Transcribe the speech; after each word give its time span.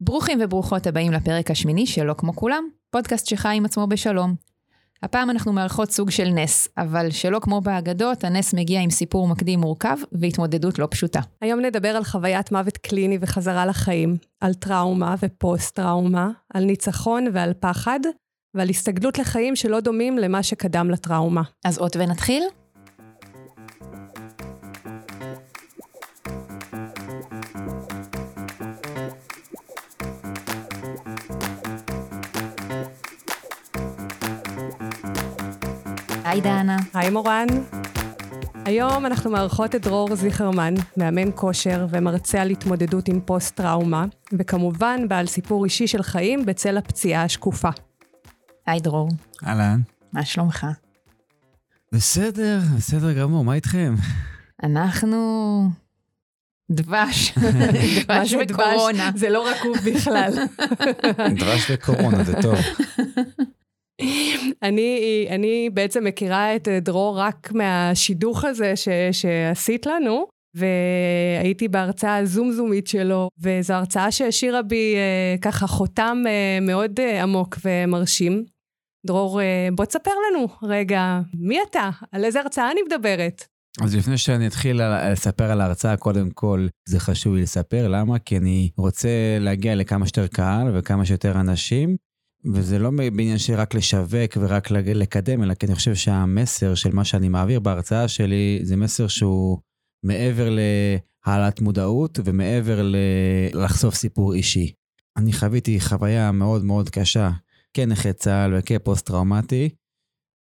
ברוכים 0.00 0.38
וברוכות 0.42 0.86
הבאים 0.86 1.12
לפרק 1.12 1.50
השמיני 1.50 1.86
שלא 1.86 2.14
כמו 2.18 2.36
כולם, 2.36 2.64
פודקאסט 2.90 3.26
שחי 3.26 3.54
עם 3.56 3.64
עצמו 3.64 3.86
בשלום. 3.86 4.34
הפעם 5.02 5.30
אנחנו 5.30 5.52
מארחות 5.52 5.90
סוג 5.90 6.10
של 6.10 6.28
נס, 6.28 6.68
אבל 6.78 7.10
שלא 7.10 7.38
כמו 7.38 7.60
באגדות, 7.60 8.24
הנס 8.24 8.54
מגיע 8.54 8.80
עם 8.80 8.90
סיפור 8.90 9.28
מקדים 9.28 9.60
מורכב 9.60 9.96
והתמודדות 10.12 10.78
לא 10.78 10.88
פשוטה. 10.90 11.20
היום 11.40 11.60
נדבר 11.60 11.88
על 11.88 12.04
חוויית 12.04 12.52
מוות 12.52 12.76
קליני 12.76 13.18
וחזרה 13.20 13.66
לחיים, 13.66 14.16
על 14.40 14.54
טראומה 14.54 15.14
ופוסט-טראומה, 15.22 16.30
על 16.54 16.64
ניצחון 16.64 17.26
ועל 17.32 17.52
פחד, 17.60 18.00
ועל 18.54 18.68
הסתגלות 18.68 19.18
לחיים 19.18 19.56
שלא 19.56 19.80
דומים 19.80 20.18
למה 20.18 20.42
שקדם 20.42 20.90
לטראומה. 20.90 21.42
אז 21.64 21.78
אות 21.78 21.96
ונתחיל? 21.96 22.42
היי 36.36 36.42
דנה. 36.42 36.76
היי 36.94 37.10
מורן. 37.10 37.46
היום 38.64 39.06
אנחנו 39.06 39.30
מארחות 39.30 39.74
את 39.74 39.82
דרור 39.82 40.16
זיכרמן, 40.16 40.74
מאמן 40.96 41.30
כושר 41.34 41.86
ומרצה 41.90 42.42
על 42.42 42.50
התמודדות 42.50 43.08
עם 43.08 43.20
פוסט-טראומה, 43.20 44.04
וכמובן 44.32 45.08
בעל 45.08 45.26
סיפור 45.26 45.64
אישי 45.64 45.86
של 45.86 46.02
חיים 46.02 46.46
בצל 46.46 46.76
הפציעה 46.76 47.22
השקופה. 47.22 47.68
היי 48.66 48.80
דרור. 48.80 49.08
אהלן. 49.46 49.80
מה 50.12 50.24
שלומך? 50.24 50.66
בסדר, 51.92 52.60
בסדר 52.76 53.12
גמור, 53.12 53.44
מה 53.44 53.54
איתכם? 53.54 53.94
אנחנו... 54.62 55.70
דבש. 56.70 57.34
דבש 58.04 58.34
וקורונה. 58.40 59.10
זה 59.14 59.30
לא 59.30 59.48
רקוב 59.50 59.76
בכלל. 59.84 60.32
דבש 61.38 61.70
וקורונה, 61.70 62.24
זה 62.24 62.42
טוב. 62.42 62.58
אני, 64.62 65.26
אני 65.30 65.70
בעצם 65.74 66.04
מכירה 66.04 66.56
את 66.56 66.68
דרור 66.68 67.18
רק 67.18 67.52
מהשידוך 67.52 68.44
הזה 68.44 68.76
ש, 68.76 68.88
שעשית 69.12 69.86
לנו, 69.86 70.26
והייתי 70.56 71.68
בהרצאה 71.68 72.16
הזומזומית 72.16 72.86
שלו, 72.86 73.28
וזו 73.40 73.74
הרצאה 73.74 74.10
שהשאירה 74.10 74.62
בי 74.62 74.94
אה, 74.96 75.36
ככה 75.40 75.66
חותם 75.66 76.22
אה, 76.26 76.58
מאוד 76.60 77.00
אה, 77.00 77.22
עמוק 77.22 77.58
ומרשים. 77.64 78.44
דרור, 79.06 79.40
אה, 79.40 79.68
בוא 79.74 79.84
תספר 79.84 80.10
לנו 80.30 80.46
רגע, 80.62 81.20
מי 81.34 81.58
אתה? 81.70 81.90
על 82.12 82.24
איזה 82.24 82.40
הרצאה 82.40 82.70
אני 82.70 82.80
מדברת? 82.86 83.44
אז 83.82 83.96
לפני 83.96 84.18
שאני 84.18 84.46
אתחיל 84.46 84.80
לספר 85.12 85.50
על 85.50 85.60
ההרצאה, 85.60 85.96
קודם 85.96 86.30
כל, 86.30 86.66
זה 86.88 87.00
חשוב 87.00 87.34
לי 87.34 87.42
לספר, 87.42 87.88
למה? 87.88 88.18
כי 88.18 88.36
אני 88.36 88.70
רוצה 88.76 89.08
להגיע 89.40 89.74
לכמה 89.74 90.06
שיותר 90.06 90.26
קהל 90.26 90.78
וכמה 90.78 91.04
שיותר 91.04 91.40
אנשים, 91.40 91.96
וזה 92.44 92.78
לא 92.78 92.90
בעניין 92.90 93.38
של 93.38 93.54
רק 93.54 93.74
לשווק 93.74 94.36
ורק 94.40 94.70
לקדם, 94.70 95.42
אלא 95.42 95.54
כי 95.54 95.66
אני 95.66 95.74
חושב 95.74 95.94
שהמסר 95.94 96.74
של 96.74 96.94
מה 96.94 97.04
שאני 97.04 97.28
מעביר 97.28 97.60
בהרצאה 97.60 98.08
שלי, 98.08 98.60
זה 98.62 98.76
מסר 98.76 99.08
שהוא 99.08 99.58
מעבר 100.04 100.48
להעלאת 101.26 101.60
מודעות 101.60 102.18
ומעבר 102.24 102.92
לחשוף 103.54 103.94
סיפור 103.94 104.34
אישי. 104.34 104.72
אני 105.16 105.32
חוויתי 105.32 105.80
חוויה 105.80 106.32
מאוד 106.32 106.64
מאוד 106.64 106.90
קשה 106.90 107.30
כנכה 107.74 108.12
צה"ל 108.12 108.54
וכפוסט-טראומטי, 108.58 109.68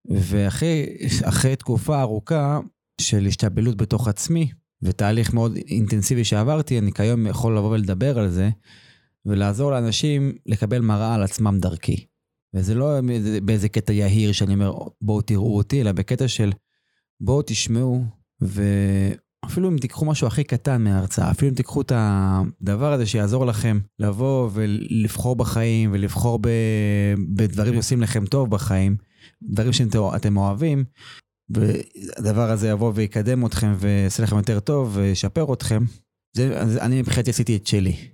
ואחרי 0.10 0.86
אחרי 1.24 1.56
תקופה 1.56 2.02
ארוכה 2.02 2.60
של 3.02 3.26
השתבלות 3.26 3.78
בתוך 3.78 4.08
עצמי, 4.08 4.52
ותהליך 4.82 5.34
מאוד 5.34 5.56
אינטנסיבי 5.56 6.24
שעברתי, 6.24 6.80
אני 6.80 6.92
כיום 6.92 7.28
יכול 7.28 7.58
לבוא 7.58 7.70
ולדבר 7.70 8.20
על 8.20 8.30
זה, 8.30 8.50
ולעזור 9.26 9.72
לאנשים 9.72 10.36
לקבל 10.46 10.80
מראה 10.80 11.16
על 11.16 11.24
עצמם 11.24 11.58
דרכי. 11.60 12.06
וזה 12.56 12.76
לא 12.76 13.00
באיזה 13.44 13.70
קטע 13.70 13.94
יהיר 13.94 14.32
שאני 14.32 14.54
אומר, 14.54 14.74
בואו 15.02 15.22
תראו 15.22 15.58
אותי, 15.58 15.82
אלא 15.82 15.92
בקטע 15.92 16.28
של 16.28 16.52
בואו 17.22 17.42
תשמעו, 17.42 18.04
ואפילו 18.42 19.70
אם 19.70 19.78
תיקחו 19.78 20.06
משהו 20.06 20.28
הכי 20.28 20.44
קטן 20.44 20.84
מההרצאה, 20.84 21.32
אפילו 21.32 21.50
אם 21.52 21.56
תיקחו 21.56 21.82
את 21.82 21.92
הדבר 21.96 22.94
הזה 22.94 23.06
שיעזור 23.06 23.46
לכם 23.46 23.80
לבוא 24.00 24.50
ולבחור 24.54 25.36
בחיים, 25.36 25.90
ולבחור 25.94 26.40
ב... 26.42 26.50
בדברים 27.36 27.74
שעושים 27.74 28.02
לכם 28.02 28.26
טוב 28.26 28.50
בחיים, 28.50 28.96
דברים 29.44 29.74
שאתם 29.74 30.38
אוהבים, 30.38 30.84
והדבר 31.50 32.52
הזה 32.52 32.70
יבוא 32.70 32.92
ויקדם 32.96 33.46
אתכם 33.46 33.74
ויעשה 33.80 34.24
לכם 34.24 34.38
יותר 34.38 34.60
טוב 34.60 34.98
וישפר 34.98 35.54
אתכם. 35.54 35.84
זה, 36.36 36.64
אני 36.82 37.02
מבחינתי 37.02 37.30
עשיתי 37.30 37.56
את 37.56 37.68
שלי. 37.68 38.13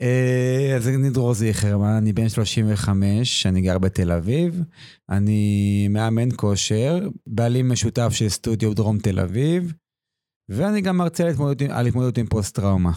אה, 0.00 0.76
אז 0.76 0.88
אני 0.88 1.10
דרור 1.10 1.34
זיכרמן, 1.34 1.92
אני 1.92 2.12
בן 2.12 2.28
35, 2.28 3.46
אני 3.46 3.60
גר 3.60 3.78
בתל 3.78 4.12
אביב, 4.12 4.62
אני 5.08 5.88
מאמן 5.88 6.28
כושר, 6.36 7.08
בעלים 7.26 7.68
משותף 7.68 8.08
של 8.12 8.28
סטודיו 8.28 8.74
דרום 8.74 8.98
תל 8.98 9.20
אביב, 9.20 9.72
ואני 10.48 10.80
גם 10.80 10.96
מרצה 10.96 11.24
על 11.70 11.86
התמודדות, 11.86 12.18
עם 12.18 12.26
פוסט-טראומה. 12.26 12.92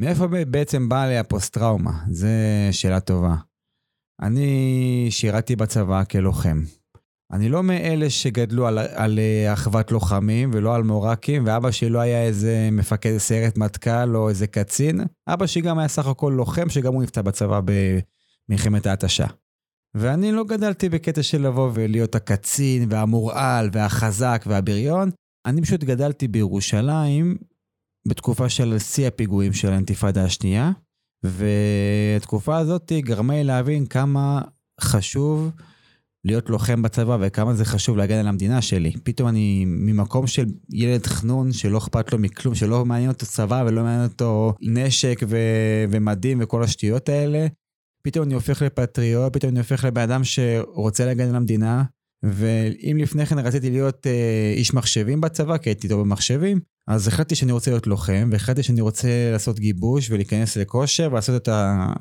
מאיפה 0.00 0.26
בעצם 0.26 0.88
באה 0.88 1.06
לי 1.08 1.18
הפוסט-טראומה? 1.18 2.04
זו 2.10 2.28
שאלה 2.70 3.00
טובה. 3.00 3.34
אני 4.22 5.06
שירתי 5.10 5.56
בצבא 5.56 6.04
כלוחם. 6.04 6.62
אני 7.32 7.48
לא 7.48 7.62
מאלה 7.62 8.10
שגדלו 8.10 8.66
על, 8.66 8.78
על 8.78 9.18
אה, 9.18 9.52
אחוות 9.52 9.92
לוחמים 9.92 10.50
ולא 10.52 10.74
על 10.74 10.82
מורקים, 10.82 11.46
ואבא 11.46 11.70
שלי 11.70 11.88
לא 11.88 11.98
היה 11.98 12.22
איזה 12.22 12.68
מפקד 12.72 13.18
סיירת 13.18 13.58
מטכ"ל 13.58 14.16
או 14.16 14.28
איזה 14.28 14.46
קצין. 14.46 15.00
אבא 15.28 15.46
שלי 15.46 15.62
גם 15.62 15.78
היה 15.78 15.88
סך 15.88 16.06
הכל 16.06 16.32
לוחם, 16.36 16.68
שגם 16.68 16.94
הוא 16.94 17.02
נפצע 17.02 17.22
בצבא 17.22 17.60
במלחמת 18.48 18.86
ההתשה. 18.86 19.26
ואני 19.94 20.32
לא 20.32 20.44
גדלתי 20.44 20.88
בקטע 20.88 21.22
של 21.22 21.42
לבוא 21.42 21.70
ולהיות 21.74 22.14
הקצין 22.14 22.86
והמורעל 22.90 23.70
והחזק 23.72 24.44
והבריון. 24.46 25.10
אני 25.46 25.62
פשוט 25.62 25.84
גדלתי 25.84 26.28
בירושלים 26.28 27.36
בתקופה 28.08 28.48
של 28.48 28.78
שיא 28.78 29.06
הפיגועים 29.06 29.52
של 29.52 29.72
האינתיפאדה 29.72 30.24
השנייה, 30.24 30.70
והתקופה 31.22 32.56
הזאת 32.56 32.92
גרמה 32.92 33.34
לי 33.34 33.44
להבין 33.44 33.86
כמה 33.86 34.42
חשוב 34.80 35.50
להיות 36.28 36.50
לוחם 36.50 36.82
בצבא 36.82 37.16
וכמה 37.20 37.54
זה 37.54 37.64
חשוב 37.64 37.96
להגן 37.96 38.18
על 38.18 38.28
המדינה 38.28 38.62
שלי. 38.62 38.92
פתאום 39.02 39.28
אני 39.28 39.64
ממקום 39.66 40.26
של 40.26 40.46
ילד 40.72 41.06
חנון 41.06 41.52
שלא 41.52 41.78
אכפת 41.78 42.12
לו 42.12 42.18
מכלום, 42.18 42.54
שלא 42.54 42.84
מעניין 42.84 43.10
אותו 43.10 43.26
צבא 43.26 43.64
ולא 43.66 43.82
מעניין 43.82 44.04
אותו 44.04 44.54
נשק 44.60 45.20
ו- 45.28 45.84
ומדים 45.90 46.38
וכל 46.42 46.62
השטויות 46.62 47.08
האלה. 47.08 47.46
פתאום 48.02 48.24
אני 48.24 48.34
הופך 48.34 48.62
לפטריוט, 48.62 49.32
פתאום 49.32 49.50
אני 49.50 49.58
הופך 49.58 49.84
לבן 49.84 50.02
אדם 50.02 50.24
שרוצה 50.24 51.06
להגן 51.06 51.28
על 51.28 51.36
המדינה. 51.36 51.84
ואם 52.22 52.96
לפני 53.00 53.26
כן 53.26 53.38
רציתי 53.38 53.70
להיות 53.70 54.06
אה, 54.06 54.52
איש 54.56 54.74
מחשבים 54.74 55.20
בצבא, 55.20 55.58
כי 55.58 55.70
הייתי 55.70 55.88
טוב 55.88 56.00
במחשבים, 56.00 56.60
אז 56.86 57.08
החלטתי 57.08 57.34
שאני 57.34 57.52
רוצה 57.52 57.70
להיות 57.70 57.86
לוחם, 57.86 58.28
והחלטתי 58.32 58.62
שאני 58.62 58.80
רוצה 58.80 59.08
לעשות 59.32 59.58
גיבוש 59.58 60.10
ולהיכנס 60.10 60.56
לכושר 60.56 61.08
ולעשות 61.12 61.42
את, 61.42 61.48
ה... 61.48 61.92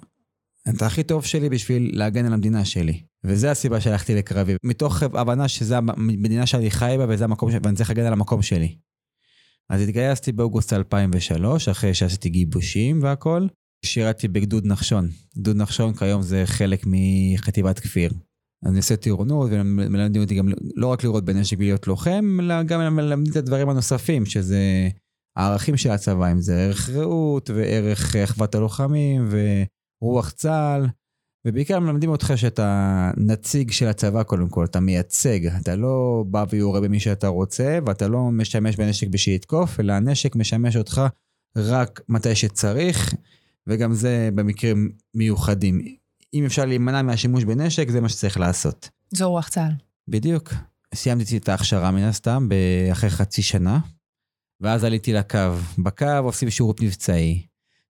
את 0.69 0.81
הכי 0.81 1.03
טוב 1.03 1.25
שלי 1.25 1.49
בשביל 1.49 1.91
להגן 1.93 2.25
על 2.25 2.33
המדינה 2.33 2.65
שלי. 2.65 3.01
וזה 3.23 3.51
הסיבה 3.51 3.81
שהלכתי 3.81 4.15
לקרבי, 4.15 4.55
מתוך 4.63 5.03
הבנה 5.03 5.47
שזה 5.47 5.77
המדינה 5.77 6.45
שאני 6.45 6.71
חי 6.71 6.95
בה 6.97 7.05
וזה 7.09 7.23
המקום, 7.23 7.51
ש... 7.51 7.55
ואני 7.63 7.75
צריך 7.75 7.89
להגן 7.89 8.05
על 8.05 8.13
המקום 8.13 8.41
שלי. 8.41 8.75
אז 9.69 9.81
התגייסתי 9.81 10.31
באוגוסט 10.31 10.73
2003, 10.73 11.69
אחרי 11.69 11.93
שעשיתי 11.93 12.29
גיבושים 12.29 13.03
והכל. 13.03 13.47
שירתי 13.85 14.27
בגדוד 14.27 14.65
נחשון. 14.65 15.09
גדוד 15.37 15.57
נחשון 15.57 15.93
כיום 15.93 16.21
זה 16.21 16.43
חלק 16.45 16.83
מחטיבת 16.85 17.79
כפיר. 17.79 18.11
אני 18.65 18.77
עושה 18.77 18.95
טירונות 18.95 19.49
ומלמדים 19.51 20.21
אותי 20.21 20.35
גם 20.35 20.49
לא 20.75 20.87
רק 20.87 21.03
לראות 21.03 21.25
בנשק 21.25 21.57
ולהיות 21.59 21.87
לוחם, 21.87 22.37
אלא 22.41 22.63
גם 22.63 22.95
מלמדים 22.95 23.31
את 23.31 23.37
הדברים 23.37 23.69
הנוספים, 23.69 24.25
שזה 24.25 24.89
הערכים 25.37 25.77
של 25.77 25.91
הצבא, 25.91 26.31
אם 26.31 26.41
זה 26.41 26.53
ערך 26.53 26.89
רעות 26.89 27.49
וערך 27.49 28.15
אחוות 28.15 28.55
הלוחמים 28.55 29.29
ורוח 30.01 30.29
צה"ל. 30.31 30.87
ובעיקר 31.47 31.79
מלמדים 31.79 32.09
אותך 32.09 32.33
שאתה 32.35 33.11
נציג 33.17 33.71
של 33.71 33.87
הצבא 33.87 34.23
קודם 34.23 34.49
כל, 34.49 34.65
אתה 34.65 34.79
מייצג, 34.79 35.45
אתה 35.45 35.75
לא 35.75 36.23
בא 36.27 36.45
ויורה 36.49 36.81
במי 36.81 36.99
שאתה 36.99 37.27
רוצה, 37.27 37.79
ואתה 37.85 38.07
לא 38.07 38.31
משתמש 38.31 38.75
בנשק 38.75 39.07
בשביל 39.07 39.35
לתקוף, 39.35 39.79
אלא 39.79 39.93
הנשק 39.93 40.35
משמש 40.35 40.75
אותך 40.75 41.01
רק 41.55 42.01
מתי 42.09 42.35
שצריך, 42.35 43.13
וגם 43.67 43.93
זה 43.93 44.29
במקרים 44.35 44.91
מיוחדים. 45.13 45.81
אם 46.33 46.45
אפשר 46.45 46.65
להימנע 46.65 47.01
מהשימוש 47.01 47.43
בנשק, 47.43 47.89
זה 47.89 48.01
מה 48.01 48.09
שצריך 48.09 48.39
לעשות. 48.39 48.89
זו 49.11 49.29
רוח 49.29 49.49
צה"ל. 49.49 49.71
בדיוק. 50.07 50.53
סיימתי 50.95 51.37
את 51.37 51.49
ההכשרה 51.49 51.91
מן 51.91 52.03
הסתם 52.03 52.47
אחרי 52.91 53.09
חצי 53.09 53.41
שנה, 53.41 53.79
ואז 54.61 54.83
עליתי 54.83 55.13
לקו. 55.13 55.39
בקו 55.77 56.05
עושים 56.23 56.49
שירות 56.49 56.81
מבצעי. 56.81 57.41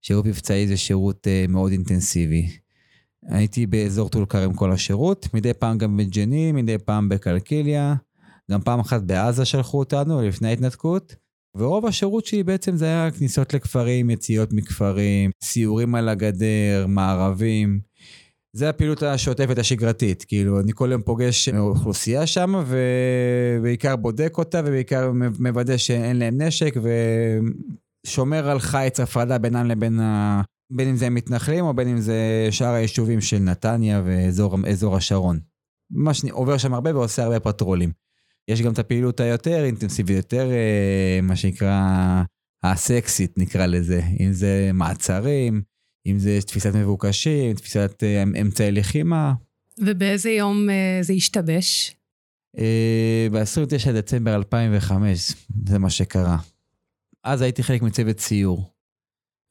שירות 0.01 0.25
מבצעי 0.25 0.67
זה 0.67 0.77
שירות 0.77 1.27
uh, 1.27 1.51
מאוד 1.51 1.71
אינטנסיבי. 1.71 2.49
הייתי 3.27 3.65
באזור 3.65 4.09
טול 4.09 4.25
כרם 4.25 4.53
כל 4.53 4.71
השירות, 4.71 5.27
מדי 5.33 5.53
פעם 5.53 5.77
גם 5.77 5.97
בג'נין, 5.97 6.55
מדי 6.55 6.77
פעם 6.77 7.09
בקלקיליה, 7.09 7.95
גם 8.51 8.61
פעם 8.61 8.79
אחת 8.79 9.01
בעזה 9.01 9.45
שלחו 9.45 9.79
אותנו 9.79 10.21
לפני 10.21 10.47
ההתנתקות, 10.47 11.15
ורוב 11.57 11.85
השירות 11.85 12.25
שלי 12.25 12.43
בעצם 12.43 12.75
זה 12.75 12.85
היה 12.85 13.11
כניסות 13.11 13.53
לכפרים, 13.53 14.09
יציאות 14.09 14.53
מכפרים, 14.53 15.31
סיורים 15.43 15.95
על 15.95 16.09
הגדר, 16.09 16.85
מערבים. 16.87 17.79
זה 18.53 18.69
הפעילות 18.69 19.03
השוטפת 19.03 19.57
השגרתית, 19.57 20.25
כאילו, 20.27 20.59
אני 20.59 20.71
כל 20.75 20.89
יום 20.91 21.01
פוגש 21.01 21.49
אוכלוסייה 21.49 22.27
שם, 22.27 22.63
ובעיקר 22.67 23.95
בודק 23.95 24.37
אותה, 24.37 24.61
ובעיקר 24.65 25.11
מוודא 25.39 25.77
שאין 25.77 26.19
להם 26.19 26.41
נשק, 26.41 26.73
ושומר 28.05 28.49
על 28.49 28.59
חיץ 28.59 28.99
הפרדה 28.99 29.37
בינם 29.37 29.65
לבין. 29.67 29.99
בין 30.69 30.87
אם 30.87 30.95
זה 30.95 31.09
מתנחלים, 31.09 31.65
או 31.65 31.73
בין 31.73 31.87
אם 31.87 31.97
זה 31.97 32.47
שאר 32.51 32.73
היישובים 32.73 33.21
של 33.21 33.39
נתניה 33.39 34.01
ואזור 34.05 34.97
השרון. 34.97 35.39
ממש 35.91 36.25
עובר 36.31 36.57
שם 36.57 36.73
הרבה 36.73 36.95
ועושה 36.95 37.23
הרבה 37.23 37.39
פטרולים. 37.39 37.91
יש 38.47 38.61
גם 38.61 38.73
את 38.73 38.79
הפעילות 38.79 39.19
היותר 39.19 39.63
אינטנסיבית, 39.63 40.15
יותר 40.17 40.51
אה, 40.51 41.19
מה 41.23 41.35
שנקרא 41.35 42.23
הסקסית 42.63 43.37
נקרא 43.37 43.65
לזה, 43.65 44.01
אם 44.19 44.31
זה 44.31 44.71
מעצרים, 44.73 45.61
אם 46.07 46.19
זה 46.19 46.39
תפיסת 46.45 46.75
מבוקשים, 46.75 47.55
תפיסת 47.55 48.03
אה, 48.03 48.23
אמצעי 48.41 48.71
לחימה. 48.71 49.33
ובאיזה 49.79 50.29
יום 50.29 50.69
אה, 50.69 50.99
זה 51.01 51.13
השתבש? 51.13 51.93
ב-29 53.31 53.91
דצמבר 53.91 54.35
2005, 54.35 55.33
זה 55.67 55.79
מה 55.79 55.89
שקרה. 55.89 56.37
אז 57.23 57.41
הייתי 57.41 57.63
חלק 57.63 57.81
מצוות 57.81 58.19
סיור, 58.19 58.71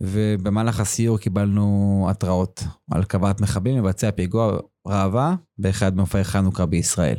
ובמהלך 0.02 0.80
הסיור 0.80 1.18
קיבלנו 1.18 2.06
התראות 2.10 2.62
על 2.90 3.04
קבלת 3.04 3.40
מחבלים 3.40 3.78
לבצע 3.78 4.10
פיגוע 4.10 4.58
ראווה 4.86 5.34
באחד 5.58 5.96
מופעי 5.96 6.24
חנוכה 6.24 6.66
בישראל. 6.66 7.16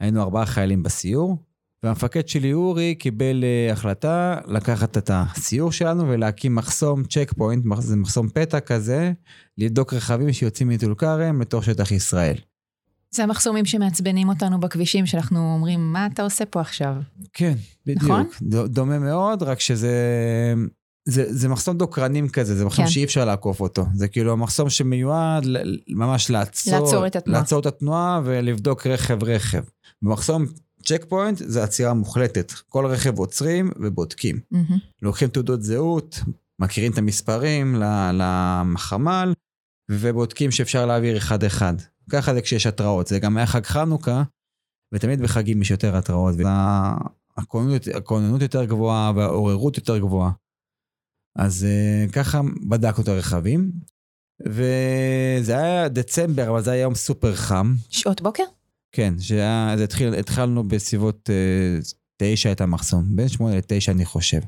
היינו 0.00 0.22
ארבעה 0.22 0.46
חיילים 0.46 0.82
בסיור, 0.82 1.36
והמפקד 1.82 2.28
שלי 2.28 2.52
אורי 2.52 2.94
קיבל 2.94 3.44
uh, 3.44 3.72
החלטה 3.72 4.38
לקחת 4.46 4.98
את 4.98 5.10
הסיור 5.14 5.72
שלנו 5.72 6.08
ולהקים 6.08 6.54
מחסום 6.54 7.04
צ'ק 7.04 7.32
פוינט, 7.36 7.64
זה 7.78 7.96
מחסום 7.96 8.28
פתע 8.28 8.60
כזה, 8.60 9.12
לבדוק 9.58 9.94
רכבים 9.94 10.32
שיוצאים 10.32 10.68
מטול 10.68 10.94
כרם 10.94 11.40
לתוך 11.40 11.64
שטח 11.64 11.90
ישראל. 11.90 12.36
זה 13.10 13.22
המחסומים 13.22 13.64
שמעצבנים 13.64 14.28
אותנו 14.28 14.60
בכבישים, 14.60 15.06
שאנחנו 15.06 15.54
אומרים, 15.54 15.92
מה 15.92 16.06
אתה 16.06 16.22
עושה 16.22 16.46
פה 16.46 16.60
עכשיו? 16.60 16.94
כן, 17.32 17.54
בדיוק. 17.86 18.02
נכון? 18.02 18.26
דומה 18.66 18.98
מאוד, 18.98 19.42
רק 19.42 19.60
שזה... 19.60 19.94
זה, 21.08 21.24
זה 21.28 21.48
מחסום 21.48 21.78
דוקרנים 21.78 22.28
כזה, 22.28 22.56
זה 22.56 22.64
מחסום 22.64 22.84
כן. 22.84 22.90
שאי 22.90 23.04
אפשר 23.04 23.24
לעקוף 23.24 23.60
אותו. 23.60 23.86
זה 23.94 24.08
כאילו 24.08 24.32
המחסום 24.32 24.70
שמיועד 24.70 25.44
ממש 25.88 26.30
לעצור, 26.30 26.72
לעצור 26.72 27.06
את 27.06 27.16
התנועה. 27.16 27.40
לעצור 27.40 27.60
את 27.60 27.66
התנועה 27.66 28.20
ולבדוק 28.24 28.86
רכב-רכב. 28.86 29.62
במחסום 30.02 30.46
צ'ק 30.84 31.04
פוינט 31.08 31.38
זה 31.38 31.62
עצירה 31.62 31.94
מוחלטת. 31.94 32.52
כל 32.68 32.86
רכב 32.86 33.18
עוצרים 33.18 33.70
ובודקים. 33.80 34.40
Mm-hmm. 34.54 34.78
לוקחים 35.02 35.28
תעודות 35.28 35.62
זהות, 35.62 36.20
מכירים 36.58 36.92
את 36.92 36.98
המספרים 36.98 37.82
לחמ"ל, 38.14 39.32
ובודקים 39.90 40.50
שאפשר 40.50 40.86
להעביר 40.86 41.16
אחד-אחד. 41.16 41.74
ככה 42.10 42.34
זה 42.34 42.40
כשיש 42.40 42.66
התראות. 42.66 43.06
זה 43.06 43.18
גם 43.18 43.36
היה 43.36 43.46
חג 43.46 43.66
חנוכה, 43.66 44.22
ותמיד 44.94 45.22
בחגים 45.22 45.62
יש 45.62 45.70
יותר 45.70 45.96
התראות. 45.96 46.34
והכוננות 46.38 48.42
יותר 48.42 48.64
גבוהה 48.64 49.12
והעוררות 49.16 49.76
יותר 49.76 49.98
גבוהה. 49.98 50.30
אז 51.38 51.66
uh, 51.66 52.12
ככה 52.12 52.40
בדקנו 52.68 53.02
את 53.02 53.08
הרכבים, 53.08 53.72
וזה 54.46 55.58
היה 55.58 55.88
דצמבר, 55.88 56.50
אבל 56.50 56.62
זה 56.62 56.70
היה 56.70 56.82
יום 56.82 56.94
סופר 56.94 57.34
חם. 57.34 57.74
שעות 57.90 58.22
בוקר? 58.22 58.42
כן, 58.92 59.14
שהיה, 59.20 59.74
זה 59.76 59.84
התחיל, 59.84 60.14
התחלנו 60.14 60.68
בסביבות 60.68 61.30
uh, 61.30 61.94
תשע 62.22 62.52
את 62.52 62.60
המחסום, 62.60 63.16
בין 63.16 63.28
שמונה 63.28 63.56
לתשע 63.56 63.92
אני 63.92 64.04
חושב. 64.04 64.40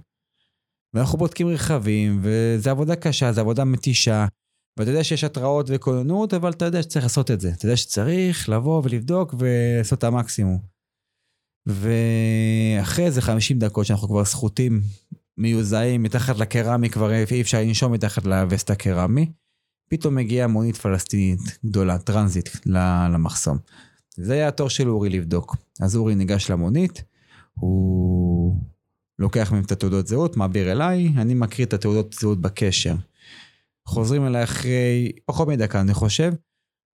ואנחנו 0.95 1.19
בודקים 1.19 1.49
רכבים, 1.49 2.21
וזו 2.23 2.71
עבודה 2.71 2.97
קשה, 2.97 3.33
זו 3.33 3.41
עבודה 3.41 3.65
מתישה, 3.65 4.27
ואתה 4.79 4.91
יודע 4.91 5.05
שיש 5.05 5.25
התראות 5.25 5.67
וכוננות, 5.69 6.35
אבל 6.35 6.51
אתה 6.51 6.65
יודע 6.65 6.83
שצריך 6.83 7.05
לעשות 7.05 7.31
את 7.31 7.41
זה. 7.41 7.49
אתה 7.49 7.67
יודע 7.67 7.77
שצריך 7.77 8.49
לבוא 8.49 8.83
ולבדוק 8.85 9.35
ולעשות 9.39 9.99
את 9.99 10.05
המקסימום. 10.05 10.59
ואחרי 11.67 13.05
איזה 13.05 13.21
50 13.21 13.59
דקות 13.59 13.87
שאנחנו 13.87 14.09
כבר 14.09 14.25
סחוטים 14.25 14.81
מיוזעים 15.39 16.03
מתחת 16.03 16.39
לקרמי, 16.39 16.91
כבר 16.91 17.13
אי 17.13 17.41
אפשר 17.41 17.61
לנשום 17.61 17.93
מתחת 17.93 18.27
לווסט 18.27 18.71
הקרמי. 18.71 19.27
פתאום 19.89 20.15
מגיעה 20.15 20.47
מונית 20.47 20.77
פלסטינית 20.77 21.59
גדולה, 21.67 21.99
טרנזיט, 21.99 22.49
למחסום. 23.13 23.59
זה 24.17 24.33
היה 24.33 24.49
התור 24.49 24.71
של 24.71 24.89
אורי 24.89 25.09
לבדוק. 25.09 25.57
אז 25.81 25.97
אורי 25.97 26.15
ניגש 26.15 26.51
למונית, 26.51 27.03
הוא 27.55 28.57
לוקח 29.19 29.53
מהם 29.53 29.63
את 29.65 29.73
התעודות 29.73 30.07
זהות, 30.07 30.37
מעביר 30.37 30.73
אליי, 30.73 31.13
אני 31.17 31.35
מקריא 31.35 31.67
את 31.67 31.73
התעודות 31.73 32.17
זהות 32.21 32.41
בקשר. 32.41 32.95
חוזרים 33.87 34.27
אליי 34.27 34.45
אחרי 34.45 35.13
פחות 35.27 35.49
מדקה, 35.49 35.81
אני 35.81 35.95
חושב, 35.95 36.33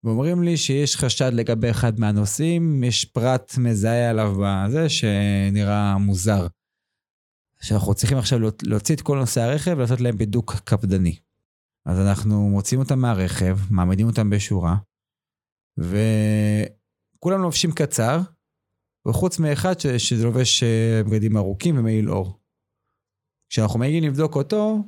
ואומרים 0.05 0.43
לי 0.43 0.57
שיש 0.57 0.97
חשד 0.97 1.31
לגבי 1.35 1.71
אחד 1.71 2.01
מהנושאים, 2.01 2.85
יש 2.85 3.05
פרט 3.05 3.55
מזהה 3.59 4.11
עליו 4.11 4.37
בזה 4.43 4.89
שנראה 4.89 5.99
מוזר. 5.99 6.47
שאנחנו 7.65 7.95
צריכים 7.95 8.19
עכשיו 8.19 8.39
להוציא 8.63 8.95
את 8.95 9.01
כל 9.01 9.19
נושא 9.19 9.41
הרכב 9.41 9.75
ולעשות 9.77 10.01
להם 10.01 10.19
בידוק 10.19 10.55
קפדני. 10.65 11.19
אז 11.87 11.99
אנחנו 11.99 12.49
מוציאים 12.49 12.83
אותם 12.83 12.99
מהרכב, 12.99 13.59
מעמידים 13.71 14.07
אותם 14.07 14.31
בשורה, 14.31 14.77
וכולם 15.79 17.43
לובשים 17.43 17.73
קצר, 17.73 18.21
וחוץ 19.09 19.39
מאחד 19.39 19.81
ש... 19.81 19.87
שזה 19.87 20.25
לובש 20.25 20.63
אה, 20.63 21.03
בגדים 21.07 21.37
ארוכים 21.37 21.79
ומעיל 21.79 22.11
אור. 22.11 22.41
כשאנחנו 23.51 23.79
מגיעים 23.79 24.05
לבדוק 24.05 24.37
אותו, 24.37 24.85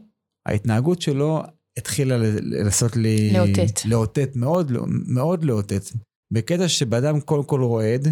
ההתנהגות 0.46 1.02
שלו 1.02 1.42
התחילה 1.78 2.16
לעשות 2.40 2.96
לי... 2.96 3.32
לאותת. 3.32 3.84
לאותת, 3.84 4.36
מאוד, 4.36 4.72
מאוד 5.06 5.44
לאותת. 5.44 5.82
בקטע 6.32 6.68
שבאדם 6.68 7.20
קודם 7.20 7.44
כל 7.44 7.60
רועד, 7.60 8.08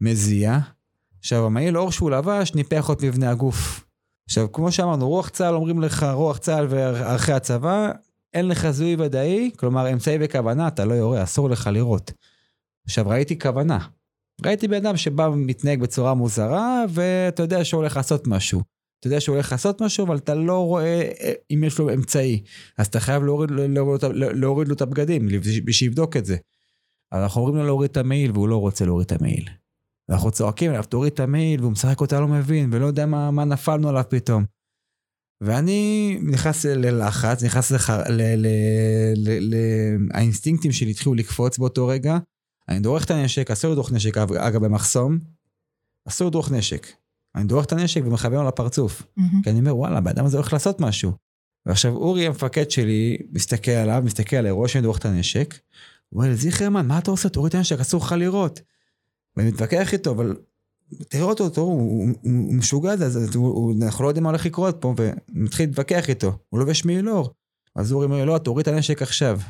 מזיע. 0.00 0.58
עכשיו, 1.18 1.46
המעיל 1.46 1.78
אור 1.78 1.92
שהוא 1.92 2.10
לבש 2.10 2.54
ניפח 2.54 2.90
את 2.90 3.02
מבנה 3.02 3.30
הגוף. 3.30 3.87
עכשיו, 4.28 4.52
כמו 4.52 4.72
שאמרנו, 4.72 5.08
רוח 5.08 5.28
צה"ל 5.28 5.54
אומרים 5.54 5.80
לך, 5.80 6.06
רוח 6.12 6.38
צה"ל 6.38 6.66
וערכי 6.70 7.32
הצבא, 7.32 7.90
אין 8.34 8.48
לך 8.48 8.70
זיהוי 8.70 9.06
ודאי, 9.06 9.50
כלומר 9.56 9.92
אמצעי 9.92 10.18
בכוונה, 10.18 10.68
אתה 10.68 10.84
לא 10.84 10.94
יורה, 10.94 11.22
אסור 11.22 11.50
לך 11.50 11.70
לראות. 11.72 12.12
עכשיו, 12.86 13.08
ראיתי 13.08 13.38
כוונה. 13.38 13.78
ראיתי 14.46 14.68
בן 14.68 14.86
אדם 14.86 14.96
שבא 14.96 15.22
ומתנהג 15.22 15.80
בצורה 15.80 16.14
מוזרה, 16.14 16.84
ואתה 16.88 17.42
יודע 17.42 17.64
שהוא 17.64 17.80
הולך 17.80 17.96
לעשות 17.96 18.26
משהו. 18.26 18.62
אתה 19.00 19.06
יודע 19.06 19.20
שהוא 19.20 19.34
הולך 19.34 19.52
לעשות 19.52 19.82
משהו, 19.82 20.06
אבל 20.06 20.16
אתה 20.16 20.34
לא 20.34 20.66
רואה 20.66 21.10
אה, 21.20 21.32
אם 21.50 21.64
יש 21.64 21.78
לו 21.78 21.94
אמצעי. 21.94 22.42
אז 22.78 22.86
אתה 22.86 23.00
חייב 23.00 23.22
להוריד, 23.22 23.50
להוריד, 23.50 24.00
להוריד 24.14 24.68
לו 24.68 24.74
את 24.74 24.80
הבגדים, 24.80 25.26
בשביל 25.26 25.72
שיבדוק 25.72 26.16
את 26.16 26.24
זה. 26.24 26.36
אנחנו 27.12 27.40
אומרים 27.40 27.56
לו 27.56 27.64
להוריד 27.64 27.90
את 27.90 27.96
המעיל, 27.96 28.30
והוא 28.30 28.48
לא 28.48 28.56
רוצה 28.56 28.84
להוריד 28.84 29.06
את 29.06 29.20
המעיל. 29.20 29.48
ואנחנו 30.08 30.30
צועקים 30.30 30.70
עליו, 30.70 30.84
תוריד 30.84 31.12
את 31.12 31.20
המייל, 31.20 31.60
והוא 31.60 31.72
משחק 31.72 32.00
אותה 32.00 32.20
לא 32.20 32.28
מבין, 32.28 32.70
ולא 32.72 32.86
יודע 32.86 33.06
מה, 33.06 33.30
מה 33.30 33.44
נפלנו 33.44 33.88
עליו 33.88 34.04
פתאום. 34.08 34.44
ואני 35.40 36.18
נכנס 36.22 36.64
ללחץ, 36.64 37.42
נכנס 37.42 37.70
לח... 37.70 37.90
ל... 37.90 38.02
ל... 38.10 38.46
ל... 39.16 39.54
ל... 39.54 39.56
האינסטינקטים 40.14 40.72
שלי 40.72 40.90
התחילו 40.90 41.14
לקפוץ 41.14 41.58
באותו 41.58 41.86
רגע. 41.86 42.18
אני 42.68 42.80
דורך 42.80 43.04
את 43.04 43.10
הנשק, 43.10 43.50
אסור 43.50 43.72
לדרוך 43.72 43.92
נשק, 43.92 44.16
אגב, 44.18 44.64
במחסום, 44.64 45.18
אסור 46.08 46.28
לדרוך 46.28 46.50
נשק. 46.50 46.86
אני 47.34 47.44
דורך 47.44 47.66
את 47.66 47.72
הנשק 47.72 48.00
ומכוון 48.04 48.42
לו 48.42 48.48
לפרצוף. 48.48 49.02
Mm-hmm. 49.02 49.22
כי 49.44 49.50
אני 49.50 49.58
אומר, 49.58 49.76
וואלה, 49.76 49.98
הבן 49.98 50.10
אדם 50.10 50.24
הזה 50.24 50.36
הולך 50.36 50.52
לעשות 50.52 50.80
משהו. 50.80 51.12
ועכשיו 51.66 51.92
אורי 51.92 52.26
המפקד 52.26 52.70
שלי 52.70 53.16
מסתכל 53.32 53.70
עליו, 53.70 54.02
מסתכל 54.04 54.36
עליי, 54.36 54.50
רואה 54.50 54.68
שאני 54.68 54.82
דורך 54.82 54.98
את 54.98 55.04
הנשק. 55.04 55.58
הוא 56.08 56.22
אומר 56.22 56.34
זיכרמן, 56.34 56.86
מה 56.86 56.98
אתה 56.98 57.10
עושה? 57.10 57.28
תוריד 57.28 57.48
את 57.50 57.54
הנשק, 57.54 57.80
אסור 57.80 58.02
לך 58.04 58.12
לראות. 58.12 58.60
ואני 59.38 59.48
מתווכח 59.48 59.92
איתו, 59.92 60.10
אבל 60.10 60.36
תראה 61.08 61.24
אותו, 61.24 61.50
תראו, 61.50 61.66
הוא, 61.66 62.08
הוא, 62.22 62.54
משוגע, 62.54 62.92
אז 62.92 63.36
אנחנו 63.82 64.04
לא 64.04 64.08
יודעים 64.08 64.24
מה 64.24 64.30
הולך 64.30 64.46
לקרות 64.46 64.76
פה, 64.80 64.94
ומתחיל 64.98 65.68
להתווכח 65.68 66.08
איתו, 66.08 66.38
הוא 66.48 66.60
לובש 66.60 66.84
מעיל 66.84 67.08
אור. 67.08 67.34
אז 67.76 67.92
אורי 67.92 68.04
אומר, 68.04 68.24
לא, 68.24 68.38
תוריד 68.38 68.68
את 68.68 68.74
הנשק 68.74 69.02
עכשיו. 69.02 69.40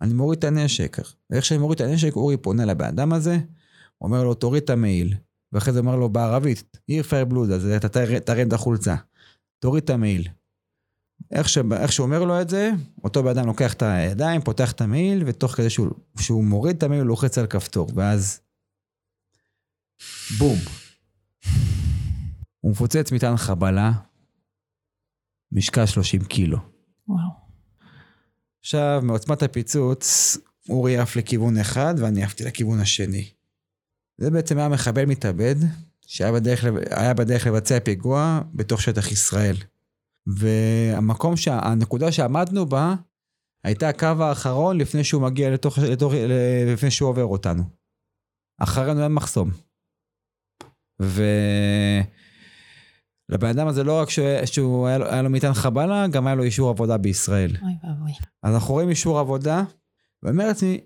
אני 0.00 0.14
מוריד 0.14 0.38
את 0.38 0.44
הנשק. 0.44 0.96
ואיך 1.30 1.44
שאני 1.44 1.60
מוריד 1.60 1.80
את 1.80 1.88
הנשק, 1.88 2.16
אורי 2.16 2.36
פונה 2.36 2.64
לבן 2.64 2.84
אדם 2.84 3.12
הזה, 3.12 3.38
אומר 4.00 4.24
לו, 4.24 4.34
תוריד 4.34 4.62
את 4.62 4.70
המעיל. 4.70 5.14
ואחרי 5.52 5.72
זה 5.72 5.78
אומר 5.78 5.96
לו 5.96 6.08
בערבית, 6.08 6.78
עיר 6.86 7.02
פייר 7.02 7.24
בלוד, 7.24 7.50
אז 7.50 7.66
אתה 7.66 7.88
תרים 8.20 8.48
את 8.48 8.52
החולצה. 8.52 8.94
תוריד 9.58 9.84
את 9.84 9.90
המעיל. 9.90 10.28
איך, 11.30 11.48
ש... 11.48 11.58
איך 11.76 11.92
שהוא 11.92 12.04
אומר 12.04 12.24
לו 12.24 12.40
את 12.40 12.48
זה, 12.48 12.70
אותו 13.04 13.22
בן 13.22 13.30
אדם 13.30 13.46
לוקח 13.46 13.72
את 13.72 13.82
הידיים, 13.82 14.40
פותח 14.42 14.72
את 14.72 14.80
המעיל, 14.80 15.22
ותוך 15.26 15.52
כדי 15.52 15.70
שהוא, 15.70 15.90
שהוא 16.18 16.44
מוריד 16.44 16.76
את 16.76 16.82
המעיל, 16.82 17.00
הוא 17.00 17.08
לוחץ 17.08 17.38
על 17.38 17.46
כפתור, 17.46 17.88
ואז 17.94 18.40
בום. 20.38 20.58
הוא 22.60 22.72
מפוצץ 22.72 23.12
מטען 23.12 23.36
חבלה, 23.36 23.92
משקל 25.52 25.86
30 25.86 26.24
קילו. 26.24 26.58
וואו. 27.08 27.44
עכשיו, 28.60 29.00
מעוצמת 29.04 29.42
הפיצוץ, 29.42 30.36
אורי 30.68 30.98
עף 30.98 31.16
לכיוון 31.16 31.58
אחד 31.58 31.94
ואני 31.98 32.22
עפתי 32.24 32.44
לכיוון 32.44 32.80
השני. 32.80 33.30
זה 34.18 34.30
בעצם 34.30 34.58
היה 34.58 34.68
מחבל 34.68 35.04
מתאבד, 35.04 35.54
שהיה 36.06 36.32
בדרך, 36.32 36.64
היה 36.90 37.14
בדרך 37.14 37.46
לבצע 37.46 37.80
פיגוע 37.80 38.40
בתוך 38.54 38.82
שטח 38.82 39.12
ישראל. 39.12 39.56
והמקום, 40.26 41.36
שה, 41.36 41.58
הנקודה 41.62 42.12
שעמדנו 42.12 42.66
בה, 42.66 42.94
הייתה 43.64 43.88
הקו 43.88 44.06
האחרון 44.06 44.78
לפני 44.78 45.04
שהוא 45.04 45.22
מגיע 45.22 45.50
לתוך, 45.50 45.78
לתוך, 45.78 46.12
לפני 46.66 46.90
שהוא 46.90 47.08
עובר 47.08 47.24
אותנו. 47.24 47.62
אחרינו 48.58 49.02
אין 49.02 49.12
מחסום. 49.12 49.50
ולבן 53.28 53.48
אדם 53.48 53.66
הזה 53.66 53.84
לא 53.84 54.00
רק 54.00 54.08
שהוא 54.44 54.86
היה 54.86 54.98
לו, 54.98 55.06
היה 55.06 55.22
לו 55.22 55.30
מטען 55.30 55.54
חבלה, 55.54 56.06
גם 56.08 56.26
היה 56.26 56.36
לו 56.36 56.42
אישור 56.42 56.70
עבודה 56.70 56.96
בישראל. 56.96 57.50
אוי 57.62 57.72
ואבוי. 57.84 58.12
אז 58.42 58.54
אנחנו 58.54 58.74
רואים 58.74 58.88
אישור 58.88 59.18
עבודה, 59.18 59.62
ואני 60.22 60.32
אומר 60.32 60.46
לעצמי, 60.46 60.80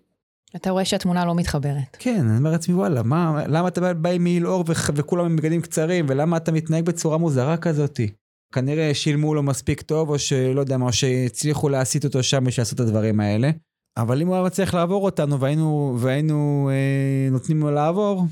אתה 0.57 0.71
רואה 0.71 0.85
שהתמונה 0.85 1.25
לא 1.25 1.35
מתחברת. 1.35 1.97
כן, 1.99 2.27
אני 2.29 2.39
אומר 2.39 2.51
לעצמי, 2.51 2.75
וואלה, 2.75 3.03
מה, 3.03 3.43
למה 3.47 3.69
אתה 3.69 3.95
בא 3.95 4.11
עם 4.11 4.25
מעיל 4.25 4.47
אור 4.47 4.65
וכולם 4.95 5.25
עם 5.25 5.37
בגדים 5.37 5.61
קצרים, 5.61 6.07
ולמה 6.09 6.37
אתה 6.37 6.53
מתנהג 6.53 6.85
בצורה 6.85 7.19
מוזרה 7.19 7.57
כזאתי? 7.57 8.11
כנראה 8.55 8.95
שילמו 8.95 9.35
לו 9.35 9.43
מספיק 9.43 9.83
טוב, 9.83 10.11
או 10.11 10.19
שלא 10.19 10.61
יודע 10.61 10.77
מה, 10.77 10.87
או 10.87 10.93
שהצליחו 10.93 11.69
להסיט 11.69 12.05
אותו 12.05 12.23
שם 12.23 12.45
בשביל 12.45 12.63
לעשות 12.63 12.81
את 12.81 12.87
הדברים 12.87 13.21
האלה. 13.21 13.51
אבל 13.97 14.23
אם 14.23 14.27
הוא 14.27 14.35
היה 14.35 14.45
מצליח 14.45 14.75
לעבור 14.75 15.05
אותנו 15.05 15.41
והיינו, 15.41 15.97
והיינו 16.01 16.71
אה, 16.73 17.31
נותנים 17.31 17.61
לו 17.61 17.71
לעבור, 17.71 18.25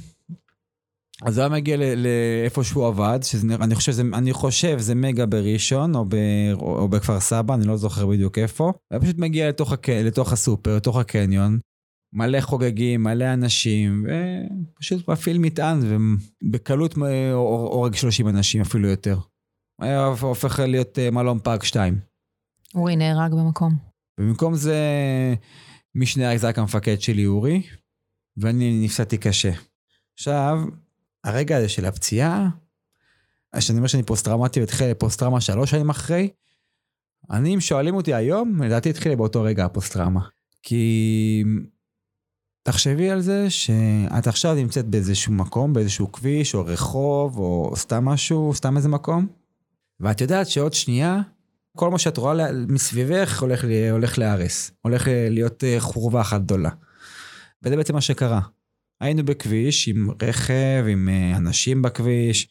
אז 1.22 1.38
הוא 1.38 1.42
היה 1.42 1.54
מגיע 1.54 1.76
לאיפה 1.96 2.64
שהוא 2.64 2.86
עבד, 2.86 3.18
שאני 3.22 3.74
חושב, 3.74 3.92
זה, 3.92 4.02
אני 4.12 4.32
חושב 4.32 4.78
זה 4.78 4.94
מגה 4.94 5.26
בראשון 5.26 5.94
או, 5.94 6.04
ב, 6.04 6.14
או 6.54 6.88
בכפר 6.88 7.20
סבא, 7.20 7.54
אני 7.54 7.66
לא 7.66 7.76
זוכר 7.76 8.06
בדיוק 8.06 8.38
איפה. 8.38 8.64
הוא 8.64 8.74
היה 8.90 9.00
פשוט 9.00 9.18
מגיע 9.18 9.48
לתוך, 9.48 9.72
הק, 9.72 9.88
לתוך 9.88 10.32
הסופר, 10.32 10.76
לתוך 10.76 10.96
הקניון, 10.96 11.58
מלא 12.12 12.40
חוגגים, 12.40 13.02
מלא 13.02 13.32
אנשים, 13.32 14.06
ופשוט 14.76 15.08
מפעיל 15.08 15.38
מטען, 15.38 15.78
ובקלות 15.82 16.94
הורג 17.32 17.94
30 17.94 18.28
אנשים, 18.28 18.60
אפילו 18.60 18.88
יותר. 18.88 19.18
היה 19.80 20.06
הופך 20.06 20.58
להיות 20.58 20.98
אה, 20.98 21.10
מלון 21.10 21.38
פארק 21.38 21.64
2. 21.64 22.00
אורי 22.74 22.96
נהרג 22.96 23.32
במקום. 23.32 23.76
במקום 24.20 24.54
זה, 24.54 24.78
מי 25.94 26.06
שנהרג 26.06 26.36
זה 26.36 26.48
רק 26.48 26.58
המפקד 26.58 27.00
שלי, 27.00 27.26
אורי, 27.26 27.62
ואני 28.36 28.84
נפצעתי 28.84 29.18
קשה. 29.18 29.52
עכשיו, 30.18 30.58
הרגע 31.26 31.56
הזה 31.56 31.68
של 31.68 31.84
הפציעה, 31.84 32.48
כשאני 33.56 33.78
אומר 33.78 33.88
שאני 33.88 34.02
פוסט-טראומטי 34.02 34.60
והתחיל 34.60 34.94
פוסט-טראומה 34.94 35.40
שלוש 35.40 35.70
שנים 35.70 35.90
אחרי, 35.90 36.28
אני, 37.30 37.54
אם 37.54 37.60
שואלים 37.60 37.94
אותי 37.94 38.14
היום, 38.14 38.62
לדעתי 38.62 38.90
התחיל 38.90 39.14
באותו 39.14 39.42
רגע 39.42 39.64
הפוסט-טראומה. 39.64 40.20
כי 40.62 41.44
תחשבי 42.62 43.10
על 43.10 43.20
זה 43.20 43.50
שאת 43.50 44.26
עכשיו 44.26 44.54
נמצאת 44.54 44.86
באיזשהו 44.86 45.32
מקום, 45.32 45.72
באיזשהו 45.72 46.12
כביש, 46.12 46.54
או 46.54 46.66
רחוב, 46.66 47.38
או 47.38 47.72
סתם 47.76 48.04
משהו, 48.04 48.54
סתם 48.54 48.76
איזה 48.76 48.88
מקום, 48.88 49.26
ואת 50.00 50.20
יודעת 50.20 50.46
שעוד 50.46 50.74
שנייה, 50.74 51.20
כל 51.76 51.90
מה 51.90 51.98
שאת 51.98 52.16
רואה 52.16 52.52
מסביבך 52.68 53.42
הולך, 53.42 53.64
הולך 53.90 54.18
להרס, 54.18 54.70
הולך 54.82 55.08
להיות 55.30 55.64
אה, 55.64 55.76
חורבה 55.78 56.20
אחת 56.20 56.40
גדולה. 56.40 56.70
וזה 57.62 57.76
בעצם 57.76 57.94
מה 57.94 58.00
שקרה. 58.00 58.40
היינו 59.00 59.24
בכביש 59.24 59.88
עם 59.88 60.08
רכב, 60.22 60.84
עם 60.88 61.08
אה, 61.08 61.36
אנשים 61.36 61.82
בכביש, 61.82 62.48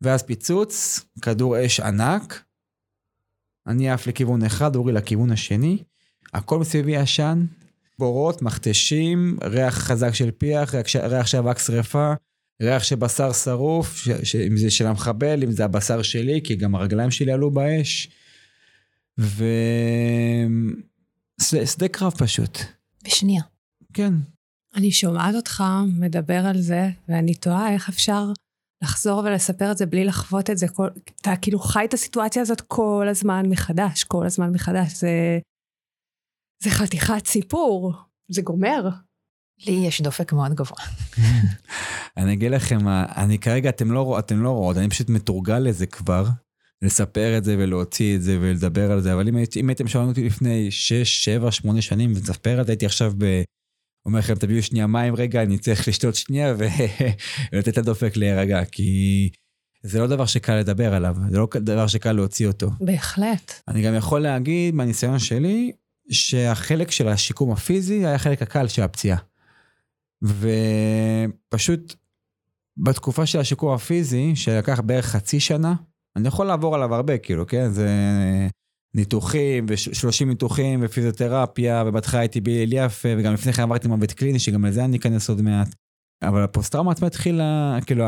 ואז 0.00 0.22
פיצוץ, 0.22 1.00
כדור 1.22 1.66
אש 1.66 1.80
ענק, 1.80 2.44
אני 3.66 3.90
עף 3.90 4.06
לכיוון 4.06 4.44
אחד, 4.44 4.76
אורי 4.76 4.92
לכיוון 4.92 5.30
השני, 5.30 5.82
הכל 6.34 6.58
מסביבי 6.58 6.96
עשן, 6.96 7.46
בורות, 7.98 8.42
מכתשים, 8.42 9.38
ריח 9.42 9.74
חזק 9.74 10.14
של 10.14 10.30
פיח, 10.30 10.74
ריח, 10.74 10.96
ריח 10.96 11.26
של 11.26 11.38
אבק 11.38 11.58
שרפה, 11.58 12.12
ריח 12.62 12.82
של 12.82 12.96
בשר 12.96 13.32
שרוף, 13.32 13.96
ש, 13.96 14.08
ש, 14.08 14.36
אם 14.36 14.56
זה 14.56 14.70
של 14.70 14.86
המחבל, 14.86 15.42
אם 15.42 15.50
זה 15.50 15.64
הבשר 15.64 16.02
שלי, 16.02 16.40
כי 16.44 16.56
גם 16.56 16.74
הרגליים 16.74 17.10
שלי 17.10 17.32
עלו 17.32 17.50
באש. 17.50 18.08
ו... 19.20 19.44
שדה 21.40 21.88
קרב 21.88 22.12
פשוט. 22.18 22.58
בשנייה. 23.04 23.42
כן. 23.94 24.12
אני 24.76 24.92
שומעת 24.92 25.34
אותך 25.34 25.64
מדבר 25.98 26.46
על 26.46 26.60
זה, 26.60 26.88
ואני 27.08 27.34
תוהה 27.34 27.72
איך 27.72 27.88
אפשר 27.88 28.24
לחזור 28.82 29.18
ולספר 29.18 29.72
את 29.72 29.78
זה 29.78 29.86
בלי 29.86 30.04
לחוות 30.04 30.50
את 30.50 30.58
זה. 30.58 30.68
כל... 30.68 30.88
אתה 31.20 31.36
כאילו 31.42 31.58
חי 31.58 31.84
את 31.84 31.94
הסיטואציה 31.94 32.42
הזאת 32.42 32.60
כל 32.60 33.06
הזמן 33.10 33.46
מחדש, 33.48 34.04
כל 34.04 34.26
הזמן 34.26 34.52
מחדש. 34.52 34.92
זה, 34.92 35.38
זה 36.62 36.70
חתיכת 36.70 37.26
סיפור, 37.26 37.92
זה 38.30 38.42
גומר. 38.42 38.88
לי 39.66 39.72
יש 39.72 40.00
דופק 40.00 40.32
מאוד 40.32 40.54
גבוה. 40.54 40.78
אני 42.16 42.32
אגיד 42.32 42.50
לכם, 42.50 42.88
אני 43.16 43.38
כרגע, 43.38 43.68
אתם 43.68 43.92
לא, 43.92 44.18
אתם 44.18 44.42
לא 44.42 44.50
רואות, 44.50 44.76
אני 44.76 44.88
פשוט 44.88 45.08
מתורגל 45.08 45.58
לזה 45.58 45.86
כבר, 45.86 46.24
לספר 46.82 47.38
את 47.38 47.44
זה 47.44 47.56
ולהוציא 47.58 48.16
את 48.16 48.22
זה 48.22 48.38
ולדבר 48.40 48.92
על 48.92 49.00
זה, 49.00 49.14
אבל 49.14 49.28
אם, 49.28 49.36
אם 49.56 49.68
הייתם 49.68 49.88
שואלים 49.88 50.10
אותי 50.10 50.26
לפני 50.26 50.70
6, 50.70 51.24
7, 51.24 51.52
8 51.52 51.82
שנים 51.82 52.12
ולספר 52.12 52.60
את 52.60 52.66
זה, 52.66 52.72
הייתי 52.72 52.86
עכשיו 52.86 53.12
ב... 53.18 53.42
אומר 54.06 54.18
לכם, 54.18 54.34
תביאו 54.34 54.62
שנייה 54.62 54.86
מים 54.86 55.14
רגע, 55.14 55.42
אני 55.42 55.58
צריך 55.58 55.88
לשתות 55.88 56.14
שנייה 56.14 56.54
ולתת 57.52 57.78
לדופק 57.78 58.16
להירגע, 58.16 58.64
כי 58.64 59.30
זה 59.82 60.00
לא 60.00 60.06
דבר 60.06 60.26
שקל 60.26 60.56
לדבר 60.56 60.94
עליו, 60.94 61.16
זה 61.30 61.38
לא 61.38 61.48
דבר 61.60 61.86
שקל 61.86 62.12
להוציא 62.12 62.46
אותו. 62.46 62.70
בהחלט. 62.80 63.52
אני 63.68 63.82
גם 63.82 63.94
יכול 63.94 64.20
להגיד, 64.20 64.74
מהניסיון 64.74 65.18
שלי, 65.18 65.72
שהחלק 66.10 66.90
של 66.90 67.08
השיקום 67.08 67.52
הפיזי 67.52 67.94
היה 67.94 68.14
החלק 68.14 68.42
הקל 68.42 68.68
של 68.68 68.82
הפציעה. 68.82 69.18
ופשוט 70.22 71.94
בתקופה 72.76 73.26
של 73.26 73.38
השיקום 73.38 73.74
הפיזי, 73.74 74.36
שלקח 74.36 74.80
בערך 74.80 75.06
חצי 75.06 75.40
שנה, 75.40 75.74
אני 76.16 76.28
יכול 76.28 76.46
לעבור 76.46 76.74
עליו 76.74 76.94
הרבה, 76.94 77.18
כאילו, 77.18 77.46
כן? 77.46 77.68
זה 77.70 77.88
ניתוחים, 78.96 79.66
ו-30 79.68 80.24
ניתוחים, 80.24 80.80
ופיזיותרפיה, 80.82 81.84
ובהתחלה 81.86 82.20
הייתי 82.20 82.40
בהלל 82.40 82.72
יפה, 82.72 83.08
וגם 83.18 83.34
לפני 83.34 83.52
כן 83.52 83.62
עברתי 83.62 83.88
מוות 83.88 84.12
קליני, 84.12 84.38
שגם 84.38 84.64
לזה 84.64 84.84
אני 84.84 84.96
אכנס 84.96 85.28
עוד 85.28 85.42
מעט. 85.42 85.74
אבל 86.22 86.42
הפוסט-טראומה 86.44 86.92
עצמה 86.92 87.06
התחילה, 87.06 87.78
כאילו, 87.86 88.04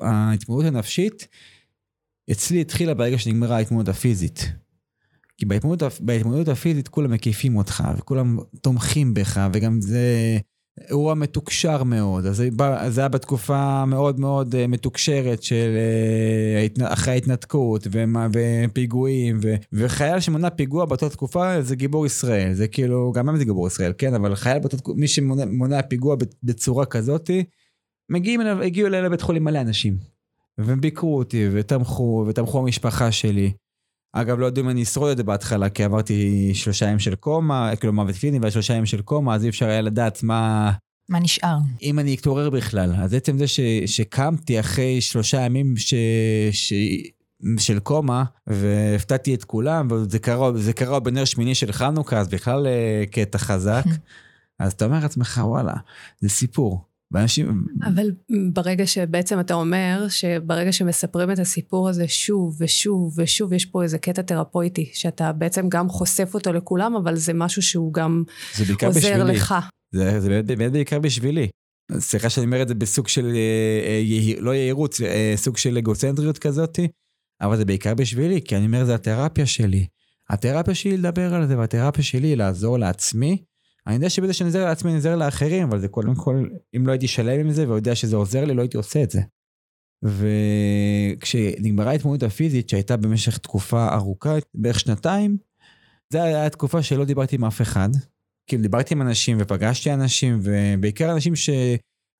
ההתמודדות 0.00 0.74
הנפשית, 0.74 1.28
אצלי 2.30 2.60
התחילה 2.60 2.94
ברגע 2.94 3.18
שנגמרה 3.18 3.56
ההתמודדות 3.56 3.94
הפיזית. 3.94 4.52
כי 5.36 5.46
בהתמודדות 6.00 6.48
הפיזית 6.48 6.88
כולם 6.88 7.10
מקיפים 7.10 7.56
אותך, 7.56 7.84
וכולם 7.96 8.38
תומכים 8.60 9.14
בך, 9.14 9.48
וגם 9.52 9.80
זה... 9.80 10.38
אירוע 10.88 11.14
מתוקשר 11.14 11.82
מאוד, 11.82 12.26
אז 12.26 12.42
זה 12.88 13.00
היה 13.00 13.08
בתקופה 13.08 13.84
מאוד 13.84 14.20
מאוד 14.20 14.54
אה, 14.54 14.66
מתוקשרת 14.66 15.42
של 15.42 15.76
אה, 15.76 16.92
אחרי 16.92 17.12
ההתנתקות 17.12 17.86
ופיגועים, 18.32 19.40
וחייל 19.72 20.20
שמונע 20.20 20.50
פיגוע 20.50 20.84
באותה 20.84 21.08
תקופה 21.08 21.62
זה 21.62 21.76
גיבור 21.76 22.06
ישראל, 22.06 22.52
זה 22.52 22.68
כאילו, 22.68 23.12
גם 23.14 23.28
הם 23.28 23.36
זה 23.36 23.44
גיבור 23.44 23.66
ישראל, 23.66 23.92
כן, 23.98 24.14
אבל 24.14 24.34
חייל 24.34 24.58
באותה 24.58 24.76
תקופה, 24.76 24.98
מי 24.98 25.08
שמונע 25.08 25.82
פיגוע 25.82 26.16
בצורה 26.42 26.86
כזאתי, 26.86 27.44
מגיעים 28.10 28.40
אליו, 28.40 28.62
הגיעו 28.62 28.88
אליי 28.88 29.02
לבית 29.02 29.20
חולים 29.20 29.44
מלא 29.44 29.60
אנשים. 29.60 29.96
והם 30.58 30.80
ביקרו 30.80 31.18
אותי 31.18 31.48
ותמכו, 31.52 32.24
ותמכו 32.28 32.58
המשפחה 32.58 33.12
שלי. 33.12 33.52
אגב, 34.16 34.38
לא 34.38 34.46
יודעים 34.46 34.66
אם 34.66 34.70
אני 34.70 34.82
אשרוד 34.82 35.10
את 35.10 35.16
זה 35.16 35.22
בהתחלה, 35.22 35.68
כי 35.68 35.84
עברתי 35.84 36.50
שלושה 36.54 36.86
ימים 36.86 36.98
של 36.98 37.14
קומה, 37.14 37.76
כאילו 37.76 37.92
מוות 37.92 38.16
קליני 38.16 38.38
ושלושה 38.42 38.72
ימים 38.72 38.86
של 38.86 39.02
קומה, 39.02 39.34
אז 39.34 39.44
אי 39.44 39.48
אפשר 39.48 39.66
היה 39.66 39.80
לדעת 39.80 40.22
מה... 40.22 40.72
מה 41.08 41.18
נשאר? 41.18 41.56
אם 41.82 41.98
אני 41.98 42.14
אתעורר 42.14 42.50
בכלל. 42.50 42.94
אז 42.98 43.14
עצם 43.14 43.38
זה 43.38 43.46
ש, 43.46 43.60
שקמתי 43.86 44.60
אחרי 44.60 45.00
שלושה 45.00 45.40
ימים 45.40 45.76
ש, 45.76 45.94
ש, 46.52 46.72
של 47.58 47.78
קומה, 47.78 48.24
והפתעתי 48.46 49.34
את 49.34 49.44
כולם, 49.44 49.88
וזה 49.90 50.18
קרה, 50.18 50.50
קרה 50.76 51.00
בנר 51.00 51.24
שמיני 51.24 51.54
של 51.54 51.72
חנוכה, 51.72 52.18
אז 52.18 52.28
בכלל 52.28 52.66
אה, 52.66 53.04
קטע 53.10 53.38
חזק. 53.38 53.84
אז 54.58 54.72
אתה 54.72 54.84
אומר 54.84 55.00
לעצמך, 55.00 55.40
וואלה, 55.44 55.74
זה 56.20 56.28
סיפור. 56.28 56.84
ואנשים... 57.14 57.64
אבל 57.84 58.10
ברגע 58.52 58.86
שבעצם 58.86 59.40
אתה 59.40 59.54
אומר 59.54 60.06
שברגע 60.08 60.72
שמספרים 60.72 61.30
את 61.30 61.38
הסיפור 61.38 61.88
הזה 61.88 62.08
שוב 62.08 62.56
ושוב 62.60 63.18
ושוב, 63.18 63.52
יש 63.52 63.66
פה 63.66 63.82
איזה 63.82 63.98
קטע 63.98 64.22
תרפויטי, 64.22 64.90
שאתה 64.92 65.32
בעצם 65.32 65.68
גם 65.68 65.88
חושף 65.88 66.30
אותו 66.34 66.52
לכולם, 66.52 66.94
אבל 66.96 67.16
זה 67.16 67.32
משהו 67.34 67.62
שהוא 67.62 67.92
גם 67.92 68.22
עוזר 68.86 68.98
בשבילי. 68.98 69.32
לך. 69.32 69.54
זה, 69.94 70.20
זה 70.20 70.28
באמת, 70.28 70.44
באמת 70.46 70.72
בעיקר 70.72 70.98
בשבילי. 70.98 71.48
סליחה 71.98 72.30
שאני 72.30 72.46
אומר 72.46 72.62
את 72.62 72.68
זה 72.68 72.74
בסוג 72.74 73.08
של, 73.08 73.26
אה, 73.34 73.86
אה, 73.86 74.40
לא 74.40 74.54
יהירות, 74.54 74.94
אה, 75.04 75.32
סוג 75.36 75.56
של 75.56 75.78
אגוצנטריות 75.78 76.38
כזאתי, 76.38 76.88
אבל 77.40 77.56
זה 77.56 77.64
בעיקר 77.64 77.94
בשבילי, 77.94 78.40
כי 78.44 78.56
אני 78.56 78.66
אומר, 78.66 78.84
זה 78.84 78.94
התרפיה 78.94 79.46
שלי. 79.46 79.86
התרפיה 80.30 80.74
שלי 80.74 80.96
לדבר 80.96 81.34
על 81.34 81.46
זה, 81.46 81.58
והתרפיה 81.58 82.04
שלי 82.04 82.36
לעזור 82.36 82.78
לעצמי 82.78 83.44
אני 83.86 83.94
יודע 83.94 84.10
שבזה 84.10 84.32
שאני 84.32 84.48
עוזר 84.48 84.64
לעצמי 84.64 84.90
אני 84.90 84.96
עוזר 84.96 85.16
לאחרים, 85.16 85.68
אבל 85.68 85.80
זה 85.80 85.88
קודם 85.88 86.14
כל, 86.14 86.48
אם 86.76 86.86
לא 86.86 86.92
הייתי 86.92 87.08
שלם 87.08 87.40
עם 87.40 87.50
זה 87.50 87.68
ויודע 87.68 87.94
שזה 87.94 88.16
עוזר 88.16 88.44
לי, 88.44 88.54
לא 88.54 88.62
הייתי 88.62 88.76
עושה 88.76 89.02
את 89.02 89.10
זה. 89.10 89.20
וכשנגמרה 90.02 91.90
ההתמודדות 91.90 92.30
הפיזית 92.30 92.68
שהייתה 92.68 92.96
במשך 92.96 93.38
תקופה 93.38 93.94
ארוכה, 93.94 94.34
בערך 94.54 94.80
שנתיים, 94.80 95.36
זו 96.12 96.22
הייתה 96.22 96.50
תקופה 96.50 96.82
שלא 96.82 97.04
דיברתי 97.04 97.36
עם 97.36 97.44
אף 97.44 97.62
אחד. 97.62 97.88
כאילו 98.46 98.62
דיברתי 98.62 98.94
עם 98.94 99.02
אנשים 99.02 99.36
ופגשתי 99.40 99.92
אנשים, 99.92 100.40
ובעיקר 100.42 101.12
אנשים 101.12 101.36
ש... 101.36 101.50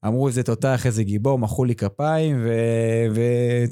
אמרו 0.07 0.29
איזה 0.29 0.43
תותח, 0.43 0.87
איזה 0.87 1.03
גיבור, 1.05 1.39
מחאו 1.39 1.65
לי 1.65 1.75
כפיים 1.75 2.47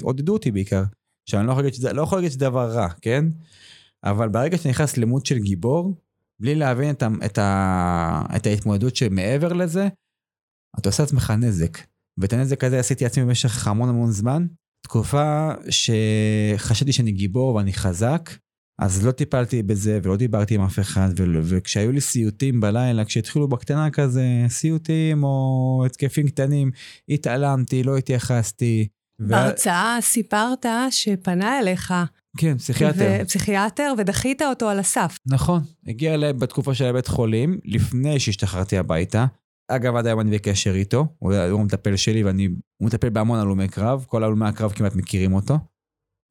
ועודדו 0.01 0.33
אותי 0.33 0.51
בעיקר. 0.51 0.83
עכשיו, 1.27 1.39
אני 1.39 1.47
לא 1.47 1.51
יכול 1.51 1.63
להגיד 1.63 1.73
שזה, 1.73 1.93
לא 1.93 2.01
יכול 2.01 2.17
להגיד 2.17 2.31
שזה 2.31 2.39
דבר 2.39 2.71
רע, 2.71 2.87
כן? 3.01 3.25
אבל 4.03 4.29
ברגע 4.29 4.57
שאתה 4.57 4.69
נכנס 4.69 4.97
למות 4.97 5.25
של 5.25 5.37
גיבור, 5.39 5.93
בלי 6.43 6.55
להבין 6.55 6.89
את, 6.91 7.03
ה, 7.03 7.07
את, 7.25 7.37
ה, 7.37 8.21
את 8.35 8.45
ההתמודדות 8.45 8.95
שמעבר 8.95 9.53
לזה, 9.53 9.87
אתה 10.79 10.89
עושה 10.89 11.03
לעצמך 11.03 11.33
נזק. 11.37 11.77
ואת 12.19 12.33
הנזק 12.33 12.63
הזה 12.63 12.79
עשיתי 12.79 13.03
לעצמי 13.03 13.25
במשך 13.25 13.67
המון 13.67 13.89
המון 13.89 14.11
זמן. 14.11 14.45
תקופה 14.85 15.51
שחשבתי 15.69 16.91
שאני 16.91 17.11
גיבור 17.11 17.55
ואני 17.55 17.73
חזק, 17.73 18.29
אז 18.81 19.05
לא 19.05 19.11
טיפלתי 19.11 19.63
בזה 19.63 19.99
ולא 20.03 20.17
דיברתי 20.17 20.55
עם 20.55 20.61
אף 20.61 20.79
אחד, 20.79 21.09
ו- 21.17 21.39
וכשהיו 21.43 21.91
לי 21.91 22.01
סיוטים 22.01 22.61
בלילה, 22.61 23.05
כשהתחילו 23.05 23.47
בקטנה 23.47 23.89
כזה, 23.89 24.25
סיוטים 24.47 25.23
או 25.23 25.83
התקפים 25.85 26.27
קטנים, 26.27 26.71
התעלמתי, 27.09 27.83
לא 27.83 27.97
התייחסתי. 27.97 28.87
בהרצאה 29.19 29.97
ו... 29.99 30.01
סיפרת 30.01 30.65
שפנה 30.89 31.59
אליך. 31.59 31.93
כן, 32.37 32.57
פסיכיאטר. 32.57 33.23
פסיכיאטר, 33.25 33.93
ודחית 33.97 34.41
אותו 34.41 34.69
על 34.69 34.79
הסף. 34.79 35.17
נכון, 35.25 35.61
הגיע 35.87 36.13
אליי 36.13 36.33
בתקופה 36.33 36.73
של 36.73 36.85
הבית 36.85 37.07
חולים, 37.07 37.59
לפני 37.65 38.19
שהשתחררתי 38.19 38.77
הביתה. 38.77 39.25
אגב, 39.67 39.95
עד 39.95 40.07
היום 40.07 40.19
אני 40.19 40.31
בקשר 40.31 40.75
איתו, 40.75 41.07
הוא, 41.19 41.35
הוא 41.35 41.61
המטפל 41.61 41.95
שלי 41.95 42.23
ואני, 42.23 42.45
הוא 42.77 42.87
מטפל 42.87 43.09
בהמון 43.09 43.39
הלומי 43.39 43.67
קרב, 43.67 44.05
כל 44.07 44.23
הלומי 44.23 44.45
הקרב 44.45 44.71
כמעט 44.71 44.95
מכירים 44.95 45.33
אותו. 45.33 45.57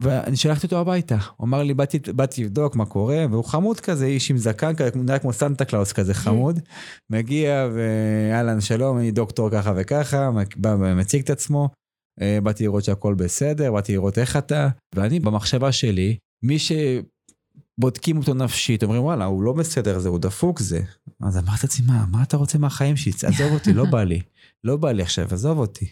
ואני 0.02 0.37
שלחתי 0.37 0.66
אותו 0.66 0.78
הביתה, 0.78 1.16
הוא 1.37 1.47
אמר 1.47 1.62
לי, 1.62 1.75
באתי, 1.75 1.99
באתי 1.99 2.44
לבדוק 2.44 2.76
מה 2.76 2.87
קורה, 2.87 3.25
והוא 3.30 3.44
חמוד 3.44 3.80
כזה, 3.80 4.06
איש 4.06 4.30
עם 4.30 4.37
זקן 4.37 4.73
נראה 4.94 5.18
כמו 5.18 5.32
סנטה 5.32 5.64
קלאוס 5.64 5.92
כזה 5.92 6.14
חמוד. 6.14 6.61
מגיע, 7.11 7.68
ואהלן, 7.75 8.61
שלום, 8.61 8.99
אני 8.99 9.11
דוקטור 9.11 9.50
ככה 9.50 9.73
וככה, 9.76 10.30
בא 10.56 10.76
ומציג 10.80 11.23
את 11.23 11.30
עצמו. 11.30 11.68
אה, 12.21 12.38
באתי 12.42 12.64
לראות 12.64 12.85
שהכל 12.85 13.14
בסדר, 13.14 13.73
באתי 13.73 13.92
לראות 13.92 14.19
איך 14.19 14.37
אתה, 14.37 14.69
ואני 14.95 15.21
במחשבה 15.21 15.73
שלי, 15.73 16.16
מי 16.42 16.57
שבודקים 16.59 18.16
אותו 18.16 18.35
נפשית, 18.35 18.83
אומרים 18.83 19.02
וואלה, 19.02 19.25
הוא 19.25 19.42
לא 19.42 19.52
בסדר 19.52 19.99
זה, 19.99 20.09
הוא 20.09 20.19
דפוק 20.19 20.61
זה. 20.61 20.81
אז 21.21 21.38
אמרתי 21.38 21.61
לעצמי, 21.62 21.87
מה, 21.87 22.04
מה 22.11 22.23
אתה 22.23 22.37
רוצה 22.37 22.59
מהחיים 22.59 22.97
שלי? 22.97 23.12
עזוב 23.12 23.52
אותי, 23.52 23.73
לא 23.73 23.85
בא 23.85 24.02
לי. 24.02 24.21
לא 24.64 24.76
בא 24.76 24.92
לי 24.92 25.02
עכשיו, 25.02 25.26
עזוב 25.31 25.59
אותי. 25.59 25.87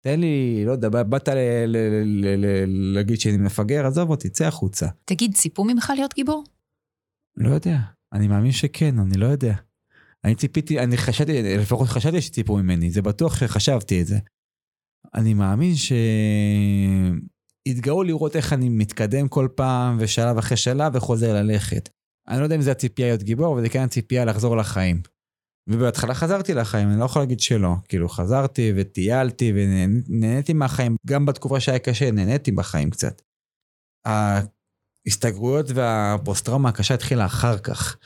תן 0.00 0.20
לי, 0.20 0.64
לא 0.66 0.72
יודע, 0.72 0.88
באת 0.88 1.28
להגיד 2.66 3.20
שאני 3.20 3.36
מפגר, 3.36 3.86
עזוב 3.86 4.10
אותי, 4.10 4.28
צא 4.28 4.46
החוצה. 4.46 4.86
תגיד, 5.04 5.34
ציפו 5.34 5.64
ממך 5.64 5.92
להיות 5.96 6.14
גיבור? 6.14 6.44
לא 7.36 7.54
יודע, 7.54 7.78
אני 8.12 8.28
מאמין 8.28 8.52
שכן, 8.52 8.98
אני 8.98 9.18
לא 9.18 9.26
יודע. 9.26 9.54
אני 10.24 10.34
ציפיתי, 10.34 10.80
אני 10.80 10.96
חשבתי, 10.96 11.56
לפחות 11.58 11.88
חשבתי 11.88 12.20
שציפו 12.20 12.56
ממני, 12.56 12.90
זה 12.90 13.02
בטוח 13.02 13.40
שחשבתי 13.40 14.02
את 14.02 14.06
זה. 14.06 14.18
אני 15.14 15.34
מאמין 15.34 15.72
שהתגאו 17.66 18.02
לראות 18.02 18.36
איך 18.36 18.52
אני 18.52 18.68
מתקדם 18.68 19.28
כל 19.28 19.48
פעם, 19.54 19.96
ושלב 20.00 20.38
אחרי 20.38 20.56
שלב, 20.56 20.94
וחוזר 20.94 21.34
ללכת. 21.34 21.88
אני 22.28 22.38
לא 22.38 22.44
יודע 22.44 22.56
אם 22.56 22.62
זה 22.62 22.70
הציפייה 22.70 23.08
להיות 23.08 23.22
גיבור, 23.22 23.54
אבל 23.54 23.62
זה 23.62 23.68
כן 23.68 23.82
הציפייה 23.82 24.24
לחזור 24.24 24.56
לחיים. 24.56 25.02
ובהתחלה 25.68 26.14
חזרתי 26.14 26.54
לחיים, 26.54 26.88
אני 26.88 27.00
לא 27.00 27.04
יכול 27.04 27.22
להגיד 27.22 27.40
שלא. 27.40 27.74
כאילו, 27.88 28.08
חזרתי 28.08 28.72
וטיילתי 28.76 29.52
ונהניתי 29.54 30.52
מהחיים. 30.52 30.96
גם 31.06 31.26
בתקופה 31.26 31.60
שהיה 31.60 31.78
קשה, 31.78 32.10
נהניתי 32.10 32.52
בחיים 32.52 32.90
קצת. 32.90 33.22
ההסתגרויות 34.06 35.66
והפוסט-טראומה 35.74 36.68
הקשה 36.68 36.94
התחילה 36.94 37.26
אחר 37.26 37.58
כך. 37.58 37.96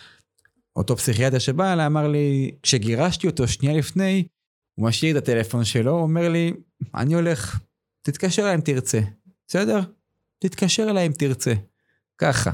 אותו 0.77 0.97
פסיכיאטר 0.97 1.39
שבא 1.39 1.73
אליי 1.73 1.87
אמר 1.87 2.09
לי, 2.09 2.51
כשגירשתי 2.63 3.27
אותו 3.27 3.49
שנייה 3.49 3.79
לפני, 3.79 4.27
הוא 4.79 4.89
משאיר 4.89 5.19
את 5.19 5.23
הטלפון 5.23 5.65
שלו, 5.65 5.93
הוא 5.93 6.03
אומר 6.03 6.29
לי, 6.29 6.53
אני 6.95 7.15
הולך, 7.15 7.61
תתקשר 8.03 8.43
אליי 8.43 8.55
אם 8.55 8.61
תרצה. 8.61 9.01
בסדר? 9.49 9.81
תתקשר 10.39 10.91
אליי 10.91 11.07
אם 11.07 11.13
תרצה. 11.13 11.55
ככה. 12.19 12.51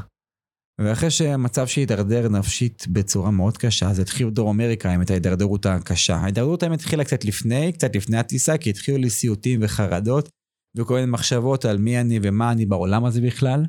ואחרי 0.78 1.10
שהמצב 1.10 1.66
שהידרדר 1.66 2.28
נפשית 2.28 2.86
בצורה 2.88 3.30
מאוד 3.30 3.58
קשה, 3.58 3.90
אז 3.90 3.98
התחיל 3.98 4.30
דרום 4.30 4.60
אמריקה 4.60 4.92
עם 4.92 5.02
את 5.02 5.10
ההידרדרות 5.10 5.66
הקשה. 5.66 6.16
ההידרדרות 6.16 6.62
האמת 6.62 6.80
התחילה 6.80 7.04
קצת 7.04 7.24
לפני, 7.24 7.72
קצת 7.72 7.96
לפני 7.96 8.18
הטיסה, 8.18 8.58
כי 8.58 8.70
התחילו 8.70 8.98
לי 8.98 9.10
סיוטים 9.10 9.60
וחרדות, 9.62 10.28
וכל 10.76 10.94
מיני 10.94 11.06
מחשבות 11.06 11.64
על 11.64 11.78
מי 11.78 12.00
אני 12.00 12.18
ומה 12.22 12.52
אני 12.52 12.66
בעולם 12.66 13.04
הזה 13.04 13.20
בכלל, 13.20 13.64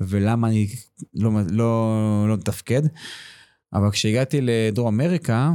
ולמה 0.00 0.48
אני 0.48 0.66
לא, 1.14 1.30
לא, 1.50 2.26
לא 2.28 2.36
מתפקד. 2.36 2.82
אבל 3.72 3.90
כשהגעתי 3.90 4.40
לדרום 4.40 5.00
אמריקה, 5.00 5.52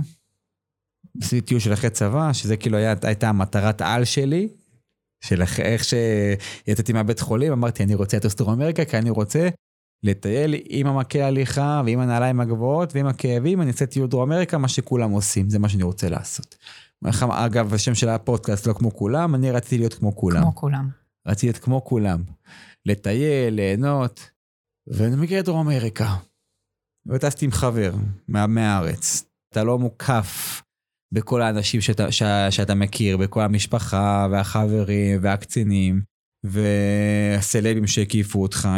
עשיתי 1.21 1.41
טיול 1.41 1.59
של 1.59 1.73
אחרי 1.73 1.89
צבא, 1.89 2.33
שזה 2.33 2.57
כאילו 2.57 2.77
היה, 2.77 2.93
הייתה 3.01 3.29
המטרת 3.29 3.81
על 3.81 4.05
שלי, 4.05 4.49
של 5.23 5.41
איך 5.59 5.83
שיצאתי 5.83 6.93
מהבית 6.93 7.19
חולים, 7.19 7.51
אמרתי, 7.51 7.83
אני 7.83 7.95
רוצה 7.95 8.17
את 8.17 8.25
אוסטרום 8.25 8.53
אמריקה, 8.53 8.85
כי 8.85 8.97
אני 8.97 9.09
רוצה 9.09 9.49
לטייל 10.03 10.55
עם 10.65 10.87
המקל 10.87 11.21
הליכה 11.21 11.81
ועם 11.85 11.99
הנעליים 11.99 12.39
הגבוהות 12.39 12.95
ועם 12.95 13.07
הכאבים, 13.07 13.61
אני 13.61 13.71
אעשה 13.71 13.85
טיול 13.85 14.07
דרום 14.07 14.31
אמריקה, 14.31 14.57
מה 14.57 14.67
שכולם 14.67 15.11
עושים, 15.11 15.49
זה 15.49 15.59
מה 15.59 15.69
שאני 15.69 15.83
רוצה 15.83 16.09
לעשות. 16.09 16.57
אגב, 17.31 17.73
השם 17.73 17.95
של 17.95 18.09
הפודקאסט 18.09 18.67
לא 18.67 18.73
כמו 18.73 18.95
כולם, 18.95 19.35
אני 19.35 19.51
רציתי 19.51 19.77
להיות 19.77 19.93
כמו 19.93 20.15
כולם. 20.15 20.41
כמו 20.41 20.55
כולם. 20.55 20.89
רציתי 21.27 21.47
להיות 21.47 21.57
כמו 21.57 21.85
כולם. 21.85 22.23
לטייל, 22.85 23.53
ליהנות, 23.53 24.29
ואני 24.87 25.15
מגיע 25.15 25.39
לדרום 25.39 25.67
אמריקה. 25.67 26.15
וטסתי 27.07 27.45
עם 27.45 27.51
חבר 27.51 27.93
מהארץ. 28.27 29.23
אתה 29.51 29.63
לא 29.63 29.79
מוקף 29.79 30.61
בכל 31.15 31.41
האנשים 31.41 31.81
שאתה, 31.81 32.11
שאתה 32.51 32.75
מכיר, 32.75 33.17
בכל 33.17 33.41
המשפחה 33.41 34.27
והחברים 34.31 35.19
והקצינים. 35.21 36.15
והסלבים 36.47 37.87
שהקיפו 37.87 38.41
אותך, 38.41 38.69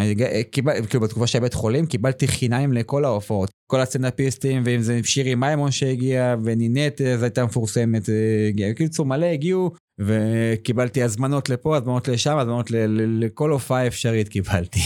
קיבל, 0.51 0.85
כאילו 0.85 1.03
בתקופה 1.03 1.27
של 1.27 1.39
בית 1.39 1.53
חולים 1.53 1.85
קיבלתי 1.85 2.27
חיניים 2.27 2.73
לכל 2.73 3.05
ההופעות, 3.05 3.49
כל 3.71 3.81
הסטנדאפיסטים, 3.81 4.63
ואם 4.65 4.81
זה 4.81 4.99
שירי 5.03 5.35
מימון 5.35 5.71
שהגיע, 5.71 6.35
ונינט 6.43 7.01
אז 7.01 7.23
הייתה 7.23 7.45
מפורסמת, 7.45 8.09
הגיעה, 8.49 8.73
קיצור 8.73 9.05
מלא 9.05 9.25
הגיעו, 9.25 9.71
וקיבלתי 9.99 11.03
הזמנות 11.03 11.49
לפה, 11.49 11.77
הזמנות 11.77 12.07
לשם, 12.07 12.37
הזמנות 12.37 12.71
לכל 12.97 13.51
הופעה 13.51 13.87
אפשרית 13.87 14.29
קיבלתי. 14.29 14.79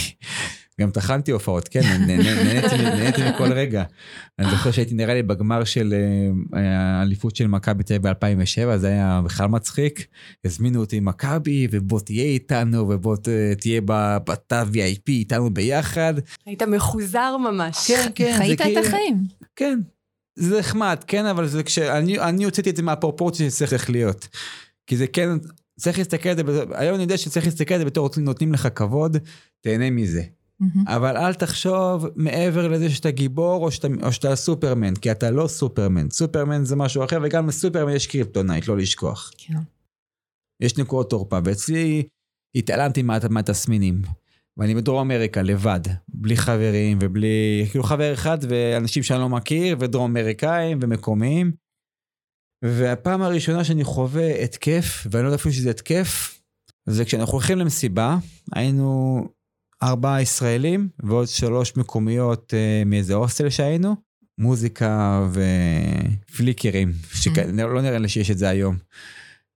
גם 0.82 0.92
טחנתי 0.92 1.32
הופעות, 1.32 1.68
כן, 1.68 1.82
נהניתי 2.08 3.30
מכל 3.30 3.54
רגע. 3.54 3.84
אני 4.40 4.52
זוכר 4.52 4.72
שהייתי 4.72 4.94
נראה 4.94 5.14
לי 5.14 5.24
בגמר 5.24 5.64
של 5.64 5.94
אה, 6.54 7.00
האליפות 7.00 7.36
של 7.36 7.48
מכבי 7.48 7.84
תל 7.84 7.94
אביב 7.94 8.12
ב-2007, 8.12 8.78
זה 8.78 8.88
היה 8.88 9.22
בכלל 9.26 9.48
מצחיק. 9.48 10.06
הזמינו 10.46 10.80
אותי 10.80 10.98
עם 10.98 11.06
מכבי, 11.06 11.68
ובוא 11.72 12.00
תהיה 12.00 12.24
איתנו, 12.24 12.90
ובוא 12.90 13.18
תהיה 13.60 13.82
בתא 14.26 14.64
VIP 14.74 15.08
איתנו 15.08 15.54
ביחד. 15.54 16.14
היית 16.46 16.64
מחוזר 16.64 17.38
ממש. 17.38 17.88
כן, 17.88 18.10
כן. 18.16 18.34
חיית 18.38 18.62
את 18.62 18.86
החיים. 18.86 19.24
כן. 19.56 19.80
זה 20.36 20.60
נחמד, 20.60 21.04
כן, 21.08 21.26
אבל 21.26 21.48
זה 21.48 21.64
כשאני 21.64 22.44
הוצאתי 22.44 22.70
את 22.70 22.76
זה 22.76 22.84
מהפרופורציה 22.84 23.50
שצריך 23.50 23.90
להיות. 23.90 24.28
כי 24.88 24.98
זה 24.98 25.08
כן, 25.08 25.30
צריך 25.80 25.98
להסתכל 25.98 26.30
על 26.30 26.36
זה, 26.52 26.64
היום 26.74 26.96
אני 26.96 27.04
יודע 27.04 27.18
שצריך 27.18 27.46
להסתכל 27.46 27.74
על 27.74 27.80
זה 27.80 27.86
בתור 27.86 28.10
נותנים 28.18 28.54
לך 28.54 28.68
כבוד, 28.76 29.18
תהנה 29.62 29.90
מזה. 29.90 30.22
Mm-hmm. 30.62 30.96
אבל 30.96 31.18
אל 31.18 31.34
תחשוב 31.34 32.08
מעבר 32.16 32.68
לזה 32.68 32.90
שאתה 32.90 33.12
גיבור 33.12 33.66
או 33.66 33.72
שאתה, 33.72 33.88
או 34.04 34.12
שאתה 34.12 34.36
סופרמן, 34.36 34.96
כי 34.96 35.12
אתה 35.12 35.32
לא 35.32 35.48
סופרמן. 35.48 36.10
סופרמן 36.10 36.66
זה 36.66 36.76
משהו 36.76 37.04
אחר, 37.04 37.20
וגם 37.24 37.48
לסופרמן 37.48 37.96
יש 37.96 38.08
קריפטונייט, 38.08 38.68
לא 38.68 38.78
לשכוח. 38.78 39.32
כן. 39.38 39.54
יש 40.62 40.78
נקודות 40.78 41.10
תורפה, 41.10 41.40
ואצלי 41.46 42.04
התעלמתי 42.56 43.02
מהתסמינים. 43.30 44.02
ואני 44.58 44.76
בדרום 44.76 45.12
אמריקה 45.12 45.42
לבד, 45.42 45.80
בלי 46.08 46.38
חברים 46.38 46.98
ובלי, 47.02 47.66
כאילו 47.70 47.84
חבר 47.84 48.14
אחד 48.14 48.38
ואנשים 48.50 49.04
שאני 49.04 49.20
לא 49.20 49.30
מכיר, 49.30 49.78
ודרום 49.80 50.18
אמריקאים 50.18 50.80
ומקומיים. 50.82 51.52
והפעם 52.66 53.22
הראשונה 53.22 53.64
שאני 53.64 53.84
חווה 53.84 54.44
התקף, 54.44 55.08
ואני 55.12 55.24
לא 55.24 55.28
יודע 55.28 55.36
אפילו 55.36 55.54
שזה 55.54 55.70
התקף, 55.70 56.42
זה 56.86 57.06
כשאנחנו 57.06 57.34
הולכים 57.34 57.58
למסיבה, 57.58 58.18
היינו 58.54 59.22
ארבעה 59.84 60.22
ישראלים 60.22 60.90
ועוד 61.04 61.28
שלוש 61.28 61.78
מקומיות 61.78 62.54
uh, 62.54 62.88
מאיזה 62.88 63.14
הוסטל 63.14 63.50
שהיינו, 63.50 63.96
מוזיקה 64.38 65.22
ופליקרים, 66.30 66.92
שלא 67.14 67.82
נראה 67.82 67.98
לי 67.98 68.10
שיש 68.10 68.32
את 68.32 68.38
זה 68.38 68.50
היום. 68.50 68.78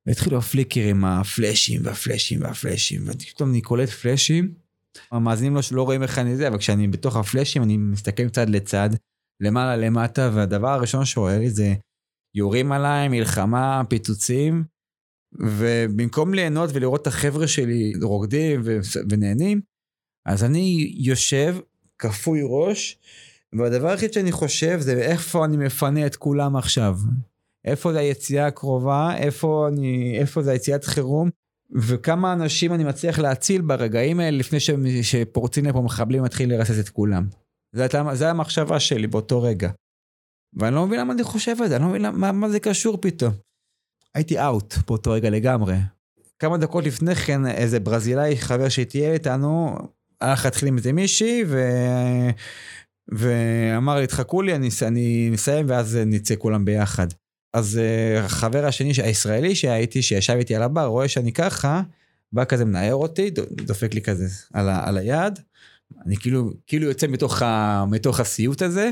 והתחילו 0.06 0.38
הפליקרים, 0.38 1.06
הפלאשים 1.06 1.82
והפלאשים 1.84 2.42
והפלאשים, 2.42 3.02
ופתאום 3.06 3.50
אני 3.50 3.62
קולט 3.62 3.90
פלאשים. 3.90 4.54
המאזינים 5.12 5.56
לא, 5.56 5.62
לא 5.72 5.84
רואים 5.84 6.04
איך 6.04 6.20
אני 6.20 6.36
זה, 6.36 6.48
אבל 6.48 6.58
כשאני 6.58 6.88
בתוך 6.88 7.16
הפלאשים 7.16 7.64
אני 7.64 7.78
מסתכל 7.78 8.28
קצת 8.28 8.50
לצד, 8.50 8.90
למעלה 9.42 9.78
למטה, 9.78 10.32
והדבר 10.34 10.70
הראשון 10.70 11.06
שרואה 11.06 11.38
לי 11.38 11.50
זה 11.50 11.74
יורים 12.36 12.72
עליי, 12.72 13.08
מלחמה, 13.08 13.82
פיצוצים, 13.90 14.64
ובמקום 15.34 16.34
ליהנות 16.34 16.70
ולראות 16.74 17.02
את 17.02 17.08
החבר'ה 17.08 17.48
שלי 17.48 17.94
רוקדים 18.02 18.62
ונהנים, 19.10 19.62
אז 20.26 20.44
אני 20.44 20.94
יושב, 20.98 21.56
כפוי 22.00 22.42
ראש, 22.44 22.98
והדבר 23.54 23.88
היחיד 23.88 24.14
שאני 24.14 24.32
חושב 24.32 24.80
זה 24.80 25.02
איפה 25.02 25.46
אני 25.46 25.58
מפנה 25.58 26.06
את 26.06 26.16
כולם 26.16 26.56
עכשיו. 26.56 26.98
איפה 27.66 27.94
זה 27.94 28.00
היציאה 28.00 28.48
הקרובה, 28.48 29.18
איפה, 29.18 29.68
אני, 29.68 30.18
איפה 30.20 30.42
זה 30.42 30.52
היציאת 30.52 30.86
חירום, 30.86 31.30
וכמה 31.76 32.34
אנשים 32.34 32.74
אני 32.74 32.84
מצליח 32.84 33.20
להציל 33.20 33.62
ברגעים 33.62 34.20
האלה 34.20 34.38
לפני 34.38 34.60
ש, 34.60 34.70
שפורצים 35.02 35.66
לפה 35.66 35.82
מחבלים 35.82 36.22
ומתחילים 36.22 36.52
לרסס 36.58 36.80
את 36.80 36.90
כולם. 36.90 37.28
זו 38.14 38.26
המחשבה 38.26 38.80
שלי 38.80 39.08
באותו 39.08 39.42
רגע. 39.42 39.70
ואני 40.54 40.76
לא 40.76 40.88
מבין 40.88 41.00
למה 41.00 41.14
אני 41.14 41.24
חושב 41.24 41.56
על 41.62 41.68
זה, 41.68 41.76
אני 41.76 41.84
לא 41.84 41.90
מבין 41.90 42.02
למה, 42.02 42.32
מה 42.32 42.50
זה 42.50 42.60
קשור 42.60 42.98
פתאום. 43.02 43.34
הייתי 44.16 44.40
אאוט 44.40 44.76
באותו 44.88 45.12
רגע 45.12 45.30
לגמרי. 45.30 45.76
כמה 46.40 46.58
דקות 46.58 46.84
לפני 46.84 47.16
כן 47.16 47.48
איזה 47.48 47.80
ברזילאי 47.80 48.38
חבר 48.38 48.70
שתהיה 48.70 49.14
איתנו, 49.14 49.78
הלך 50.26 50.46
להתחיל 50.46 50.68
עם 50.68 50.78
איזה 50.78 50.94
מישהי 50.94 51.44
ו... 51.48 51.70
ואמר 53.12 53.96
לי 53.96 54.08
תחכו 54.08 54.42
לי 54.42 54.56
אני, 54.56 54.70
אני 54.82 55.30
מסיים 55.30 55.66
ואז 55.70 56.00
נצא 56.06 56.36
כולם 56.38 56.66
ביחד. 56.66 57.08
אז 57.54 57.80
uh, 57.80 58.20
החבר 58.20 58.66
השני 58.66 58.92
הישראלי 59.04 59.56
שהייתי 59.56 60.02
שישב 60.02 60.34
איתי 60.34 60.56
על 60.56 60.64
הבר 60.64 60.86
רואה 60.86 61.08
שאני 61.08 61.34
ככה 61.34 61.82
בא 62.34 62.46
כזה 62.46 62.66
מנער 62.66 62.96
אותי 62.96 63.30
דופק 63.66 63.94
לי 63.94 64.02
כזה 64.02 64.28
על, 64.54 64.70
ה, 64.70 64.88
על 64.88 64.98
היד. 64.98 65.40
אני 66.06 66.18
כאילו 66.18 66.54
כאילו 66.68 66.88
יוצא 66.88 67.08
מתוך, 67.08 67.42
ה, 67.42 67.86
מתוך 67.92 68.20
הסיוט 68.20 68.62
הזה. 68.62 68.92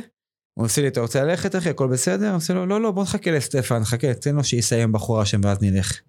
הוא 0.53 0.65
עושה 0.65 0.81
לי 0.81 0.87
אתה 0.87 1.01
רוצה 1.01 1.23
ללכת 1.23 1.55
אחי 1.55 1.69
הכל 1.69 1.87
בסדר? 1.87 2.27
אני 2.27 2.35
עושה 2.35 2.53
לו 2.53 2.65
לא 2.65 2.81
לא 2.81 2.91
בוא 2.91 3.03
נחכה 3.03 3.31
לסטפן 3.31 3.83
חכה 3.83 4.13
תן 4.13 4.35
לו 4.35 4.43
שיסיים 4.43 4.91
בחורה 4.91 5.25
שם 5.25 5.41
ואז 5.43 5.57
נלך. 5.61 6.01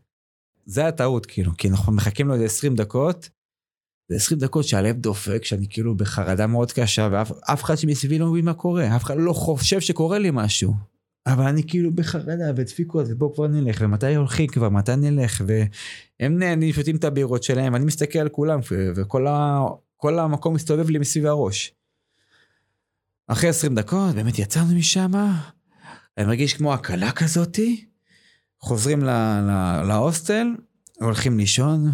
זה 0.66 0.86
הטעות 0.86 1.26
כאילו 1.26 1.56
כי 1.56 1.68
אנחנו 1.68 1.92
מחכים 1.92 2.28
לו 2.28 2.34
איזה 2.34 2.44
20 2.44 2.74
דקות. 2.74 3.28
זה 4.08 4.16
20 4.16 4.40
דקות 4.40 4.64
שהלב 4.64 4.96
דופק 4.96 5.44
שאני 5.44 5.66
כאילו 5.70 5.96
בחרדה 5.96 6.46
מאוד 6.46 6.72
קשה 6.72 7.08
ואף 7.12 7.64
אחד 7.64 7.74
שמסביבי 7.74 8.18
לא 8.18 8.30
מבין 8.30 8.44
מה 8.44 8.54
קורה 8.54 8.96
אף 8.96 9.04
אחד 9.04 9.14
לא 9.18 9.32
חושב 9.32 9.80
שקורה 9.80 10.18
לי 10.18 10.30
משהו. 10.32 10.74
אבל 11.26 11.44
אני 11.44 11.62
כאילו 11.66 11.94
בחרדה 11.94 12.44
ודפיקות 12.56 13.06
ובוא 13.08 13.34
כבר 13.34 13.46
נלך 13.46 13.78
ומתי 13.80 14.14
הולכים 14.14 14.46
כבר 14.46 14.68
מתי 14.68 14.96
נלך 14.96 15.42
והם 15.46 16.38
נהנים 16.38 16.72
שותים 16.72 16.96
את 16.96 17.04
הבירות 17.04 17.42
שלהם 17.42 17.72
ואני 17.72 17.84
מסתכל 17.84 18.18
על 18.18 18.28
כולם 18.28 18.60
וכל 18.70 19.26
ה... 19.26 19.60
המקום 20.04 20.54
מסתובב 20.54 20.90
לי 20.90 20.98
מסביב 20.98 21.26
הראש. 21.26 21.74
אחרי 23.26 23.48
20 23.48 23.74
דקות 23.74 24.14
באמת 24.14 24.38
יצאנו 24.38 24.74
משם 24.74 25.10
אני 26.18 26.26
מרגיש 26.26 26.54
כמו 26.54 26.74
הקלה 26.74 27.12
כזאתי 27.12 27.84
חוזרים 28.60 29.02
לה, 29.02 29.42
לה, 29.46 29.82
להוסטל 29.88 30.46
הולכים 31.00 31.38
לישון 31.38 31.90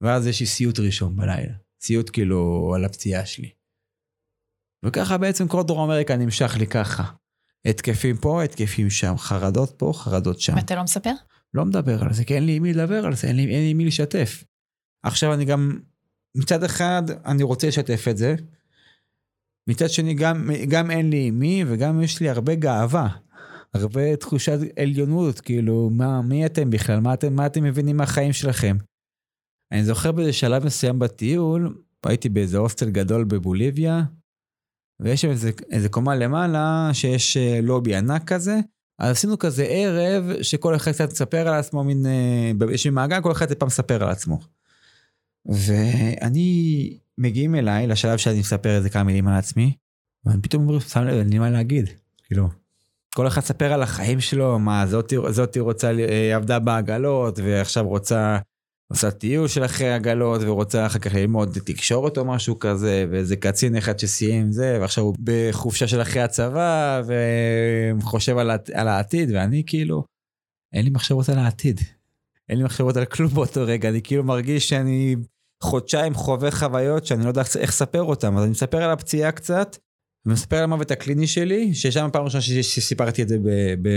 ואז 0.00 0.26
יש 0.26 0.40
לי 0.40 0.46
סיוט 0.46 0.80
ראשון 0.80 1.16
בלילה 1.16 1.54
סיוט 1.82 2.10
כאילו 2.12 2.72
על 2.74 2.84
הפציעה 2.84 3.26
שלי. 3.26 3.50
וככה 4.84 5.18
בעצם 5.18 5.48
כל 5.48 5.62
דרום 5.62 5.90
אמריקה 5.90 6.16
נמשך 6.16 6.56
לי 6.58 6.66
ככה. 6.66 7.04
התקפים 7.64 8.16
פה, 8.16 8.42
התקפים 8.42 8.90
שם, 8.90 9.14
חרדות 9.18 9.74
פה, 9.76 9.92
חרדות 9.94 10.40
שם. 10.40 10.54
ואתה 10.56 10.74
לא 10.74 10.82
מספר? 10.82 11.12
לא 11.54 11.64
מדבר 11.64 12.02
על 12.02 12.12
זה, 12.12 12.24
כי 12.24 12.34
אין 12.34 12.46
לי 12.46 12.56
עם 12.56 12.62
מי 12.62 12.72
לדבר 12.72 13.06
על 13.06 13.14
זה, 13.14 13.28
אין 13.28 13.36
לי, 13.36 13.42
אין 13.42 13.62
לי 13.62 13.74
מי 13.74 13.84
לשתף. 13.84 14.44
עכשיו 15.02 15.34
אני 15.34 15.44
גם, 15.44 15.80
מצד 16.36 16.64
אחד 16.64 17.02
אני 17.26 17.42
רוצה 17.42 17.68
לשתף 17.68 18.08
את 18.10 18.16
זה, 18.16 18.34
מצד 19.68 19.90
שני 19.90 20.14
גם, 20.14 20.50
גם 20.68 20.90
אין 20.90 21.10
לי 21.10 21.26
עם 21.26 21.38
מי 21.38 21.64
וגם 21.66 22.02
יש 22.02 22.20
לי 22.20 22.30
הרבה 22.30 22.54
גאווה. 22.54 23.08
הרבה 23.74 24.16
תחושת 24.16 24.58
עליונות, 24.78 25.40
כאילו, 25.40 25.90
מה, 25.92 26.22
מי 26.22 26.46
אתם 26.46 26.70
בכלל? 26.70 27.00
מה 27.00 27.14
אתם, 27.14 27.34
מה 27.34 27.46
אתם 27.46 27.64
מבינים 27.64 27.96
מהחיים 27.96 28.32
שלכם? 28.32 28.76
אני 29.72 29.84
זוכר 29.84 30.12
באיזה 30.12 30.32
שלב 30.32 30.66
מסוים 30.66 30.98
בטיול, 30.98 31.82
הייתי 32.06 32.28
באיזה 32.28 32.58
הוסטל 32.58 32.90
גדול 32.90 33.24
בבוליביה, 33.24 34.02
ויש 35.00 35.20
שם 35.20 35.30
איזה, 35.30 35.50
איזה 35.70 35.88
קומה 35.88 36.14
למעלה 36.14 36.90
שיש 36.92 37.36
אה, 37.36 37.60
לובי 37.62 37.96
ענק 37.96 38.24
כזה. 38.24 38.60
אז 38.98 39.10
עשינו 39.10 39.38
כזה 39.38 39.64
ערב 39.68 40.42
שכל 40.42 40.76
אחד 40.76 40.92
קצת 40.92 41.10
מספר 41.10 41.48
על 41.48 41.54
עצמו, 41.54 41.84
מין, 41.84 42.06
אה, 42.06 42.72
יש 42.72 42.84
לי 42.84 42.90
מעגל, 42.90 43.20
כל 43.20 43.32
אחד 43.32 43.52
פעם 43.52 43.66
מספר 43.66 44.04
על 44.04 44.10
עצמו. 44.10 44.38
ואני, 45.46 46.98
מגיעים 47.18 47.54
אליי 47.54 47.86
לשלב 47.86 48.16
שאני 48.18 48.40
מספר 48.40 48.76
איזה 48.76 48.90
כמה 48.90 49.04
מילים 49.04 49.28
על 49.28 49.34
עצמי, 49.34 49.76
ואני 50.24 50.42
פתאום 50.42 50.68
אומר, 50.68 50.80
שם 50.80 51.00
לב, 51.00 51.18
אין 51.18 51.28
לי 51.28 51.38
מה 51.38 51.50
להגיד. 51.50 51.88
כאילו, 52.26 52.48
כל 53.14 53.26
אחד 53.26 53.40
מספר 53.40 53.72
על 53.72 53.82
החיים 53.82 54.20
שלו, 54.20 54.58
מה, 54.58 54.86
זאתי, 54.86 55.16
זאתי 55.30 55.60
רוצה, 55.60 55.92
אה, 55.98 56.36
עבדה 56.36 56.58
בעגלות, 56.58 57.38
ועכשיו 57.38 57.88
רוצה 57.88 58.38
עושה 58.90 59.10
טיול 59.10 59.48
של 59.48 59.64
אחרי 59.64 59.92
עגלות 59.92 60.40
ורוצה 60.44 60.86
אחר 60.86 60.98
כך 60.98 61.14
ללמוד 61.14 61.58
תקשורת 61.64 62.18
או 62.18 62.24
משהו 62.24 62.58
כזה 62.58 63.06
ואיזה 63.10 63.36
קצין 63.36 63.76
אחד 63.76 63.98
שסיים 63.98 64.52
זה 64.52 64.78
ועכשיו 64.80 65.04
הוא 65.04 65.14
בחופשה 65.24 65.88
של 65.88 66.02
אחרי 66.02 66.22
הצבא 66.22 67.02
וחושב 67.98 68.38
על, 68.38 68.50
על 68.74 68.88
העתיד 68.88 69.30
ואני 69.34 69.62
כאילו 69.66 70.04
אין 70.72 70.84
לי 70.84 70.90
מחשבות 70.90 71.28
על 71.28 71.38
העתיד. 71.38 71.80
אין 72.48 72.58
לי 72.58 72.64
מחשבות 72.64 72.96
על 72.96 73.04
כלום 73.04 73.30
באותו 73.34 73.60
רגע 73.66 73.88
אני 73.88 74.02
כאילו 74.02 74.24
מרגיש 74.24 74.68
שאני 74.68 75.16
חודשיים 75.62 76.14
חווה 76.14 76.50
חוויות 76.50 77.06
שאני 77.06 77.24
לא 77.24 77.28
יודע 77.28 77.42
איך 77.58 77.70
לספר 77.70 78.02
אותם 78.02 78.36
אז 78.36 78.42
אני 78.42 78.50
מספר 78.50 78.82
על 78.82 78.90
הפציעה 78.90 79.32
קצת. 79.32 79.76
ומספר 80.26 80.56
על 80.56 80.64
המוות 80.64 80.90
הקליני 80.90 81.26
שלי 81.26 81.74
ששם 81.74 82.04
הפעם 82.04 82.22
הראשונה 82.22 82.42
שסיפרתי 82.42 83.22
את 83.22 83.28
זה 83.28 83.38
ב, 83.38 83.48
ב, 83.82 83.88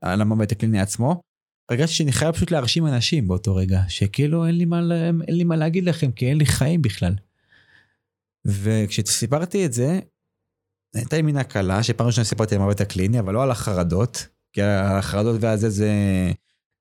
על 0.00 0.20
המוות 0.20 0.52
הקליני 0.52 0.80
עצמו. 0.80 1.20
הרגשתי 1.70 1.94
שאני 1.94 2.12
חייב 2.12 2.34
פשוט 2.34 2.50
להרשים 2.50 2.86
אנשים 2.86 3.28
באותו 3.28 3.54
רגע, 3.54 3.82
שכאילו 3.88 4.46
אין 4.46 4.58
לי 4.58 4.64
מה, 4.64 4.80
אין 5.28 5.36
לי 5.36 5.44
מה 5.44 5.56
להגיד 5.56 5.84
לכם, 5.84 6.10
כי 6.10 6.28
אין 6.28 6.38
לי 6.38 6.46
חיים 6.46 6.82
בכלל. 6.82 7.14
וכשסיפרתי 8.44 9.66
את 9.66 9.72
זה, 9.72 9.98
הייתה 10.94 11.16
לי 11.16 11.22
מין 11.22 11.36
הקלה, 11.36 11.82
שפעם 11.82 12.06
ראשונה 12.06 12.24
סיפרתי 12.24 12.54
על 12.54 12.60
המוות 12.60 12.80
הקליני, 12.80 13.18
אבל 13.20 13.34
לא 13.34 13.42
על 13.42 13.50
החרדות, 13.50 14.26
כי 14.52 14.62
החרדות 14.62 15.36
והזה 15.40 15.70
זה 15.70 15.92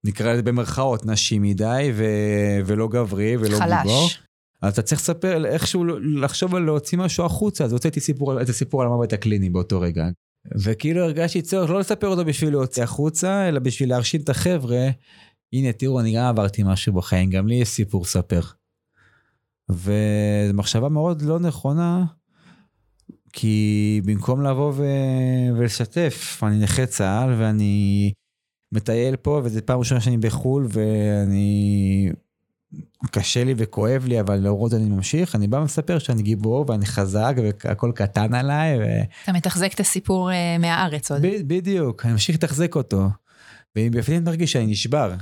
נקרא 0.03 0.33
לזה 0.33 0.41
במרכאות 0.43 1.05
נשי 1.05 1.39
מדי, 1.39 1.91
ו... 1.93 2.05
ולא 2.65 2.87
גברי 2.87 3.37
ולא 3.37 3.57
חלש. 3.57 3.81
גיבור. 3.83 4.09
אז 4.61 4.73
אתה 4.73 4.81
צריך 4.81 5.01
לספר 5.01 5.45
איכשהו 5.45 5.85
לחשוב 5.99 6.55
על 6.55 6.63
להוציא 6.63 6.97
משהו 6.97 7.25
החוצה, 7.25 7.63
אז 7.63 7.73
הוצאתי 7.73 7.99
סיפור, 7.99 8.41
את 8.41 8.49
הסיפור 8.49 8.81
על 8.81 8.87
המוות 8.87 9.13
הקליני 9.13 9.49
באותו 9.49 9.81
רגע. 9.81 10.05
וכאילו 10.63 11.01
הרגשתי 11.03 11.41
צורך 11.41 11.69
לא 11.69 11.79
לספר 11.79 12.07
אותו 12.07 12.25
בשביל 12.25 12.49
להוציא 12.49 12.83
החוצה, 12.83 13.49
אלא 13.49 13.59
בשביל 13.59 13.89
להרשים 13.89 14.21
את 14.21 14.29
החבר'ה. 14.29 14.89
הנה, 15.53 15.71
תראו, 15.73 15.99
אני 15.99 16.15
גם 16.15 16.25
עברתי 16.25 16.63
משהו 16.65 16.93
בחיים, 16.93 17.29
גם 17.29 17.47
לי 17.47 17.55
יש 17.55 17.67
סיפור 17.67 18.01
לספר. 18.01 18.41
וזו 19.69 20.53
מחשבה 20.53 20.89
מאוד 20.89 21.21
לא 21.21 21.39
נכונה, 21.39 22.05
כי 23.33 24.01
במקום 24.05 24.41
לבוא 24.41 24.73
ו... 24.75 24.83
ולשתף, 25.57 26.41
אני 26.43 26.59
נכה 26.59 26.85
צה"ל 26.85 27.33
ואני 27.39 28.11
מטייל 28.71 29.15
פה, 29.15 29.41
וזו 29.43 29.59
פעם 29.65 29.79
ראשונה 29.79 30.01
שאני 30.01 30.17
בחו"ל, 30.17 30.67
ואני 30.69 32.09
קשה 33.11 33.43
לי 33.43 33.53
וכואב 33.57 34.05
לי, 34.05 34.19
אבל 34.19 34.35
להורות 34.35 34.73
אני 34.73 34.89
ממשיך, 34.89 35.35
אני 35.35 35.47
בא 35.47 35.57
ומספר 35.57 35.99
שאני 35.99 36.21
גיבור 36.21 36.65
ואני 36.67 36.85
חזק 36.85 37.33
והכל 37.37 37.91
קטן 37.95 38.33
עליי. 38.33 38.77
ו... 38.79 38.83
אתה 39.23 39.33
מתחזק 39.33 39.73
את 39.73 39.79
הסיפור 39.79 40.29
uh, 40.31 40.61
מהארץ 40.61 41.11
עוד. 41.11 41.21
ב- 41.21 41.47
בדיוק, 41.47 42.05
אני 42.05 42.11
ממשיך 42.11 42.35
לתחזק 42.35 42.75
אותו. 42.75 43.09
ובפנים 43.77 44.23
מרגיש 44.23 44.51
שאני 44.51 44.65
נשבר. 44.65 45.13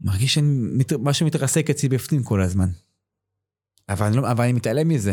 מרגיש 0.00 0.34
שמשהו 0.34 1.26
מתרסק 1.26 1.70
אצלי 1.70 1.88
בפנים 1.88 2.22
כל 2.22 2.42
הזמן. 2.42 2.68
אבל 3.88 4.06
אני, 4.06 4.16
לא, 4.16 4.30
אבל 4.30 4.44
אני 4.44 4.52
מתעלם 4.52 4.88
מזה. 4.88 5.12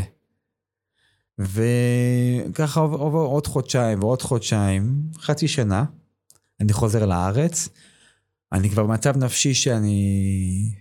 וככה 1.39 2.79
עובר, 2.79 2.97
עובר 2.97 3.19
עוד 3.19 3.47
חודשיים 3.47 3.99
ועוד 3.99 4.21
חודשיים, 4.21 5.01
חצי 5.17 5.47
שנה, 5.47 5.85
אני 6.61 6.73
חוזר 6.73 7.05
לארץ, 7.05 7.69
אני 8.51 8.69
כבר 8.69 8.83
במצב 8.83 9.17
נפשי 9.17 9.53
שאני 9.53 10.75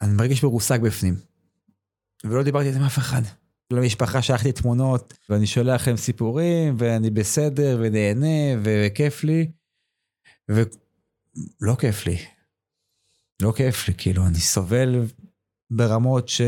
אני 0.00 0.12
מרגיש 0.12 0.44
מרוסק 0.44 0.80
בפנים. 0.80 1.14
ולא 2.24 2.42
דיברתי 2.42 2.66
על 2.66 2.72
זה 2.72 2.78
עם 2.78 2.84
אף 2.84 2.98
אחד. 2.98 3.22
למשפחה 3.72 4.22
שלחתי 4.22 4.52
תמונות, 4.52 5.14
ואני 5.28 5.46
שולח 5.46 5.88
להם 5.88 5.96
סיפורים, 5.96 6.76
ואני 6.78 7.10
בסדר, 7.10 7.78
ונהנה, 7.82 8.60
וכיף 8.62 9.24
לי. 9.24 9.50
ולא 10.48 11.74
כיף 11.78 12.06
לי. 12.06 12.18
לא 13.42 13.52
כיף 13.56 13.88
לי, 13.88 13.94
כאילו, 13.98 14.26
אני 14.26 14.38
סובל 14.38 15.06
ברמות 15.70 16.28
ש... 16.28 16.40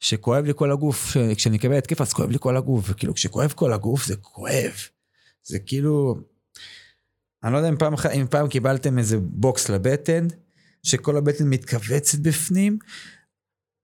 שכואב 0.00 0.44
לי 0.44 0.52
כל 0.56 0.72
הגוף, 0.72 1.16
כשאני 1.36 1.56
אקבל 1.56 1.78
התקף 1.78 2.00
אז 2.00 2.12
כואב 2.12 2.30
לי 2.30 2.38
כל 2.40 2.56
הגוף, 2.56 2.84
וכאילו 2.90 3.14
כשכואב 3.14 3.52
כל 3.52 3.72
הגוף 3.72 4.06
זה 4.06 4.16
כואב. 4.16 4.72
זה 5.42 5.58
כאילו, 5.58 6.16
אני 7.44 7.52
לא 7.52 7.58
יודע 7.58 7.68
אם 7.68 7.76
פעם, 7.76 7.94
אם 8.20 8.26
פעם 8.30 8.48
קיבלתם 8.48 8.98
איזה 8.98 9.18
בוקס 9.18 9.68
לבטן, 9.68 10.26
שכל 10.82 11.16
הבטן 11.16 11.48
מתכווצת 11.48 12.18
בפנים. 12.18 12.78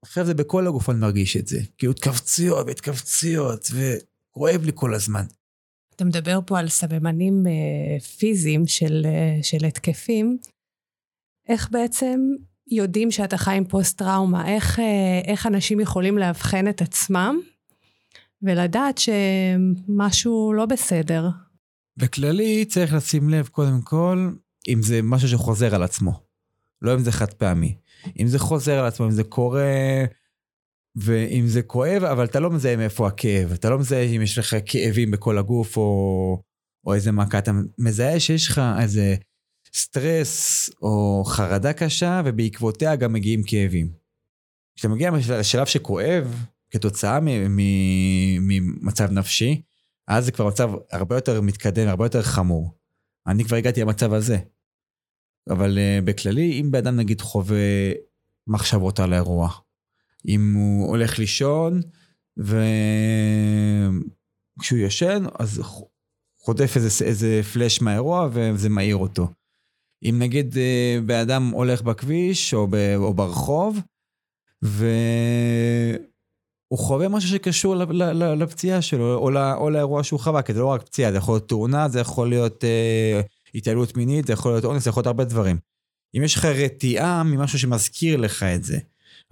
עכשיו 0.02 0.26
זה 0.26 0.34
בכל 0.34 0.66
הגוף 0.66 0.90
אני 0.90 0.98
מרגיש 0.98 1.36
את 1.36 1.46
זה. 1.46 1.60
כאילו 1.78 1.92
התכווצויות 1.92 2.66
והתכווצויות, 2.66 3.68
וכואב 3.72 4.64
לי 4.64 4.72
כל 4.74 4.94
הזמן. 4.94 5.24
אתה 5.96 6.04
מדבר 6.04 6.38
פה 6.46 6.58
על 6.58 6.68
סממנים 6.68 7.42
uh, 7.46 8.04
פיזיים 8.04 8.66
של, 8.66 9.06
uh, 9.06 9.44
של 9.44 9.64
התקפים. 9.64 10.38
איך 11.48 11.70
בעצם 11.70 12.20
יודעים 12.70 13.10
שאתה 13.10 13.36
חי 13.36 13.56
עם 13.56 13.64
פוסט-טראומה? 13.64 14.48
איך, 14.48 14.78
uh, 14.78 14.82
איך 15.24 15.46
אנשים 15.46 15.80
יכולים 15.80 16.18
לאבחן 16.18 16.68
את 16.68 16.82
עצמם 16.82 17.40
ולדעת 18.42 18.98
שמשהו 18.98 20.52
לא 20.52 20.66
בסדר? 20.66 21.28
בכללי 21.96 22.64
צריך 22.64 22.94
לשים 22.94 23.28
לב 23.28 23.48
קודם 23.48 23.80
כל 23.82 24.30
אם 24.68 24.82
זה 24.82 25.00
משהו 25.02 25.28
שחוזר 25.28 25.74
על 25.74 25.82
עצמו. 25.82 26.23
לא 26.84 26.94
אם 26.94 26.98
זה 26.98 27.12
חד 27.12 27.32
פעמי. 27.32 27.76
אם 28.20 28.26
זה 28.26 28.38
חוזר 28.38 28.78
על 28.78 28.86
עצמו, 28.86 29.06
אם 29.06 29.10
זה 29.10 29.24
קורה, 29.24 30.04
ואם 30.96 31.46
זה 31.46 31.62
כואב, 31.62 32.04
אבל 32.04 32.24
אתה 32.24 32.40
לא 32.40 32.50
מזהה 32.50 32.76
מאיפה 32.76 33.06
הכאב. 33.06 33.52
אתה 33.52 33.70
לא 33.70 33.78
מזהה 33.78 34.02
אם 34.02 34.22
יש 34.22 34.38
לך 34.38 34.56
כאבים 34.66 35.10
בכל 35.10 35.38
הגוף 35.38 35.76
או, 35.76 36.42
או 36.86 36.94
איזה 36.94 37.12
מכה. 37.12 37.38
אתה 37.38 37.52
מזהה 37.78 38.20
שיש 38.20 38.48
לך 38.48 38.60
איזה 38.80 39.14
סטרס 39.74 40.70
או 40.82 41.24
חרדה 41.26 41.72
קשה, 41.72 42.22
ובעקבותיה 42.24 42.96
גם 42.96 43.12
מגיעים 43.12 43.42
כאבים. 43.42 43.88
כשאתה 44.76 44.88
מגיע 44.88 45.10
לשלב 45.10 45.66
שכואב, 45.66 46.44
כתוצאה 46.70 47.18
ממצב 48.40 49.10
נפשי, 49.10 49.62
אז 50.08 50.24
זה 50.24 50.32
כבר 50.32 50.48
מצב 50.48 50.70
הרבה 50.90 51.16
יותר 51.16 51.40
מתקדם, 51.40 51.88
הרבה 51.88 52.04
יותר 52.04 52.22
חמור. 52.22 52.74
אני 53.26 53.44
כבר 53.44 53.56
הגעתי 53.56 53.80
למצב 53.80 54.12
הזה. 54.12 54.38
אבל 55.50 55.78
uh, 55.78 56.04
בכללי, 56.04 56.60
אם 56.60 56.70
בן 56.70 56.78
אדם 56.78 56.96
נגיד 56.96 57.20
חווה 57.20 57.92
מחשבות 58.46 59.00
על 59.00 59.12
האירוע, 59.12 59.50
אם 60.28 60.54
הוא 60.54 60.88
הולך 60.88 61.18
לישון 61.18 61.80
וכשהוא 62.36 62.58
ישן, 64.78 65.24
אז 65.38 65.62
חוטף 66.38 66.72
איזה, 66.76 67.04
איזה 67.04 67.40
פלאש 67.52 67.82
מהאירוע 67.82 68.28
וזה 68.32 68.68
מעיר 68.68 68.96
אותו. 68.96 69.28
אם 70.02 70.16
נגיד 70.18 70.54
uh, 70.54 70.56
בן 71.06 71.20
אדם 71.20 71.50
הולך 71.50 71.82
בכביש 71.82 72.54
או, 72.54 72.66
ב, 72.70 72.76
או 72.96 73.14
ברחוב, 73.14 73.78
ו... 74.64 74.86
הוא 76.68 76.78
חווה 76.78 77.08
משהו 77.08 77.30
שקשור 77.30 77.74
לפציעה 78.36 78.82
שלו, 78.82 79.14
או, 79.14 79.30
לא, 79.30 79.54
או 79.54 79.70
לאירוע 79.70 80.04
שהוא 80.04 80.20
חווה, 80.20 80.42
כי 80.42 80.54
זה 80.54 80.60
לא 80.60 80.66
רק 80.66 80.82
פציעה, 80.82 81.12
זה 81.12 81.18
יכול 81.18 81.34
להיות 81.34 81.48
תאונה, 81.48 81.88
זה 81.88 82.00
יכול 82.00 82.28
להיות 82.28 82.64
אה, 82.64 83.20
התעללות 83.54 83.96
מינית, 83.96 84.26
זה 84.26 84.32
יכול 84.32 84.52
להיות 84.52 84.64
אונס, 84.64 84.84
זה 84.84 84.90
יכול 84.90 85.00
להיות 85.00 85.06
הרבה 85.06 85.24
דברים. 85.24 85.56
אם 86.16 86.22
יש 86.22 86.34
לך 86.34 86.44
רתיעה 86.44 87.22
ממשהו 87.22 87.58
שמזכיר 87.58 88.16
לך 88.16 88.42
את 88.42 88.64
זה, 88.64 88.78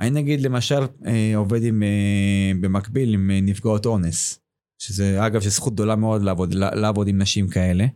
אני 0.00 0.10
נגיד 0.10 0.40
למשל 0.40 0.86
אה, 1.06 1.32
עובד 1.36 1.62
עם, 1.62 1.82
אה, 1.82 2.52
במקביל 2.60 3.14
עם 3.14 3.30
אה, 3.30 3.40
נפגעות 3.40 3.86
אונס, 3.86 4.38
שזה 4.78 5.26
אגב, 5.26 5.40
זכות 5.40 5.72
גדולה 5.72 5.96
מאוד 5.96 6.22
לעבוד, 6.22 6.54
לעבוד 6.54 7.08
עם 7.08 7.18
נשים 7.18 7.48
כאלה, 7.48 7.86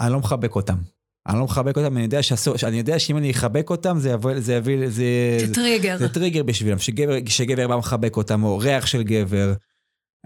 אני 0.00 0.12
לא 0.12 0.18
מחבק 0.18 0.56
אותם. 0.56 0.76
אני 1.26 1.38
לא 1.38 1.44
מחבק 1.44 1.76
אותם, 1.76 1.96
אני 1.96 2.02
יודע, 2.04 2.22
שאסור, 2.22 2.54
אני 2.62 2.76
יודע 2.76 2.98
שאם 2.98 3.16
אני 3.16 3.30
אחבק 3.30 3.70
אותם, 3.70 3.98
זה 3.98 4.10
יבוא, 4.10 4.40
זה 4.40 4.54
יביא, 4.54 4.88
זה... 4.88 5.04
זה 5.46 5.54
טריגר. 5.54 5.98
זה 5.98 6.08
טריגר 6.08 6.42
בשבילם, 6.42 6.78
שגבר, 6.78 7.14
שגבר 7.28 7.68
בא 7.68 7.76
מחבק 7.76 8.16
אותם, 8.16 8.42
או 8.42 8.58
ריח 8.58 8.86
של 8.86 9.02
גבר. 9.02 9.52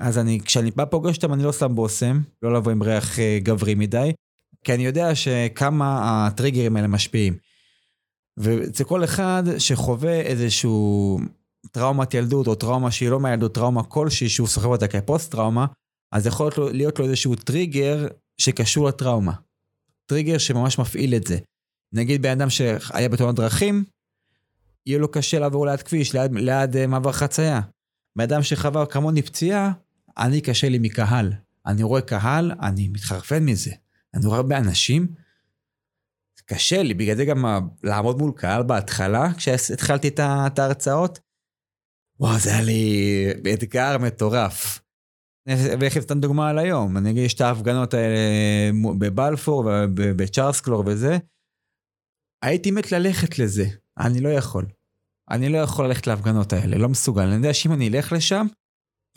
אז 0.00 0.18
אני, 0.18 0.40
כשאני 0.44 0.70
בא 0.70 0.84
פוגש 0.84 1.16
אותם, 1.16 1.32
אני 1.32 1.42
לא 1.42 1.52
שם 1.52 1.74
בושם, 1.74 2.20
לא 2.42 2.54
לבוא 2.54 2.72
עם 2.72 2.82
ריח 2.82 3.18
אה, 3.18 3.38
גברי 3.42 3.74
מדי, 3.74 4.12
כי 4.64 4.74
אני 4.74 4.86
יודע 4.86 5.14
שכמה 5.14 6.26
הטריגרים 6.26 6.76
האלה 6.76 6.88
משפיעים. 6.88 7.36
ואצל 8.36 8.84
כל 8.84 9.04
אחד 9.04 9.42
שחווה 9.58 10.20
איזשהו 10.20 11.18
טראומת 11.72 12.14
ילדות, 12.14 12.46
או 12.46 12.54
טראומה 12.54 12.90
שהיא 12.90 13.10
לא 13.10 13.20
מהילדות, 13.20 13.54
טראומה 13.54 13.82
כלשהי 13.82 14.28
שהוא 14.28 14.48
סוחב 14.48 14.66
אותה 14.66 14.88
כפוסט 14.88 15.30
טראומה, 15.30 15.66
אז 16.12 16.26
יכול 16.26 16.46
להיות 16.46 16.58
לו, 16.58 16.68
להיות 16.68 16.98
לו 16.98 17.04
איזשהו 17.04 17.34
טריגר 17.34 18.06
שקשור 18.38 18.88
לטראומה. 18.88 19.32
טריגר 20.06 20.38
שממש 20.38 20.78
מפעיל 20.78 21.14
את 21.14 21.26
זה. 21.26 21.38
נגיד 21.92 22.22
בן 22.22 22.30
אדם 22.30 22.50
שהיה 22.50 23.08
בתאונת 23.08 23.34
דרכים, 23.34 23.84
יהיה 24.86 24.98
לו 24.98 25.10
קשה 25.10 25.38
לעבור 25.38 25.66
ליד 25.66 25.82
כביש, 25.82 26.12
ליד, 26.12 26.32
ליד 26.32 26.76
uh, 26.76 26.86
מעבר 26.86 27.12
חצייה. 27.12 27.60
בן 28.16 28.24
אדם 28.24 28.42
שחווה 28.42 28.86
כמוני 28.86 29.22
פציעה, 29.22 29.72
אני 30.18 30.40
קשה 30.40 30.68
לי 30.68 30.78
מקהל. 30.78 31.32
אני 31.66 31.82
רואה 31.82 32.00
קהל, 32.00 32.52
אני 32.62 32.88
מתחרפן 32.88 33.44
מזה. 33.44 33.70
אני 34.14 34.26
רואה 34.26 34.36
הרבה 34.36 34.58
אנשים, 34.58 35.06
קשה 36.44 36.82
לי, 36.82 36.94
בגלל 36.94 37.16
זה 37.16 37.24
גם 37.24 37.44
לעמוד 37.82 38.18
מול 38.18 38.32
קהל 38.36 38.62
בהתחלה, 38.62 39.28
כשהתחלתי 39.36 40.08
את 40.08 40.58
ההרצאות, 40.58 41.18
וואו, 42.20 42.38
זה 42.38 42.50
היה 42.50 42.62
לי 42.62 43.54
אתגר 43.54 43.98
מטורף. 43.98 44.80
ואיך 45.80 45.98
סתם 45.98 46.20
דוגמה 46.20 46.50
על 46.50 46.58
היום, 46.58 46.96
אני 46.96 47.10
אגיד, 47.10 47.24
יש 47.24 47.34
את 47.34 47.40
ההפגנות 47.40 47.94
האלה 47.94 48.18
בבלפור 48.98 49.64
ובצ'ארלס 49.96 50.60
קלור 50.60 50.84
וזה, 50.86 51.18
הייתי 52.44 52.70
מת 52.70 52.92
ללכת 52.92 53.38
לזה, 53.38 53.66
אני 53.98 54.20
לא 54.20 54.28
יכול. 54.28 54.66
אני 55.30 55.48
לא 55.48 55.58
יכול 55.58 55.86
ללכת 55.86 56.06
להפגנות 56.06 56.52
האלה, 56.52 56.78
לא 56.78 56.88
מסוגל. 56.88 57.22
אני 57.22 57.34
יודע 57.34 57.54
שאם 57.54 57.72
אני 57.72 57.88
אלך 57.88 58.12
לשם, 58.12 58.46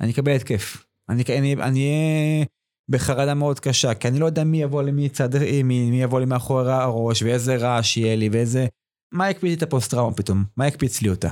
אני 0.02 0.12
אקבל 0.12 0.36
התקף. 0.36 0.86
אני 1.10 1.24
אהיה 1.30 2.46
בחרדה 2.90 3.34
מאוד 3.34 3.60
קשה, 3.60 3.94
כי 3.94 4.08
אני 4.08 4.20
לא 4.20 4.26
יודע 4.26 4.44
מי 4.44 4.62
יבוא 4.62 4.84
לי 4.84 4.92
מצד, 4.92 5.38
מי, 5.64 5.90
מי 5.90 6.04
יבוא 6.04 6.20
לי 6.20 6.26
מאחורי 6.26 6.74
הראש, 6.74 7.24
ואיזה 7.24 7.56
רעש 7.56 7.98
יהיה 7.98 8.16
לי, 8.16 8.30
ואיזה... 8.32 8.68
מה 9.12 9.30
יקפיץ 9.30 9.50
לי 9.50 9.54
את 9.54 9.64
הפוסט-טראומה 9.64 10.16
פתאום? 10.16 10.44
מה 10.58 10.68
יקפיץ 10.68 11.02
לי 11.02 11.10
אותה? 11.10 11.30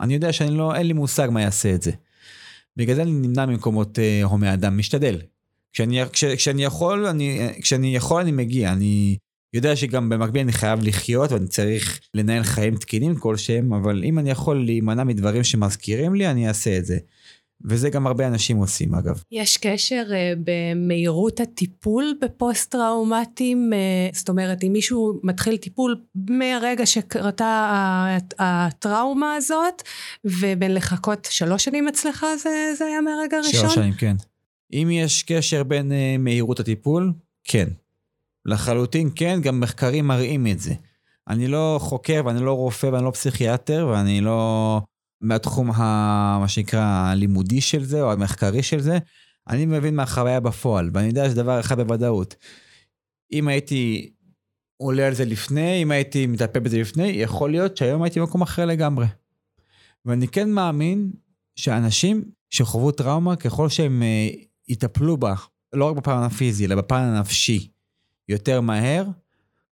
אני 0.00 0.14
יודע 0.14 0.32
שאני 0.32 0.50
לא, 0.50 0.74
אין 0.74 0.86
לי 0.86 0.92
מושג 0.92 1.28
מה 1.32 1.42
יעשה 1.42 1.74
את 1.74 1.82
זה. 1.82 1.90
בגלל 2.76 2.96
זה 2.96 3.02
אני 3.02 3.10
נמנע 3.10 3.46
ממקומות 3.46 3.98
אה, 3.98 4.20
הומי 4.24 4.52
אדם, 4.52 4.78
משתדל. 4.78 5.20
כשאני, 5.72 6.00
כש, 6.12 6.24
כשאני 6.24 6.64
יכול, 6.64 7.06
אני, 7.06 7.48
כשאני 7.62 7.96
יכול 7.96 8.20
אני 8.20 8.32
מגיע, 8.32 8.72
אני 8.72 9.16
יודע 9.54 9.76
שגם 9.76 10.08
במקביל 10.08 10.42
אני 10.42 10.52
חייב 10.52 10.80
לחיות 10.82 11.32
ואני 11.32 11.46
צריך 11.46 12.00
לנהל 12.14 12.42
חיים 12.42 12.76
תקינים 12.76 13.16
כלשהם, 13.16 13.72
אבל 13.72 14.04
אם 14.04 14.18
אני 14.18 14.30
יכול 14.30 14.64
להימנע 14.64 15.04
מדברים 15.04 15.44
שמזכירים 15.44 16.14
לי, 16.14 16.30
אני 16.30 16.48
אעשה 16.48 16.78
את 16.78 16.84
זה. 16.86 16.98
וזה 17.64 17.90
גם 17.90 18.06
הרבה 18.06 18.26
אנשים 18.26 18.56
עושים 18.56 18.94
אגב. 18.94 19.22
יש 19.32 19.56
קשר 19.56 20.04
uh, 20.08 20.38
במהירות 20.44 21.40
הטיפול 21.40 22.14
בפוסט 22.22 22.70
טראומטיים? 22.70 23.72
Uh, 23.72 24.16
זאת 24.16 24.28
אומרת, 24.28 24.64
אם 24.64 24.72
מישהו 24.72 25.20
מתחיל 25.22 25.56
טיפול 25.56 26.00
מהרגע 26.14 26.86
שקרתה 26.86 28.16
הטראומה 28.38 29.34
הזאת, 29.34 29.82
ובין 30.24 30.74
לחכות 30.74 31.28
שלוש 31.30 31.64
שנים 31.64 31.88
אצלך 31.88 32.26
זה, 32.42 32.74
זה 32.78 32.84
היה 32.84 33.00
מהרגע 33.00 33.36
הראשון? 33.36 33.60
שלוש 33.60 33.74
שנים, 33.74 33.94
כן. 33.94 34.16
אם 34.72 34.88
יש 34.92 35.22
קשר 35.22 35.62
בין 35.62 35.92
uh, 35.92 36.18
מהירות 36.18 36.60
הטיפול, 36.60 37.12
כן. 37.44 37.68
לחלוטין 38.46 39.10
כן, 39.14 39.40
גם 39.42 39.60
מחקרים 39.60 40.06
מראים 40.06 40.46
את 40.46 40.60
זה. 40.60 40.74
אני 41.28 41.48
לא 41.48 41.78
חוקר 41.82 42.22
ואני 42.24 42.40
לא 42.40 42.52
רופא 42.52 42.86
ואני 42.86 43.04
לא 43.04 43.10
פסיכיאטר 43.10 43.88
ואני 43.92 44.20
לא... 44.20 44.80
מהתחום, 45.20 45.70
ה, 45.70 46.38
מה 46.40 46.48
שנקרא, 46.48 46.82
הלימודי 46.82 47.60
של 47.60 47.84
זה, 47.84 48.02
או 48.02 48.12
המחקרי 48.12 48.62
של 48.62 48.80
זה, 48.80 48.98
אני 49.48 49.66
מבין 49.66 49.96
מהחוויה 49.96 50.40
בפועל, 50.40 50.90
ואני 50.94 51.06
יודע 51.06 51.24
שזה 51.24 51.42
דבר 51.42 51.60
אחד 51.60 51.80
בוודאות. 51.80 52.34
אם 53.32 53.48
הייתי 53.48 54.10
עולה 54.76 55.06
על 55.06 55.14
זה 55.14 55.24
לפני, 55.24 55.82
אם 55.82 55.90
הייתי 55.90 56.26
מטפל 56.26 56.60
בזה 56.60 56.78
לפני, 56.78 57.06
יכול 57.06 57.50
להיות 57.50 57.76
שהיום 57.76 58.02
הייתי 58.02 58.20
במקום 58.20 58.42
אחר 58.42 58.66
לגמרי. 58.66 59.06
ואני 60.04 60.28
כן 60.28 60.50
מאמין 60.50 61.10
שאנשים 61.56 62.24
שחוו 62.50 62.92
טראומה, 62.92 63.36
ככל 63.36 63.68
שהם 63.68 64.02
uh, 64.02 64.36
יטפלו 64.68 65.16
בה, 65.16 65.34
לא 65.72 65.84
רק 65.84 65.96
בפן 65.96 66.10
הפיזי, 66.12 66.66
אלא 66.66 66.74
בפן 66.74 67.00
הנפשי, 67.00 67.68
יותר 68.28 68.60
מהר, 68.60 69.04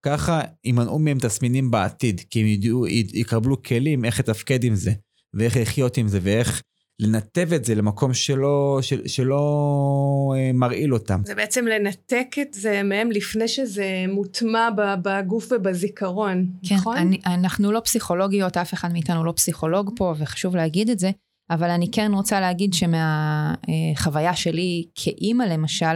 ככה 0.04 0.42
יימנעו 0.64 1.00
מהם 1.00 1.18
תסמינים 1.20 1.72
בעתיד, 1.72 2.22
כי 2.30 2.42
הם 2.42 2.48
ידעו, 2.48 2.88
יקבלו 2.88 3.64
כלים 3.64 4.06
איך 4.06 4.20
לתפקד 4.20 4.64
עם 4.64 4.76
זה. 4.76 4.92
ואיך 5.36 5.58
לחיות 5.58 5.98
עם 5.98 6.08
זה, 6.08 6.20
ואיך 6.22 6.62
לנתב 7.00 7.54
את 7.54 7.66
זה 7.66 7.76
למקום 7.76 8.14
שלא, 8.14 8.80
של, 8.82 9.08
שלא 9.08 10.34
אה, 10.38 10.52
מרעיל 10.54 10.94
אותם. 10.94 11.22
זה 11.26 11.36
בעצם 11.36 11.66
לנתק 11.68 12.36
את 12.42 12.54
זה 12.54 12.84
מהם 12.84 13.12
לפני 13.12 13.48
שזה 13.48 14.06
מוטמע 14.08 14.70
בגוף 15.02 15.52
ובזיכרון, 15.52 16.48
כן, 16.70 16.76
נכון? 16.76 16.96
כן, 16.98 17.32
אנחנו 17.32 17.72
לא 17.72 17.80
פסיכולוגיות, 17.80 18.58
אף 18.58 18.74
אחד 18.74 18.94
מאיתנו 18.94 19.24
לא 19.24 19.32
פסיכולוג 19.32 19.92
פה, 19.96 20.14
וחשוב 20.18 20.56
להגיד 20.56 20.90
את 20.90 21.00
זה, 21.00 21.12
אבל 21.50 21.70
אני 21.70 21.92
כן 21.92 22.12
רוצה 22.14 22.40
להגיד 22.40 22.74
שמהחוויה 22.74 24.36
שלי 24.36 24.86
כאימא 24.96 25.44
למשל, 25.44 25.96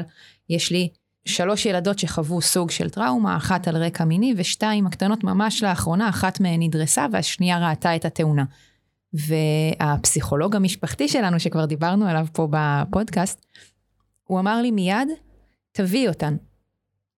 יש 0.49 0.71
לי 0.71 0.89
שלוש 1.25 1.65
ילדות 1.65 1.99
שחוו 1.99 2.41
סוג 2.41 2.71
של 2.71 2.89
טראומה, 2.89 3.37
אחת 3.37 3.67
על 3.67 3.77
רקע 3.77 4.03
מיני 4.03 4.33
ושתיים 4.37 4.87
הקטנות 4.87 5.23
ממש 5.23 5.63
לאחרונה, 5.63 6.09
אחת 6.09 6.39
מהן 6.39 6.63
נדרסה 6.63 7.05
והשנייה 7.11 7.69
ראתה 7.69 7.95
את 7.95 8.05
התאונה. 8.05 8.43
והפסיכולוג 9.13 10.55
המשפחתי 10.55 11.07
שלנו, 11.07 11.39
שכבר 11.39 11.65
דיברנו 11.65 12.07
עליו 12.07 12.25
פה 12.33 12.47
בפודקאסט, 12.51 13.45
הוא 14.23 14.39
אמר 14.39 14.61
לי 14.61 14.71
מיד, 14.71 15.07
תביאי 15.71 16.07
אותן. 16.07 16.35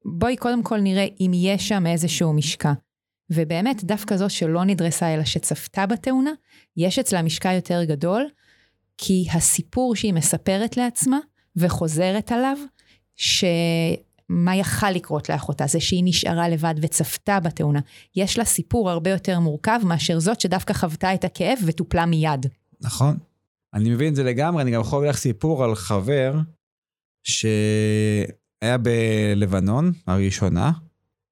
בואי 0.05 0.37
קודם 0.37 0.63
כל 0.63 0.79
נראה 0.79 1.07
אם 1.19 1.31
יש 1.35 1.67
שם 1.67 1.87
איזשהו 1.87 2.33
משקע. 2.33 2.73
ובאמת, 3.29 3.83
דווקא 3.83 4.17
זו 4.17 4.29
שלא 4.29 4.63
נדרסה 4.63 5.13
אלא 5.13 5.23
שצפתה 5.23 5.85
בתאונה, 5.85 6.31
יש 6.77 6.99
אצלה 6.99 7.21
משקע 7.21 7.53
יותר 7.53 7.83
גדול, 7.83 8.29
כי 8.97 9.27
הסיפור 9.33 9.95
שהיא 9.95 10.13
מספרת 10.13 10.77
לעצמה 10.77 11.19
וחוזרת 11.55 12.31
עליו, 12.31 12.57
ש... 13.15 13.43
מה 14.31 14.55
יכל 14.55 14.91
לקרות 14.91 15.29
לאחותה, 15.29 15.67
זה 15.67 15.79
שהיא 15.79 16.03
נשארה 16.05 16.49
לבד 16.49 16.75
וצפתה 16.81 17.39
בתאונה. 17.39 17.79
יש 18.15 18.37
לה 18.37 18.45
סיפור 18.45 18.89
הרבה 18.89 19.09
יותר 19.09 19.39
מורכב 19.39 19.79
מאשר 19.83 20.19
זאת 20.19 20.41
שדווקא 20.41 20.73
חוותה 20.73 21.13
את 21.13 21.23
הכאב 21.23 21.59
וטופלה 21.65 22.05
מיד. 22.05 22.45
נכון. 22.81 23.17
אני 23.73 23.89
מבין 23.89 24.09
את 24.09 24.15
זה 24.15 24.23
לגמרי, 24.23 24.61
אני 24.61 24.71
גם 24.71 24.81
יכול 24.81 24.97
להביא 24.97 25.09
לך 25.09 25.17
סיפור 25.17 25.63
על 25.63 25.75
חבר 25.75 26.33
שהיה 27.23 28.77
בלבנון, 28.77 29.91
הראשונה, 30.07 30.71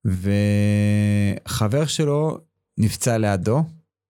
וחבר 0.05 1.85
שלו 1.85 2.37
נפצע 2.77 3.17
לידו 3.17 3.63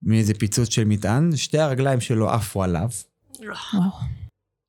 מאיזה 0.03 0.33
פיצוץ 0.33 0.69
של 0.69 0.85
מטען, 0.85 1.35
שתי 1.35 1.57
הרגליים 1.59 2.01
שלו 2.01 2.29
עפו 2.29 2.63
עליו. 2.63 2.89
וואו. 3.39 3.89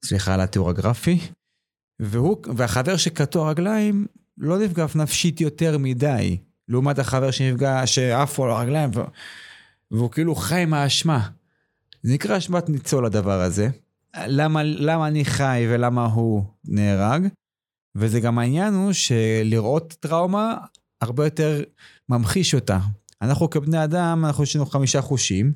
סליחה 0.04 0.34
על 0.34 0.40
התיאור 0.40 0.70
הגרפי. 0.70 1.20
והוא, 2.00 2.36
והחבר 2.56 2.96
שקטוע 2.96 3.50
רגליים 3.50 4.06
לא 4.38 4.58
נפגע 4.58 4.86
נפשית 4.94 5.40
יותר 5.40 5.78
מדי, 5.78 6.38
לעומת 6.68 6.98
החבר 6.98 7.30
שנפגע, 7.30 7.86
שעפו 7.86 8.44
על 8.44 8.50
הרגליים, 8.50 8.90
ו... 8.94 9.00
והוא 9.90 10.10
כאילו 10.10 10.34
חי 10.34 10.60
עם 10.60 10.74
האשמה. 10.74 11.28
זה 12.02 12.14
נקרא 12.14 12.38
אשמת 12.38 12.68
ניצול 12.68 13.06
הדבר 13.06 13.40
הזה. 13.40 13.68
למה, 14.26 14.62
למה 14.62 15.06
אני 15.08 15.24
חי 15.24 15.66
ולמה 15.68 16.06
הוא 16.06 16.44
נהרג? 16.64 17.26
וזה 17.94 18.20
גם 18.20 18.38
העניין 18.38 18.74
הוא 18.74 18.92
שלראות 18.92 19.96
טראומה 20.00 20.56
הרבה 21.00 21.24
יותר 21.24 21.62
ממחיש 22.08 22.54
אותה. 22.54 22.78
אנחנו 23.22 23.50
כבני 23.50 23.84
אדם, 23.84 24.24
אנחנו 24.24 24.44
יש 24.44 24.56
לנו 24.56 24.66
חמישה 24.66 25.00
חושים. 25.02 25.52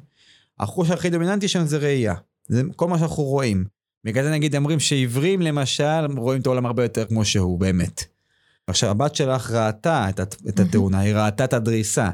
החוש 0.60 0.90
הכי 0.90 1.10
דומיננטי 1.10 1.48
שלנו 1.48 1.66
זה 1.66 1.78
ראייה. 1.78 2.14
זה 2.48 2.62
כל 2.76 2.88
מה 2.88 2.98
שאנחנו 2.98 3.22
רואים. 3.22 3.64
בגלל 4.04 4.24
זה 4.24 4.30
נגיד 4.30 4.56
אומרים 4.56 4.80
שעיוורים 4.80 5.42
למשל 5.42 6.06
רואים 6.16 6.40
את 6.40 6.46
העולם 6.46 6.66
הרבה 6.66 6.82
יותר 6.82 7.04
כמו 7.04 7.24
שהוא 7.24 7.58
באמת. 7.60 8.04
עכשיו 8.66 8.90
הבת 8.90 9.14
שלך 9.14 9.50
ראתה 9.50 10.08
את, 10.08 10.20
הת- 10.20 10.36
את 10.48 10.60
התאונה, 10.60 11.00
היא 11.00 11.14
ראתה 11.14 11.44
את 11.44 11.52
הדריסה. 11.52 12.10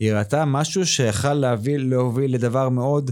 היא 0.00 0.12
ראתה 0.12 0.44
משהו 0.44 0.86
שיכל 0.86 1.34
להביא, 1.34 1.76
להוביל 1.78 2.34
לדבר 2.34 2.68
מאוד 2.68 3.10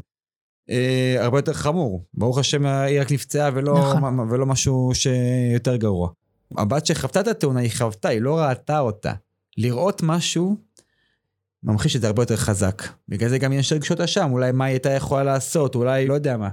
אה, 0.71 1.17
הרבה 1.19 1.39
יותר 1.39 1.53
חמור. 1.53 2.05
ברוך 2.15 2.39
השם 2.39 2.67
היא 2.67 3.01
רק 3.01 3.13
נפצעה 3.13 3.51
ולא, 3.55 3.79
נכון. 3.79 4.21
ולא 4.31 4.47
משהו 4.47 4.91
שיותר 4.95 5.77
גרוע. 5.77 6.09
הבת 6.57 6.87
שחוותה 6.87 7.21
את 7.21 7.29
התאונה 7.29 7.61
היא 7.61 7.71
חוותה, 7.77 8.09
היא 8.09 8.21
לא 8.21 8.39
ראתה 8.39 8.79
אותה. 8.79 9.13
לראות 9.57 10.03
משהו 10.03 10.57
ממחיש 11.63 11.97
את 11.97 12.01
זה 12.01 12.07
הרבה 12.07 12.23
יותר 12.23 12.37
חזק. 12.37 12.83
בגלל 13.09 13.29
זה 13.29 13.39
גם 13.39 13.53
יש 13.53 13.73
רגשות 13.73 14.01
אשם, 14.01 14.29
אולי 14.33 14.53
מה 14.53 14.65
היא 14.65 14.73
הייתה 14.73 14.91
יכולה 14.91 15.23
לעשות, 15.25 15.75
אולי 15.75 16.07
לא 16.07 16.15
יודע 16.15 16.37
מה. 16.37 16.49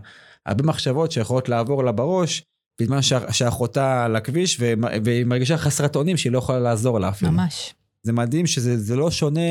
הרבה 0.46 0.64
מחשבות 0.64 1.12
שיכולות 1.12 1.50
לעבור 1.50 1.84
לה 1.84 1.92
בראש, 1.92 2.44
בזמן 2.82 3.00
שאחותה 3.32 4.06
על 4.06 4.16
הכביש, 4.16 4.60
והיא- 5.04 5.26
מרגישה 5.26 5.58
חסרת 5.58 5.96
אונים 5.96 6.18
שהיא 6.18 6.32
לא 6.32 6.38
יכולה 6.38 6.60
לעזור 6.60 7.00
לה 7.00 7.10
אפילו. 7.10 7.32
ממש. 7.32 7.74
זה 8.04 8.14
מדהים 8.14 8.48
שזה 8.48 8.78
זה 8.78 8.96
לא 8.96 9.12
שונה 9.12 9.42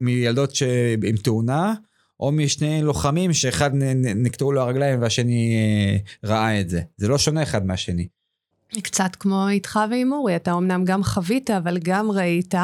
מילדות 0.00 0.54
ש... 0.54 0.62
עם 1.04 1.16
תאונה, 1.16 1.74
או 2.20 2.32
משני 2.32 2.82
לוחמים 2.82 3.32
שאחד 3.32 3.70
נקטעו 4.16 4.52
לו 4.52 4.60
הרגליים 4.60 5.02
והשני 5.02 5.54
אה, 5.54 5.96
ראה 6.30 6.60
את 6.60 6.68
זה. 6.68 6.80
זה 6.96 7.08
לא 7.08 7.18
שונה 7.18 7.42
אחד 7.42 7.66
מהשני. 7.66 8.06
קצת 8.82 9.16
כמו 9.20 9.48
איתך 9.48 9.78
ועם 9.90 10.12
אורי, 10.12 10.36
אתה 10.36 10.52
אמנם 10.52 10.84
גם 10.84 11.02
חווית, 11.02 11.50
אבל 11.50 11.78
גם 11.78 12.10
ראית, 12.10 12.54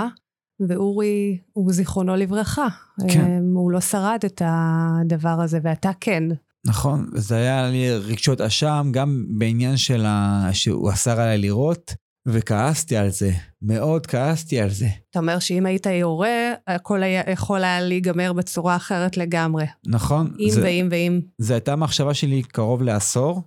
ואורי 0.69 1.39
הוא 1.53 1.73
זיכרונו 1.73 2.17
לברכה. 2.17 2.67
כן. 3.09 3.21
אמ, 3.21 3.55
הוא 3.55 3.71
לא 3.71 3.81
שרד 3.81 4.19
את 4.27 4.43
הדבר 4.45 5.41
הזה, 5.43 5.59
ואתה 5.63 5.91
כן. 6.01 6.23
נכון, 6.67 7.11
זה 7.15 7.37
היה 7.37 7.71
לי 7.71 7.97
רגשות 7.97 8.41
אשם, 8.41 8.89
גם 8.91 9.27
בעניין 9.29 9.77
של 9.77 10.05
ה... 10.07 10.49
שהוא 10.53 10.91
אסר 10.93 11.21
עליי 11.21 11.39
לראות, 11.39 11.95
וכעסתי 12.29 12.97
על 12.97 13.11
זה, 13.11 13.31
מאוד 13.63 14.07
כעסתי 14.07 14.61
על 14.61 14.71
זה. 14.71 14.89
אתה 15.11 15.19
אומר 15.19 15.39
שאם 15.39 15.67
היית 15.67 15.87
יורה, 15.87 16.53
הכל 16.67 17.03
היה 17.03 17.23
יכול 17.33 17.65
היה 17.65 17.81
להיגמר 17.81 18.33
בצורה 18.33 18.77
אחרת 18.77 19.17
לגמרי. 19.17 19.65
נכון? 19.87 20.35
אם 20.41 20.51
זה, 20.51 20.63
ואם 20.63 20.89
ואם. 20.91 21.21
זו 21.39 21.55
הייתה 21.55 21.77
מחשבה 21.77 22.15
שלי 22.15 22.43
קרוב 22.43 22.83
לעשור, 22.83 23.43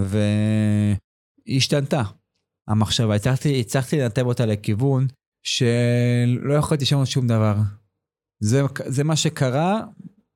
והיא 0.00 1.56
השתנתה. 1.56 2.02
המחשבה, 2.68 3.14
הצלחתי, 3.14 3.60
הצלחתי 3.60 4.00
לנתב 4.00 4.26
אותה 4.26 4.46
לכיוון 4.46 5.06
שלא 5.46 6.54
יכולתי 6.54 6.84
לשנות 6.84 7.06
שום 7.06 7.26
דבר. 7.26 7.56
זה, 8.40 8.62
זה 8.86 9.04
מה 9.04 9.16
שקרה, 9.16 9.80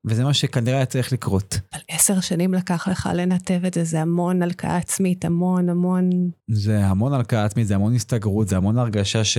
וזה 0.09 0.23
מה 0.23 0.33
שכנראה 0.33 0.75
היה 0.75 0.85
צריך 0.85 1.13
לקרות. 1.13 1.59
אבל 1.73 1.81
עשר 1.87 2.19
שנים 2.19 2.53
לקח 2.53 2.87
לך 2.87 3.09
לנתב 3.13 3.65
את 3.67 3.73
זה, 3.73 3.83
זה 3.83 4.01
המון 4.01 4.41
הלקאה 4.43 4.77
עצמית, 4.77 5.25
המון 5.25 5.69
המון... 5.69 6.09
זה 6.51 6.85
המון 6.85 7.13
הלקאה 7.13 7.45
עצמית, 7.45 7.67
זה 7.67 7.75
המון 7.75 7.95
הסתגרות, 7.95 8.47
זה 8.47 8.57
המון 8.57 8.77
הרגשה 8.77 9.23
ש... 9.23 9.37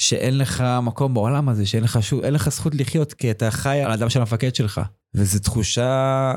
שאין 0.00 0.38
לך 0.38 0.64
מקום 0.82 1.14
בעולם 1.14 1.48
הזה, 1.48 1.66
שאין 1.66 1.84
לך, 1.84 1.98
שוב, 2.02 2.24
לך 2.24 2.48
זכות 2.48 2.74
לחיות, 2.74 3.12
כי 3.12 3.30
אתה 3.30 3.50
חי 3.50 3.80
על 3.80 3.92
הדם 3.92 4.08
של 4.08 4.20
המפקד 4.20 4.54
שלך. 4.54 4.80
וזו 5.14 5.38
תחושה 5.38 6.32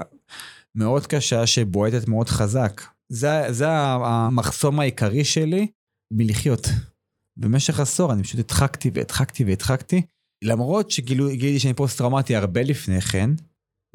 מאוד 0.76 1.08
קשה 1.08 1.48
שבועטת 1.48 2.08
מאוד 2.08 2.30
חזק. 2.30 2.82
זה, 3.10 3.46
זה 3.50 3.70
המחסום 3.70 4.80
העיקרי 4.80 5.24
שלי 5.24 5.68
מלחיות. 6.14 6.70
במשך 7.38 7.80
עשור 7.80 8.14
אני 8.14 8.24
פשוט 8.24 8.40
הדחקתי 8.40 8.92
והדחקתי 8.94 9.44
והדחקתי, 9.44 10.02
למרות 10.44 10.92
שגיליתי 10.92 11.60
שאני 11.60 11.74
פוסט-טראומטי 11.74 12.36
הרבה 12.36 12.64
לפני 12.64 13.02
כן. 13.02 13.30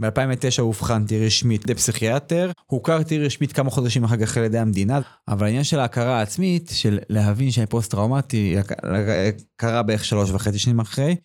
ב-2009 0.00 0.60
אובחנתי 0.60 1.26
רשמית 1.26 1.70
לפסיכיאטר, 1.70 2.50
הוכרתי 2.66 3.18
רשמית 3.18 3.52
כמה 3.52 3.70
חודשים 3.70 4.04
אחר 4.04 4.16
כך 4.16 4.36
על 4.36 4.44
ידי 4.44 4.58
המדינה, 4.58 5.00
אבל 5.28 5.46
העניין 5.46 5.64
של 5.64 5.78
ההכרה 5.78 6.18
העצמית, 6.18 6.70
של 6.74 6.98
להבין 7.08 7.50
שאני 7.50 7.66
פוסט-טראומטי, 7.66 8.56
קרה 9.56 9.82
בערך 9.82 10.04
שלוש 10.04 10.30
וחצי 10.30 10.58
שנים 10.58 10.80
אחרי, 10.80 11.16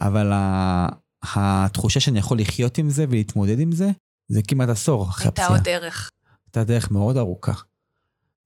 אבל 0.00 0.32
ה- 0.32 0.88
התחושה 1.34 2.00
שאני 2.00 2.18
יכול 2.18 2.38
לחיות 2.38 2.78
עם 2.78 2.90
זה 2.90 3.04
ולהתמודד 3.08 3.60
עם 3.60 3.72
זה, 3.72 3.90
זה 4.28 4.40
כמעט 4.48 4.68
עשור 4.68 5.04
אחרי 5.04 5.26
הייתה 5.26 5.42
הפציעה. 5.42 5.58
עוד 5.58 5.64
דרך. 5.64 6.10
הייתה 6.46 6.64
דרך 6.64 6.90
מאוד 6.90 7.16
ארוכה. 7.16 7.52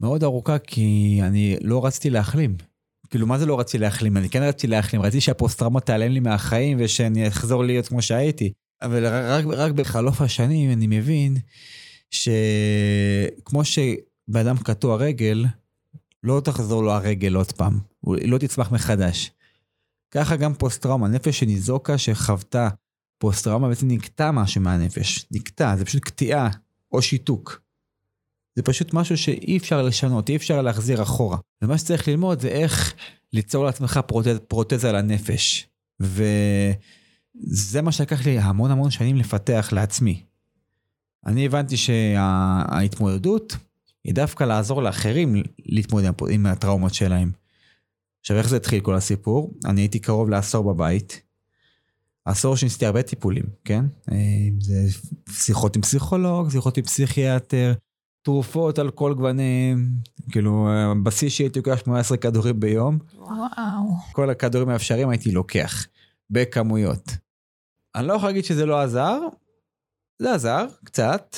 מאוד 0.00 0.24
ארוכה 0.24 0.58
כי 0.58 1.18
אני 1.22 1.56
לא 1.62 1.86
רציתי 1.86 2.10
להחלים. 2.10 2.56
כאילו, 3.10 3.26
מה 3.26 3.38
זה 3.38 3.46
לא 3.46 3.60
רציתי 3.60 3.78
להחלים? 3.78 4.16
אני 4.16 4.28
כן 4.28 4.42
רציתי 4.42 4.66
להחלים, 4.66 5.02
רציתי 5.02 5.20
שהפוסט-טראומה 5.20 5.80
תיעלם 5.80 6.12
לי 6.12 6.20
מהחיים 6.20 6.76
ושאני 6.80 7.28
אחזור 7.28 7.64
להיות 7.64 7.88
כמו 7.88 8.02
שהייתי. 8.02 8.52
אבל 8.82 9.06
רק, 9.06 9.44
רק 9.44 9.72
בחלוף 9.72 10.20
השנים 10.20 10.70
אני 10.70 10.86
מבין 10.86 11.36
שכמו 12.10 13.64
שבן 13.64 14.40
אדם 14.46 14.56
קטוע 14.56 14.96
רגל, 14.96 15.44
לא 16.22 16.40
תחזור 16.44 16.82
לו 16.82 16.92
הרגל 16.92 17.34
עוד 17.34 17.52
פעם, 17.52 17.78
הוא 18.00 18.16
לא 18.24 18.38
תצמח 18.38 18.72
מחדש. 18.72 19.30
ככה 20.10 20.36
גם 20.36 20.54
פוסט-טראומה, 20.54 21.08
נפש 21.08 21.38
שניזוקה, 21.38 21.98
שחוותה 21.98 22.68
פוסט-טראומה, 23.18 23.68
בעצם 23.68 23.88
נקטע 23.88 24.30
משהו 24.30 24.60
מהנפש. 24.60 25.26
נקטע, 25.30 25.76
זה 25.76 25.84
פשוט 25.84 26.04
קטיעה 26.04 26.50
או 26.92 27.02
שיתוק. 27.02 27.60
זה 28.56 28.62
פשוט 28.62 28.94
משהו 28.94 29.18
שאי 29.18 29.56
אפשר 29.56 29.82
לשנות, 29.82 30.28
אי 30.28 30.36
אפשר 30.36 30.62
להחזיר 30.62 31.02
אחורה. 31.02 31.38
ומה 31.62 31.78
שצריך 31.78 32.08
ללמוד 32.08 32.40
זה 32.40 32.48
איך 32.48 32.94
ליצור 33.32 33.64
לעצמך 33.64 34.00
פרוטז, 34.06 34.38
פרוטזה 34.48 34.92
לנפש. 34.92 35.66
וזה 37.42 37.82
מה 37.82 37.92
שלקח 37.92 38.26
לי 38.26 38.38
המון 38.38 38.70
המון 38.70 38.90
שנים 38.90 39.16
לפתח 39.16 39.68
לעצמי. 39.72 40.22
אני 41.26 41.46
הבנתי 41.46 41.76
שההתמודדות 41.76 43.56
היא 44.04 44.14
דווקא 44.14 44.44
לעזור 44.44 44.82
לאחרים 44.82 45.42
להתמודד 45.66 46.10
עם 46.30 46.46
הטראומות 46.46 46.94
שלהם. 46.94 47.30
עכשיו 48.20 48.36
איך 48.36 48.48
זה 48.48 48.56
התחיל 48.56 48.80
כל 48.80 48.94
הסיפור? 48.94 49.54
אני 49.64 49.80
הייתי 49.80 49.98
קרוב 49.98 50.30
לעשור 50.30 50.74
בבית. 50.74 51.22
עשור 52.24 52.56
שניסיתי 52.56 52.86
הרבה 52.86 53.02
טיפולים, 53.02 53.44
כן? 53.64 53.84
אה, 54.12 54.16
זה 54.60 54.74
שיחות 55.30 55.76
עם 55.76 55.82
פסיכולוג, 55.82 56.50
שיחות 56.50 56.76
עם 56.76 56.84
פסיכיאטר, 56.84 57.72
תרופות 58.22 58.78
על 58.78 58.90
כל 58.90 59.14
גווניהם, 59.14 59.90
כאילו 60.30 60.68
בשיא 61.02 61.28
שהייתי 61.28 61.58
לוקח 61.58 61.78
18 61.84 62.16
כדורים 62.16 62.60
ביום, 62.60 62.98
וואו. 63.18 63.96
כל 64.12 64.30
הכדורים 64.30 64.68
האפשריים 64.68 65.08
הייתי 65.08 65.32
לוקח, 65.32 65.86
בכמויות. 66.30 67.25
אני 67.96 68.06
לא 68.06 68.12
יכול 68.12 68.28
להגיד 68.28 68.44
שזה 68.44 68.66
לא 68.66 68.80
עזר, 68.80 69.18
זה 70.18 70.34
עזר, 70.34 70.66
קצת, 70.84 71.36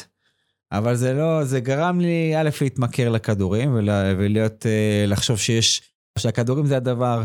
אבל 0.73 0.95
זה 0.95 1.15
לא, 1.15 1.45
זה 1.45 1.61
גרם 1.61 2.01
לי 2.01 2.37
א' 2.37 2.51
להתמכר 2.61 3.09
לכדורים 3.09 3.75
ול, 3.75 3.89
ולהיות, 4.19 4.67
אה, 4.67 5.05
לחשוב 5.07 5.39
שיש, 5.39 5.83
שהכדורים 6.19 6.67
זה 6.67 6.77
הדבר, 6.77 7.25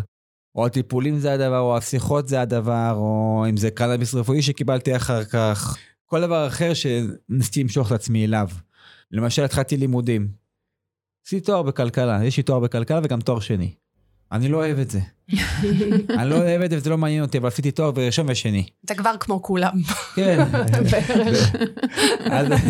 או 0.56 0.65
הטיפולים 0.65 1.19
זה 1.19 1.34
הדבר, 1.34 1.60
או 1.60 1.78
השיחות 1.78 2.28
זה 2.28 2.41
הדבר, 2.41 2.93
או 2.96 3.46
אם 3.50 3.58
זה 3.58 3.72
קנאביס 3.72 4.13
רפואי 4.13 4.41
שקיבלתי 4.41 4.96
אחר 4.96 5.24
כך, 5.24 5.78
כל 6.06 6.22
דבר 6.22 6.48
אחר 6.48 6.72
שניסיתי 6.74 7.63
למשוך 7.63 7.88
את 7.88 7.91
עצמי 7.91 8.26
אליו. 8.26 8.48
למשל 9.12 9.43
התחלתי 9.43 9.78
לימודים. 9.78 10.28
עשיתי 11.26 11.45
תואר 11.45 11.62
בכלכלה, 11.62 12.26
יש 12.26 12.38
לי 12.38 12.43
תואר 12.43 12.60
בכלכלה 12.60 12.99
וגם 13.03 13.22
תואר 13.22 13.39
שני. 13.39 13.76
אני 14.32 14.47
לא 14.47 14.57
אוהב 14.57 14.80
את 14.80 14.89
זה. 14.89 14.99
אני 16.19 16.30
לא 16.30 16.36
אוהב 16.36 16.61
את 16.61 16.69
זה 16.69 16.78
וזה 16.78 16.89
לא 16.89 16.97
מעניין 16.97 17.24
אותי, 17.24 17.38
אבל 17.38 17.47
עשיתי 17.47 17.71
תואר 17.71 17.91
בראשון 17.91 18.26
ושני. 18.30 18.67
אתה 18.86 18.95
כבר 18.95 19.17
כמו 19.19 19.43
כולם. 19.43 19.82
כן. 20.15 20.43
בערך. 22.26 22.69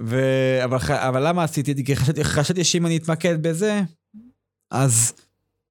ו... 0.00 0.20
אבל, 0.88 1.28
למה 1.28 1.44
עשיתי 1.44 1.72
את 1.72 1.76
זה? 1.76 1.82
כי 1.82 1.96
חשבתי, 1.96 2.24
חשבתי 2.24 2.64
שאם 2.64 2.86
אני 2.86 2.96
אתמקד 2.96 3.42
בזה, 3.42 3.82
אז 4.70 5.12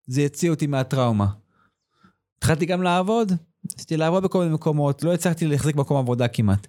זה 0.07 0.21
יוציא 0.21 0.49
אותי 0.49 0.67
מהטראומה. 0.67 1.27
התחלתי 2.37 2.65
גם 2.65 2.83
לעבוד, 2.83 3.31
ניסיתי 3.73 3.97
לעבוד 3.97 4.23
בכל 4.23 4.39
מיני 4.39 4.53
מקומות, 4.53 5.03
לא 5.03 5.13
הצלחתי 5.13 5.47
להחזיק 5.47 5.75
מקום 5.75 5.97
עבודה 5.97 6.27
כמעט. 6.27 6.67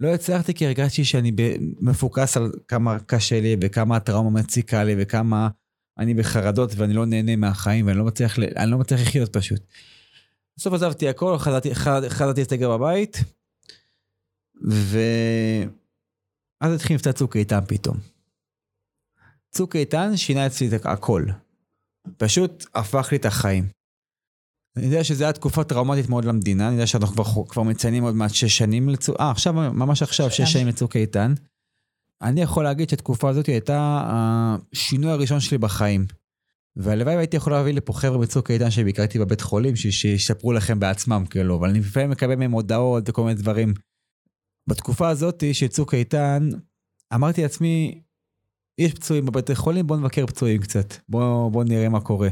לא 0.00 0.08
הצלחתי 0.08 0.54
כי 0.54 0.66
הרגשתי 0.66 1.04
שאני 1.04 1.32
מפוקס 1.80 2.36
על 2.36 2.52
כמה 2.68 2.98
קשה 2.98 3.40
לי 3.40 3.56
וכמה 3.60 3.96
הטראומה 3.96 4.30
מציקה 4.30 4.84
לי 4.84 4.94
וכמה 4.98 5.48
אני 5.98 6.14
בחרדות 6.14 6.70
ואני 6.76 6.94
לא 6.94 7.06
נהנה 7.06 7.36
מהחיים 7.36 7.86
ואני 7.86 7.98
לא 7.98 8.04
מצליח, 8.04 8.38
אני 8.38 8.70
לא 8.70 8.78
מצליח 8.78 9.00
לחיות 9.00 9.32
פשוט. 9.32 9.60
בסוף 10.56 10.74
עזבתי 10.74 11.08
הכל, 11.08 11.38
חזרתי, 11.38 11.74
חזרתי 12.08 12.40
לסגר 12.40 12.76
בבית, 12.76 13.24
ואז 14.62 16.72
התחיל 16.74 16.96
מבצע 16.96 17.12
צוק 17.12 17.36
איתן 17.36 17.60
פתאום. 17.68 17.96
צוק 19.50 19.76
איתן 19.76 20.16
שינה 20.16 20.46
אצלי 20.46 20.76
את 20.76 20.86
הכל. 20.86 21.24
פשוט 22.16 22.64
הפך 22.74 23.08
לי 23.12 23.18
את 23.18 23.24
החיים. 23.24 23.68
אני 24.76 24.86
יודע 24.86 25.04
שזו 25.04 25.24
הייתה 25.24 25.38
תקופה 25.38 25.64
טראומטית 25.64 26.08
מאוד 26.08 26.24
למדינה, 26.24 26.66
אני 26.66 26.74
יודע 26.74 26.86
שאנחנו 26.86 27.14
כבר, 27.14 27.44
כבר 27.48 27.62
מציינים 27.62 28.02
עוד 28.02 28.14
מעט 28.14 28.34
שש 28.34 28.58
שנים 28.58 28.88
לצוק, 28.88 29.16
אה, 29.20 29.30
עכשיו, 29.30 29.52
ממש 29.52 30.02
עכשיו, 30.02 30.30
שש 30.30 30.52
שנים 30.52 30.66
לצוק 30.66 30.96
איתן. 30.96 31.34
אני 32.22 32.40
יכול 32.42 32.64
להגיד 32.64 32.90
שהתקופה 32.90 33.30
הזאת 33.30 33.46
הייתה 33.46 34.02
השינוי 34.10 35.10
הראשון 35.10 35.40
שלי 35.40 35.58
בחיים. 35.58 36.06
והלוואי 36.76 37.14
והייתי 37.16 37.36
יכול 37.36 37.52
להביא 37.52 37.72
לפה 37.72 37.92
חבר'ה 37.92 38.18
בצוק 38.18 38.50
איתן 38.50 38.70
שביקרתי 38.70 39.18
בבית 39.18 39.40
חולים, 39.40 39.76
שיספרו 39.76 40.52
לכם 40.52 40.80
בעצמם, 40.80 41.24
כאילו, 41.30 41.56
אבל 41.56 41.68
אני 41.68 41.78
לפעמים 41.78 42.10
מקבל 42.10 42.34
מהם 42.34 42.52
הודעות 42.52 43.08
וכל 43.08 43.22
מיני 43.22 43.34
דברים. 43.34 43.74
בתקופה 44.66 45.08
הזאת 45.08 45.44
של 45.52 45.68
צוק 45.68 45.94
איתן, 45.94 46.48
אמרתי 47.14 47.42
לעצמי, 47.42 48.02
יש 48.78 48.94
פצועים 48.94 49.26
בבתי 49.26 49.54
חולים, 49.54 49.86
בוא 49.86 49.96
נבקר 49.96 50.26
פצועים 50.26 50.60
קצת, 50.60 50.94
בוא, 51.08 51.50
בוא 51.50 51.64
נראה 51.64 51.88
מה 51.88 52.00
קורה. 52.00 52.28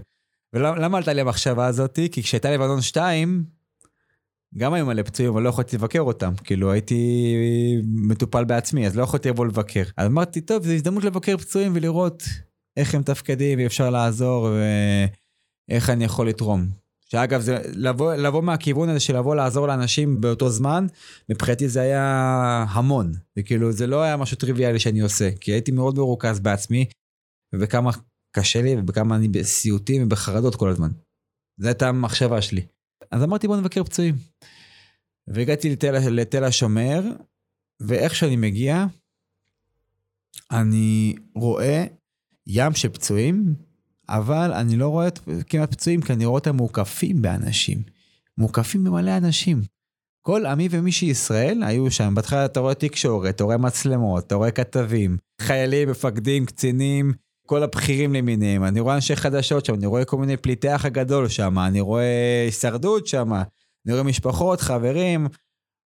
ולמה 0.53 0.99
עלתה 0.99 1.12
לי 1.12 1.20
המחשבה 1.20 1.66
הזאתי? 1.66 2.11
כי 2.11 2.22
כשהייתה 2.22 2.51
לבנון 2.51 2.82
2, 2.82 3.45
גם 4.55 4.72
היו 4.74 4.86
מלא 4.86 5.03
פצועים, 5.03 5.32
אבל 5.32 5.42
לא 5.42 5.49
יכולתי 5.49 5.76
לבקר 5.76 6.01
אותם. 6.01 6.32
כאילו, 6.44 6.72
הייתי 6.72 7.03
מטופל 7.84 8.44
בעצמי, 8.44 8.86
אז 8.86 8.97
לא 8.97 9.03
יכולתי 9.03 9.28
לבוא 9.28 9.47
לבקר. 9.47 9.82
אז 9.97 10.07
אמרתי, 10.07 10.40
טוב, 10.40 10.64
זו 10.64 10.72
הזדמנות 10.72 11.05
לבקר 11.05 11.36
פצועים 11.36 11.72
ולראות 11.74 12.22
איך 12.76 12.94
הם 12.94 13.01
מתפקדים, 13.01 13.59
ואפשר 13.59 13.90
לעזור, 13.90 14.49
ואיך 15.68 15.90
אני 15.90 16.05
יכול 16.05 16.28
לתרום. 16.28 16.68
שאגב, 17.11 17.40
זה 17.40 17.59
לבוא, 17.72 18.14
לבוא 18.14 18.42
מהכיוון 18.42 18.88
הזה 18.88 19.01
של 19.01 19.16
לבוא 19.16 19.36
לעזור 19.36 19.66
לאנשים 19.66 20.20
באותו 20.20 20.51
זמן, 20.51 20.86
מבחינתי 21.28 21.68
זה 21.68 21.80
היה 21.80 22.64
המון. 22.68 23.12
וכאילו, 23.38 23.72
זה 23.72 23.86
לא 23.86 24.03
היה 24.03 24.16
משהו 24.16 24.36
טריוויאלי 24.36 24.78
שאני 24.78 25.01
עושה, 25.01 25.30
כי 25.40 25.53
הייתי 25.53 25.72
מאוד 25.72 25.99
מרוכז 25.99 26.40
בעצמי, 26.40 26.84
ובכמה 27.55 27.90
קשה 28.36 28.62
לי, 28.62 28.76
ובכמה 28.76 29.16
אני 29.16 29.28
בסיוטים 29.28 30.03
ובחרדות 30.03 30.55
כל 30.55 30.68
הזמן. 30.68 30.90
זו 31.61 31.68
הייתה 31.68 31.88
המחשבה 31.88 32.42
שלי. 32.42 32.66
אז 33.16 33.22
אמרתי, 33.22 33.48
בוא 33.48 33.56
נבקר 33.56 33.84
פצועים. 33.84 34.14
והגעתי 35.28 35.70
לתל, 35.70 35.98
לתל 36.10 36.44
השומר, 36.44 37.02
ואיך 37.80 38.14
שאני 38.14 38.36
מגיע, 38.36 38.86
אני 40.50 41.14
רואה 41.34 41.84
ים 42.46 42.72
של 42.74 42.88
פצועים, 42.88 43.54
אבל 44.08 44.52
אני 44.52 44.76
לא 44.76 44.88
רואה 44.88 45.08
כמעט 45.48 45.70
פצועים, 45.70 46.02
כי 46.02 46.12
אני 46.12 46.24
רואה 46.24 46.38
אותם 46.38 46.56
מוקפים 46.56 47.22
באנשים. 47.22 47.82
מוקפים 48.38 48.84
במלא 48.84 49.16
אנשים. 49.16 49.62
כל 50.22 50.46
עמי 50.46 50.68
ומי 50.70 50.92
שישראל 50.92 51.62
היו 51.62 51.90
שם. 51.90 52.14
בהתחלה 52.14 52.44
אתה 52.44 52.60
רואה 52.60 52.74
תקשורת, 52.74 53.34
אתה 53.34 53.44
רואה 53.44 53.56
מצלמות, 53.56 54.26
אתה 54.26 54.34
רואה 54.34 54.50
כתבים, 54.50 55.16
חיילים, 55.40 55.90
מפקדים, 55.90 56.46
קצינים, 56.46 57.12
כל 57.47 57.62
הבכירים 57.62 58.14
למיניהם. 58.14 58.64
אני 58.64 58.80
רואה 58.80 58.94
אנשי 58.94 59.16
חדשות 59.16 59.64
שם, 59.64 59.74
אני 59.74 59.86
רואה 59.86 60.05
כל 60.05 60.16
מיני 60.16 60.36
פליטי 60.36 60.74
אח 60.74 60.84
הגדול 60.84 61.28
שם, 61.28 61.59
אני 61.59 61.80
רואה 61.80 62.42
הישרדות 62.47 63.07
שם, 63.07 63.32
אני 63.86 63.92
רואה 63.92 64.03
משפחות, 64.03 64.61
חברים, 64.61 65.26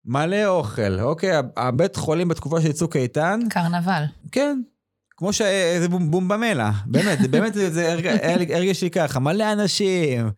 מלא 0.04 0.46
אוכל. 0.46 1.00
אוקיי, 1.00 1.30
הבית 1.56 1.96
חולים 1.96 2.28
בתקופה 2.28 2.60
של 2.60 2.72
צוק 2.72 2.96
איתן. 2.96 3.40
קרנבל. 3.50 4.02
כן, 4.32 4.60
כמו 5.16 5.32
שאיזה 5.32 5.88
בום, 5.88 6.10
בום 6.10 6.28
במלע, 6.28 6.70
באמת, 6.86 7.30
באמת 7.30 7.54
זה 7.54 7.96
הרגיש 8.54 8.82
לי 8.82 8.90
ככה, 8.90 9.20
מלא 9.20 9.52
אנשים. 9.52 10.30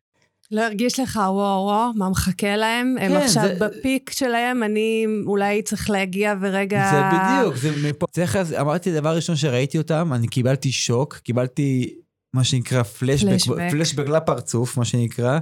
לא 0.51 0.63
הרגיש 0.63 1.01
לך 1.01 1.17
וואו 1.17 1.65
וואו, 1.65 1.93
מה 1.95 2.11
מחכה 2.11 2.57
להם? 2.57 2.97
כן, 2.99 3.13
הם 3.13 3.23
עכשיו 3.23 3.43
זה... 3.43 3.57
בפיק 3.61 4.11
שלהם, 4.11 4.63
אני 4.63 5.07
אולי 5.27 5.63
צריך 5.63 5.91
להגיע 5.91 6.35
ורגע... 6.41 6.91
זה 6.91 7.17
בדיוק, 7.17 7.57
זה 7.57 7.89
מפה. 7.89 8.07
צריך, 8.11 8.37
אמרתי, 8.61 8.93
דבר 8.93 9.17
ראשון 9.17 9.37
שראיתי 9.37 9.79
אותם, 9.79 10.13
אני 10.15 10.29
קיבלתי 10.29 10.73
שוק, 10.73 11.15
קיבלתי 11.15 11.95
מה 12.35 12.45
שנקרא 12.45 12.83
פלשבק, 12.83 13.39
פלשבק 13.71 14.09
לפרצוף, 14.09 14.77
מה 14.77 14.85
שנקרא. 14.85 15.39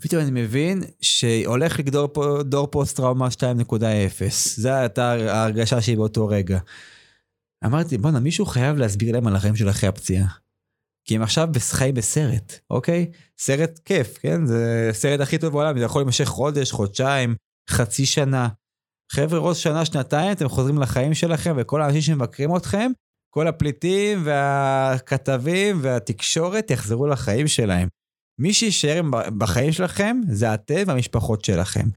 פתאום 0.00 0.22
אני 0.22 0.42
מבין 0.42 0.82
שהולך 1.00 1.78
לגדור 1.78 2.08
פה 2.12 2.38
דור 2.42 2.66
פוסט 2.66 2.96
טראומה 2.96 3.28
2.0. 3.28 3.80
זה 4.56 4.76
הייתה 4.76 5.12
ההרגשה 5.12 5.80
שלי 5.80 5.96
באותו 5.96 6.26
רגע. 6.26 6.58
אמרתי, 7.64 7.98
בואנה, 7.98 8.20
מישהו 8.20 8.46
חייב 8.46 8.76
להסביר 8.76 9.12
להם 9.12 9.26
על 9.26 9.36
החיים 9.36 9.56
של 9.56 9.70
אחרי 9.70 9.88
הפציעה. 9.88 10.43
כי 11.04 11.16
הם 11.16 11.22
עכשיו 11.22 11.48
חיים 11.70 11.94
בסרט, 11.94 12.58
אוקיי? 12.70 13.10
סרט 13.38 13.80
כיף, 13.84 14.18
כן? 14.18 14.46
זה 14.46 14.90
סרט 14.92 15.20
הכי 15.20 15.38
טוב 15.38 15.52
בעולם, 15.52 15.78
זה 15.78 15.84
יכול 15.84 16.02
להימשך 16.02 16.24
חודש, 16.24 16.72
חודשיים, 16.72 17.34
חצי 17.70 18.06
שנה. 18.06 18.48
חבר'ה, 19.12 19.38
ראש 19.38 19.62
שנה, 19.62 19.84
שנתיים, 19.84 20.32
אתם 20.32 20.48
חוזרים 20.48 20.78
לחיים 20.78 21.14
שלכם, 21.14 21.54
וכל 21.58 21.82
האנשים 21.82 22.02
שמבקרים 22.02 22.56
אתכם, 22.56 22.90
כל 23.30 23.48
הפליטים 23.48 24.22
והכתבים 24.24 25.78
והתקשורת 25.82 26.70
יחזרו 26.70 27.06
לחיים 27.06 27.48
שלהם. 27.48 27.88
מי 28.40 28.52
שיישאר 28.52 29.00
בחיים 29.38 29.72
שלכם 29.72 30.20
זה 30.28 30.54
אתם 30.54 30.82
והמשפחות 30.86 31.44
שלכם. 31.44 31.88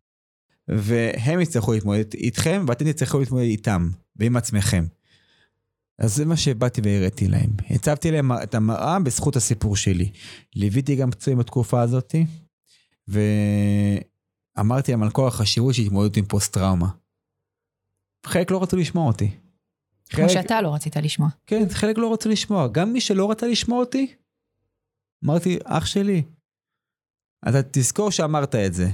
והם 0.68 1.39
יצטרכו 1.39 1.74
להתמודד 1.74 2.14
איתכם, 2.14 2.66
ואתם 2.68 2.91
תצטרכו 2.91 3.20
להתמודד 3.20 3.43
איתם, 3.43 3.89
ועם 4.16 4.36
עצמכם. 4.36 4.86
אז 6.00 6.16
זה 6.16 6.26
מה 6.26 6.38
שבאתי 6.38 6.82
והראיתי 6.84 7.28
להם. 7.28 7.50
הצבתי 7.70 8.12
להם 8.12 8.32
את 8.32 8.56
המראה 8.56 9.00
בזכות 9.00 9.36
הסיפור 9.36 9.76
שלי. 9.76 10.12
ליוויתי 10.56 10.95
גם 10.95 11.12
פצועים 11.12 11.39
בתקופה 11.39 11.82
הזאת, 11.82 12.16
ואמרתי 14.58 14.91
להם 14.91 15.04
על 15.04 15.10
כל 15.10 15.28
החשיבות 15.28 15.76
של 15.76 15.82
התמודדות 15.82 16.18
עם 16.18 16.26
פוסט-טראומה. 16.26 16.88
חלק 18.26 18.52
לא 18.52 18.64
רצו 18.64 18.78
לשמוע 18.78 19.08
אותי. 19.08 19.32
כמו 20.10 20.28
חלק... 20.28 20.34
שאתה 20.34 20.62
לא 20.62 20.74
רצית 20.74 20.95
לשמוע. 20.98 21.30
כן, 21.45 21.64
חלק 21.70 21.98
לא 21.98 22.14
רצו 22.14 22.30
לשמוע. 22.30 22.68
גם 22.68 22.93
מי 22.93 23.02
שלא 23.02 23.32
רצה 23.32 23.48
לשמוע 23.48 23.80
אותי, 23.80 24.14
אמרתי, 25.26 25.58
אח 25.64 25.86
שלי, 25.86 26.24
אתה 27.50 27.62
תזכור 27.72 28.12
שאמרת 28.12 28.56
את 28.56 28.74
זה. 28.74 28.89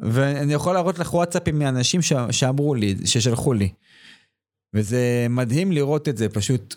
ואני 0.00 0.52
יכול 0.52 0.74
להראות 0.74 0.98
לך 0.98 1.14
וואטסאפים 1.14 1.58
מאנשים 1.58 2.02
ש... 2.02 2.12
שאמרו 2.30 2.74
לי, 2.74 2.96
ששלחו 3.04 3.52
לי. 3.52 3.72
וזה 4.74 5.26
מדהים 5.30 5.72
לראות 5.72 6.08
את 6.08 6.16
זה, 6.16 6.28
פשוט, 6.28 6.74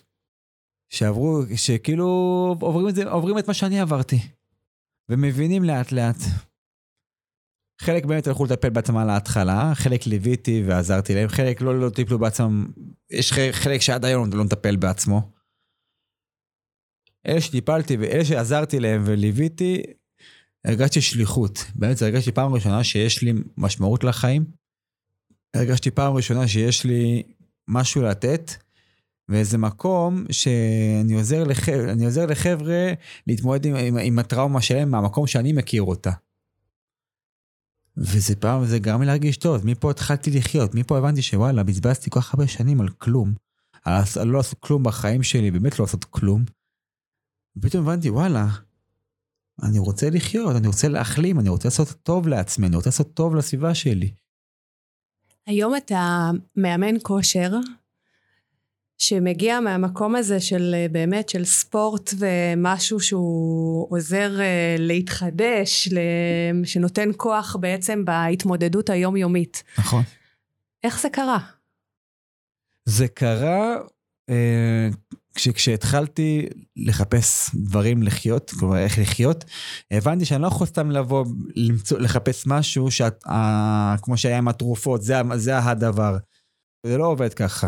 שעברו, 0.89 1.41
שכאילו 1.55 2.05
עוברים 2.61 2.89
את, 2.89 2.95
זה, 2.95 3.11
עוברים 3.11 3.39
את 3.39 3.47
מה 3.47 3.53
שאני 3.53 3.79
עברתי, 3.79 4.19
ומבינים 5.09 5.63
לאט 5.63 5.91
לאט. 5.91 6.17
חלק 7.81 8.05
באמת 8.05 8.27
הלכו 8.27 8.45
לטפל 8.45 8.69
בעצמם 8.69 8.97
להתחלה, 8.97 9.71
חלק 9.75 10.07
ליוויתי 10.07 10.63
ועזרתי 10.65 11.15
להם, 11.15 11.27
חלק 11.29 11.61
לא, 11.61 11.79
לא 11.79 11.89
טיפלו 11.89 12.19
בעצמם, 12.19 12.67
יש 13.11 13.33
חלק 13.51 13.81
שעד 13.81 14.05
היום 14.05 14.29
לא 14.33 14.43
מטפל 14.43 14.75
בעצמו. 14.75 15.31
אלה 17.27 17.41
שטיפלתי 17.41 17.97
ואלה 17.97 18.25
שעזרתי 18.25 18.79
להם 18.79 19.03
וליוויתי, 19.05 19.83
הרגשתי 20.65 21.01
שליחות. 21.01 21.65
באמת, 21.75 22.01
הרגשתי 22.01 22.31
פעם 22.31 22.53
ראשונה 22.53 22.83
שיש 22.83 23.21
לי 23.21 23.33
משמעות 23.57 24.03
לחיים. 24.03 24.45
הרגשתי 25.55 25.91
פעם 25.91 26.13
ראשונה 26.13 26.47
שיש 26.47 26.85
לי 26.85 27.23
משהו 27.67 28.01
לתת, 28.01 28.51
ואיזה 29.29 29.57
מקום 29.57 30.25
שאני 30.31 31.13
עוזר, 31.13 31.43
לח... 31.43 31.69
עוזר 32.05 32.25
לחבר'ה 32.25 32.93
להתמודד 33.27 33.65
עם, 33.65 33.75
עם, 33.75 33.97
עם 33.97 34.19
הטראומה 34.19 34.61
שלהם 34.61 34.91
מהמקום 34.91 35.27
שאני 35.27 35.53
מכיר 35.53 35.81
אותה. 35.81 36.11
וזה 37.97 38.35
פעם, 38.35 38.65
זה 38.65 38.79
גרם 38.79 39.01
לי 39.01 39.07
להרגיש 39.07 39.37
טוב, 39.37 39.65
מפה 39.65 39.91
התחלתי 39.91 40.31
לחיות, 40.31 40.75
מפה 40.75 40.97
הבנתי 40.97 41.21
שוואלה, 41.21 41.63
בזבזתי 41.63 42.09
כל 42.09 42.21
כך 42.21 42.33
הרבה 42.33 42.47
שנים 42.47 42.81
על 42.81 42.89
כלום, 42.89 43.33
על, 43.83 44.03
על 44.21 44.27
לא 44.27 44.37
לעשות 44.37 44.59
כלום 44.59 44.83
בחיים 44.83 45.23
שלי, 45.23 45.51
באמת 45.51 45.79
לא 45.79 45.85
לעשות 45.85 46.05
כלום. 46.05 46.43
ופתאום 47.57 47.87
הבנתי, 47.87 48.09
וואלה, 48.09 48.47
אני 49.63 49.79
רוצה 49.79 50.09
לחיות, 50.09 50.55
אני 50.55 50.67
רוצה 50.67 50.87
להחלים, 50.87 51.39
אני 51.39 51.49
רוצה 51.49 51.67
לעשות 51.67 51.91
טוב 52.03 52.27
לעצמי, 52.27 52.67
אני 52.67 52.75
רוצה 52.75 52.89
לעשות 52.89 53.13
טוב 53.13 53.35
לסביבה 53.35 53.75
שלי. 53.75 54.11
היום 55.47 55.75
אתה 55.75 56.29
מאמן 56.55 56.95
כושר, 57.03 57.51
שמגיע 58.97 59.59
מהמקום 59.59 60.15
הזה 60.15 60.39
של 60.39 60.75
באמת 60.91 61.29
של 61.29 61.45
ספורט 61.45 62.13
ומשהו 62.17 62.99
שהוא 62.99 63.87
עוזר 63.89 64.41
אה, 64.41 64.75
להתחדש, 64.79 65.89
שנותן 66.63 67.09
כוח 67.17 67.55
בעצם 67.59 68.05
בהתמודדות 68.05 68.89
היומיומית. 68.89 69.63
נכון. 69.77 70.03
איך 70.83 71.01
זה 71.01 71.09
קרה? 71.09 71.39
זה 72.85 73.07
קרה 73.07 73.75
אה, 73.75 73.94
כשהתחלתי 75.35 76.47
לחפש 76.75 77.55
דברים 77.55 78.03
לחיות, 78.03 78.51
כלומר 78.59 78.77
איך 78.77 78.99
לחיות, 78.99 79.45
הבנתי 79.91 80.25
שאני 80.25 80.41
לא 80.41 80.47
יכול 80.47 80.67
סתם 80.67 80.91
לבוא 80.91 81.25
למצוא, 81.55 81.99
לחפש 81.99 82.47
משהו 82.47 82.91
שאת, 82.91 83.23
אה, 83.27 83.95
כמו 84.01 84.17
שהיה 84.17 84.37
עם 84.37 84.47
התרופות, 84.47 85.01
זה, 85.01 85.15
זה 85.35 85.57
הדבר. 85.59 86.17
זה 86.85 86.97
לא 86.97 87.07
עובד 87.07 87.33
ככה. 87.33 87.67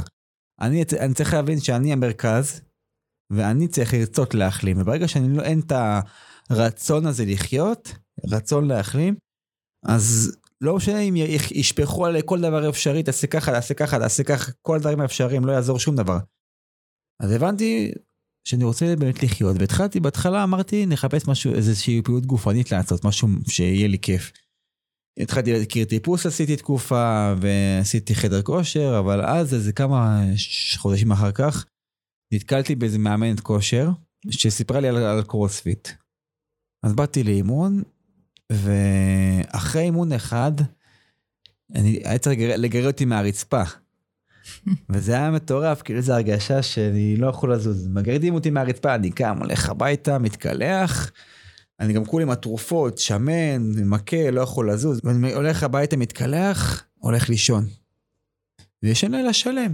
אני, 0.62 0.84
אני 0.99 1.14
צריך 1.14 1.34
להבין 1.34 1.60
שאני 1.60 1.93
המרכז, 1.93 2.62
ואני 3.34 3.68
צריך 3.68 3.93
לרצות 3.93 4.34
להחלים. 4.34 4.82
וברגע 4.82 5.08
שאני 5.08 5.38
לא, 5.38 5.43
אין 5.43 5.60
את 5.60 5.72
הרצון 6.49 7.05
הזה 7.05 7.26
לחיות, 7.26 7.93
רצון 8.32 8.68
להחלים, 8.68 9.16
אז 9.86 10.38
לא 10.62 10.76
משנה 10.76 10.99
אם 10.99 11.14
ישפכו 11.51 12.05
עלי 12.05 12.22
כל 12.26 12.41
דבר 12.41 12.70
אפשרי, 12.70 13.03
תעשה 13.03 13.28
ככה, 13.28 13.51
תעשה 13.51 13.74
ככה, 13.74 13.99
תעשה 13.99 14.24
ככה, 14.24 14.51
כל 14.62 14.76
הדברים 14.76 14.99
האפשריים, 14.99 15.45
לא 15.45 15.51
יעזור 15.51 15.80
שום 15.80 15.95
דבר. 15.95 16.18
אז 17.20 17.32
הבנתי 17.32 17.91
שאני 18.47 18.63
רוצה 18.63 18.95
באמת 18.95 19.24
לחיות, 19.24 19.55
והתחלתי, 19.59 19.99
בהתחלה 19.99 20.43
אמרתי, 20.43 20.86
נחפש 20.86 21.28
משהו, 21.28 21.53
איזושהי 21.53 22.01
פעילות 22.01 22.26
גופנית 22.26 22.72
לעשות, 22.72 23.05
משהו 23.05 23.28
שיהיה 23.49 23.88
לי 23.88 23.99
כיף. 23.99 24.32
התחלתי 25.20 25.53
להכיר 25.53 25.86
טיפוס 25.86 26.26
עשיתי 26.26 26.55
תקופה, 26.55 27.34
ועשיתי 27.41 28.15
חדר 28.15 28.41
כושר, 28.41 28.99
אבל 28.99 29.26
אז, 29.26 29.53
איזה 29.53 29.74
כמה 29.74 30.24
חודשים 30.78 31.11
אחר 31.11 31.32
כך, 31.32 31.65
נתקלתי 32.34 32.76
באיזה 32.76 32.99
מאמנת 32.99 33.39
כושר, 33.39 33.89
שסיפרה 34.30 34.80
לי 34.80 34.88
על, 34.88 34.97
על 34.97 35.24
קרוספיט. 35.24 35.89
אז 36.84 36.93
באתי 36.93 37.24
לאימון, 37.24 37.84
ואחרי 38.51 39.82
אימון 39.82 40.11
אחד, 40.11 40.51
אני 41.76 42.01
היה 42.03 42.18
צריך 42.18 42.39
לגרד 42.39 42.86
אותי 42.86 43.05
מהרצפה. 43.05 43.63
וזה 44.89 45.14
היה 45.14 45.32
מטורף, 45.32 45.82
כאילו 45.82 46.02
זו 46.02 46.14
הרגשה 46.14 46.62
שאני 46.62 47.18
לא 47.18 47.28
יכול 47.28 47.54
לזוז. 47.54 47.88
מגרדים 47.88 48.34
אותי 48.34 48.50
מהרצפה, 48.50 48.95
אני 48.95 49.12
קם, 49.12 49.38
הולך 49.39 49.70
הביתה, 49.70 50.18
מתקלח. 50.18 51.12
אני 51.80 51.93
גם 51.93 52.06
כולי 52.06 52.24
עם 52.24 52.30
התרופות, 52.30 52.98
שמן, 52.98 53.72
מכה, 53.86 54.32
לא 54.32 54.41
יכול 54.41 54.72
לזוז. 54.72 55.02
ואני 55.04 55.34
הולך 55.34 55.64
הביתה, 55.64 55.98
מתקלח, 55.98 56.84
הולך 57.00 57.30
לישון. 57.30 57.66
וישן 58.84 59.12
לילה 59.12 59.34
שלם. 59.34 59.74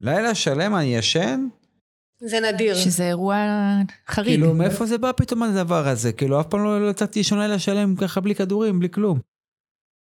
לילה 0.00 0.34
שלם 0.34 0.74
אני 0.76 0.96
ישן. 0.96 1.46
זה 2.20 2.40
נדיר. 2.40 2.74
שזה 2.74 3.08
אירוע 3.08 3.36
חריג. 4.08 4.28
כאילו, 4.28 4.54
מאיפה 4.54 4.86
זה 4.86 4.98
בא 4.98 5.12
פתאום 5.16 5.42
הדבר 5.42 5.88
הזה? 5.88 6.12
כאילו, 6.12 6.40
אף 6.40 6.46
פעם 6.46 6.64
לא 6.64 6.90
יצאתי 6.90 7.18
לישון 7.18 7.38
לילה 7.38 7.58
שלם 7.58 7.96
ככה 7.96 8.20
בלי 8.20 8.34
כדורים, 8.34 8.78
בלי 8.78 8.90
כלום. 8.90 9.33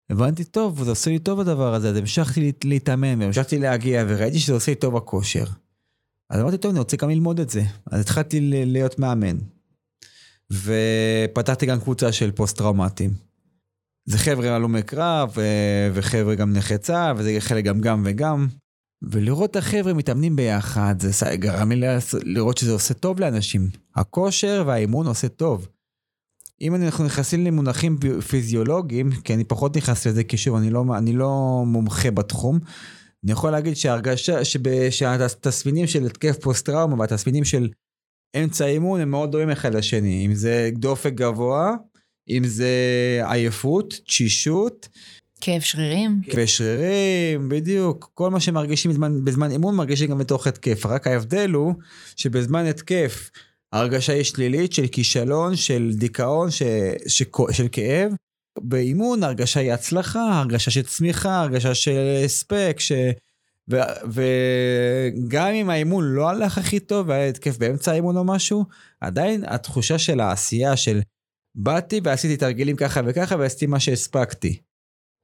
הבנתי 0.09 0.43
טוב, 0.43 0.83
זה 0.83 0.89
עושה 0.89 1.11
לי 1.11 1.19
טוב 1.19 1.39
הדבר 1.39 1.73
הזה, 1.73 1.89
אז 1.89 1.97
המשכתי 1.97 2.51
להתאמן, 2.63 3.21
והמשכתי 3.21 3.59
להגיע, 3.59 4.05
וראיתי 4.07 4.39
שזה 4.39 4.53
עושה 4.53 4.71
לי 4.71 4.75
טוב 4.75 4.97
הכושר. 4.97 5.45
אז 6.29 6.41
אמרתי, 6.41 6.57
טוב, 6.57 6.71
אני 6.71 6.79
רוצה 6.79 6.97
גם 6.97 7.09
ללמוד 7.09 7.39
את 7.39 7.49
זה. 7.49 7.63
אז 7.91 8.01
התחלתי 8.01 8.39
להיות 8.65 8.99
מאמן. 8.99 9.37
ופתחתי 10.51 11.65
גם 11.65 11.79
קבוצה 11.79 12.11
של 12.11 12.31
פוסט-טראומטיים. 12.31 13.13
זה 14.05 14.17
חבר'ה 14.17 14.55
הלומי 14.55 14.83
קרב, 14.83 15.37
וחבר'ה 15.93 16.35
גם 16.35 16.53
נכי 16.53 16.77
צה"ל, 16.77 17.15
וזה 17.17 17.35
חלק 17.39 17.63
גם 17.63 17.81
גם 17.81 18.01
וגם. 18.05 18.47
ולראות 19.01 19.51
את 19.51 19.55
החבר'ה 19.55 19.93
מתאמנים 19.93 20.35
ביחד, 20.35 20.95
זה 20.99 21.35
גרם 21.35 21.71
לי 21.71 21.87
לראות 22.23 22.57
שזה 22.57 22.71
עושה 22.71 22.93
טוב 22.93 23.19
לאנשים. 23.19 23.69
הכושר 23.95 24.63
והאימון 24.67 25.07
עושה 25.07 25.27
טוב. 25.27 25.67
אם 26.63 26.75
אנחנו 26.75 27.05
נכנסים 27.05 27.45
למונחים 27.45 27.97
פיזיולוגיים, 28.27 29.11
כי 29.23 29.33
אני 29.33 29.43
פחות 29.43 29.77
נכנס 29.77 30.07
לזה, 30.07 30.23
כי 30.23 30.37
שוב, 30.37 30.55
אני 30.55 30.69
לא, 30.69 30.83
אני 30.97 31.13
לא 31.13 31.63
מומחה 31.65 32.11
בתחום, 32.11 32.59
אני 33.23 33.31
יכול 33.31 33.51
להגיד 33.51 33.75
שההרגשה, 33.75 34.39
שהתסמינים 34.89 35.87
של 35.87 36.05
התקף 36.05 36.37
פוסט-טראומה 36.41 36.95
והתסמינים 36.99 37.45
של 37.45 37.69
אמצע 38.35 38.65
האימון 38.65 38.99
הם 38.99 39.11
מאוד 39.11 39.31
דומים 39.31 39.49
אחד 39.49 39.75
לשני. 39.75 40.25
אם 40.25 40.33
זה 40.33 40.69
דופק 40.73 41.13
גבוה, 41.13 41.75
אם 42.29 42.43
זה 42.45 42.69
עייפות, 43.23 43.93
תשישות. 44.05 44.87
כאב 45.41 45.61
שרירים. 45.61 46.21
כאב 46.29 46.45
שרירים, 46.45 47.49
בדיוק. 47.49 48.11
כל 48.13 48.29
מה 48.29 48.39
שמרגישים 48.39 48.91
בזמן, 48.91 49.25
בזמן 49.25 49.51
אימון 49.51 49.75
מרגישים 49.75 50.09
גם 50.09 50.17
בתוך 50.17 50.47
התקף. 50.47 50.85
רק 50.85 51.07
ההבדל 51.07 51.51
הוא 51.51 51.73
שבזמן 52.15 52.65
התקף 52.65 53.29
ההרגשה 53.73 54.13
היא 54.13 54.23
שלילית 54.23 54.73
של 54.73 54.87
כישלון, 54.87 55.55
של 55.55 55.91
דיכאון, 55.93 56.51
ש, 56.51 56.61
ש, 57.07 57.23
של 57.51 57.67
כאב. 57.71 58.11
באימון 58.59 59.23
ההרגשה 59.23 59.59
היא 59.59 59.73
הצלחה, 59.73 60.39
הרגשה 60.39 60.71
של 60.71 60.81
צמיחה, 60.81 61.41
הרגשה 61.41 61.75
של 61.75 62.21
הספק, 62.25 62.75
ש... 62.79 62.91
ו, 63.71 63.75
וגם 64.11 65.47
אם 65.47 65.69
האימון 65.69 66.03
לא 66.03 66.29
הלך 66.29 66.57
הכי 66.57 66.79
טוב 66.79 67.09
והיה 67.09 67.29
התקף 67.29 67.57
באמצע 67.57 67.91
האימון 67.91 68.17
או 68.17 68.23
משהו, 68.23 68.65
עדיין 69.01 69.43
התחושה 69.47 69.97
של 69.97 70.19
העשייה 70.19 70.77
של 70.77 71.01
באתי 71.55 71.99
ועשיתי 72.03 72.37
תרגילים 72.37 72.75
ככה 72.75 73.01
וככה 73.05 73.35
ועשיתי 73.39 73.65
מה 73.65 73.79
שהספקתי. 73.79 74.57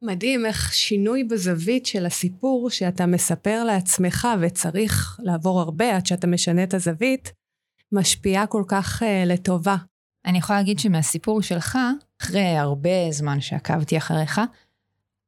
מדהים 0.04 0.46
איך 0.46 0.74
שינוי 0.74 1.24
בזווית 1.24 1.86
של 1.86 2.06
הסיפור 2.06 2.70
שאתה 2.70 3.06
מספר 3.06 3.64
לעצמך 3.64 4.28
וצריך 4.42 5.20
לעבור 5.24 5.60
הרבה 5.60 5.96
עד 5.96 6.06
שאתה 6.06 6.28
משנה 6.28 6.64
את 6.64 6.74
הזווית, 6.74 7.39
משפיעה 7.92 8.48
כל 8.48 8.64
כך 8.68 9.02
uh, 9.02 9.06
לטובה. 9.26 9.76
אני 10.26 10.38
יכולה 10.38 10.60
להגיד 10.60 10.80
שמהסיפור 10.80 11.42
שלך, 11.42 11.78
אחרי 12.22 12.58
הרבה 12.58 13.12
זמן 13.12 13.42
שעקבתי 13.42 13.98
אחריך, 13.98 14.42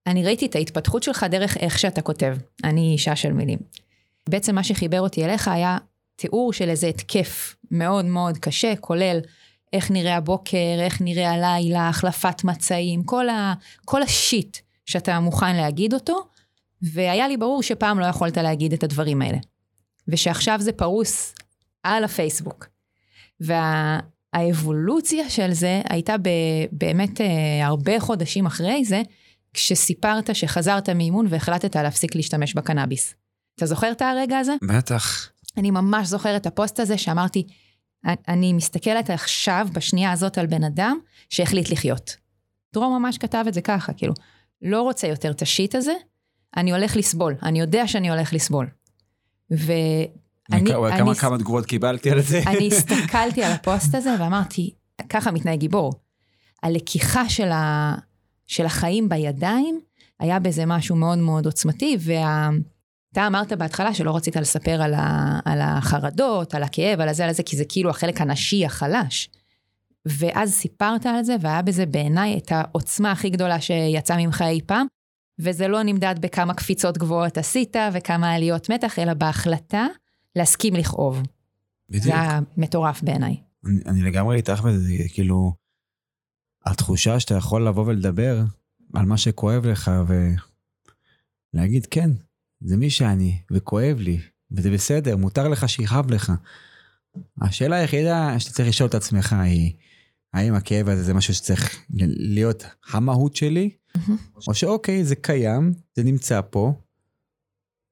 אני 0.08 0.24
ראיתי 0.24 0.46
את 0.46 0.56
ההתפתחות 0.56 1.04
שלך 1.04 1.24
דרך 1.24 1.58
איך 1.58 1.80
שאתה 1.80 2.02
כותב. 2.02 2.38
אני 2.64 2.94
אישה 2.94 3.16
של 3.16 3.34
מילים. 3.34 3.60
בעצם 4.30 4.56
מה 4.56 4.64
שחיבר 4.64 5.02
אותי 5.02 5.26
אליך 5.26 5.48
היה 5.48 5.78
תיאור 6.16 6.54
של 6.54 6.70
איזה 6.70 6.88
התקף 6.88 7.56
מאוד 7.72 8.06
מאוד 8.06 8.38
קשה, 8.38 8.74
כולל 8.80 9.20
איך 9.74 9.92
נראה 9.92 10.16
הבוקר, 10.16 10.78
איך 10.80 11.02
נראה 11.02 11.32
הלילה, 11.32 11.90
החלפת 11.90 12.44
מצעים, 12.44 13.04
כל, 13.04 13.30
ה, 13.30 13.54
כל 13.86 14.04
השיט 14.04 14.58
שאתה 14.86 15.20
מוכן 15.20 15.56
להגיד 15.56 15.94
אותו, 15.94 16.28
והיה 16.82 17.28
לי 17.28 17.38
ברור 17.38 17.64
שפעם 17.64 18.00
לא 18.00 18.06
יכולת 18.06 18.38
להגיד 18.38 18.74
את 18.74 18.84
הדברים 18.84 19.22
האלה. 19.22 19.38
ושעכשיו 20.08 20.58
זה 20.62 20.72
פרוס 20.72 21.36
על 21.84 22.04
הפייסבוק. 22.04 22.68
והאבולוציה 24.34 25.30
של 25.30 25.52
זה 25.52 25.82
הייתה 25.90 26.18
ב, 26.18 26.30
באמת 26.72 27.22
אה, 27.22 27.68
הרבה 27.68 28.00
חודשים 28.00 28.46
אחרי 28.46 28.86
זה, 28.86 29.02
כשסיפרת 29.54 30.36
שחזרת 30.36 30.90
מאימון 30.90 31.26
והחלטת 31.30 31.76
להפסיק 31.76 32.16
להשתמש 32.16 32.54
בקנאביס. 32.54 33.16
אתה 33.56 33.66
זוכר 33.66 33.92
את 33.92 34.02
הרגע 34.02 34.38
הזה? 34.38 34.56
בטח. 34.68 35.30
אני 35.58 35.72
ממש 35.72 36.08
זוכר 36.08 36.36
את 36.36 36.46
הפוסט 36.46 36.80
הזה 36.80 36.98
שאמרתי, 36.98 37.48
אני 38.06 38.54
מסתכלת 38.54 39.10
עכשיו, 39.10 39.68
בשנייה 39.74 40.12
הזאת, 40.12 40.38
על 40.38 40.48
בן 40.48 40.64
אדם 40.64 40.98
שהחליט 41.30 41.70
לחיות. 41.70 42.16
דרום 42.74 43.02
ממש 43.02 43.18
כתב 43.18 43.46
את 43.48 43.54
זה 43.54 43.62
ככה, 43.62 43.94
כאילו, 43.94 44.14
לא 44.62 44.82
רוצה 44.82 45.08
יותר 45.08 45.32
את 45.32 45.42
השיט 45.42 45.76
הזה, 45.76 45.94
אני 46.58 46.72
הולך 46.72 46.98
לסבול, 46.98 47.36
אני 47.44 47.60
יודע 47.60 47.88
שאני 47.88 48.10
הולך 48.10 48.34
לסבול. 48.34 48.68
ו... 49.52 49.72
אני, 50.52 50.72
כמה, 50.72 50.90
אני, 50.90 51.16
כמה 51.16 51.38
תגובות 51.38 51.66
קיבלתי 51.66 52.12
על 52.12 52.22
זה? 52.22 52.42
אני 52.48 52.68
הסתכלתי 52.72 53.44
על 53.44 53.52
הפוסט 53.52 53.96
הזה 53.96 54.16
ואמרתי, 54.20 54.74
ככה 55.10 55.32
מתנהג 55.32 55.60
גיבור. 55.60 55.94
הלקיחה 56.64 57.30
של, 57.30 57.52
ה, 57.52 57.96
של 58.48 58.66
החיים 58.66 59.10
בידיים, 59.10 59.80
היה 60.20 60.40
בזה 60.40 60.66
משהו 60.66 60.96
מאוד 60.96 61.18
מאוד 61.18 61.46
עוצמתי, 61.46 61.98
ואתה 62.00 63.28
אמרת 63.28 63.54
בהתחלה 63.54 63.94
שלא 63.94 64.16
רצית 64.16 64.36
לספר 64.36 64.82
על, 64.82 64.94
ה, 64.94 65.40
על 65.46 65.60
החרדות, 65.62 66.56
על 66.56 66.64
הכאב, 66.64 67.02
על 67.02 67.10
הזה, 67.10 67.24
על 67.24 67.30
הזה, 67.30 67.44
כי 67.44 67.58
זה 67.58 67.64
כאילו 67.70 67.90
החלק 67.90 68.22
הנשי 68.22 68.66
החלש. 68.66 69.30
ואז 70.06 70.54
סיפרת 70.54 71.06
על 71.06 71.24
זה, 71.24 71.36
והיה 71.42 71.62
בזה 71.62 71.86
בעיניי 71.86 72.38
את 72.38 72.52
העוצמה 72.52 73.12
הכי 73.12 73.30
גדולה 73.30 73.62
שיצאה 73.62 74.18
ממך 74.18 74.44
אי 74.48 74.60
פעם, 74.66 74.88
וזה 75.40 75.68
לא 75.68 75.84
נמדד 75.84 76.16
בכמה 76.22 76.54
קפיצות 76.54 76.98
גבוהות 76.98 77.38
עשית 77.38 77.76
וכמה 77.94 78.34
עליות 78.34 78.70
מתח, 78.70 79.00
אלא 79.00 79.14
בהחלטה 79.14 79.88
להסכים 80.36 80.74
לכאוב. 80.74 81.22
בדיוק. 81.90 82.04
זה 82.04 82.12
היה 82.22 82.40
מטורף 82.58 83.04
בעיניי. 83.04 83.36
אני, 83.66 83.80
אני 83.86 84.02
לגמרי 84.02 84.38
איתך 84.38 84.62
בזה, 84.62 84.94
כאילו, 85.14 85.54
התחושה 86.66 87.20
שאתה 87.20 87.36
יכול 87.36 87.68
לבוא 87.68 87.86
ולדבר 87.86 88.44
על 88.94 89.06
מה 89.06 89.18
שכואב 89.18 89.66
לך 89.66 89.92
ולהגיד, 91.54 91.86
כן, 91.86 92.10
זה 92.62 92.78
מי 92.78 92.90
שאני, 92.90 93.40
וכואב 93.52 93.98
לי, 94.00 94.20
וזה 94.52 94.72
בסדר, 94.72 95.18
מותר 95.18 95.48
לך 95.48 95.70
שיכאב 95.70 96.12
לך. 96.12 96.32
השאלה 97.42 97.76
היחידה 97.76 98.40
שאתה 98.40 98.54
צריך 98.54 98.70
לשאול 98.70 98.90
את 98.90 98.96
עצמך 98.96 99.34
היא, 99.34 99.74
האם 100.34 100.54
הכאב 100.54 100.90
הזה 100.90 101.04
זה 101.04 101.14
משהו 101.14 101.34
שצריך 101.34 101.86
להיות 102.34 102.64
המהות 102.92 103.36
שלי, 103.36 103.70
או 104.48 104.54
שאוקיי, 104.54 105.04
זה 105.04 105.16
קיים, 105.16 105.74
זה 105.96 106.04
נמצא 106.04 106.42
פה, 106.50 106.74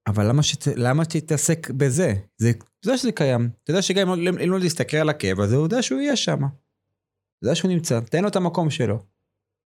אבל 0.10 0.30
למה, 0.30 0.44
שת, 0.44 0.68
למה 0.76 1.04
שתתעסק 1.04 1.70
בזה? 1.70 2.14
זה, 2.38 2.52
יודע 2.86 2.98
שזה 2.98 3.12
קיים. 3.12 3.50
אתה 3.64 3.72
יודע 3.72 3.82
שגם 3.82 4.10
אם 4.10 4.20
לא, 4.20 4.32
לא 4.32 4.60
להסתכל 4.60 4.98
על 4.98 5.10
הכאב 5.10 5.40
הזה, 5.40 5.56
הוא 5.56 5.64
יודע 5.64 5.82
שהוא 5.82 6.02
יהיה 6.02 6.16
שם. 6.16 6.38
אתה 6.38 6.48
יודע 7.44 7.56
שהוא 7.56 7.72
נמצא, 7.72 8.00
תן 8.00 8.22
לו 8.22 8.28
את 8.28 8.36
המקום 8.36 8.70
שלו. 8.70 9.00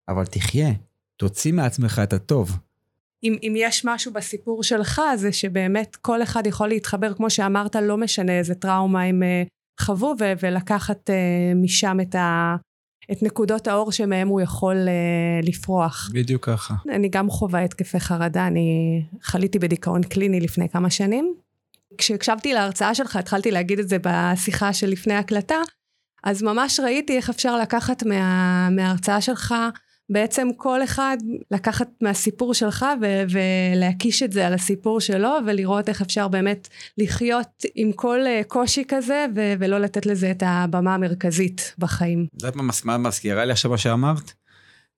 אבל 0.10 0.26
תחיה, 0.26 0.70
תוציא 1.18 1.54
מעצמך 1.54 2.02
את 2.04 2.14
הטוב. 2.14 2.58
אם, 3.24 3.36
אם 3.44 3.54
יש 3.58 3.86
משהו 3.86 4.14
בסיפור 4.14 4.64
שלך, 4.64 5.02
זה 5.16 5.32
שבאמת 5.32 5.96
כל 5.96 6.24
אחד 6.24 6.48
יכול 6.48 6.68
להתחבר, 6.68 7.14
כמו 7.14 7.30
שאמרת, 7.30 7.76
לא 7.76 7.98
משנה 7.98 8.38
איזה 8.38 8.56
טראומה 8.56 9.04
הם 9.04 9.24
uh, 9.24 9.84
חוו, 9.84 10.16
ו- 10.20 10.34
ולקחת 10.42 11.10
uh, 11.10 11.14
משם 11.56 11.98
את, 12.02 12.16
ה- 12.16 12.56
את 13.12 13.24
נקודות 13.24 13.68
האור 13.68 13.92
שמהם 13.92 14.28
הוא 14.28 14.42
יכול 14.42 14.76
uh, 14.76 15.46
לפרוח. 15.46 16.10
בדיוק 16.14 16.46
ככה. 16.46 16.74
אני 16.90 17.10
גם 17.10 17.30
חווה 17.30 17.64
התקפי 17.64 18.00
חרדה, 18.00 18.48
אני 18.48 19.02
חליתי 19.22 19.60
בדיכאון 19.60 20.04
קליני 20.04 20.40
לפני 20.40 20.70
כמה 20.70 20.90
שנים, 20.90 21.34
כשהקשבתי 21.98 22.54
להרצאה 22.54 22.96
שלך, 22.96 23.16
התחלתי 23.16 23.52
להגיד 23.52 23.80
את 23.80 23.90
זה 23.90 23.98
בשיחה 24.02 24.74
שלפני 24.74 25.14
הקלטה, 25.14 25.58
אז 26.24 26.44
ממש 26.44 26.80
ראיתי 26.80 27.18
איך 27.18 27.30
אפשר 27.30 27.58
לקחת 27.58 28.04
מה, 28.04 28.70
מההרצאה 28.70 29.22
שלך, 29.22 29.56
בעצם 30.10 30.48
כל 30.58 30.84
אחד 30.84 31.18
לקחת 31.52 31.90
מהסיפור 32.02 32.54
שלך 32.54 32.86
ו- 33.02 33.24
ולהקיש 33.30 34.24
את 34.24 34.32
זה 34.32 34.48
על 34.48 34.54
הסיפור 34.54 35.00
שלו 35.00 35.30
ולראות 35.48 35.90
איך 35.90 36.02
אפשר 36.02 36.28
באמת 36.28 36.68
לחיות 36.98 37.64
עם 37.76 37.92
כל 37.92 38.20
אה, 38.28 38.42
קושי 38.48 38.84
כזה 38.88 39.26
ו- 39.36 39.54
ולא 39.60 39.80
לתת 39.80 40.06
לזה 40.06 40.32
את 40.32 40.44
הבמה 40.46 40.96
המרכזית 40.96 41.76
בחיים. 41.78 42.28
את 42.38 42.44
יודעת 42.44 42.84
מה 42.86 42.98
מזכירה 42.98 43.46
לי 43.46 43.52
עכשיו 43.52 43.72
מה 43.72 43.78
שאמרת? 43.78 44.34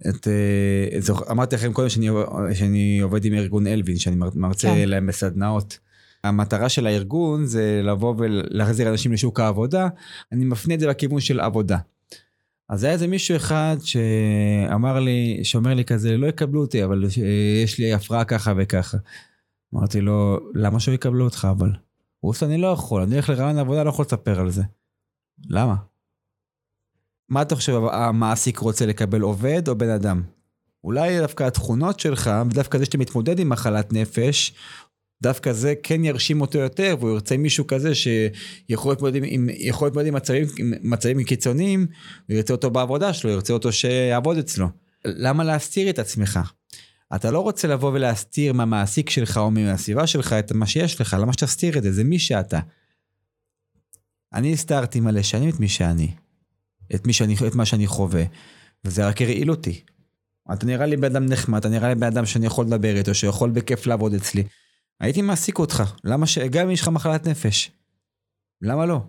את, 0.10 0.28
אה, 0.28 0.98
את, 0.98 1.04
אמרתי 1.32 1.56
לכם 1.56 1.74
קודם 1.74 1.90
שאני, 1.90 2.10
שאני 2.54 3.00
עובד 3.00 3.26
עם 3.26 3.34
ארגון 3.34 3.68
אלווין, 3.68 3.98
שאני 3.98 4.16
מרצה 4.36 4.68
כן. 4.68 4.90
להם 4.90 5.08
בסדנאות. 5.08 5.80
המטרה 6.24 6.70
של 6.70 6.88
הארגון 6.88 7.46
זה 7.46 7.82
לבוא 7.84 8.16
ולהחזיר 8.18 8.90
אנשים 8.90 9.14
לשוק 9.14 9.40
העבודה, 9.40 9.88
אני 10.32 10.46
מפנה 10.46 10.74
את 10.74 10.80
זה 10.80 10.88
לכיוון 10.88 11.20
של 11.20 11.40
עבודה. 11.40 11.78
אז 12.70 12.84
היה 12.84 12.94
איזה 12.94 13.08
מישהו 13.08 13.36
אחד 13.36 13.78
שאמר 13.84 15.00
לי, 15.00 15.40
שאומר 15.44 15.74
לי 15.74 15.86
כזה, 15.86 16.18
לא 16.18 16.28
יקבלו 16.28 16.62
אותי, 16.62 16.84
אבל 16.84 17.04
יש 17.64 17.80
לי 17.80 17.94
הפרעה 17.94 18.26
ככה 18.26 18.54
וככה. 18.58 18.98
אמרתי 19.76 20.02
לו, 20.02 20.40
למה 20.54 20.80
שלא 20.80 20.94
יקבלו 20.94 21.26
אותך 21.26 21.48
אבל? 21.52 21.70
הוא 22.20 22.30
עושה, 22.30 22.46
אני 22.46 22.58
לא 22.58 22.68
יכול, 22.68 23.02
אני 23.02 23.14
הולך 23.14 23.30
לרעיון 23.30 23.58
עבודה, 23.58 23.84
לא 23.84 23.90
יכול 23.90 24.06
לספר 24.06 24.40
על 24.40 24.50
זה. 24.50 24.64
למה? 25.50 25.76
מה 27.30 27.42
אתה 27.42 27.56
חושב, 27.56 27.74
המעסיק 27.92 28.58
רוצה 28.58 28.86
לקבל 28.86 29.22
עובד 29.22 29.68
או 29.68 29.76
בן 29.78 29.90
אדם? 29.90 30.24
אולי 30.84 31.20
דווקא 31.20 31.44
התכונות 31.44 32.00
שלך, 32.00 32.32
ודווקא 32.46 32.78
זה 32.78 32.86
שאתה 32.86 32.98
מתמודד 32.98 33.40
עם 33.40 33.50
מחלת 33.50 33.94
נפש, 33.94 34.54
דווקא 35.26 35.54
זה 35.54 35.74
כן 35.84 36.06
ירשים 36.06 36.42
אותו 36.42 36.58
יותר, 36.58 36.96
והוא 37.00 37.12
ירצה 37.12 37.38
מישהו 37.38 37.68
כזה 37.68 37.92
שיכול 37.96 38.92
להתמודד 38.92 39.22
עם, 39.24 39.50
להתמודד 39.82 40.08
עם 40.08 40.14
מצבים, 40.14 40.48
עם 40.58 40.74
מצבים 40.82 41.24
קיצוניים, 41.24 41.88
הוא 42.28 42.36
ירצה 42.36 42.54
אותו 42.54 42.70
בעבודה 42.70 43.14
שלו, 43.14 43.30
ירצה 43.30 43.54
אותו 43.54 43.72
שיעבוד 43.72 44.38
אצלו. 44.38 44.68
למה 45.06 45.44
להסתיר 45.44 45.90
את 45.90 46.00
עצמך? 46.00 46.40
אתה 47.16 47.32
לא 47.32 47.40
רוצה 47.40 47.68
לבוא 47.68 47.92
ולהסתיר 47.92 48.54
מהמעסיק 48.54 49.10
שלך 49.10 49.38
או 49.38 49.52
מהסביבה 49.52 50.08
שלך 50.08 50.34
את 50.34 50.52
מה 50.52 50.68
שיש 50.68 51.02
לך, 51.02 51.18
למה 51.20 51.34
שתסתיר 51.34 51.78
את 51.78 51.84
זה? 51.84 51.92
זה 51.92 52.04
מי 52.04 52.20
שאתה. 52.20 52.60
אני 54.34 54.54
הסתרתי 54.54 55.00
מלא 55.00 55.22
שנים 55.22 55.50
את 55.50 55.60
מי 55.60 55.68
שאני, 55.68 56.12
את, 56.96 57.08
מי 57.08 57.14
שאני, 57.14 57.36
את 57.48 57.56
מה 57.56 57.66
שאני 57.66 57.88
חווה, 57.88 58.24
וזה 58.86 59.08
רק 59.08 59.22
הרעיל 59.22 59.52
אותי. 59.52 59.82
אתה 60.54 60.66
נראה 60.66 60.86
לי 60.86 60.98
בן 60.98 61.16
אדם 61.16 61.26
נחמד, 61.26 61.60
אתה 61.60 61.70
נראה 61.70 61.90
לי 61.90 61.96
בן 61.96 62.08
אדם 62.08 62.26
שאני 62.26 62.46
יכול 62.46 62.66
לדבר 62.66 62.98
איתו, 62.98 63.14
שיכול 63.14 63.50
בכיף 63.50 63.88
לעבוד 63.88 64.14
אצלי. 64.14 64.44
הייתי 65.02 65.22
מעסיק 65.22 65.60
אותך, 65.60 65.84
למה 66.04 66.28
ש... 66.28 66.38
גם 66.38 66.66
אם 66.66 66.72
יש 66.72 66.82
לך 66.82 66.88
מחלת 66.88 67.28
נפש. 67.28 67.72
למה 68.62 68.86
לא? 68.86 69.00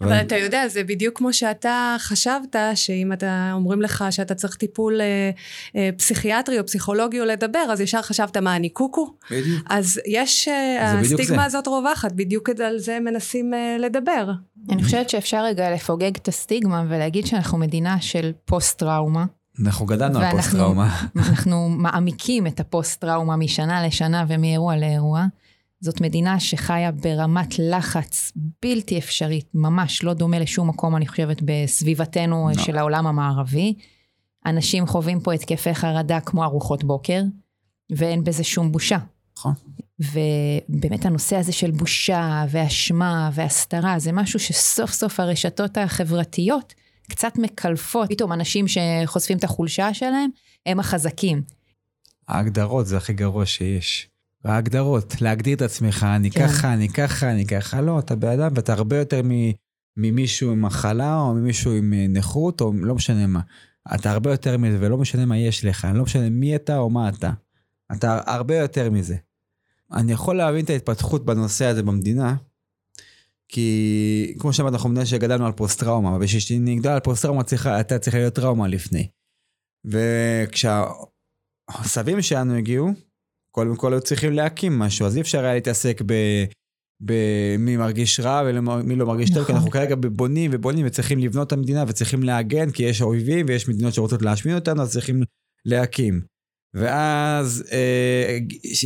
אבל 0.00 0.12
ו... 0.12 0.20
אתה 0.20 0.36
יודע, 0.36 0.68
זה 0.68 0.84
בדיוק 0.84 1.18
כמו 1.18 1.32
שאתה 1.32 1.96
חשבת, 1.98 2.56
שאם 2.74 3.12
אתה, 3.12 3.50
אומרים 3.52 3.82
לך 3.82 4.04
שאתה 4.10 4.34
צריך 4.34 4.56
טיפול 4.56 5.00
אה, 5.00 5.30
אה, 5.76 5.90
פסיכיאטרי 5.98 6.58
או 6.58 6.66
פסיכולוגי 6.66 7.20
או 7.20 7.24
לדבר, 7.24 7.66
אז 7.72 7.80
ישר 7.80 8.02
חשבת, 8.02 8.36
מה, 8.36 8.56
אני 8.56 8.68
קוקו? 8.68 9.14
בדיוק. 9.30 9.66
אז 9.70 10.00
יש, 10.06 10.48
אה, 10.48 11.00
הסטיגמה 11.00 11.44
הזאת 11.44 11.66
רווחת, 11.66 12.12
בדיוק 12.12 12.50
על 12.50 12.78
זה 12.78 13.00
מנסים 13.00 13.54
אה, 13.54 13.76
לדבר. 13.78 14.30
אני 14.70 14.84
חושבת 14.84 15.10
שאפשר 15.10 15.44
רגע 15.44 15.70
לפוגג 15.70 16.16
את 16.16 16.28
הסטיגמה 16.28 16.84
ולהגיד 16.88 17.26
שאנחנו 17.26 17.58
מדינה 17.58 18.00
של 18.00 18.32
פוסט-טראומה. 18.44 19.24
אנחנו 19.66 19.86
גדלנו 19.86 20.18
על 20.18 20.30
פוסט-טראומה. 20.30 21.06
אנחנו 21.16 21.68
מעמיקים 21.68 22.46
את 22.46 22.60
הפוסט-טראומה 22.60 23.36
משנה 23.36 23.86
לשנה 23.86 24.24
ומאירוע 24.28 24.76
לאירוע. 24.76 25.26
זאת 25.80 26.00
מדינה 26.00 26.40
שחיה 26.40 26.92
ברמת 26.92 27.58
לחץ 27.58 28.32
בלתי 28.62 28.98
אפשרית, 28.98 29.46
ממש 29.54 30.02
לא 30.02 30.14
דומה 30.14 30.38
לשום 30.38 30.68
מקום, 30.68 30.96
אני 30.96 31.06
חושבת, 31.06 31.42
בסביבתנו 31.44 32.50
no. 32.50 32.60
של 32.60 32.78
העולם 32.78 33.06
המערבי. 33.06 33.74
אנשים 34.46 34.86
חווים 34.86 35.20
פה 35.20 35.32
התקפי 35.32 35.74
חרדה 35.74 36.20
כמו 36.20 36.44
ארוחות 36.44 36.84
בוקר, 36.84 37.22
ואין 37.90 38.24
בזה 38.24 38.44
שום 38.44 38.72
בושה. 38.72 38.98
נכון. 39.38 39.52
ובאמת 40.00 41.06
הנושא 41.06 41.36
הזה 41.36 41.52
של 41.52 41.70
בושה 41.70 42.44
ואשמה 42.50 43.30
והסתרה, 43.32 43.98
זה 43.98 44.12
משהו 44.12 44.38
שסוף 44.38 44.92
סוף 44.92 45.20
הרשתות 45.20 45.78
החברתיות 45.78 46.74
קצת 47.10 47.32
מקלפות, 47.38 48.08
פתאום 48.08 48.32
אנשים 48.32 48.64
שחושפים 48.68 49.38
את 49.38 49.44
החולשה 49.44 49.94
שלהם, 49.94 50.30
הם 50.66 50.80
החזקים. 50.80 51.42
ההגדרות 52.28 52.86
זה 52.86 52.96
הכי 52.96 53.12
גרוע 53.12 53.46
שיש. 53.46 54.08
ההגדרות, 54.44 55.20
להגדיר 55.20 55.56
את 55.56 55.62
עצמך, 55.62 56.06
אני 56.16 56.30
כן. 56.30 56.48
ככה, 56.48 56.74
אני 56.74 56.88
ככה, 56.88 57.30
אני 57.30 57.46
ככה, 57.46 57.80
לא, 57.80 57.98
אתה 57.98 58.16
בן 58.16 58.28
אדם 58.28 58.52
ואתה 58.54 58.72
הרבה 58.72 58.98
יותר 58.98 59.20
ממישהו 59.96 60.52
עם 60.52 60.62
מחלה 60.62 61.16
או 61.16 61.34
ממישהו 61.34 61.72
עם 61.72 61.92
אה, 61.92 62.06
נכות 62.08 62.60
או 62.60 62.72
לא 62.74 62.94
משנה 62.94 63.26
מה. 63.26 63.40
אתה 63.94 64.10
הרבה 64.10 64.30
יותר 64.30 64.58
מזה 64.58 64.76
ולא 64.80 64.98
משנה 64.98 65.26
מה 65.26 65.38
יש 65.38 65.64
לך, 65.64 65.88
לא 65.94 66.02
משנה 66.02 66.30
מי 66.30 66.56
אתה 66.56 66.78
או 66.78 66.90
מה 66.90 67.08
אתה. 67.08 67.30
אתה 67.92 68.20
הרבה 68.26 68.56
יותר 68.56 68.90
מזה. 68.90 69.16
אני 69.92 70.12
יכול 70.12 70.36
להבין 70.36 70.64
את 70.64 70.70
ההתפתחות 70.70 71.24
בנושא 71.24 71.64
הזה 71.64 71.82
במדינה, 71.82 72.36
כי 73.52 74.34
כמו 74.38 74.52
שאמרת, 74.52 74.72
אנחנו 74.72 74.88
מדינה 74.88 75.06
שגדלנו 75.06 75.46
על 75.46 75.52
פוסט-טראומה, 75.52 76.16
ובשביל 76.16 76.40
שנגדל 76.40 76.90
על 76.90 77.00
פוסט-טראומה 77.00 77.42
הייתה 77.64 77.98
צריכה 77.98 78.18
להיות 78.18 78.34
טראומה 78.34 78.68
לפני. 78.68 79.08
וכשהסבים 80.50 82.22
שלנו 82.22 82.54
הגיעו, 82.54 82.90
קודם 83.54 83.76
כל 83.76 83.92
היו 83.92 84.00
צריכים 84.00 84.32
להקים 84.32 84.78
משהו, 84.78 85.06
אז 85.06 85.16
אי 85.16 85.20
אפשר 85.20 85.44
היה 85.44 85.54
להתעסק 85.54 86.02
ב... 86.06 86.14
במי 87.02 87.76
מרגיש 87.76 88.20
רע 88.20 88.42
ומי 88.46 88.96
לא 88.96 89.06
מרגיש 89.06 89.30
טוב, 89.30 89.44
כי 89.44 89.52
אנחנו 89.52 89.70
כרגע 89.70 89.96
בונים 89.96 90.50
ובונים 90.54 90.86
וצריכים 90.86 91.18
לבנות 91.18 91.46
את 91.46 91.52
המדינה 91.52 91.84
וצריכים 91.88 92.22
להגן, 92.22 92.70
כי 92.70 92.82
יש 92.82 93.02
אויבים 93.02 93.46
ויש 93.48 93.68
מדינות 93.68 93.94
שרוצות 93.94 94.22
להשמיד 94.22 94.54
אותנו, 94.54 94.82
אז 94.82 94.92
צריכים 94.92 95.22
להקים. 95.64 96.20
ואז 96.74 97.64
אה, 97.72 98.38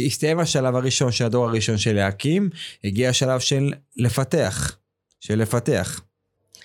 הסתיים 0.07 0.39
השלב 0.39 0.76
הראשון 0.76 1.12
של 1.12 1.24
הדור 1.24 1.49
הראשון 1.49 1.78
של 1.78 1.93
להקים, 1.93 2.51
הגיע 2.85 3.09
השלב 3.09 3.41
של 3.41 3.72
לפתח, 3.97 4.76
של 5.20 5.39
לפתח. 5.39 6.01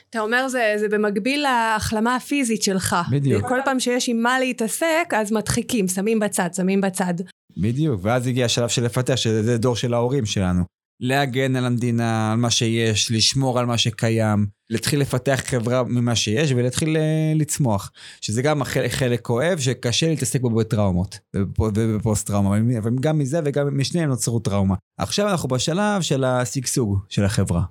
אתה 0.09 0.19
אומר 0.19 0.47
זה, 0.47 0.73
זה 0.77 0.87
במקביל 0.89 1.41
להחלמה 1.41 2.15
הפיזית 2.15 2.63
שלך. 2.63 2.95
בדיוק. 3.11 3.47
כל 3.47 3.59
פעם 3.65 3.79
שיש 3.79 4.09
עם 4.09 4.23
מה 4.23 4.39
להתעסק, 4.39 5.13
אז 5.15 5.31
מדחיקים, 5.31 5.87
שמים 5.87 6.19
בצד, 6.19 6.49
שמים 6.55 6.81
בצד. 6.81 7.13
בדיוק, 7.57 8.01
ואז 8.03 8.27
הגיע 8.27 8.45
השלב 8.45 8.69
של 8.69 8.83
לפתח, 8.83 9.15
שזה 9.15 9.57
דור 9.57 9.75
של 9.75 9.93
ההורים 9.93 10.25
שלנו. 10.25 10.63
להגן 10.99 11.55
על 11.55 11.65
המדינה, 11.65 12.31
על 12.31 12.37
מה 12.37 12.49
שיש, 12.49 13.11
לשמור 13.11 13.59
על 13.59 13.65
מה 13.65 13.77
שקיים, 13.77 14.47
להתחיל 14.69 14.99
לפתח 14.99 15.41
חברה 15.45 15.83
ממה 15.83 16.15
שיש 16.15 16.51
ולהתחיל 16.51 16.97
אה, 16.97 17.33
לצמוח. 17.35 17.91
שזה 18.21 18.41
גם 18.41 18.63
חלק 18.89 19.21
כואב, 19.21 19.59
שקשה 19.59 20.09
להתעסק 20.09 20.41
בו 20.41 20.49
בטראומות 20.49 21.19
ובפוסט 21.59 22.27
טראומה, 22.27 22.57
אבל 22.77 22.91
גם 22.99 23.17
מזה 23.19 23.39
וגם 23.45 23.79
משניהם 23.79 24.09
נוצרו 24.09 24.39
טראומה. 24.39 24.75
עכשיו 24.97 25.29
אנחנו 25.29 25.49
בשלב 25.49 26.01
של 26.01 26.23
השגשוג 26.23 26.99
של 27.09 27.25
החברה. 27.25 27.63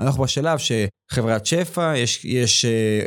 אנחנו 0.00 0.22
בשלב 0.22 0.58
שחברת 0.58 1.46
שפע, 1.46 1.96
יש, 1.96 2.24
יש 2.24 2.64
אה, 2.64 3.06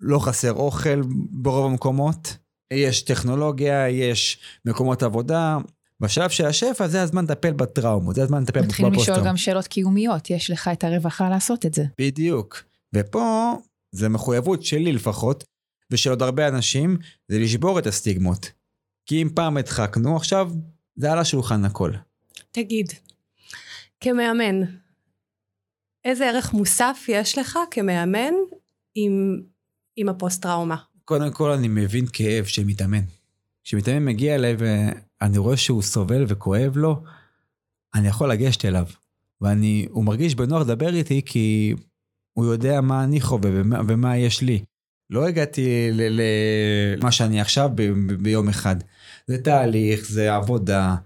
לא 0.00 0.18
חסר 0.18 0.52
אוכל 0.52 1.02
ברוב 1.30 1.70
המקומות, 1.70 2.36
יש 2.72 3.02
טכנולוגיה, 3.02 3.88
יש 3.88 4.38
מקומות 4.64 5.02
עבודה, 5.02 5.58
בשלב 6.00 6.30
של 6.30 6.46
השפע 6.46 6.88
זה 6.88 7.02
הזמן 7.02 7.24
לטפל 7.24 7.52
בטראומות, 7.52 8.14
זה 8.14 8.22
הזמן 8.22 8.42
לטפל 8.42 8.60
בפוסט-טראומות. 8.60 8.98
מתחילים 8.98 9.16
לשאול 9.16 9.28
גם 9.28 9.36
שאלות 9.36 9.66
קיומיות, 9.66 10.30
יש 10.30 10.50
לך 10.50 10.70
את 10.72 10.84
הרווחה 10.84 11.28
לעשות 11.28 11.66
את 11.66 11.74
זה. 11.74 11.84
בדיוק. 12.00 12.62
ופה, 12.94 13.52
זה 13.92 14.08
מחויבות 14.08 14.64
שלי 14.64 14.92
לפחות, 14.92 15.44
ושל 15.90 16.10
עוד 16.10 16.22
הרבה 16.22 16.48
אנשים, 16.48 16.98
זה 17.28 17.38
לשבור 17.38 17.78
את 17.78 17.86
הסטיגמות. 17.86 18.50
כי 19.06 19.22
אם 19.22 19.28
פעם 19.34 19.56
הדחקנו, 19.56 20.16
עכשיו 20.16 20.50
זה 20.96 21.12
על 21.12 21.18
השולחן 21.18 21.64
הכל. 21.64 21.92
תגיד, 22.50 22.92
כמאמן, 24.00 24.60
איזה 26.04 26.28
ערך 26.28 26.52
מוסף 26.52 27.04
יש 27.08 27.38
לך 27.38 27.58
כמאמן 27.70 28.32
עם, 28.94 29.42
עם 29.96 30.08
הפוסט-טראומה? 30.08 30.76
קודם 31.04 31.32
כל 31.32 31.50
אני 31.50 31.68
מבין 31.68 32.06
כאב 32.12 32.44
שמתאמן. 32.44 33.02
כשמתאמן 33.64 34.04
מגיע 34.04 34.34
אליי 34.34 34.56
ואני 35.24 35.38
רואה 35.38 35.56
שהוא 35.56 35.82
סובל 35.82 36.24
וכואב 36.28 36.76
לו, 36.76 37.02
אני 37.94 38.08
יכול 38.08 38.30
לגשת 38.30 38.64
אליו. 38.64 38.86
והוא 39.40 40.04
מרגיש 40.04 40.34
בנוח 40.34 40.62
לדבר 40.62 40.94
איתי 40.94 41.22
כי 41.26 41.74
הוא 42.32 42.44
יודע 42.44 42.80
מה 42.80 43.04
אני 43.04 43.20
חווה 43.20 43.50
ומה, 43.54 43.80
ומה 43.88 44.16
יש 44.16 44.42
לי. 44.42 44.64
לא 45.10 45.28
הגעתי 45.28 45.90
למה 45.92 47.12
שאני 47.12 47.40
עכשיו 47.40 47.70
ב- 47.74 47.82
ב- 47.82 48.22
ביום 48.22 48.48
אחד. 48.48 48.76
זה 49.26 49.38
תהליך, 49.38 50.06
זה 50.08 50.34
עבודה, 50.34 50.96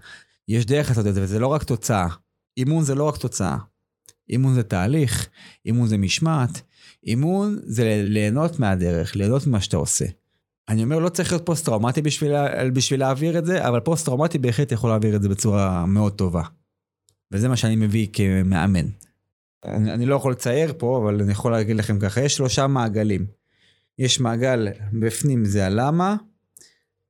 יש 0.47 0.65
דרך 0.65 0.89
לעשות 0.89 1.07
את 1.07 1.13
זה, 1.13 1.23
וזה 1.23 1.39
לא 1.39 1.47
רק 1.47 1.63
תוצאה. 1.63 2.07
אימון 2.57 2.83
זה 2.83 2.95
לא 2.95 3.03
רק 3.03 3.17
תוצאה. 3.17 3.57
אימון 4.29 4.53
זה 4.53 4.63
תהליך, 4.63 5.29
אימון 5.65 5.87
זה 5.87 5.97
משמעת, 5.97 6.61
אימון 7.03 7.59
זה 7.63 8.03
ליהנות 8.07 8.59
מהדרך, 8.59 9.15
ליהנות 9.15 9.47
ממה 9.47 9.61
שאתה 9.61 9.77
עושה. 9.77 10.05
אני 10.69 10.83
אומר, 10.83 10.99
לא 10.99 11.09
צריך 11.09 11.31
להיות 11.31 11.45
פוסט-טראומטי 11.45 12.01
בשביל, 12.01 12.33
בשביל 12.73 12.99
להעביר 12.99 13.39
את 13.39 13.45
זה, 13.45 13.67
אבל 13.67 13.79
פוסט-טראומטי 13.79 14.37
בהחלט 14.37 14.71
יכול 14.71 14.89
להעביר 14.89 15.15
את 15.15 15.21
זה 15.21 15.29
בצורה 15.29 15.85
מאוד 15.85 16.13
טובה. 16.13 16.43
וזה 17.31 17.47
מה 17.49 17.57
שאני 17.57 17.75
מביא 17.75 18.07
כמאמן. 18.13 18.85
אני, 19.65 19.93
אני 19.93 20.05
לא 20.05 20.15
יכול 20.15 20.31
לצייר 20.31 20.73
פה, 20.77 20.99
אבל 21.03 21.21
אני 21.21 21.31
יכול 21.31 21.51
להגיד 21.51 21.75
לכם 21.75 21.99
ככה, 21.99 22.21
יש 22.21 22.35
שלושה 22.35 22.67
מעגלים. 22.67 23.25
יש 23.99 24.19
מעגל 24.19 24.67
בפנים 24.93 25.45
זה 25.45 25.65
הלמה, 25.65 26.15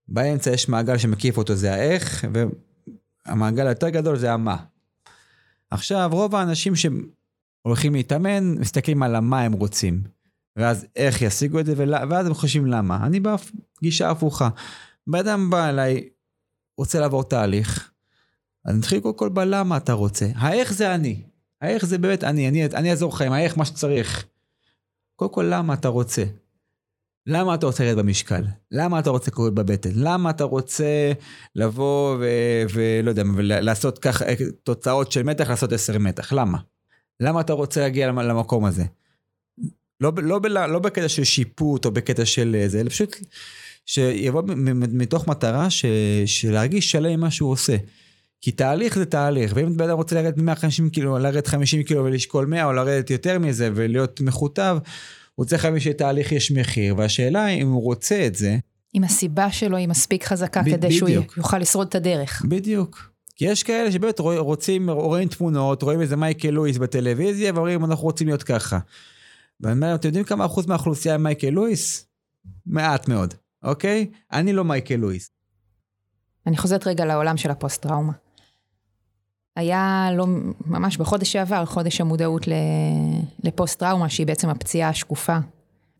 באמצע 0.07 0.51
יש 0.51 0.69
מעגל 0.69 0.97
שמקיף 0.97 1.37
אותו 1.37 1.55
זה 1.55 1.73
האיך, 1.73 2.27
והמעגל 3.25 3.67
היותר 3.67 3.89
גדול 3.89 4.17
זה 4.17 4.33
המה. 4.33 4.57
עכשיו, 5.71 6.09
רוב 6.13 6.35
האנשים 6.35 6.73
שהולכים 6.75 7.93
להתאמן, 7.93 8.53
מסתכלים 8.59 9.03
על 9.03 9.15
המה 9.15 9.41
הם 9.41 9.51
רוצים. 9.51 10.18
ואז 10.59 10.85
איך 10.95 11.21
ישיגו 11.21 11.59
את 11.59 11.65
זה, 11.65 11.73
ואז 12.09 12.27
הם 12.27 12.33
חושבים 12.33 12.65
למה. 12.65 13.05
אני 13.05 13.19
בגישה 13.19 14.09
הפוכה. 14.09 14.49
בן 15.07 15.19
אדם 15.19 15.49
בא 15.49 15.69
אליי, 15.69 16.09
רוצה 16.77 16.99
לעבור 16.99 17.23
תהליך, 17.23 17.91
אז 18.65 18.75
נתחיל 18.75 18.99
קודם 18.99 19.17
כל 19.17 19.29
בלמה 19.29 19.77
אתה 19.77 19.93
רוצה. 19.93 20.27
האיך 20.35 20.73
זה 20.73 20.95
אני. 20.95 21.21
האיך 21.61 21.85
זה 21.85 21.97
באמת 21.97 22.23
אני, 22.23 22.47
אני, 22.47 22.65
אני 22.65 22.91
אעזור 22.91 23.13
לך 23.13 23.21
עם 23.21 23.31
האיך 23.31 23.57
מה 23.57 23.65
שצריך. 23.65 24.25
קודם 25.15 25.33
כל 25.33 25.45
למה 25.49 25.73
אתה 25.73 25.87
רוצה. 25.87 26.23
למה 27.27 27.55
אתה 27.55 27.65
רוצה 27.65 27.83
לרדת 27.83 27.97
במשקל? 27.97 28.43
למה 28.71 28.99
אתה 28.99 29.09
רוצה 29.09 29.31
קורית 29.31 29.53
בבטן? 29.53 29.89
למה 29.95 30.29
אתה 30.29 30.43
רוצה 30.43 31.11
לבוא 31.55 32.17
ולא 32.73 33.09
יודע, 33.09 33.23
ולעשות 33.35 33.99
ככה 33.99 34.25
תוצאות 34.63 35.11
של 35.11 35.23
מתח, 35.23 35.49
לעשות 35.49 35.71
עשר 35.71 35.97
מתח? 35.97 36.33
למה? 36.33 36.57
למה 37.19 37.41
אתה 37.41 37.53
רוצה 37.53 37.81
להגיע 37.81 38.07
למקום 38.07 38.65
הזה? 38.65 38.83
לא, 40.01 40.11
לא, 40.17 40.39
לא, 40.43 40.65
לא 40.65 40.79
בקטע 40.79 41.09
של 41.09 41.23
שיפוט 41.23 41.85
או 41.85 41.91
בקטע 41.91 42.25
של 42.25 42.63
זה, 42.67 42.79
אלא 42.79 42.89
פשוט 42.89 43.15
שיבוא 43.85 44.41
מתוך 44.73 45.27
מטרה 45.27 45.69
ש, 45.69 45.85
של 46.25 46.51
להרגיש 46.51 46.91
שלם 46.91 47.11
עם 47.11 47.19
מה 47.19 47.31
שהוא 47.31 47.51
עושה. 47.51 47.75
כי 48.41 48.51
תהליך 48.51 48.95
זה 48.95 49.05
תהליך, 49.05 49.51
ואם 49.55 49.77
בן 49.77 49.85
אדם 49.85 49.97
רוצה 49.97 50.15
לרדת 50.15 50.37
150 50.37 50.89
קילו, 50.89 51.17
לרדת 51.17 51.47
50 51.47 51.83
קילו 51.83 52.03
ולשקול 52.03 52.45
100 52.45 52.65
או 52.65 52.73
לרדת 52.73 53.09
יותר 53.09 53.39
מזה 53.39 53.69
ולהיות 53.75 54.21
מכותב, 54.21 54.77
הוא 55.35 55.45
צריך 55.45 55.65
להבין 55.65 55.79
שתהליך 55.79 56.31
יש 56.31 56.51
מחיר, 56.51 56.95
והשאלה 56.97 57.47
אם 57.47 57.67
הוא 57.67 57.83
רוצה 57.83 58.25
את 58.25 58.35
זה. 58.35 58.57
אם 58.95 59.03
הסיבה 59.03 59.51
שלו 59.51 59.77
היא 59.77 59.87
מספיק 59.87 60.23
חזקה 60.23 60.61
ב- 60.61 60.65
כדי 60.65 60.87
בדיוק. 60.87 60.91
שהוא 60.91 61.09
יוכל 61.37 61.57
לשרוד 61.57 61.87
את 61.87 61.95
הדרך. 61.95 62.45
בדיוק. 62.45 63.11
כי 63.35 63.45
יש 63.45 63.63
כאלה 63.63 63.91
שבאמת 63.91 64.19
רוצים, 64.19 64.89
רואים 64.89 65.27
תמונות, 65.27 65.83
רואים 65.83 66.01
איזה 66.01 66.15
מייקל 66.15 66.49
לואיס 66.49 66.77
בטלוויזיה, 66.77 67.51
ואומרים 67.53 67.85
אנחנו 67.85 68.03
רוצים 68.03 68.27
להיות 68.27 68.43
ככה. 68.43 68.79
ואני 69.61 69.73
אומר, 69.75 69.95
אתם 69.95 70.07
יודעים 70.07 70.25
כמה 70.25 70.45
אחוז 70.45 70.65
מהאוכלוסייה 70.65 71.15
הם 71.15 71.23
מייקל 71.23 71.49
לואיס? 71.49 72.07
מעט 72.65 73.07
מאוד, 73.07 73.33
אוקיי? 73.63 74.11
אני 74.31 74.53
לא 74.53 74.63
מייקל 74.63 74.95
לואיס. 74.95 75.31
אני 76.47 76.57
חוזרת 76.57 76.87
רגע 76.87 77.05
לעולם 77.05 77.37
של 77.37 77.51
הפוסט-טראומה. 77.51 78.13
היה 79.55 80.09
לא, 80.17 80.25
ממש 80.65 80.97
בחודש 80.97 81.31
שעבר, 81.31 81.65
חודש 81.65 82.01
המודעות 82.01 82.45
לפוסט-טראומה, 83.43 84.09
שהיא 84.09 84.27
בעצם 84.27 84.49
הפציעה 84.49 84.89
השקופה, 84.89 85.37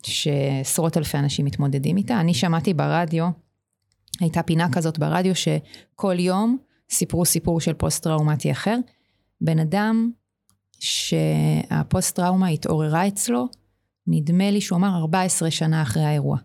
שעשרות 0.04 0.98
אלפי 0.98 1.18
אנשים 1.18 1.46
מתמודדים 1.46 1.98
איתה. 1.98 2.20
אני 2.20 2.34
שמעתי 2.34 2.74
ברדיו, 2.74 3.30
הייתה 4.20 4.44
פינה 4.44 4.68
כזאת 4.72 5.00
ברדיו, 5.00 5.34
שכל 5.36 6.20
יום 6.20 6.58
סיפרו 6.90 7.26
סיפור 7.26 7.62
של 7.62 7.74
פוסט-טראומטי 7.74 8.52
אחר. 8.52 8.78
בן 9.42 9.60
אדם 9.60 10.12
שהפוסט-טראומה 10.80 12.48
התעוררה 12.48 13.08
אצלו, 13.08 13.48
נדמה 14.08 14.52
לי 14.52 14.62
שהוא 14.62 14.78
אמר 14.78 14.98
14 14.98 15.52
שנה 15.52 15.82
אחרי 15.82 16.04
האירוע. 16.04 16.38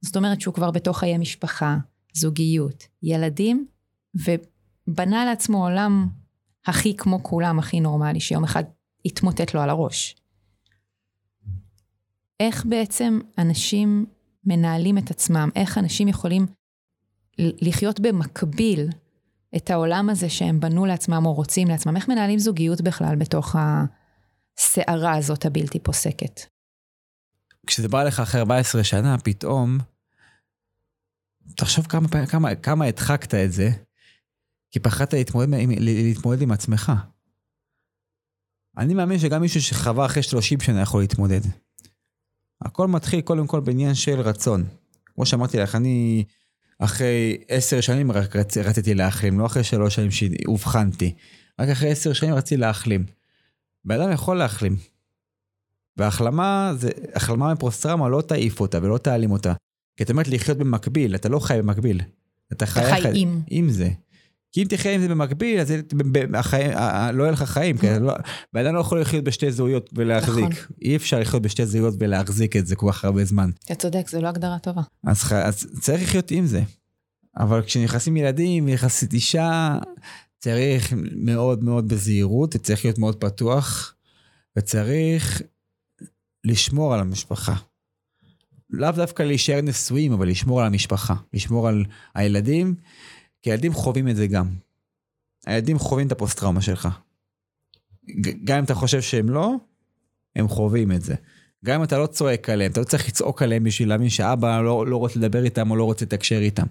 זאת 0.00 0.16
אומרת 0.16 0.40
שהוא 0.40 0.54
כבר 0.54 0.70
בתוך 0.70 0.98
חיי 0.98 1.18
משפחה, 1.18 1.76
זוגיות, 2.12 2.86
ילדים, 3.02 3.66
ובנה 4.14 5.24
לעצמו 5.24 5.64
עולם 5.64 6.08
הכי 6.66 6.96
כמו 6.96 7.22
כולם, 7.22 7.58
הכי 7.58 7.80
נורמלי, 7.80 8.20
שיום 8.20 8.44
אחד 8.44 8.64
יתמוטט 9.04 9.54
לו 9.54 9.60
על 9.60 9.70
הראש. 9.70 10.16
איך 12.40 12.66
בעצם 12.66 13.18
אנשים 13.38 14.06
מנהלים 14.44 14.98
את 14.98 15.10
עצמם, 15.10 15.48
איך 15.56 15.78
אנשים 15.78 16.08
יכולים 16.08 16.46
לחיות 17.38 18.00
במקביל 18.00 18.88
את 19.56 19.70
העולם 19.70 20.10
הזה 20.10 20.28
שהם 20.28 20.60
בנו 20.60 20.86
לעצמם 20.86 21.26
או 21.26 21.32
רוצים 21.32 21.68
לעצמם, 21.68 21.96
איך 21.96 22.08
מנהלים 22.08 22.38
זוגיות 22.38 22.80
בכלל 22.80 23.16
בתוך 23.16 23.56
הסערה 23.58 25.16
הזאת 25.16 25.46
הבלתי 25.46 25.78
פוסקת. 25.78 26.40
כשזה 27.66 27.88
בא 27.88 28.04
לך 28.04 28.20
אחרי 28.20 28.40
14 28.40 28.84
שנה, 28.84 29.18
פתאום, 29.18 29.78
תחשוב 31.56 31.86
כמה, 31.86 32.26
כמה, 32.26 32.54
כמה 32.54 32.84
הדחקת 32.84 33.34
את 33.34 33.52
זה, 33.52 33.70
כי 34.70 34.80
פחדת 34.80 35.12
להתמודד, 35.12 35.48
להתמודד 35.78 36.42
עם 36.42 36.50
עצמך. 36.50 36.92
אני 38.78 38.94
מאמין 38.94 39.18
שגם 39.18 39.40
מישהו 39.40 39.62
שחווה 39.62 40.06
אחרי 40.06 40.22
30 40.22 40.60
שנה 40.60 40.80
יכול 40.80 41.00
להתמודד. 41.00 41.40
הכל 42.62 42.88
מתחיל 42.88 43.20
קודם 43.20 43.46
כל 43.46 43.60
בעניין 43.60 43.94
של 43.94 44.20
רצון. 44.20 44.64
כמו 45.04 45.26
שאמרתי 45.26 45.58
לך, 45.58 45.74
אני 45.74 46.24
אחרי 46.78 47.36
עשר 47.48 47.80
שנים 47.80 48.12
רק 48.12 48.36
רצ... 48.36 48.56
רציתי 48.58 48.94
להחלים, 48.94 49.38
לא 49.38 49.46
אחרי 49.46 49.64
שלוש 49.64 49.94
שנים 49.94 50.10
שאובחנתי. 50.10 51.14
רק 51.60 51.68
אחרי 51.68 51.90
עשר 51.90 52.12
שנים 52.12 52.34
רציתי 52.34 52.56
להחלים. 52.56 53.04
בן 53.84 54.00
אדם 54.00 54.12
יכול 54.12 54.36
להחלים. 54.36 54.76
והחלמה, 55.96 56.72
זה, 56.76 56.90
החלמה 57.14 57.54
מפרוסטרמה 57.54 58.08
לא 58.08 58.20
תעיף 58.20 58.60
אותה 58.60 58.78
ולא 58.82 58.98
תעלים 58.98 59.30
אותה. 59.30 59.54
כי 59.96 60.02
את 60.02 60.10
אומרת 60.10 60.28
לחיות 60.28 60.58
במקביל, 60.58 61.14
אתה 61.14 61.28
לא 61.28 61.38
חי 61.38 61.58
במקביל. 61.58 62.00
אתה 62.52 62.66
חי, 62.66 63.02
חי 63.02 63.10
עם. 63.14 63.40
עם 63.50 63.70
זה. 63.70 63.88
כי 64.54 64.62
אם 64.62 64.66
תחיה 64.68 64.94
עם 64.94 65.00
זה 65.00 65.08
במקביל, 65.08 65.60
אז 65.60 65.74
החיים, 66.34 66.70
לא 67.14 67.22
יהיה 67.22 67.32
לך 67.32 67.42
חיים, 67.42 67.78
כי 67.78 67.86
לא, 68.00 68.14
בן 68.52 68.66
אדם 68.66 68.74
לא 68.74 68.80
יכול 68.80 69.00
לחיות 69.00 69.24
בשתי 69.24 69.52
זהויות 69.52 69.90
ולהחזיק. 69.92 70.44
נכון. 70.44 70.76
אי 70.82 70.96
אפשר 70.96 71.20
לחיות 71.20 71.42
בשתי 71.42 71.66
זהויות 71.66 71.94
ולהחזיק 71.98 72.56
את 72.56 72.66
זה 72.66 72.76
כל 72.76 72.86
כך 72.92 73.04
הרבה 73.04 73.24
זמן. 73.24 73.50
אתה 73.64 73.74
צודק, 73.74 74.08
זו 74.08 74.20
לא 74.20 74.28
הגדרה 74.28 74.58
טובה. 74.58 74.82
אז, 75.04 75.32
אז 75.32 75.66
צריך 75.80 76.02
לחיות 76.02 76.30
עם 76.30 76.46
זה. 76.46 76.62
אבל 77.36 77.62
כשנכנסים 77.62 78.16
ילדים, 78.16 78.68
נכנסת 78.68 79.12
אישה, 79.12 79.78
צריך 80.38 80.92
מאוד 81.16 81.64
מאוד 81.64 81.88
בזהירות, 81.88 82.56
צריך 82.56 82.84
להיות 82.84 82.98
מאוד 82.98 83.16
פתוח, 83.16 83.94
וצריך 84.58 85.42
לשמור 86.44 86.94
על 86.94 87.00
המשפחה. 87.00 87.54
לאו 88.70 88.90
דווקא 88.90 89.22
להישאר 89.22 89.60
נשואים, 89.60 90.12
אבל 90.12 90.28
לשמור 90.28 90.60
על 90.60 90.66
המשפחה, 90.66 91.14
לשמור 91.32 91.68
על 91.68 91.84
הילדים. 92.14 92.74
כי 93.44 93.50
ילדים 93.50 93.72
חווים 93.72 94.08
את 94.08 94.16
זה 94.16 94.26
גם. 94.26 94.46
הילדים 95.46 95.78
חווים 95.78 96.06
את 96.06 96.12
הפוסט-טראומה 96.12 96.60
שלך. 96.60 96.88
גם 98.44 98.58
אם 98.58 98.64
אתה 98.64 98.74
חושב 98.74 99.00
שהם 99.00 99.30
לא, 99.30 99.54
הם 100.36 100.48
חווים 100.48 100.92
את 100.92 101.02
זה. 101.02 101.14
גם 101.64 101.78
אם 101.78 101.84
אתה 101.84 101.98
לא 101.98 102.06
צועק 102.06 102.50
עליהם, 102.50 102.72
אתה 102.72 102.80
לא 102.80 102.84
צריך 102.84 103.08
לצעוק 103.08 103.42
עליהם 103.42 103.64
בשביל 103.64 103.88
להבין 103.88 104.08
שאבא 104.08 104.60
לא, 104.60 104.86
לא 104.86 104.96
רוצה 104.96 105.18
לדבר 105.18 105.44
איתם 105.44 105.70
או 105.70 105.76
לא 105.76 105.84
רוצה 105.84 106.04
לתקשר 106.04 106.38
איתם. 106.38 106.66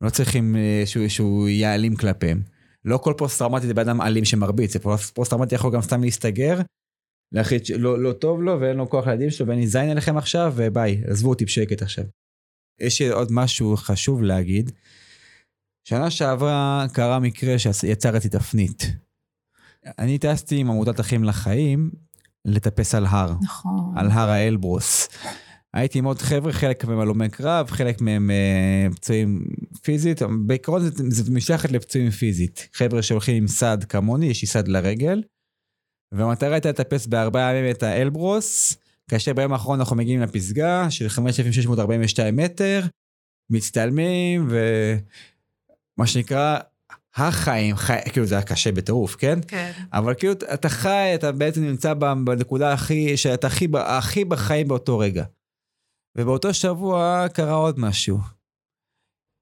לא 0.00 0.10
צריכים 0.10 0.56
אה, 0.56 0.82
שהוא, 0.86 1.08
שהוא 1.08 1.48
יהיה 1.48 1.74
אלים 1.74 1.96
כלפיהם. 1.96 2.42
לא 2.84 2.98
כל 2.98 3.14
פוסט-טראומטי 3.18 3.66
זה 3.66 3.74
בן 3.74 3.88
אדם 3.88 4.00
אלים 4.00 4.24
שמרביץ, 4.24 4.76
פוסט-טראומטי 5.14 5.54
יכול 5.54 5.72
גם 5.72 5.82
סתם 5.82 6.02
להסתגר, 6.02 6.60
להחליט 7.32 7.64
שלא 7.64 8.02
לא 8.02 8.12
טוב 8.12 8.42
לו 8.42 8.60
ואין 8.60 8.76
לו 8.76 8.90
כוח 8.90 9.06
לילדים 9.06 9.30
שלו 9.30 9.46
ואין 9.46 9.58
לי 9.58 9.66
זין 9.66 9.90
אליכם 9.90 10.16
עכשיו 10.16 10.52
וביי, 10.56 11.02
עזבו 11.06 11.28
אותי 11.28 11.44
בשקט 11.44 11.82
עכשיו. 11.82 12.04
יש 12.80 13.02
עוד 13.02 13.28
משהו 13.32 13.76
חשוב 13.76 14.22
להגיד, 14.22 14.70
שנה 15.84 16.10
שעברה 16.10 16.86
קרה 16.92 17.18
מקרה 17.18 17.58
שיצר 17.58 18.16
את 18.16 18.26
תפנית. 18.26 18.92
אני 19.98 20.18
טסתי 20.18 20.56
עם 20.56 20.70
עמותת 20.70 21.00
אחים 21.00 21.24
לחיים 21.24 21.90
לטפס 22.44 22.94
על 22.94 23.06
הר. 23.06 23.34
נכון. 23.42 23.92
על 23.96 24.10
הר 24.10 24.30
האלברוס. 24.30 25.08
הייתי 25.74 25.98
עם 25.98 26.04
עוד 26.04 26.18
חבר'ה, 26.18 26.52
חלק 26.52 26.84
מהם 26.84 26.98
הלומי 26.98 27.28
קרב, 27.28 27.70
חלק 27.70 28.00
מהם 28.00 28.30
אה, 28.30 28.86
פצועים 28.94 29.44
פיזית, 29.82 30.22
בעיקרון 30.46 30.82
זה 30.94 31.32
משלחת 31.32 31.70
לפצועים 31.70 32.10
פיזית. 32.10 32.68
חבר'ה 32.72 33.02
שהולכים 33.02 33.36
עם 33.36 33.48
סד 33.48 33.78
כמוני, 33.88 34.26
יש 34.26 34.42
לי 34.42 34.48
סד 34.48 34.68
לרגל. 34.68 35.22
והמטרה 36.12 36.52
הייתה 36.52 36.68
לטפס 36.68 37.06
בארבעה 37.06 37.54
ימים 37.54 37.70
את 37.70 37.82
האלברוס, 37.82 38.76
כאשר 39.10 39.32
ביום 39.32 39.52
האחרון 39.52 39.78
אנחנו 39.78 39.96
מגיעים 39.96 40.20
לפסגה 40.20 40.90
של 40.90 41.08
5,642 41.08 42.36
מטר, 42.36 42.80
מצטלמים, 43.50 44.46
ו... 44.50 44.58
מה 45.98 46.06
שנקרא, 46.06 46.58
החיים, 47.16 47.76
חי, 47.76 47.98
כאילו 48.12 48.26
זה 48.26 48.34
היה 48.34 48.44
קשה 48.44 48.72
בטירוף, 48.72 49.16
כן? 49.16 49.38
כן. 49.48 49.72
אבל 49.92 50.14
כאילו 50.14 50.32
אתה 50.32 50.68
חי, 50.68 51.12
אתה 51.14 51.32
בעצם 51.32 51.62
נמצא 51.62 51.94
בנקודה 52.24 52.72
הכי, 52.72 53.16
שאתה 53.16 53.46
הכי, 53.46 53.68
הכי 53.74 54.24
בחיים 54.24 54.68
באותו 54.68 54.98
רגע. 54.98 55.24
ובאותו 56.18 56.54
שבוע 56.54 57.26
קרה 57.32 57.54
עוד 57.54 57.78
משהו. 57.78 58.18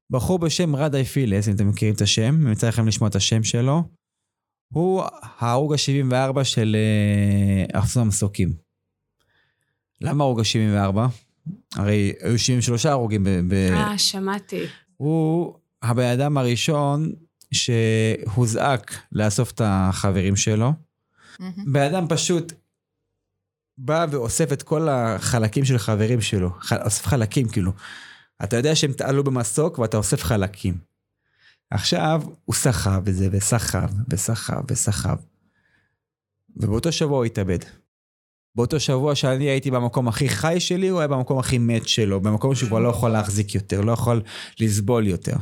בחור 0.09 0.39
בשם 0.39 0.75
רדאי 0.75 1.05
פילס, 1.05 1.47
אם 1.47 1.55
אתם 1.55 1.67
מכירים 1.67 1.95
את 1.95 2.01
השם, 2.01 2.35
אני 2.41 2.51
מצטער 2.51 2.69
לכם 2.69 2.87
לשמוע 2.87 3.09
את 3.09 3.15
השם 3.15 3.43
שלו, 3.43 3.83
הוא 4.73 5.03
ההרוג 5.21 5.73
ה-74 5.73 6.43
של 6.43 6.75
אה, 6.75 7.79
ארצות 7.79 8.01
המסוקים. 8.01 8.53
למה 10.01 10.23
הרוג 10.23 10.39
ה-74? 10.39 10.97
הרי 11.75 12.13
היו 12.21 12.39
73 12.39 12.85
הרוגים 12.85 13.23
ב... 13.23 13.53
אה, 13.53 13.97
שמעתי. 13.97 14.63
הוא 14.97 15.53
הבן 15.83 16.05
אדם 16.05 16.37
הראשון 16.37 17.11
שהוזעק 17.53 18.95
לאסוף 19.11 19.51
את 19.51 19.61
החברים 19.63 20.35
שלו. 20.35 20.73
בן 21.65 21.81
אדם 21.81 22.05
פשוט 22.09 22.53
בא 23.77 24.05
ואוסף 24.11 24.53
את 24.53 24.63
כל 24.63 24.89
החלקים 24.89 25.65
של 25.65 25.77
חברים 25.77 26.21
שלו, 26.21 26.49
אוסף 26.85 27.05
חלקים 27.07 27.49
כאילו. 27.49 27.71
אתה 28.43 28.57
יודע 28.57 28.75
שהם 28.75 28.93
תעלו 28.93 29.23
במסוק 29.23 29.79
ואתה 29.79 29.97
אוסף 29.97 30.23
חלקים. 30.23 30.77
עכשיו 31.69 32.21
הוא 32.45 32.55
סחב 32.55 33.07
את 33.07 33.15
זה 33.15 33.29
וסחב 33.31 33.89
וסחב 34.09 34.61
וסחב. 34.71 35.15
ובאותו 36.57 36.91
שבוע 36.91 37.17
הוא 37.17 37.25
התאבד. 37.25 37.59
באותו 38.55 38.79
שבוע 38.79 39.15
שאני 39.15 39.43
הייתי 39.43 39.71
במקום 39.71 40.07
הכי 40.07 40.29
חי 40.29 40.59
שלי, 40.59 40.87
הוא 40.87 40.99
היה 40.99 41.07
במקום 41.07 41.39
הכי 41.39 41.57
מת 41.57 41.87
שלו, 41.87 42.21
במקום 42.21 42.55
שהוא 42.55 42.69
כבר 42.69 42.79
לא 42.79 42.89
יכול 42.89 43.11
להחזיק 43.11 43.55
יותר, 43.55 43.81
לא 43.81 43.91
יכול 43.91 44.21
לסבול 44.59 45.07
יותר. 45.07 45.35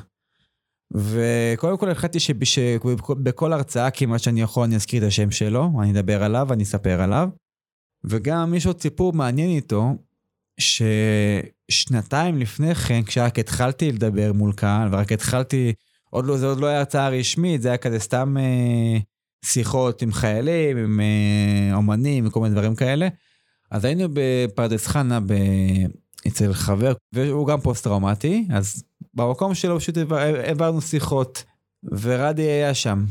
וקודם 0.95 1.77
כל 1.77 1.89
החלטתי 1.89 2.19
שבכל 2.19 3.53
הרצאה 3.53 3.91
כמעט 3.91 4.19
שאני 4.19 4.41
יכול 4.41 4.63
אני 4.63 4.75
אזכיר 4.75 5.03
את 5.03 5.07
השם 5.07 5.31
שלו, 5.31 5.71
אני 5.81 5.91
אדבר 5.91 6.23
עליו, 6.23 6.53
אני 6.53 6.63
אספר 6.63 7.01
עליו. 7.01 7.29
וגם 8.03 8.53
יש 8.53 8.65
עוד 8.65 8.81
סיפור 8.81 9.13
מעניין 9.13 9.49
איתו, 9.49 9.95
ששנתיים 10.59 12.37
לפני 12.37 12.75
כן, 12.75 13.03
כשרק 13.03 13.39
התחלתי 13.39 13.91
לדבר 13.91 14.33
מול 14.33 14.53
קהל, 14.53 14.89
ורק 14.91 15.11
התחלתי, 15.11 15.73
עוד 16.09 16.25
לא, 16.25 16.37
זה 16.37 16.45
עוד 16.45 16.59
לא 16.59 16.67
היה 16.67 16.79
הרצאה 16.79 17.09
רשמית, 17.09 17.61
זה 17.61 17.67
היה 17.67 17.77
כזה 17.77 17.99
סתם 17.99 18.37
אה, 18.39 18.97
שיחות 19.45 20.01
עם 20.01 20.11
חיילים, 20.11 20.77
עם 20.77 20.99
אה, 20.99 21.75
אומנים 21.75 22.27
וכל 22.27 22.39
מיני 22.39 22.53
דברים 22.55 22.75
כאלה. 22.75 23.07
אז 23.71 23.85
היינו 23.85 24.07
בפרדס 24.13 24.87
חנה 24.87 25.19
ב... 25.19 25.33
אצל 26.27 26.53
חבר, 26.53 26.93
והוא 27.13 27.47
גם 27.47 27.61
פוסט-טראומטי, 27.61 28.47
אז 28.53 28.83
במקום 29.14 29.55
שלו 29.55 29.80
פשוט 29.80 29.97
העברנו 30.45 30.82
שיחות, 30.82 31.43
ורדי 32.01 32.41
היה 32.41 32.74
שם. 32.74 33.05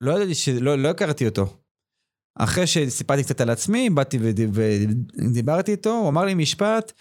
לא 0.00 0.12
ידעתי. 0.12 0.60
לא, 0.60 0.78
לא 0.78 0.88
הכרתי 0.88 1.28
אותו. 1.28 1.56
אחרי 2.38 2.66
שסיפרתי 2.66 3.24
קצת 3.24 3.40
על 3.40 3.50
עצמי, 3.50 3.90
באתי 3.90 4.18
ודיברתי 4.22 5.72
איתו, 5.72 5.90
הוא 5.90 6.08
אמר 6.08 6.24
לי 6.24 6.34
משפט 6.34 6.92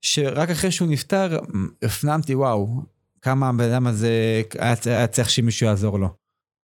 שרק 0.00 0.50
אחרי 0.50 0.70
שהוא 0.70 0.88
נפטר, 0.88 1.38
הפנמתי, 1.82 2.34
וואו, 2.34 2.82
כמה 3.22 3.48
הבן 3.48 3.70
אדם 3.70 3.86
הזה 3.86 4.42
היה 4.84 5.06
צריך 5.06 5.30
שמישהו 5.30 5.66
יעזור 5.66 5.98
לו. 5.98 6.08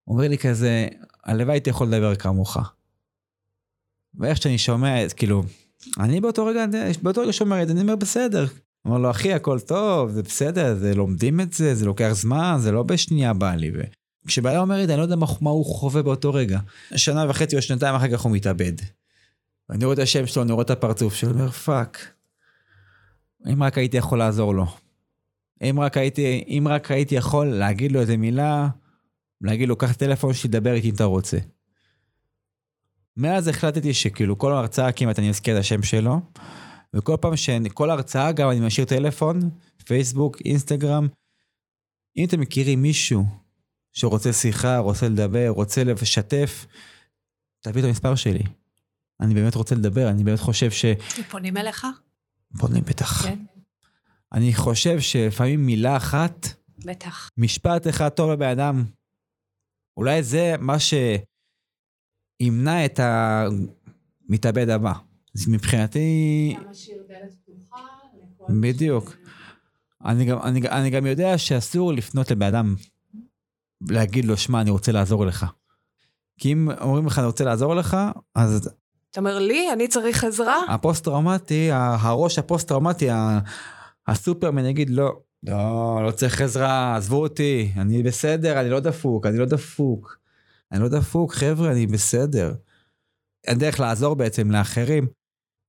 הוא 0.04 0.16
אומר 0.16 0.28
לי 0.28 0.38
כזה, 0.38 0.88
הלוואי 1.24 1.54
הייתי 1.54 1.70
יכול 1.70 1.86
לדבר 1.86 2.14
כמוך. 2.14 2.56
ואיך 4.14 4.42
שאני 4.42 4.58
שומע, 4.58 5.08
כאילו, 5.16 5.42
אני 5.98 6.20
באותו 6.20 6.46
רגע, 6.46 6.64
באותו 7.02 7.20
רגע 7.20 7.32
שומע 7.32 7.62
את 7.62 7.68
זה, 7.68 7.72
אני 7.72 7.80
אומר, 7.80 7.96
בסדר. 7.96 8.46
אומר 8.84 8.98
לו, 8.98 9.10
אחי, 9.10 9.32
הכל 9.34 9.60
טוב, 9.60 10.10
זה 10.10 10.22
בסדר, 10.22 10.74
זה 10.74 10.94
לומדים 10.94 11.40
את 11.40 11.52
זה, 11.52 11.74
זה 11.74 11.86
לוקח 11.86 12.10
זמן, 12.12 12.56
זה 12.58 12.72
לא 12.72 12.82
בשנייה 12.82 13.32
בא 13.32 13.54
לי. 13.54 13.72
כשבעלה 14.26 14.60
אומר 14.60 14.82
את 14.82 14.86
זה, 14.86 14.92
אני 14.92 14.98
לא 14.98 15.02
יודע 15.02 15.16
מה, 15.16 15.26
מה 15.40 15.50
הוא 15.50 15.66
חווה 15.66 16.02
באותו 16.02 16.34
רגע. 16.34 16.58
שנה 16.96 17.24
וחצי 17.28 17.56
או 17.56 17.62
שנתיים 17.62 17.94
אחר 17.94 18.08
כך 18.12 18.20
הוא 18.20 18.32
מתאבד. 18.32 18.72
ואני 19.68 19.84
רואה 19.84 19.94
את 19.94 19.98
השם 19.98 20.26
שלו, 20.26 20.42
אני 20.42 20.52
רואה 20.52 20.62
את 20.62 20.70
הפרצוף 20.70 21.14
שלו, 21.14 21.30
אני 21.30 21.40
אומר, 21.40 21.50
fuck. 21.50 22.08
אם 23.52 23.62
רק 23.62 23.78
הייתי 23.78 23.96
יכול 23.96 24.18
לעזור 24.18 24.54
לו. 24.54 24.66
אם 25.62 25.80
רק 25.80 25.96
הייתי, 25.96 26.44
אם 26.48 26.68
רק 26.70 26.90
הייתי 26.90 27.14
יכול 27.14 27.46
להגיד 27.46 27.92
לו 27.92 28.00
איזה 28.00 28.16
מילה, 28.16 28.68
להגיד 29.40 29.68
לו, 29.68 29.76
קח 29.76 29.92
טלפון 29.92 30.34
שלי, 30.34 30.50
דבר 30.50 30.72
איתי 30.72 30.90
אם 30.90 30.94
אתה 30.94 31.04
רוצה. 31.04 31.38
מאז 33.16 33.48
החלטתי 33.48 33.94
שכאילו 33.94 34.38
כל 34.38 34.52
הרצאה 34.52 34.92
כמעט 34.92 35.18
אני 35.18 35.28
מזכיר 35.28 35.54
את 35.54 35.60
השם 35.60 35.82
שלו, 35.82 36.20
וכל 36.94 37.16
פעם 37.20 37.36
שכל 37.36 37.90
הרצאה 37.90 38.32
גם 38.32 38.50
אני 38.50 38.60
משאיר 38.60 38.86
טלפון, 38.86 39.50
פייסבוק, 39.84 40.36
אינסטגרם. 40.44 41.08
אם 42.16 42.24
אתם 42.28 42.40
מכירים 42.40 42.82
מישהו 42.82 43.24
שרוצה 43.92 44.32
שיחה, 44.32 44.78
רוצה 44.78 45.08
לדבר, 45.08 45.48
רוצה 45.48 45.84
לשתף, 45.84 46.66
תביא 47.60 47.82
את 47.82 47.86
המספר 47.86 48.14
שלי. 48.14 48.42
אני 49.20 49.34
באמת 49.34 49.54
רוצה 49.54 49.74
לדבר, 49.74 50.10
אני 50.10 50.24
באמת 50.24 50.40
חושב 50.40 50.70
ש... 50.70 50.84
פונים 51.30 51.56
אליך? 51.56 51.86
פונים 52.58 52.84
בטח. 52.84 53.22
כן. 53.22 53.38
אני 54.32 54.54
חושב 54.54 55.00
שלפעמים 55.00 55.66
מילה 55.66 55.96
אחת, 55.96 56.46
בטח. 56.78 57.30
משפט 57.36 57.88
אחד 57.88 58.08
טוב 58.08 58.30
לבן 58.30 58.48
אדם, 58.48 58.84
אולי 59.96 60.22
זה 60.22 60.54
מה 60.58 60.76
שימנע 62.40 62.84
את 62.84 63.00
המתאבד 63.02 64.68
הבא. 64.68 64.92
אז 65.36 65.48
מבחינתי... 65.48 66.56
בדיוק. 68.60 69.16
אני 70.04 70.24
גם, 70.24 70.38
אני, 70.42 70.60
אני 70.68 70.90
גם 70.90 71.06
יודע 71.06 71.38
שאסור 71.38 71.92
לפנות 71.92 72.30
לבן 72.30 72.46
אדם 72.46 72.74
להגיד 73.90 74.24
לו, 74.24 74.36
שמע, 74.36 74.60
אני 74.60 74.70
רוצה 74.70 74.92
לעזור 74.92 75.26
לך. 75.26 75.46
כי 76.38 76.52
אם 76.52 76.68
אומרים 76.80 77.06
לך, 77.06 77.18
אני 77.18 77.26
רוצה 77.26 77.44
לעזור 77.44 77.74
לך, 77.74 77.96
אז... 78.34 78.70
אתה 79.10 79.20
אומר 79.20 79.38
לי, 79.38 79.72
אני 79.72 79.88
צריך 79.88 80.24
עזרה? 80.24 80.62
הפוסט-טראומטי, 80.68 81.68
הראש 81.72 82.38
הפוסט-טראומטי, 82.38 83.08
הסופרמן 84.06 84.64
יגיד, 84.64 84.90
לא, 84.90 85.20
לא, 85.42 86.00
לא 86.06 86.10
צריך 86.10 86.40
עזרה, 86.40 86.96
עזבו 86.96 87.22
אותי, 87.22 87.72
אני 87.76 88.02
בסדר, 88.02 88.60
אני 88.60 88.70
לא 88.70 88.80
דפוק, 88.80 89.26
אני 89.26 89.38
לא 89.38 89.44
דפוק. 89.44 90.18
אני 90.72 90.82
לא 90.82 90.88
דפוק, 90.88 91.34
חבר'ה, 91.34 91.70
אני 91.70 91.86
בסדר. 91.86 92.54
אין 93.46 93.58
דרך 93.58 93.80
לעזור 93.80 94.14
בעצם 94.14 94.50
לאחרים, 94.50 95.06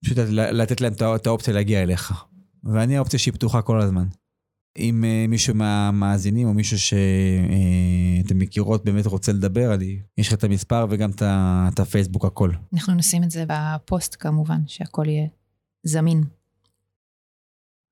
פשוט 0.05 0.17
לתת 0.31 0.81
להם 0.81 0.93
את 1.15 1.27
האופציה 1.27 1.53
להגיע 1.53 1.83
אליך. 1.83 2.23
ואני 2.63 2.97
האופציה 2.97 3.19
שהיא 3.19 3.33
פתוחה 3.33 3.61
כל 3.61 3.81
הזמן. 3.81 4.07
אם 4.77 5.03
uh, 5.03 5.29
מישהו 5.29 5.55
מהמאזינים 5.55 6.47
או 6.47 6.53
מישהו 6.53 6.79
שאתם 6.79 8.35
uh, 8.35 8.43
מכירות 8.43 8.85
באמת 8.85 9.05
רוצה 9.05 9.31
לדבר, 9.31 9.73
אני, 9.73 9.99
יש 10.17 10.27
לך 10.27 10.33
את 10.33 10.43
המספר 10.43 10.87
וגם 10.89 11.09
את 11.19 11.79
הפייסבוק, 11.79 12.25
הכל. 12.25 12.51
אנחנו 12.73 12.93
נשים 12.93 13.23
את 13.23 13.31
זה 13.31 13.43
בפוסט 13.47 14.15
כמובן, 14.19 14.61
שהכל 14.67 15.05
יהיה 15.07 15.27
זמין. 15.83 16.23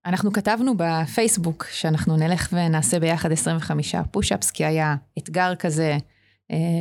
אנחנו 0.06 0.34
כתבנו 0.34 0.74
בפייסבוק 0.78 1.66
שאנחנו 1.72 2.18
נלך 2.18 2.50
ונעשה 2.54 3.00
ביחד 3.00 3.32
25 3.32 3.96
פוש-אפס, 4.12 4.52
כי 4.52 4.66
היה 4.66 4.96
אתגר 5.18 5.56
כזה 5.56 5.92
אה, 5.92 5.98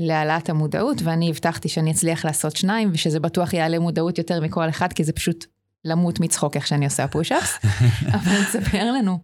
להעלאת 0.00 0.48
המודעות, 0.48 1.02
ואני 1.02 1.30
הבטחתי 1.30 1.68
שאני 1.68 1.90
אצליח 1.90 2.24
לעשות 2.24 2.56
שניים, 2.56 2.90
ושזה 2.92 3.20
בטוח 3.20 3.52
יעלה 3.52 3.78
מודעות 3.78 4.18
יותר 4.18 4.40
מכל 4.40 4.68
אחד, 4.68 4.92
כי 4.92 5.04
זה 5.04 5.12
פשוט 5.12 5.46
למות 5.84 6.20
מצחוק 6.20 6.56
איך 6.56 6.66
שאני 6.66 6.84
עושה 6.84 7.08
push-ups. 7.08 7.58
אבל 8.14 8.44
תספר 8.44 8.92
לנו, 8.92 9.18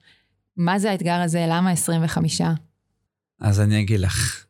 מה 0.57 0.79
זה 0.79 0.91
האתגר 0.91 1.21
הזה? 1.21 1.47
למה 1.49 1.71
25? 1.71 2.41
אז 3.41 3.61
אני 3.61 3.81
אגיד 3.81 4.01
לך. 4.01 4.45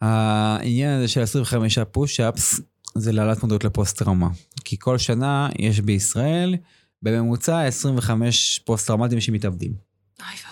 העניין 0.00 0.98
הזה 0.98 1.08
של 1.08 1.20
25 1.20 1.78
push-ups 1.78 2.60
זה 2.94 3.12
להעלאת 3.12 3.42
מודעות 3.42 3.64
לפוסט-טראומה. 3.64 4.28
כי 4.64 4.76
כל 4.78 4.98
שנה 4.98 5.48
יש 5.58 5.80
בישראל 5.80 6.56
בממוצע 7.02 7.60
25 7.60 8.58
פוסט-טראומטיים 8.58 9.20
שמתאבדים. 9.20 9.74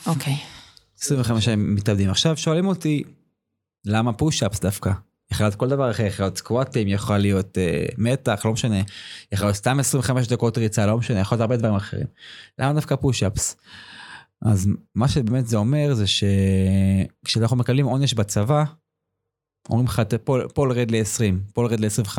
אוקיי. 0.07 0.37
25 1.01 1.49
מתאבדים. 1.49 2.11
עכשיו 2.11 2.37
שואלים 2.37 2.67
אותי, 2.67 3.03
למה 3.87 4.13
push-ups 4.13 4.61
דווקא? 4.61 4.91
יכול 5.33 5.47
להיות 5.47 5.55
כל 5.55 5.69
דבר 5.69 5.91
אחר, 5.91 6.03
יכול 6.03 6.25
להיות 6.25 6.39
סקוואטים, 6.39 6.89
יכול 6.89 7.19
להיות 7.19 7.59
אה, 7.59 7.95
מתח, 7.99 8.43
לא 8.45 8.53
משנה. 8.53 8.81
יכול 9.33 9.47
להיות 9.47 9.57
סתם 9.57 9.81
25 9.81 10.29
דקות 10.29 10.59
ריצה, 10.59 10.87
לא 10.87 10.99
משנה, 10.99 11.21
יכול 11.21 11.37
להיות 11.37 11.41
הרבה 11.41 11.57
דברים 11.57 11.75
אחרים. 11.75 12.07
למה 12.59 12.73
דווקא 12.73 12.97
push-ups? 12.97 13.57
אז 14.43 14.69
מה 14.95 15.09
שבאמת 15.09 15.47
זה 15.47 15.57
אומר 15.57 15.95
זה 15.95 16.05
שכשאנחנו 16.07 17.57
מקבלים 17.57 17.87
עונש 17.87 18.15
בצבא, 18.15 18.65
אומרים 19.69 19.87
לך, 19.87 20.03
פול, 20.25 20.49
פול 20.49 20.73
רד 20.73 20.91
ל-20, 20.91 21.53
פול 21.53 21.67
רד 21.67 21.81
ל-25. 21.81 22.19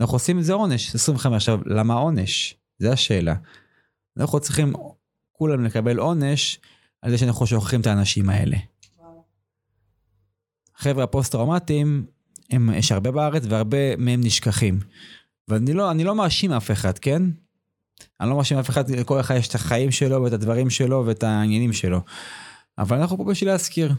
אנחנו 0.00 0.14
עושים 0.14 0.38
את 0.38 0.44
זה 0.44 0.52
עונש, 0.52 0.94
25. 0.94 1.36
עכשיו, 1.36 1.60
למה 1.66 1.94
עונש? 1.94 2.56
זו 2.78 2.92
השאלה. 2.92 3.34
אנחנו 4.18 4.40
צריכים 4.40 4.72
כולם 5.32 5.64
לקבל 5.64 5.98
עונש 5.98 6.58
על 7.02 7.10
זה 7.10 7.18
שאנחנו 7.18 7.46
שוכחים 7.46 7.80
את 7.80 7.86
האנשים 7.86 8.30
האלה. 8.30 8.56
חבר'ה 10.82 11.04
הפוסט-טראומטיים, 11.04 12.06
יש 12.74 12.92
הרבה 12.92 13.10
בארץ 13.10 13.42
והרבה 13.48 13.96
מהם 13.96 14.20
נשכחים. 14.24 14.80
ואני 15.48 15.72
לא, 15.72 15.92
לא 15.92 16.14
מאשים 16.14 16.52
אף 16.52 16.70
אחד, 16.70 16.98
כן? 16.98 17.22
אני 18.20 18.30
לא 18.30 18.36
מאשים 18.36 18.58
אף 18.58 18.70
אחד, 18.70 18.90
לכל 18.90 19.20
אחד 19.20 19.34
יש 19.34 19.48
את 19.48 19.54
החיים 19.54 19.90
שלו 19.90 20.22
ואת 20.22 20.32
הדברים 20.32 20.70
שלו 20.70 21.06
ואת 21.06 21.22
העניינים 21.22 21.72
שלו. 21.72 22.00
אבל 22.78 22.98
אנחנו 22.98 23.16
פה 23.16 23.24
בשביל 23.24 23.50
להזכיר. 23.50 23.92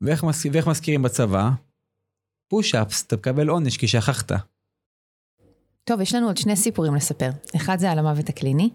ואיך, 0.00 0.24
מזכיר, 0.24 0.52
ואיך 0.54 0.66
מזכירים 0.68 1.02
בצבא? 1.02 1.50
פוש-אפס, 2.48 3.04
אתה 3.06 3.16
מקבל 3.16 3.48
עונש 3.48 3.76
כי 3.76 3.88
שכחת. 3.88 4.32
טוב, 5.84 6.00
יש 6.00 6.14
לנו 6.14 6.26
עוד 6.26 6.36
שני 6.36 6.56
סיפורים 6.56 6.94
לספר. 6.94 7.30
אחד 7.56 7.78
זה 7.78 7.90
על 7.90 7.98
המוות 7.98 8.28
הקליני, 8.28 8.70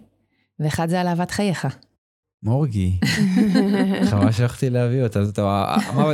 ואחד 0.58 0.88
זה 0.88 1.00
על 1.00 1.08
אהבת 1.08 1.30
חייך. 1.30 1.66
מורגי, 2.42 2.98
חבל 4.10 4.32
שהלכתי 4.32 4.70
להביא 4.70 5.02
אותה. 5.02 5.20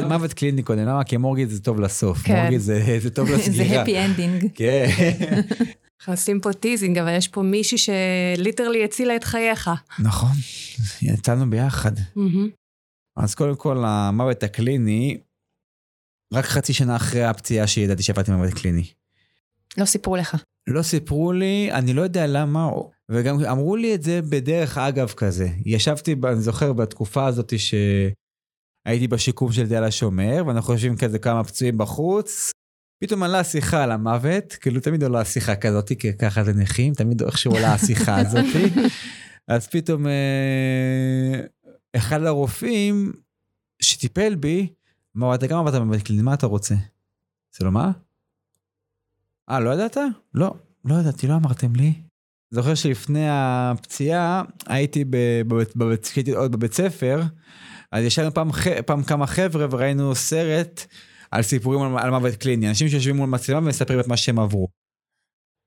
מוות 0.09 0.33
קליני 0.33 0.63
קודם, 0.63 0.87
למה? 0.87 1.05
כי 1.05 1.17
מורגי 1.17 1.47
זה 1.47 1.63
טוב 1.63 1.81
לסוף. 1.81 2.19
כן. 2.19 2.41
מורגי 2.41 2.59
זה 2.59 3.11
טוב 3.15 3.31
לסגירה. 3.31 3.69
זה 3.69 3.83
happy 3.83 4.05
ending. 4.05 4.47
כן. 4.55 4.87
אנחנו 6.01 6.13
עושים 6.13 6.41
פה 6.41 6.53
teasing, 6.53 6.99
אבל 6.99 7.17
יש 7.17 7.29
פה 7.29 7.43
מישהי 7.43 7.79
ש 7.79 7.98
literally 7.98 8.85
הצילה 8.85 9.17
את 9.17 9.25
חייך. 9.25 9.71
נכון, 9.99 10.33
יצאנו 11.03 11.51
ביחד. 11.51 11.93
אז 13.17 13.35
קודם 13.35 13.57
כל, 13.57 13.85
המוות 13.87 14.43
הקליני, 14.43 15.19
רק 16.33 16.45
חצי 16.45 16.73
שנה 16.73 16.97
אחרי 16.97 17.25
הפציעה 17.25 17.67
שידעתי 17.67 18.03
שעברתי 18.03 18.33
מוות 18.33 18.55
קליני. 18.55 18.85
לא 19.79 19.85
סיפרו 19.85 20.17
לך. 20.17 20.37
לא 20.67 20.83
סיפרו 20.83 21.33
לי, 21.33 21.73
אני 21.73 21.93
לא 21.93 22.03
יודע 22.03 22.27
למה, 22.27 22.71
וגם 23.11 23.45
אמרו 23.45 23.77
לי 23.77 23.95
את 23.95 24.03
זה 24.03 24.21
בדרך 24.23 24.79
אגב 24.79 25.09
כזה. 25.09 25.49
ישבתי, 25.65 26.15
אני 26.25 26.41
זוכר, 26.41 26.73
בתקופה 26.73 27.27
הזאת 27.27 27.53
שהייתי 27.59 29.09
בשיקום 29.09 29.53
של 29.53 29.69
תל 29.69 29.85
השומר, 29.85 30.43
ואנחנו 30.47 30.73
יושבים 30.73 30.97
כזה 30.97 31.19
כמה 31.19 31.45
פצועים 31.45 31.79
בחוץ. 31.79 32.51
פתאום 33.05 33.23
עלה 33.23 33.45
שיחה 33.45 33.83
על 33.85 33.93
המוות, 33.93 34.53
כאילו 34.53 34.81
תמיד 34.81 35.03
עולה 35.03 35.25
שיחה 35.25 35.57
כזאת, 35.57 35.93
כי 35.99 36.19
ככה 36.19 36.45
זה 36.45 36.53
נכים, 36.53 36.95
תמיד 36.95 37.23
איכשהו 37.23 37.53
עולה 37.53 37.75
השיחה 37.75 38.17
הזאת. 38.21 38.45
אז 39.49 39.69
פתאום 39.69 40.07
אה, 40.07 41.41
אחד 41.97 42.23
הרופאים 42.23 43.13
שטיפל 43.83 44.35
בי, 44.35 44.69
אמר, 45.17 45.35
אתה 45.35 45.47
גם 45.47 45.59
עבדת 45.59 45.83
בבית 45.83 46.03
קליני, 46.03 46.23
מה 46.23 46.35
אתה 46.35 46.47
רוצה? 46.47 46.75
זה 47.59 47.65
לא 47.65 47.73
מה? 47.73 47.93
אה, 49.51 49.61
לא 49.61 49.71
ידעת? 49.71 49.97
לא, 50.35 50.55
לא 50.85 50.95
ידעתי, 50.95 51.27
לא 51.27 51.35
אמרתם 51.35 51.77
לי. 51.77 52.06
זוכר 52.51 52.75
שלפני 52.75 53.27
הפציעה 53.31 54.43
הייתי 54.67 55.05
בבית, 55.11 55.77
בבית, 55.77 56.13
עוד 56.37 56.53
בבית 56.53 56.73
ספר, 56.73 57.23
אז 57.93 58.05
ישבנו 58.05 58.35
פעם, 58.35 58.51
פעם 58.87 59.03
כמה 59.03 59.27
חבר'ה 59.27 59.67
וראינו 59.71 60.15
סרט 60.15 60.87
על 61.31 61.43
סיפורים 61.43 61.81
על, 61.81 61.99
על 61.99 62.11
מוות 62.11 62.35
קליני, 62.35 62.69
אנשים 62.69 62.89
שיושבים 62.89 63.17
מול 63.17 63.29
מצלמה 63.29 63.59
ומספרים 63.59 64.01
את 64.01 64.07
מה 64.07 64.17
שהם 64.17 64.39
עברו. 64.39 64.69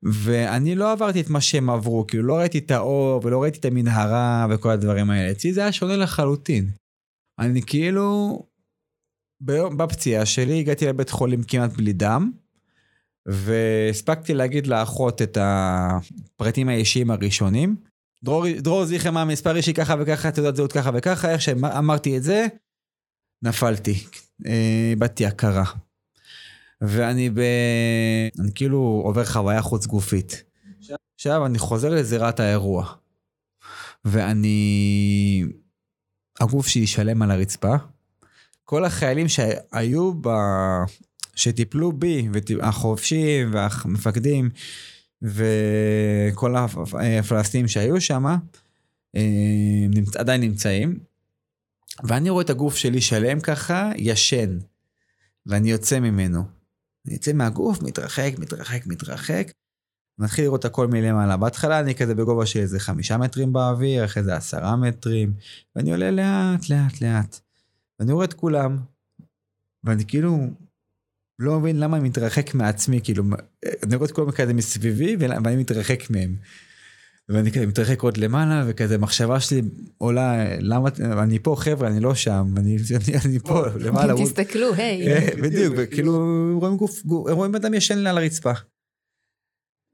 ואני 0.04 0.76
לא 0.76 0.92
עברתי 0.92 1.22
את 1.22 1.30
מה 1.30 1.42
שהם 1.42 1.70
עברו, 1.70 2.08
כאילו 2.08 2.24
לא 2.24 2.38
ראיתי 2.38 2.58
את 2.58 2.72
האור 2.72 3.22
ולא 3.24 3.42
ראיתי 3.42 3.60
את 3.60 3.66
המנהרה 3.66 4.48
וכל 4.50 4.70
הדברים 4.70 5.10
האלה. 5.10 5.32
אצלי 5.32 5.54
זה 5.54 5.62
היה 5.62 5.72
שונה 5.72 5.96
לחלוטין. 5.96 6.70
אני 7.40 7.62
כאילו, 7.62 8.40
בפציעה 9.78 10.26
שלי 10.26 10.60
הגעתי 10.60 10.86
לבית 10.86 11.10
חולים 11.10 11.44
כמעט 11.44 11.72
בלי 11.72 11.94
דם, 11.94 12.32
והספקתי 13.30 14.34
להגיד 14.34 14.68
לאחות 14.68 15.22
את 15.22 15.38
הפרטים 15.42 16.70
האישיים 16.70 17.12
הראשונים. 17.12 17.76
דרור, 18.24 18.46
דרור 18.58 18.86
זיכרמן, 18.86 19.28
מספר 19.28 19.56
אישי 19.56 19.74
ככה 19.74 19.96
וככה, 20.00 20.32
תעודת 20.32 20.56
זהות 20.56 20.74
ככה 20.74 20.92
וככה, 20.94 21.32
איך 21.32 21.42
שאמרתי 21.42 22.18
את 22.18 22.24
זה, 22.24 22.48
נפלתי, 23.42 24.04
איבדתי 24.92 25.26
הכרה. 25.26 25.64
ואני 26.82 27.30
ב... 27.30 27.40
אני 28.40 28.52
כאילו 28.56 29.02
עובר 29.06 29.26
חוויה 29.26 29.62
חוץ 29.62 29.86
גופית. 29.86 30.44
עכשיו 31.16 31.46
אני 31.46 31.60
חוזר 31.60 31.90
לזירת 31.90 32.40
האירוע. 32.40 32.94
ואני... 34.06 35.44
הגוף 36.40 36.68
שלי 36.68 36.88
שלם 36.88 37.22
על 37.22 37.32
הרצפה. 37.32 37.76
כל 38.64 38.86
החיילים 38.86 39.28
שהיו 39.28 40.14
ב... 40.22 40.30
שטיפלו 41.40 41.92
בי, 41.92 42.28
החובשים 42.62 43.54
והמפקדים 43.54 44.50
וכל 45.22 46.56
הפלסטינים 46.56 47.68
שהיו 47.68 48.02
שם, 48.02 48.26
אה, 49.16 49.86
עדיין 50.16 50.42
נמצאים. 50.42 51.00
ואני 52.04 52.30
רואה 52.30 52.44
את 52.44 52.50
הגוף 52.50 52.76
שלי 52.76 53.02
שלם 53.02 53.40
ככה, 53.40 53.92
ישן, 53.98 54.58
ואני 55.46 55.72
יוצא 55.72 56.00
ממנו. 56.00 56.44
אני 57.06 57.14
יוצא 57.14 57.34
מהגוף, 57.34 57.82
מתרחק, 57.82 58.34
מתרחק, 58.38 58.88
מתרחק, 58.88 59.52
מתחיל 60.20 60.46
לראות 60.46 60.66
הכל 60.66 60.88
מלמעלה. 60.88 61.38
בהתחלה 61.38 61.80
אני 61.80 61.96
כזה 61.96 62.16
בגובה 62.16 62.46
של 62.46 62.60
איזה 62.60 62.80
חמישה 62.80 63.18
מטרים 63.18 63.54
באוויר, 63.54 64.06
אחרי 64.06 64.24
זה 64.24 64.36
עשרה 64.36 64.76
מטרים, 64.76 65.34
ואני 65.76 65.92
עולה 65.92 66.12
לאט, 66.12 66.70
לאט, 66.70 67.02
לאט. 67.02 67.40
ואני 68.00 68.12
רואה 68.12 68.26
את 68.26 68.34
כולם, 68.34 68.78
ואני 69.84 70.06
כאילו 70.06 70.48
לא 71.40 71.60
מבין 71.60 71.80
למה 71.80 71.98
אני 71.98 72.10
מתרחק 72.10 72.54
מעצמי, 72.54 73.00
כאילו, 73.04 73.24
אני 73.84 73.96
רואה 73.96 74.08
את 74.10 74.12
כל 74.12 74.32
כזה 74.36 74.54
מסביבי 74.54 75.16
ואני 75.20 75.56
מתרחק 75.56 76.10
מהם. 76.10 76.36
ואני 77.30 77.52
כזה 77.52 77.66
מתרחק 77.66 78.02
עוד 78.02 78.18
למעלה, 78.18 78.64
וכזה 78.68 78.98
מחשבה 78.98 79.40
שלי 79.40 79.62
עולה, 79.98 80.56
למה, 80.60 80.90
אני 81.24 81.40
פה 81.40 81.56
חבר'ה, 81.58 81.88
אני 81.88 82.00
לא 82.00 82.16
שם, 82.16 82.54
אני, 82.58 82.78
אני, 82.96 83.18
אני 83.26 83.40
פה 83.40 83.68
למעלה. 83.80 84.14
תסתכלו, 84.24 84.74
היי. 84.74 85.06
כן, 85.06 85.42
בדיוק, 85.42 85.74
וכאילו 85.78 86.12
רואים 86.60 86.78
גוף, 86.78 87.02
רואים 87.06 87.56
אדם 87.56 87.74
ישן 87.74 88.08
על 88.08 88.18
הרצפה. 88.18 88.52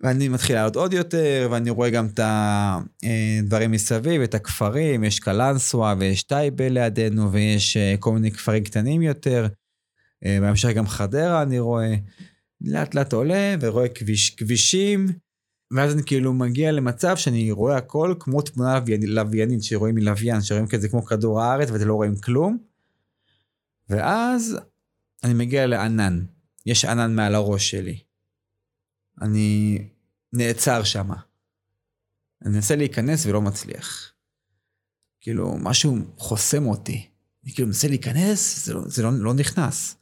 ואני 0.03 0.27
מתחיל 0.27 0.55
לעלות 0.55 0.75
עוד 0.75 0.93
יותר, 0.93 1.47
ואני 1.51 1.69
רואה 1.69 1.89
גם 1.89 2.07
את 2.07 2.19
הדברים 2.23 3.71
מסביב, 3.71 4.21
את 4.21 4.35
הכפרים, 4.35 5.03
יש 5.03 5.19
קלנסווה 5.19 5.95
ויש 5.99 6.23
טייבה 6.23 6.69
לידינו, 6.69 7.31
ויש 7.31 7.77
אה, 7.77 7.95
כל 7.99 8.11
מיני 8.11 8.31
כפרים 8.31 8.63
קטנים 8.63 9.01
יותר. 9.01 9.47
אה, 10.25 10.37
בהמשך 10.41 10.69
גם 10.75 10.87
חדרה 10.87 11.41
אני 11.41 11.59
רואה. 11.59 11.95
לאט 12.61 12.95
לאט 12.95 13.13
עולה 13.13 13.55
ורואה 13.61 13.89
כביש, 13.89 14.29
כבישים, 14.29 15.07
ואז 15.71 15.93
אני 15.93 16.03
כאילו 16.05 16.33
מגיע 16.33 16.71
למצב 16.71 17.17
שאני 17.17 17.51
רואה 17.51 17.77
הכל 17.77 18.15
כמו 18.19 18.41
תמונה 18.41 18.79
לוויינית 19.07 19.63
שרואים 19.63 19.95
מלוויין, 19.95 20.41
שרואים 20.41 20.67
כזה 20.67 20.89
כמו 20.89 21.05
כדור 21.05 21.41
הארץ 21.41 21.69
ואתם 21.69 21.87
לא 21.87 21.93
רואים 21.93 22.15
כלום. 22.15 22.57
ואז 23.89 24.57
אני 25.23 25.33
מגיע 25.33 25.67
לענן, 25.67 26.25
יש 26.65 26.85
ענן 26.85 27.15
מעל 27.15 27.35
הראש 27.35 27.71
שלי. 27.71 27.99
אני 29.21 29.79
נעצר 30.33 30.83
שם. 30.83 31.11
אני 32.41 32.55
מנסה 32.55 32.75
להיכנס 32.75 33.25
ולא 33.25 33.41
מצליח. 33.41 34.11
כאילו, 35.21 35.57
משהו 35.57 35.97
חוסם 36.17 36.65
אותי. 36.65 37.07
אני 37.43 37.53
כאילו 37.53 37.67
מנסה 37.67 37.87
להיכנס, 37.87 38.65
זה 38.65 38.73
לא, 38.73 38.81
זה 38.85 39.03
לא, 39.03 39.11
לא 39.13 39.33
נכנס. 39.33 39.95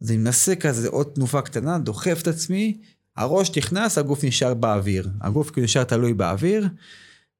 אז 0.00 0.10
אני 0.10 0.18
מנסה 0.18 0.56
כזה 0.56 0.88
עוד 0.88 1.06
תנופה 1.14 1.42
קטנה, 1.42 1.78
דוחף 1.78 2.18
את 2.22 2.26
עצמי, 2.26 2.80
הראש 3.16 3.58
נכנס, 3.58 3.98
הגוף 3.98 4.24
נשאר 4.24 4.54
באוויר. 4.54 5.08
הגוף 5.20 5.50
כאילו 5.50 5.64
נשאר 5.64 5.84
תלוי 5.84 6.14
באוויר, 6.14 6.68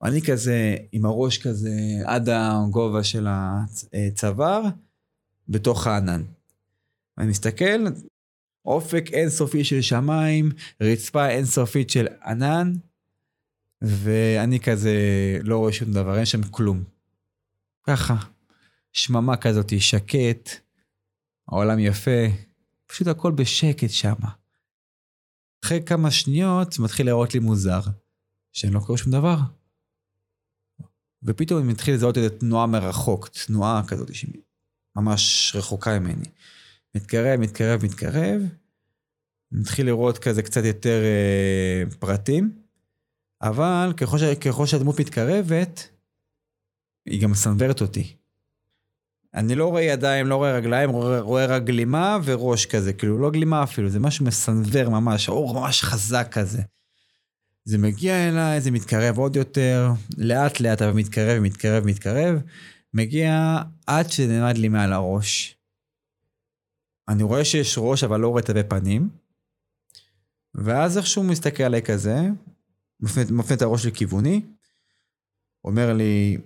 ואני 0.02 0.22
כזה 0.22 0.76
עם 0.92 1.04
הראש 1.04 1.38
כזה 1.38 1.70
עד 2.04 2.28
הגובה 2.28 3.04
של 3.04 3.26
הצוואר, 3.30 4.62
בתוך 5.48 5.86
הענן. 5.86 6.22
אני 7.18 7.28
מסתכל, 7.28 7.86
אופק 8.64 9.11
אינסופי 9.12 9.64
של 9.64 9.80
שמיים, 9.80 10.50
רצפה 10.80 11.28
אינסופית 11.28 11.90
של 11.90 12.06
ענן, 12.24 12.72
ואני 13.82 14.61
כזה 14.61 14.96
לא 15.42 15.59
רואה 15.59 15.72
שום 15.72 15.92
דבר, 15.92 16.16
אין 16.16 16.24
שם 16.24 16.42
כלום. 16.42 16.84
ככה, 17.86 18.16
שממה 18.92 19.36
כזאת, 19.36 19.72
שקט, 19.80 20.50
העולם 21.48 21.78
יפה, 21.78 22.26
פשוט 22.89 23.07
הכל 23.07 23.32
בשקט 23.32 23.91
שמה. 23.91 24.30
אחרי 25.64 25.82
כמה 25.86 26.11
שניות 26.11 26.72
זה 26.72 26.82
מתחיל 26.82 27.07
להראות 27.07 27.34
לי 27.34 27.41
מוזר, 27.41 27.80
שאני 28.53 28.72
לא 28.72 28.80
קורא 28.80 28.99
שום 28.99 29.12
דבר. 29.12 29.36
ופתאום 31.22 31.61
אני 31.61 31.68
מתחיל 31.68 31.95
לזהות 31.95 32.16
איזה 32.16 32.39
תנועה 32.39 32.66
מרחוק, 32.66 33.28
תנועה 33.28 33.82
כזאת 33.89 34.11
שממש 34.14 35.53
רחוקה 35.57 35.99
ממני. 35.99 36.28
מתקרב, 36.95 37.41
מתקרב, 37.41 37.84
מתקרב, 37.84 38.43
מתחיל 39.53 39.86
לראות 39.86 40.18
כזה 40.18 40.43
קצת 40.43 40.64
יותר 40.64 41.03
אה, 41.03 41.82
פרטים, 41.99 42.62
אבל 43.43 43.93
ככל, 43.97 44.16
ככל 44.41 44.66
שהדמות 44.66 45.01
מתקרבת, 45.01 45.89
היא 47.07 47.22
גם 47.22 47.30
מסנוורת 47.30 47.80
אותי. 47.80 48.16
אני 49.35 49.55
לא 49.55 49.66
רואה 49.66 49.83
ידיים, 49.83 50.26
לא 50.26 50.37
רואה 50.37 50.57
רגליים, 50.57 50.91
רואה, 50.91 51.20
רואה 51.20 51.47
רק 51.47 51.62
גלימה 51.62 52.18
וראש 52.24 52.66
כזה, 52.66 52.93
כאילו 52.93 53.18
לא 53.18 53.31
גלימה 53.31 53.62
אפילו, 53.62 53.89
זה 53.89 54.01
משהו 54.01 54.24
מסנוור 54.24 54.89
ממש, 54.89 55.29
האור 55.29 55.61
ממש 55.61 55.83
חזק 55.83 56.29
כזה. 56.31 56.62
זה 57.64 57.79
מגיע 57.79 58.29
אליי, 58.29 58.61
זה 58.61 58.70
מתקרב 58.70 59.18
עוד 59.18 59.37
יותר, 59.37 59.89
לאט 60.18 60.61
לאט 60.61 60.83
אבל 60.83 60.93
מתקרב, 60.93 61.43
מתקרב, 61.43 61.85
מתקרב, 61.85 62.41
מגיע 62.95 63.59
עד 63.87 64.11
שזה 64.11 64.39
נעמד 64.39 64.59
לי 64.59 64.68
מעל 64.68 64.93
הראש. 64.93 65.57
אני 67.09 67.22
רואה 67.22 67.45
שיש 67.45 67.79
ראש 67.79 68.05
אבל 68.05 68.20
לא 68.20 68.29
רואה 68.29 68.43
תווי 68.43 68.62
פנים, 68.64 69.09
ואז 70.55 70.99
איכשהו 70.99 71.22
מסתכל 71.22 71.62
עליי 71.62 71.83
כזה, 71.83 72.16
מפנה 73.01 73.57
את 73.57 73.62
הראש 73.62 73.87
לכיווני, 73.87 74.43
אומר 75.64 75.93
לי, 75.93 76.39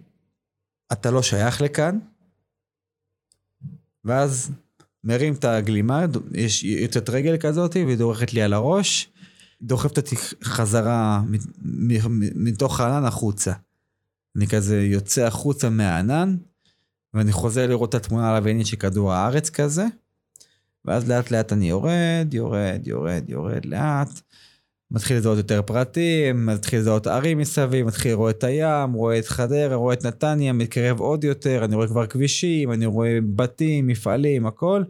אתה 0.92 1.10
לא 1.10 1.22
שייך 1.22 1.60
לכאן, 1.60 1.98
ואז 4.04 4.50
מרים 5.04 5.34
את 5.34 5.44
הגלימה, 5.44 6.04
יש 6.34 6.64
יוצאת 6.64 7.10
רגל 7.10 7.36
כזאת, 7.36 7.76
והיא 7.76 7.96
דורכת 7.96 8.32
לי 8.32 8.42
על 8.42 8.52
הראש, 8.52 9.08
דוחפת 9.62 9.96
אותי 9.96 10.16
חזרה 10.44 11.22
מתוך 12.34 12.80
הענן 12.80 13.04
החוצה. 13.04 13.52
אני 14.36 14.46
כזה 14.46 14.82
יוצא 14.82 15.26
החוצה 15.26 15.70
מהענן, 15.70 16.36
ואני 17.14 17.32
חוזר 17.32 17.66
לראות 17.66 17.88
את 17.88 17.94
התמונה 17.94 18.30
הלוויינית 18.30 18.66
של 18.66 18.76
כדור 18.76 19.12
הארץ 19.12 19.50
כזה, 19.50 19.86
ואז 20.84 21.08
לאט 21.08 21.30
לאט 21.30 21.52
אני 21.52 21.68
יורד, 21.68 22.28
יורד, 22.32 22.80
יורד, 22.86 23.24
יורד 23.28 23.64
לאט. 23.64 24.20
מתחיל 24.92 25.16
לזהות 25.16 25.36
יותר 25.36 25.62
פרטים, 25.62 26.46
מתחיל 26.46 26.78
לזהות 26.78 27.06
ערים 27.06 27.38
מסביב, 27.38 27.86
מתחיל 27.86 28.10
לראות 28.10 28.38
את 28.38 28.44
הים, 28.44 28.92
רואה 28.92 29.18
את 29.18 29.26
חדרה, 29.26 29.74
רואה 29.74 29.94
את 29.94 30.06
נתניה, 30.06 30.52
מתקרב 30.52 31.00
עוד 31.00 31.24
יותר, 31.24 31.64
אני 31.64 31.74
רואה 31.74 31.86
כבר 31.86 32.06
כבישים, 32.06 32.72
אני 32.72 32.86
רואה 32.86 33.18
בתים, 33.34 33.86
מפעלים, 33.86 34.46
הכל. 34.46 34.82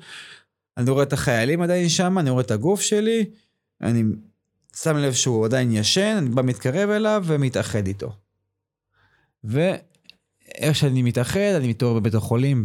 אני 0.76 0.90
רואה 0.90 1.02
את 1.02 1.12
החיילים 1.12 1.62
עדיין 1.62 1.88
שם, 1.88 2.18
אני 2.18 2.30
רואה 2.30 2.42
את 2.42 2.50
הגוף 2.50 2.80
שלי, 2.80 3.24
אני 3.80 4.02
שם 4.76 4.96
לב 4.96 5.12
שהוא 5.12 5.44
עדיין 5.44 5.72
ישן, 5.72 6.14
אני 6.18 6.28
בא 6.28 6.42
מתקרב 6.42 6.90
אליו 6.90 7.24
ומתאחד 7.26 7.86
איתו. 7.86 8.12
ואיך 9.44 10.74
שאני 10.76 11.02
מתאחד, 11.02 11.52
אני 11.56 11.68
מתעורר 11.68 12.00
בבית 12.00 12.14
החולים 12.14 12.64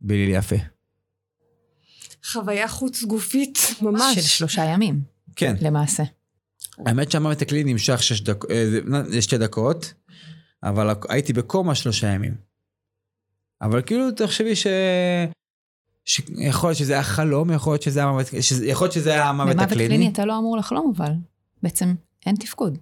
בליל 0.00 0.30
יפה. 0.30 0.56
חוויה 2.32 2.68
חוץ 2.68 3.04
גופית 3.04 3.58
ממש. 3.82 4.14
של 4.14 4.20
שלושה 4.20 4.64
ימים. 4.64 5.00
כן. 5.36 5.54
למעשה. 5.60 6.02
האמת 6.86 7.10
שהמוות 7.10 7.42
הקליני 7.42 7.72
נמשך 7.72 8.02
שש 8.02 8.20
דק... 8.20 8.44
אה, 8.50 9.20
שתי 9.20 9.38
דקות, 9.38 9.94
אבל 10.62 10.94
הייתי 11.08 11.32
בקומה 11.32 11.74
שלושה 11.74 12.06
ימים. 12.06 12.34
אבל 13.62 13.82
כאילו, 13.82 14.10
תחשבי 14.10 14.56
ש... 14.56 14.66
שיכול 16.04 16.70
להיות 16.70 16.78
שזה 16.78 16.92
היה 16.92 17.02
חלום, 17.02 17.50
יכול 17.50 17.72
להיות 17.72 17.82
שזה 17.82 18.00
היה 18.00 18.10
מוות, 18.10 18.26
יכול 18.66 18.84
להיות 18.84 18.92
שזה 18.94 19.10
היה 19.10 19.28
המוות 19.28 19.48
הקליני. 19.48 19.66
במוות 19.66 19.88
קליני 19.88 20.08
אתה 20.08 20.24
לא 20.24 20.38
אמור 20.38 20.56
לחלום, 20.56 20.92
אבל 20.96 21.12
בעצם 21.62 21.94
אין 22.26 22.36
תפקוד. 22.36 22.78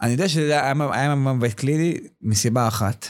אני 0.00 0.12
יודע 0.12 0.28
שזה 0.28 0.62
היה, 0.62 0.72
היה 0.92 1.14
מוות 1.14 1.52
קליני 1.54 1.96
מסיבה 2.20 2.68
אחת. 2.68 3.06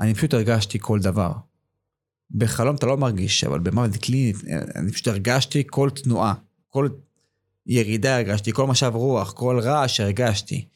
אני 0.00 0.14
פשוט 0.14 0.34
הרגשתי 0.34 0.78
כל 0.80 0.98
דבר. 0.98 1.32
בחלום 2.30 2.76
אתה 2.76 2.86
לא 2.86 2.96
מרגיש, 2.96 3.44
אבל 3.44 3.58
במוות 3.58 3.96
קליני 3.96 4.32
אני 4.76 4.92
פשוט 4.92 5.08
הרגשתי 5.08 5.62
כל 5.66 5.90
תנועה, 5.90 6.34
כל 6.68 6.88
ירידה 7.66 8.16
הרגשתי, 8.16 8.52
כל 8.52 8.66
משב 8.66 8.92
רוח, 8.94 9.32
כל 9.32 9.60
רעש 9.62 10.00
הרגשתי. 10.00 10.68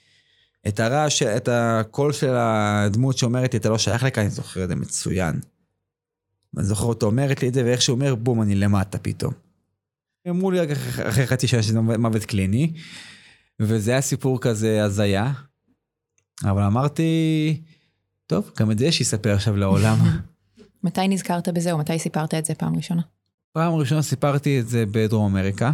את 0.68 0.80
הרעש, 0.80 1.22
את 1.22 1.48
הקול 1.52 2.12
של 2.12 2.34
הדמות 2.36 3.18
שאומרת 3.18 3.54
לי, 3.54 3.58
אתה 3.58 3.68
לא 3.68 3.78
שייך 3.78 4.02
לכאן, 4.02 4.22
אני 4.22 4.30
זוכר 4.30 4.64
את 4.64 4.68
זה 4.68 4.74
מצוין. 4.74 5.40
אני 6.56 6.64
זוכר 6.64 6.84
אותו 6.84 7.06
אומרת 7.06 7.42
לי 7.42 7.48
את 7.48 7.54
זה, 7.54 7.64
ואיך 7.64 7.82
שהוא 7.82 7.94
אומר, 7.94 8.14
בום, 8.14 8.42
אני 8.42 8.54
למטה 8.54 8.98
פתאום. 8.98 9.32
אמרו 10.28 10.50
לי 10.50 10.72
אחרי, 10.72 11.08
אחרי 11.08 11.26
חצי 11.26 11.46
שעה 11.46 11.62
שזה 11.62 11.80
מוות 11.80 12.24
קליני, 12.24 12.72
וזה 13.60 13.90
היה 13.90 14.00
סיפור 14.00 14.40
כזה 14.40 14.84
הזיה, 14.84 15.32
אבל 16.44 16.62
אמרתי, 16.62 17.62
טוב, 18.26 18.50
גם 18.58 18.70
את 18.70 18.78
זה 18.78 18.92
שיספר 18.92 19.34
עכשיו 19.34 19.56
לעולם. 19.56 19.96
מתי 20.84 21.08
נזכרת 21.08 21.48
בזה, 21.48 21.72
או 21.72 21.78
מתי 21.78 21.98
סיפרת 21.98 22.34
את 22.34 22.44
זה 22.44 22.54
פעם 22.54 22.76
ראשונה? 22.76 23.02
פעם 23.52 23.74
ראשונה 23.74 24.02
סיפרתי 24.02 24.60
את 24.60 24.68
זה 24.68 24.84
בדרום 24.90 25.36
אמריקה, 25.36 25.70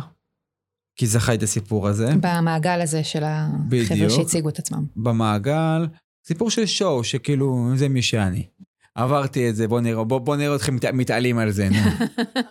כי 0.97 1.07
זה 1.07 1.21
חי 1.21 1.35
את 1.35 1.43
הסיפור 1.43 1.89
הזה. 1.89 2.15
במעגל 2.21 2.81
הזה 2.81 3.05
של 3.05 3.23
החבר'ה 3.25 4.11
שהציגו 4.11 4.49
את 4.49 4.59
עצמם. 4.59 4.85
במעגל, 4.97 5.87
סיפור 6.27 6.51
של 6.51 6.67
שואו, 6.67 7.05
שכאילו, 7.05 7.71
זה 7.75 7.89
מי 7.89 8.03
שאני. 8.03 8.47
עברתי 8.95 9.51
את 9.51 9.57
זה, 9.57 9.69
בוא 9.69 9.81
נראה, 9.81 10.05
בוא, 10.05 10.19
בוא 10.19 10.37
נראה 10.37 10.57
אתכם 10.57 10.75
מת, 10.75 10.85
מתעלים 10.85 11.39
על 11.39 11.51
זה. 11.51 11.69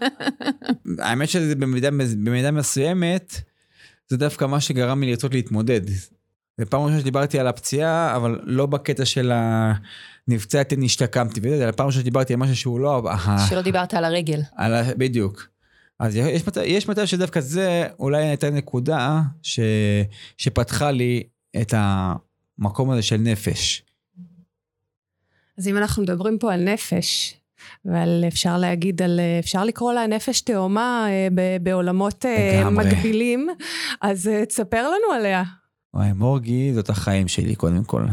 האמת 0.99 1.29
שזה 1.29 1.55
במידה, 1.55 1.91
במידה 2.23 2.51
מסוימת, 2.51 3.41
זה 4.07 4.17
דווקא 4.17 4.45
מה 4.45 4.59
שגרם 4.59 5.03
לי 5.03 5.09
לרצות 5.09 5.33
להתמודד. 5.33 5.81
זו 6.57 6.65
פעם 6.69 6.81
ראשונה 6.81 6.99
שדיברתי 6.99 7.39
על 7.39 7.47
הפציעה, 7.47 8.15
אבל 8.15 8.39
לא 8.43 8.65
בקטע 8.65 9.05
של 9.05 9.31
הנפצעתי, 10.27 10.75
נשתקמתי, 10.77 11.41
אלא 11.43 11.71
פעם 11.71 11.87
ראשונה 11.87 12.01
שדיברתי 12.01 12.33
על 12.33 12.39
משהו 12.39 12.55
שהוא 12.55 12.79
לא... 12.79 13.03
שלא 13.49 13.61
דיברת 13.61 13.93
על 13.93 14.05
הרגל. 14.05 14.41
על 14.55 14.73
ה... 14.73 14.83
בדיוק. 14.97 15.47
אז 16.01 16.15
יש 16.15 16.47
מצב, 16.47 16.61
יש 16.65 16.89
מצב 16.89 17.05
שדווקא 17.05 17.39
זה 17.39 17.87
אולי 17.99 18.27
הייתה 18.27 18.49
נקודה 18.49 19.21
ש, 19.41 19.59
שפתחה 20.37 20.91
לי 20.91 21.23
את 21.61 21.73
המקום 21.77 22.91
הזה 22.91 23.01
של 23.01 23.17
נפש. 23.17 23.83
אז 25.57 25.67
אם 25.67 25.77
אנחנו 25.77 26.03
מדברים 26.03 26.37
פה 26.39 26.53
על 26.53 26.63
נפש, 26.63 27.37
ועל 27.85 28.23
אפשר 28.27 28.57
להגיד 28.57 29.01
על, 29.01 29.19
אפשר 29.39 29.65
לקרוא 29.65 29.93
לה 29.93 30.07
נפש 30.07 30.41
תאומה 30.41 31.07
אה, 31.09 31.27
בעולמות 31.61 32.25
אה, 32.25 32.59
לגמרי. 32.61 32.85
מקבילים, 32.85 33.47
אז 34.01 34.27
אה, 34.27 34.45
תספר 34.45 34.83
לנו 34.83 35.13
עליה. 35.15 35.43
וואי, 35.93 36.13
מורגי 36.13 36.73
זאת 36.73 36.89
החיים 36.89 37.27
שלי 37.27 37.55
קודם 37.55 37.83
כל. 37.83 38.03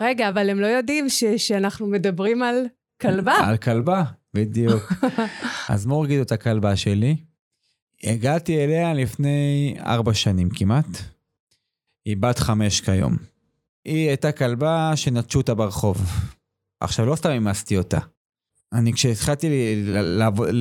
רגע, 0.00 0.28
אבל 0.28 0.50
הם 0.50 0.60
לא 0.60 0.66
יודעים 0.66 1.08
ש, 1.08 1.24
שאנחנו 1.24 1.86
מדברים 1.86 2.42
על 2.42 2.66
כלבה. 3.00 3.34
על 3.34 3.56
כלבה, 3.56 4.04
בדיוק. 4.34 4.92
אז 5.68 5.86
מורגי 5.86 6.18
זאת 6.18 6.32
הכלבה 6.32 6.76
שלי. 6.76 7.27
הגעתי 8.02 8.64
אליה 8.64 8.94
לפני 8.94 9.74
ארבע 9.80 10.14
שנים 10.14 10.48
כמעט. 10.50 10.86
היא 12.04 12.16
בת 12.16 12.38
חמש 12.38 12.80
כיום. 12.80 13.16
היא 13.84 14.08
הייתה 14.08 14.32
כלבה 14.32 14.92
שנטשו 14.96 15.38
אותה 15.38 15.54
ברחוב. 15.54 15.96
עכשיו, 16.80 17.06
לא 17.06 17.16
סתם 17.16 17.30
אימצתי 17.30 17.76
אותה. 17.76 17.98
אני 18.72 18.92
כשהתחלתי 18.92 19.48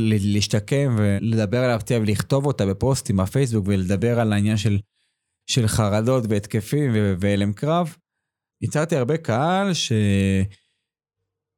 להשתקם 0.02 0.96
ולדבר 0.98 1.64
על 1.64 1.72
הפציעה 1.72 2.02
ולכתוב 2.02 2.46
אותה 2.46 2.66
בפוסטים 2.66 3.18
בפייסבוק 3.18 3.66
ולדבר 3.68 4.20
על 4.20 4.34
העניין 4.34 4.58
של, 4.58 4.80
של 5.50 5.68
חרדות 5.68 6.24
והתקפים 6.30 6.92
והלם 7.20 7.54
קרב, 7.54 7.96
יצרתי 8.62 8.96
הרבה 8.96 9.18
קהל 9.18 9.74
ש... 9.74 9.92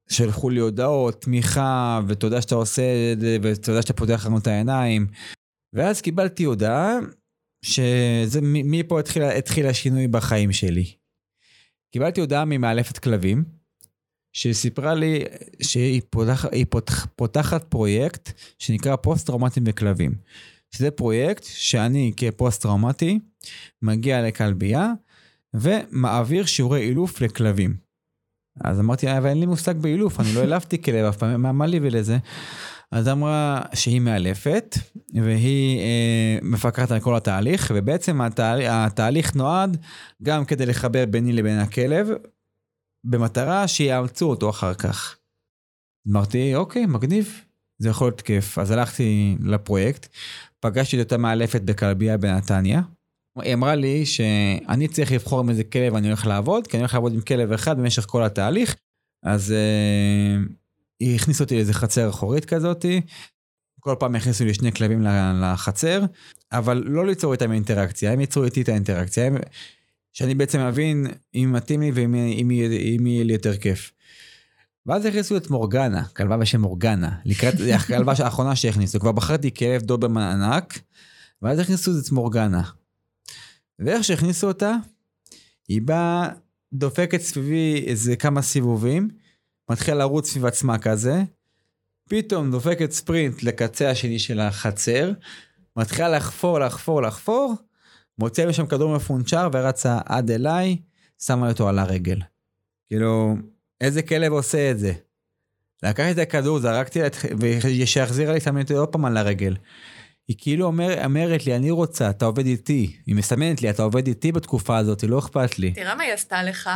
שלחו 0.09 0.49
לי 0.49 0.59
הודעות, 0.59 1.21
תמיכה, 1.21 2.01
ותודה 2.07 2.41
שאתה 2.41 2.55
עושה 2.55 3.13
את 3.13 3.19
זה, 3.19 3.37
ותודה 3.41 3.81
שאתה 3.81 3.93
פותח 3.93 4.25
לנו 4.25 4.37
את 4.37 4.47
העיניים. 4.47 5.07
ואז 5.73 6.01
קיבלתי 6.01 6.43
הודעה 6.43 6.97
שמפה 7.61 8.99
התחיל, 8.99 9.23
התחיל 9.23 9.67
השינוי 9.67 10.07
בחיים 10.07 10.51
שלי. 10.51 10.93
קיבלתי 11.93 12.21
הודעה 12.21 12.45
ממאלפת 12.45 12.97
כלבים, 12.97 13.43
שסיפרה 14.33 14.93
לי 14.93 15.23
שהיא 15.61 16.01
פותח, 16.09 16.45
פותח, 16.69 17.07
פותחת 17.15 17.63
פרויקט 17.63 18.31
שנקרא 18.59 18.95
פוסט-טראומטיים 18.95 19.63
בכלבים. 19.63 20.15
שזה 20.71 20.91
פרויקט 20.91 21.43
שאני 21.43 22.13
כפוסט-טראומטי 22.17 23.19
מגיע 23.81 24.27
לכלבייה 24.27 24.91
ומעביר 25.53 26.45
שיעורי 26.45 26.81
אילוף 26.81 27.21
לכלבים. 27.21 27.75
אז 28.63 28.79
אמרתי, 28.79 29.17
אבל 29.17 29.29
אין 29.29 29.39
לי 29.39 29.45
מושג 29.45 29.77
באילוף, 29.77 30.19
אני 30.19 30.35
לא 30.35 30.39
אילפתי 30.39 30.81
כלב 30.81 31.05
אף 31.05 31.17
פעם, 31.17 31.57
מה 31.57 31.65
לי 31.65 31.79
ולזה? 31.81 32.17
אז 32.91 33.07
אמרה 33.07 33.61
שהיא 33.73 34.01
מאלפת, 34.01 34.75
והיא 35.13 35.79
אה, 35.79 36.39
מפקחת 36.41 36.91
על 36.91 36.99
כל 36.99 37.15
התהליך, 37.15 37.71
ובעצם 37.75 38.21
התהליך, 38.21 38.67
התהליך 38.71 39.35
נועד 39.35 39.77
גם 40.23 40.45
כדי 40.45 40.65
לחבר 40.65 41.05
ביני 41.05 41.33
לבין 41.33 41.59
הכלב, 41.59 42.07
במטרה 43.05 43.67
שיאמצו 43.67 44.29
אותו 44.29 44.49
אחר 44.49 44.73
כך. 44.73 45.17
אמרתי, 46.11 46.55
אוקיי, 46.55 46.85
מגניב, 46.85 47.45
זה 47.81 47.89
יכול 47.89 48.07
להיות 48.07 48.21
כיף. 48.21 48.57
אז 48.57 48.71
הלכתי 48.71 49.37
לפרויקט, 49.43 50.07
פגשתי 50.59 51.01
את 51.01 51.05
אותה 51.05 51.17
מאלפת 51.17 51.61
בכלבייה 51.61 52.17
בנתניה. 52.17 52.81
היא 53.41 53.53
אמרה 53.53 53.75
לי 53.75 54.05
שאני 54.05 54.87
צריך 54.87 55.11
לבחור 55.11 55.39
עם 55.39 55.49
איזה 55.49 55.63
כלב 55.63 55.95
אני 55.95 56.07
הולך 56.07 56.25
לעבוד, 56.25 56.67
כי 56.67 56.77
אני 56.77 56.81
הולך 56.81 56.93
לעבוד 56.93 57.13
עם 57.13 57.21
כלב 57.21 57.51
אחד 57.51 57.77
במשך 57.77 58.05
כל 58.05 58.23
התהליך. 58.23 58.75
אז 59.25 59.53
uh, 59.53 60.53
היא 60.99 61.15
הכניסה 61.15 61.43
אותי 61.43 61.55
לאיזה 61.55 61.73
חצר 61.73 62.09
אחורית 62.09 62.45
כזאתי. 62.45 63.01
כל 63.79 63.95
פעם 63.99 64.15
הכניסו 64.15 64.45
לי 64.45 64.53
שני 64.53 64.71
כלבים 64.71 65.05
לחצר, 65.41 66.01
אבל 66.51 66.83
לא 66.85 67.05
ליצור 67.05 67.33
איתם 67.33 67.51
אינטראקציה, 67.51 68.13
הם 68.13 68.19
ייצרו 68.19 68.43
איתי 68.43 68.61
את 68.61 68.69
האינטראקציה. 68.69 69.25
הם... 69.25 69.37
שאני 70.13 70.35
בעצם 70.35 70.67
מבין 70.67 71.07
אם 71.35 71.49
מתאים 71.55 71.81
לי 71.81 71.91
ואם 71.93 72.51
יהיה 73.07 73.23
לי 73.23 73.33
יותר 73.33 73.57
כיף. 73.57 73.91
ואז 74.85 75.05
הכניסו 75.05 75.37
את 75.37 75.49
מורגנה, 75.49 76.03
כלבה 76.05 76.37
בשם 76.37 76.61
מורגנה, 76.61 77.15
לקראת, 77.25 77.53
הכלבה 77.75 78.13
האחרונה 78.19 78.55
שהכניסו, 78.55 78.99
כבר 78.99 79.11
בחרתי 79.11 79.53
כלב 79.53 79.81
דוברמן 79.81 80.21
ענק, 80.21 80.79
ואז 81.41 81.59
הכניסו 81.59 81.91
את 81.91 82.11
מורגנה. 82.11 82.63
ואיך 83.79 84.03
שהכניסו 84.03 84.47
אותה, 84.47 84.75
היא 85.67 85.81
באה, 85.81 86.29
דופקת 86.73 87.21
סביבי 87.21 87.83
איזה 87.87 88.15
כמה 88.15 88.41
סיבובים, 88.41 89.07
מתחילה 89.69 89.97
לרוץ 89.97 90.29
סביב 90.29 90.45
עצמה 90.45 90.77
כזה, 90.77 91.23
פתאום 92.09 92.51
דופקת 92.51 92.91
ספרינט 92.91 93.43
לקצה 93.43 93.89
השני 93.89 94.19
של 94.19 94.39
החצר, 94.39 95.11
מתחילה 95.77 96.09
לחפור, 96.09 96.59
לחפור, 96.59 97.01
לחפור, 97.01 97.53
מוצא 98.19 98.45
משם 98.49 98.67
כדור 98.67 98.95
מפונצ'ר 98.95 99.49
ורצה 99.53 99.99
עד 100.05 100.31
אליי, 100.31 100.77
שמה 101.21 101.49
אותו 101.49 101.69
על 101.69 101.79
הרגל. 101.79 102.19
כאילו, 102.87 103.35
איזה 103.81 104.01
כלב 104.01 104.31
עושה 104.31 104.71
את 104.71 104.79
זה? 104.79 104.93
לקחתי 105.83 106.11
את 106.11 106.17
הכדור, 106.17 106.59
זרקתי, 106.59 106.99
ושיחזירה 107.39 108.33
לי, 108.33 108.39
שמתי 108.39 108.73
עוד 108.73 108.89
פעם 108.89 109.05
על 109.05 109.17
הרגל. 109.17 109.55
היא 110.27 110.35
כאילו 110.39 110.65
אומר, 110.65 111.05
אומרת 111.05 111.45
לי, 111.45 111.55
אני 111.55 111.71
רוצה, 111.71 112.09
אתה 112.09 112.25
עובד 112.25 112.45
איתי. 112.45 112.97
היא 113.05 113.15
מסמנת 113.15 113.61
לי, 113.61 113.69
אתה 113.69 113.83
עובד 113.83 114.07
איתי 114.07 114.31
בתקופה 114.31 114.77
הזאת, 114.77 115.03
לא 115.03 115.19
אכפת 115.19 115.59
לי. 115.59 115.71
תראה 115.71 115.95
מה 115.95 116.03
היא 116.03 116.13
עשתה 116.13 116.43
לך. 116.43 116.69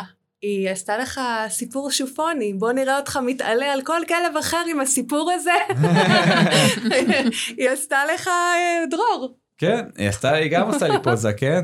היא 0.43 0.69
עשתה 0.69 0.97
לך 0.97 1.21
סיפור 1.49 1.91
שופוני, 1.91 2.53
בוא 2.53 2.71
נראה 2.71 2.97
אותך 2.97 3.19
מתעלה 3.25 3.73
על 3.73 3.81
כל 3.81 4.01
כלב 4.07 4.37
אחר 4.39 4.63
עם 4.71 4.79
הסיפור 4.79 5.31
הזה. 5.31 5.51
היא 7.57 7.69
עשתה 7.69 7.97
לך 8.13 8.27
אה, 8.27 8.83
דרור. 8.89 9.37
כן, 9.57 9.85
היא 9.97 10.09
עשתה, 10.09 10.33
היא 10.33 10.51
גם 10.51 10.67
עושה 10.67 10.87
לי 10.87 10.97
פוזה, 11.03 11.33
כן? 11.33 11.61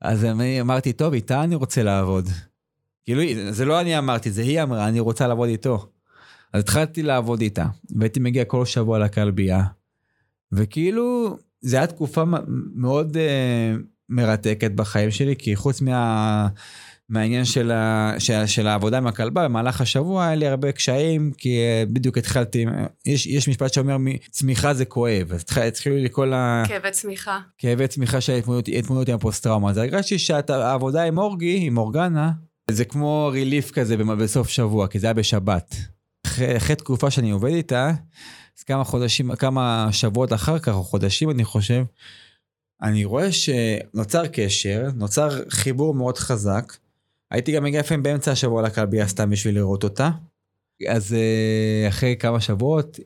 אז 0.00 0.24
אני 0.24 0.60
אמרתי, 0.60 0.92
טוב, 0.92 1.12
איתה 1.12 1.42
אני 1.42 1.54
רוצה 1.54 1.82
לעבוד. 1.82 2.28
כאילו, 3.04 3.22
זה 3.50 3.64
לא 3.64 3.80
אני 3.80 3.98
אמרתי, 3.98 4.30
זה 4.30 4.42
היא 4.42 4.62
אמרה, 4.62 4.88
אני 4.88 5.00
רוצה 5.00 5.26
לעבוד 5.26 5.48
איתו. 5.48 5.86
אז 6.52 6.60
התחלתי 6.60 7.02
לעבוד 7.02 7.40
איתה, 7.40 7.66
והייתי 7.96 8.20
מגיע 8.20 8.44
כל 8.44 8.64
שבוע 8.64 8.98
לכלבייה, 8.98 9.62
וכאילו, 10.52 11.36
זו 11.60 11.76
הייתה 11.76 11.92
תקופה 11.94 12.24
מאוד 12.74 13.16
uh, 13.16 13.82
מרתקת 14.08 14.70
בחיים 14.70 15.10
שלי, 15.10 15.34
כי 15.38 15.56
חוץ 15.56 15.80
מה... 15.80 16.48
מהעניין 17.12 17.44
של, 17.44 17.70
ה, 17.70 18.14
של, 18.18 18.46
של 18.46 18.66
העבודה 18.66 18.98
עם 18.98 19.06
הכלבה, 19.06 19.44
במהלך 19.44 19.80
השבוע 19.80 20.26
היה 20.26 20.34
לי 20.34 20.46
הרבה 20.46 20.72
קשיים, 20.72 21.32
כי 21.38 21.58
uh, 21.58 21.92
בדיוק 21.92 22.18
התחלתי, 22.18 22.66
יש, 23.06 23.26
יש 23.26 23.48
משפט 23.48 23.72
שאומר, 23.72 23.96
צמיחה 24.30 24.74
זה 24.74 24.84
כואב, 24.84 25.32
אז 25.32 25.44
התחילו 25.56 25.96
לי 25.96 26.08
כל 26.10 26.32
ה... 26.32 26.62
כאבי 26.68 26.90
צמיחה. 26.90 27.40
כאבי 27.58 27.88
צמיחה 27.88 28.20
של 28.20 28.32
התמודדות 28.78 29.08
עם 29.08 29.14
הפוסט-טראומה. 29.14 29.70
אז 29.70 29.76
הרגשתי 29.76 30.18
שהעבודה 30.18 31.02
עם 31.02 31.18
אורגי, 31.18 31.58
עם 31.60 31.78
אורגנה, 31.78 32.32
זה 32.70 32.84
כמו 32.84 33.30
ריליף 33.32 33.70
כזה 33.70 33.96
בסוף 33.96 34.48
שבוע, 34.48 34.86
כי 34.88 34.98
זה 34.98 35.06
היה 35.06 35.14
בשבת. 35.14 35.74
אחרי, 36.26 36.56
אחרי 36.56 36.76
תקופה 36.76 37.10
שאני 37.10 37.30
עובד 37.30 37.52
איתה, 37.52 37.92
אז 38.58 38.62
כמה 38.62 38.84
חודשים, 38.84 39.34
כמה 39.34 39.88
שבועות 39.90 40.32
אחר 40.32 40.58
כך, 40.58 40.74
או 40.74 40.82
חודשים 40.82 41.30
אני 41.30 41.44
חושב, 41.44 41.84
אני 42.82 43.04
רואה 43.04 43.32
שנוצר 43.32 44.26
קשר, 44.26 44.88
נוצר 44.94 45.28
חיבור 45.50 45.94
מאוד 45.94 46.18
חזק. 46.18 46.72
הייתי 47.32 47.52
גם 47.52 47.64
מגיע 47.64 47.80
לפעמים 47.80 48.02
באמצע 48.02 48.32
השבוע 48.32 48.62
לכלבייה 48.62 49.08
סתם 49.08 49.30
בשביל 49.30 49.54
לראות 49.54 49.84
אותה. 49.84 50.10
אז 50.88 51.14
אה, 51.14 51.88
אחרי 51.88 52.16
כמה 52.18 52.40
שבועות, 52.40 52.98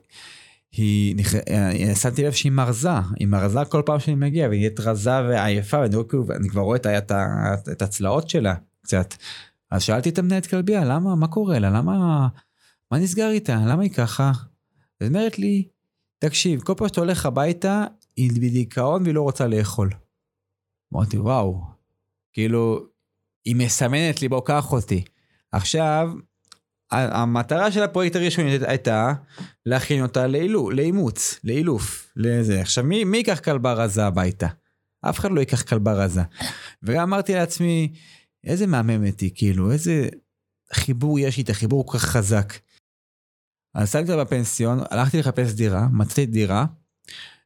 היא, 0.71 1.15
אה, 1.49 1.95
שמתי 1.95 2.23
לב 2.23 2.31
שהיא 2.31 2.51
מרזה, 2.51 2.89
היא 3.19 3.27
מרזה 3.27 3.59
כל 3.69 3.81
פעם 3.85 3.99
שאני 3.99 4.15
מגיע, 4.15 4.47
והיא 4.47 4.59
נהיית 4.59 4.79
רזה 4.79 5.11
ועייפה, 5.11 5.77
ואני, 5.79 5.95
אני 6.35 6.49
כבר 6.49 6.61
רואה 6.61 6.77
את, 6.77 7.11
את 7.71 7.81
הצלעות 7.81 8.29
שלה 8.29 8.55
קצת. 8.81 9.13
אז 9.71 9.83
שאלתי 9.83 10.09
את 10.09 10.19
המנהלת 10.19 10.45
כלבייה, 10.45 10.85
למה, 10.85 11.15
מה 11.15 11.27
קורה 11.27 11.59
לה, 11.59 11.69
למה, 11.69 12.27
מה 12.91 12.99
נסגר 12.99 13.29
איתה, 13.29 13.55
למה 13.67 13.83
היא 13.83 13.91
ככה? 13.91 14.31
היא 14.99 15.07
אומרת 15.07 15.39
לי, 15.39 15.67
תקשיב, 16.19 16.61
כל 16.61 16.73
פעם 16.77 16.87
שאתה 16.87 17.01
הולך 17.01 17.25
הביתה, 17.25 17.85
היא 18.15 18.31
בדיכאון 18.31 19.03
והיא 19.03 19.15
לא 19.15 19.21
רוצה 19.21 19.47
לאכול. 19.47 19.89
אמרתי, 20.93 21.17
וואו, 21.17 21.61
כאילו, 22.33 22.87
היא 23.47 23.55
מסמנת 23.55 24.21
לי, 24.21 24.27
בוא, 24.27 24.41
קח 24.45 24.71
אותי. 24.71 25.03
עכשיו, 25.51 26.11
המטרה 26.91 27.71
של 27.71 27.83
הפרויקט 27.83 28.15
הראשוני 28.15 28.57
הייתה 28.67 29.13
להכין 29.65 30.03
אותה 30.03 30.27
לאילו, 30.27 30.69
לאימוץ, 30.69 31.39
לאילוף, 31.43 32.11
לזה. 32.15 32.61
עכשיו, 32.61 32.83
מי, 32.83 33.03
מי 33.03 33.17
ייקח 33.17 33.39
כלבה 33.39 33.73
רזה 33.73 34.05
הביתה? 34.05 34.47
אף 35.01 35.19
אחד 35.19 35.31
לא 35.31 35.39
ייקח 35.39 35.61
כלבה 35.61 35.93
רזה. 35.93 36.21
וגם 36.83 37.01
אמרתי 37.01 37.33
לעצמי, 37.33 37.93
איזה 38.43 38.67
מהממת 38.67 39.19
היא, 39.19 39.31
כאילו, 39.35 39.71
איזה 39.71 40.09
חיבור 40.73 41.19
יש 41.19 41.37
איתה, 41.37 41.53
חיבור 41.53 41.85
כל 41.85 41.97
כך 41.97 42.03
חזק. 42.03 42.53
אז 43.75 43.91
שמתי 43.91 44.11
אותה 44.11 44.23
בפנסיון, 44.23 44.79
הלכתי 44.89 45.19
לחפש 45.19 45.53
דירה, 45.53 45.87
מצאתי 45.87 46.25
דירה, 46.25 46.65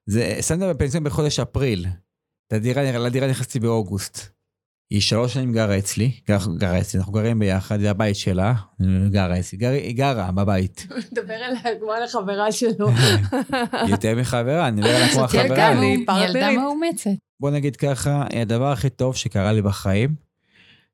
זה, 0.05 0.37
שמתי 0.41 0.63
אותה 0.63 0.73
בפנסיון 0.73 1.03
בחודש 1.03 1.39
אפריל. 1.39 1.85
לדירה, 2.53 2.99
לדירה 2.99 3.27
נכנסתי 3.27 3.59
באוגוסט. 3.59 4.40
היא 4.91 5.01
שלוש 5.01 5.33
שנים 5.33 5.53
גרה 5.53 5.77
אצלי, 5.77 6.11
גר, 6.27 6.37
גרה 6.57 6.79
אצלי, 6.79 6.99
אנחנו 6.99 7.13
גרים 7.13 7.39
ביחד, 7.39 7.79
זה 7.79 7.89
הבית 7.89 8.15
שלה, 8.15 8.53
גרה 9.09 9.39
אצלי, 9.39 9.57
גר, 9.57 9.69
היא 9.69 9.95
גרה 9.95 10.31
בבית. 10.31 10.87
מדבר 11.11 11.33
אליה 11.33 11.79
כמו 11.79 11.91
על 11.91 12.03
החברה 12.03 12.51
שלו. 12.51 12.89
יותר 13.91 14.15
מחברה, 14.15 14.67
אני 14.67 14.81
מדבר 14.81 14.95
עליה 14.95 15.09
כמו 15.13 15.23
החברה. 15.23 15.67
היא 15.67 16.05
ילדה 16.27 16.51
מאומצת. 16.51 17.09
בוא 17.39 17.49
נגיד 17.49 17.75
ככה, 17.75 18.25
הדבר 18.41 18.71
הכי 18.71 18.89
טוב 18.89 19.15
שקרה 19.15 19.53
לי 19.53 19.61
בחיים, 19.61 20.15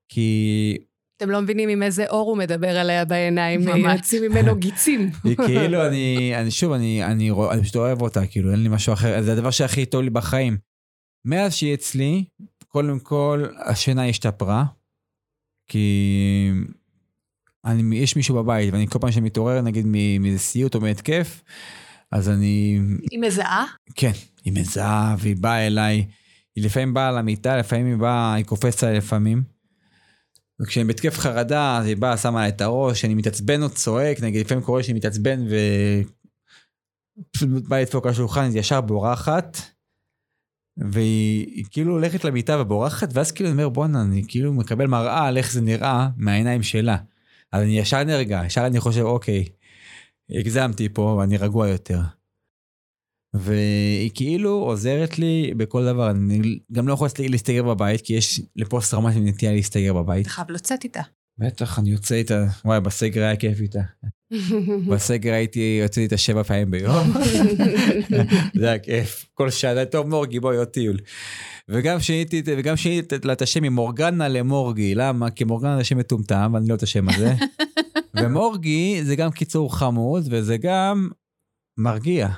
כי... 0.10 0.78
אתם 1.18 1.30
לא 1.30 1.42
מבינים 1.42 1.70
עם 1.70 1.84
איזה 1.84 2.06
אור 2.10 2.30
הוא 2.30 2.38
מדבר 2.38 2.78
עליה 2.78 3.06
בעיניים, 3.06 3.62
יוצאים 3.62 4.32
ממנו 4.32 4.56
גיצים. 4.56 5.10
כאילו, 5.46 5.88
אני, 5.88 6.32
אני 6.36 6.52
שוב, 6.52 6.72
אני, 6.72 7.04
אני, 7.04 7.32
אני 7.52 7.62
פשוט 7.62 7.76
אוהב 7.76 8.02
אותה, 8.02 8.26
כאילו, 8.26 8.52
אין 8.52 8.64
לי 8.64 8.70
משהו 8.70 8.94
אחר, 8.94 9.22
זה 9.22 9.34
הדבר 9.34 9.52
שהכי 9.52 9.86
טוב 9.86 10.02
לי 10.02 10.10
בחיים. 10.10 10.58
מאז 11.26 11.54
שהיא 11.54 11.74
אצלי, 11.74 12.24
קודם 12.78 13.00
כל, 13.00 13.46
השינה 13.66 14.08
השתפרה, 14.08 14.66
כי 15.68 16.52
אני, 17.66 17.98
יש 17.98 18.16
מישהו 18.16 18.36
בבית, 18.36 18.74
ואני 18.74 18.88
כל 18.88 19.00
פעם 19.00 19.12
שאני 19.12 19.26
מתעורר, 19.26 19.62
נגיד, 19.62 19.86
מאיזה 20.20 20.40
סיוט 20.40 20.76
או 20.76 20.82
מהתקף, 20.82 21.44
אז 22.12 22.30
אני... 22.30 22.80
היא 23.12 23.20
מזהה? 23.20 23.66
כן, 23.96 24.12
היא 24.44 24.54
מזהה, 24.54 25.16
והיא 25.20 25.36
באה 25.40 25.68
אליי. 25.68 26.06
היא 26.56 26.66
לפעמים 26.66 26.94
באה 26.94 27.12
למיטה, 27.12 27.58
לפעמים 27.58 27.86
היא 27.86 27.96
באה, 27.96 28.34
היא 28.34 28.46
קופצת 28.46 28.84
עליי 28.84 28.98
לפעמים. 28.98 29.44
וכשאני 30.62 30.86
בהתקף 30.86 31.20
חרדה, 31.20 31.78
אז 31.78 31.86
היא 31.86 31.98
באה, 31.98 32.18
שמה 32.18 32.48
את 32.48 32.62
הראש, 32.62 32.98
כשאני 32.98 33.14
מתעצבן 33.14 33.64
או 33.64 33.70
צועק, 33.70 34.22
נגיד 34.22 34.46
לפעמים 34.46 34.64
קורה 34.64 34.84
שאני 34.84 34.98
מתעצבן 34.98 35.46
ו... 35.50 35.56
פשוט 37.32 37.50
באה 37.68 37.82
לדפוק 37.82 38.06
על 38.06 38.12
השולחן, 38.12 38.50
היא 38.52 38.60
ישר 38.60 38.82
בורחת. 38.82 39.58
והיא 40.78 41.66
כאילו 41.72 41.92
הולכת 41.94 42.24
למיטה 42.24 42.62
ובורחת, 42.62 43.10
ואז 43.14 43.32
כאילו 43.32 43.50
אני 43.50 43.58
אומר 43.58 43.70
בואנה, 43.70 44.02
אני 44.02 44.24
כאילו 44.28 44.54
מקבל 44.54 44.88
מראה 44.88 45.28
על 45.28 45.38
איך 45.38 45.52
זה 45.52 45.62
נראה 45.62 46.10
מהעיניים 46.18 46.64
שלה. 46.64 46.98
אז 47.52 47.64
אני 47.64 47.80
ישר 47.80 48.04
נרגע, 48.04 48.42
ישר 48.46 48.68
אני 48.68 48.80
חושב 48.80 49.02
אוקיי, 49.02 49.46
הגזמתי 50.40 50.90
פה 50.90 51.02
ואני 51.02 51.38
רגוע 51.38 51.68
יותר. 51.68 52.00
והיא 53.34 54.12
כאילו 54.14 54.50
עוזרת 54.50 55.20
לי 55.20 55.54
בכל 55.58 55.86
דבר, 55.86 56.12
אני 56.12 56.60
גם 56.72 56.88
לא 56.88 56.94
יכול 56.94 57.08
להסתגר 57.30 57.64
בבית, 57.64 58.02
כי 58.02 58.14
יש 58.14 58.42
לפוסט 58.56 58.92
טראומטיים 58.92 59.28
נטייה 59.28 59.52
להסתגר 59.52 59.94
בבית. 59.94 60.26
אתה 60.26 60.30
חייב 60.30 60.52
לצאת 60.52 60.84
איתה. 60.84 61.02
בטח, 61.38 61.80
אני 61.80 61.90
יוצא 61.90 62.16
איתה, 62.16 62.46
וואי, 62.66 62.82
בסגר 62.82 63.24
היה 63.24 63.36
כיף 63.36 63.62
איתה. 63.62 63.82
בסגר 64.90 65.34
הייתי 65.34 65.80
יוצא 65.84 66.02
איתה 66.02 66.18
שבע 66.18 66.44
פעמים 66.44 66.72
ביום. 66.72 67.14
זה 68.60 68.68
היה 68.68 68.80
כיף. 68.80 69.26
כל 69.34 69.50
שנה, 69.50 69.86
טוב 69.86 70.08
מורגי, 70.08 70.40
בואי 70.40 70.58
עוד 70.58 70.68
טיול. 70.68 70.98
וגם 71.70 72.00
שיניתי, 72.00 72.42
וגם 72.46 72.76
שיניתי 72.78 73.16
לה 73.24 73.34
את 73.34 73.42
השם 73.42 73.64
ממורגנה 73.64 74.28
למורגי, 74.28 74.96
למה? 74.96 75.30
כי 75.30 75.44
מורגנה 75.44 75.78
זה 75.78 75.84
שם 75.84 75.98
מטומטם, 75.98 76.52
ואני 76.54 76.68
לא 76.68 76.76
את 76.76 76.84
השם 76.84 77.10
הזה. 77.10 77.34
ומורגי 78.22 79.00
זה 79.04 79.16
גם 79.16 79.32
קיצור 79.32 79.78
חמוד, 79.78 80.28
וזה 80.30 80.58
גם 80.58 81.10
מרגיע. 81.78 82.30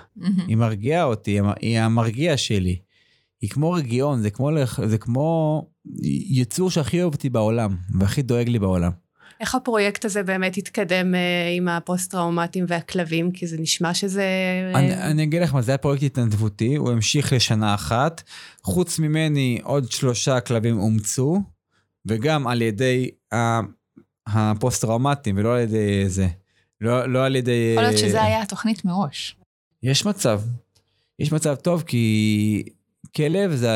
היא 0.48 0.58
מרגיעה 0.58 1.04
אותי, 1.04 1.40
היא 1.62 1.80
המרגיע 1.80 2.38
שלי. 2.38 2.80
היא 3.42 3.50
כמו 3.50 3.72
רגיעון, 3.72 4.22
זה 4.22 4.30
כמו, 4.30 4.50
זה 4.86 4.98
כמו 4.98 5.62
יצור 6.30 6.72
שהכי 6.72 7.02
אוהב 7.02 7.14
אותי 7.14 7.30
בעולם, 7.30 7.76
והכי 8.00 8.22
דואג 8.22 8.50
לי 8.50 8.60
בעולם. 8.60 8.92
איך 9.40 9.56
הפרויקט 9.56 10.06
הזה 10.06 10.24
באמת 10.24 10.58
התקדם 10.58 11.16
אה, 11.16 11.20
עם 11.58 11.68
הפוסט-טראומטיים 11.68 12.66
והכלבים? 12.68 13.32
כי 13.32 13.48
זה 13.48 13.58
נשמע 13.60 13.94
שזה... 13.94 14.26
אני, 14.76 14.96
אני 14.96 15.24
אגיד 15.24 15.42
לך 15.42 15.54
מה, 15.54 15.62
זה 15.62 15.72
היה 15.72 15.78
פרויקט 15.78 16.04
התנדבותי, 16.04 16.76
הוא 16.76 16.92
המשיך 16.92 17.34
לשנה 17.34 17.76
אחת. 17.76 18.24
חוץ 18.64 19.00
ממני, 19.00 19.60
עוד 19.64 19.92
שלושה 19.92 20.40
כלבים 20.40 20.80
אומצו, 20.80 21.42
וגם 22.06 22.48
על 22.48 22.62
ידי 22.62 23.10
הפוסט-טראומטיים, 24.28 25.38
ולא 25.38 25.56
על 25.56 25.62
ידי 25.62 26.10
זה. 26.10 26.28
לא, 26.82 27.06
לא 27.06 27.26
על 27.26 27.36
ידי... 27.36 27.72
יכול 27.74 27.84
להיות 27.84 27.98
שזה 27.98 28.24
היה 28.24 28.42
התוכנית 28.42 28.86
מראש. 28.86 29.36
יש 29.84 30.06
מצב. 30.06 30.42
יש 31.20 31.32
מצב 31.32 31.56
טוב, 31.56 31.84
כי 31.88 32.64
כלב 33.16 33.56
זה 33.56 33.70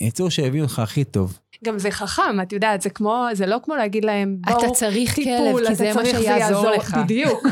היצור 0.00 0.30
שהביא 0.30 0.62
אותך 0.62 0.78
הכי 0.78 1.04
טוב. 1.04 1.38
גם 1.64 1.78
זה 1.78 1.90
חכם, 1.90 2.40
את 2.42 2.52
יודעת, 2.52 2.82
זה 2.82 2.90
כמו, 2.90 3.26
זה 3.32 3.46
לא 3.46 3.58
כמו 3.62 3.76
להגיד 3.76 4.04
להם, 4.04 4.36
בואו, 4.40 4.58
אתה 4.58 4.70
צריך 4.74 5.14
טיפול, 5.14 5.58
כלב, 5.58 5.68
כי 5.68 5.74
זה 5.74 5.92
מה 5.94 6.04
שיעזור 6.04 6.70
לך. 6.70 6.94
בדיוק. 7.04 7.46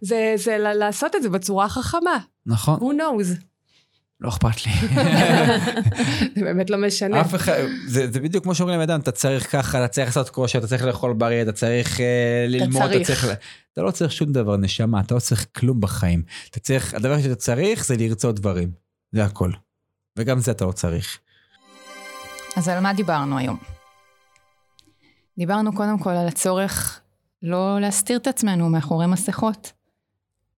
זה, 0.00 0.34
זה 0.36 0.58
לעשות 0.58 1.16
את 1.16 1.22
זה 1.22 1.28
בצורה 1.28 1.68
חכמה. 1.68 2.18
נכון. 2.46 2.78
Who 2.80 2.94
knows. 2.94 3.50
לא 4.20 4.28
אכפת 4.28 4.66
לי. 4.66 4.72
זה 6.36 6.44
באמת 6.44 6.70
לא 6.70 6.78
משנה. 6.78 7.20
אף 7.20 7.34
אחד, 7.34 7.52
זה, 7.86 8.10
זה 8.12 8.20
בדיוק 8.20 8.44
כמו 8.44 8.54
שאומרים 8.54 8.80
לבן 8.80 9.00
אתה 9.00 9.12
צריך 9.12 9.52
ככה, 9.52 9.84
אתה 9.84 9.88
צריך 9.88 10.06
לעשות 10.06 10.30
כושר, 10.30 10.58
אתה 10.58 10.66
צריך 10.66 10.84
לאכול 10.84 11.12
בריא, 11.12 11.42
אתה 11.42 11.52
צריך 11.52 11.96
uh, 11.96 12.00
ללמוד, 12.48 12.82
אתה 12.82 13.04
צריך... 13.04 13.24
אתה 13.24 13.26
צריך... 13.26 13.38
אתה 13.72 13.82
לא 13.82 13.90
צריך 13.90 14.12
שום 14.12 14.32
דבר, 14.32 14.56
נשמה, 14.56 15.00
אתה 15.00 15.14
לא 15.14 15.20
צריך 15.20 15.46
כלום 15.56 15.80
בחיים. 15.80 16.22
אתה 16.50 16.60
צריך, 16.60 16.94
הדבר 16.94 17.22
שאתה 17.22 17.34
צריך 17.34 17.86
זה 17.86 17.96
לרצות 17.96 18.40
דברים. 18.40 18.70
זה 19.12 19.24
הכל. 19.24 19.50
וגם 20.18 20.40
זה 20.40 20.50
אתה 20.50 20.64
לא 20.64 20.72
צריך. 20.72 21.18
אז 22.56 22.68
על 22.68 22.80
מה 22.80 22.92
דיברנו 22.92 23.38
היום? 23.38 23.56
דיברנו 25.38 25.72
קודם 25.72 25.98
כל 25.98 26.10
על 26.10 26.28
הצורך 26.28 27.00
לא 27.42 27.80
להסתיר 27.80 28.16
את 28.16 28.26
עצמנו 28.26 28.68
מאחורי 28.68 29.06
מסכות. 29.06 29.72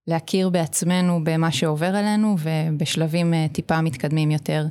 להכיר 0.07 0.49
בעצמנו 0.49 1.19
במה 1.23 1.51
שעובר 1.51 1.95
עלינו 1.95 2.35
ובשלבים 2.39 3.33
אה, 3.33 3.45
טיפה 3.51 3.81
מתקדמים 3.81 4.31
יותר. 4.31 4.65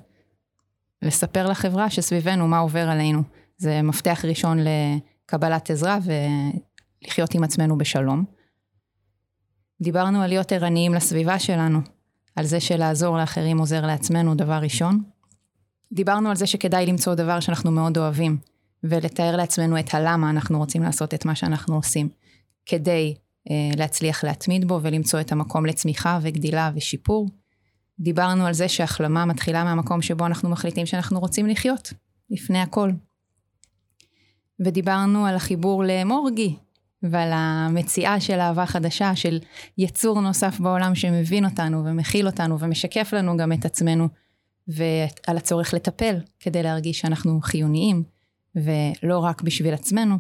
לספר 1.03 1.47
לחברה 1.47 1.91
שסביבנו 1.91 2.49
מה 2.49 2.59
עובר 2.59 2.89
עלינו. 2.89 3.23
זה 3.57 3.83
מפתח 3.83 4.25
ראשון 4.29 4.59
לקבלת 4.59 5.71
עזרה 5.71 5.99
ולחיות 7.03 7.35
עם 7.35 7.45
עצמנו 7.45 7.79
בשלום. 7.79 8.25
דיברנו 9.81 10.23
על 10.23 10.29
להיות 10.29 10.53
ערניים 10.53 10.95
לסביבה 10.95 11.39
שלנו, 11.39 11.81
על 12.37 12.45
זה 12.45 12.61
שלעזור 12.61 13.19
לאחרים 13.19 13.59
עוזר 13.59 13.87
לעצמנו 13.87 14.35
דבר 14.35 14.59
ראשון. 14.63 15.12
דיברנו 15.93 16.31
על 16.31 16.37
זה 16.37 16.47
שכדאי 16.47 16.87
למצוא 16.87 17.15
דבר 17.15 17.41
שאנחנו 17.41 17.71
מאוד 17.71 17.99
אוהבים, 17.99 18.39
ולתאר 18.85 19.37
לעצמנו 19.37 19.79
את 19.79 19.95
הלמה 19.95 20.31
אנחנו 20.31 20.59
רוצים 20.59 20.83
לעשות 20.83 21.15
את 21.15 21.25
מה 21.25 21.35
שאנחנו 21.35 21.75
עושים, 21.75 22.09
כדי 22.67 23.15
אה, 23.51 23.71
להצליח 23.77 24.25
להתמיד 24.25 24.69
בו 24.69 24.81
ולמצוא 24.83 25.21
את 25.21 25.33
המקום 25.33 25.67
לצמיחה 25.67 26.19
וגדילה 26.23 26.71
ושיפור. 26.75 27.29
דיברנו 28.01 28.47
על 28.47 28.53
זה 28.53 28.69
שהחלמה 28.69 29.25
מתחילה 29.25 29.65
מהמקום 29.65 30.03
שבו 30.03 30.27
אנחנו 30.27 30.49
מחליטים 30.49 30.87
שאנחנו 30.87 31.21
רוצים 31.21 31.47
לחיות, 31.47 31.93
לפני 32.31 32.59
הכל. 32.59 32.91
ודיברנו 34.65 35.27
על 35.27 35.37
החיבור 35.37 35.85
למורגי, 35.87 36.57
ועל 37.03 37.31
המציאה 37.33 38.21
של 38.21 38.41
אהבה 38.41 38.67
חדשה, 38.67 39.17
של 39.17 39.39
יצור 39.79 40.21
נוסף 40.21 40.61
בעולם 40.61 40.95
שמבין 40.95 41.45
אותנו 41.45 41.85
ומכיל 41.85 42.27
אותנו 42.27 42.61
ומשקף 42.61 43.13
לנו 43.13 43.37
גם 43.37 43.53
את 43.53 43.65
עצמנו, 43.65 44.09
ועל 44.69 45.37
הצורך 45.37 45.75
לטפל 45.75 46.17
כדי 46.41 46.63
להרגיש 46.63 47.01
שאנחנו 47.01 47.41
חיוניים, 47.43 48.03
ולא 48.55 49.19
רק 49.19 49.43
בשביל 49.43 49.75
עצמנו. 49.75 50.17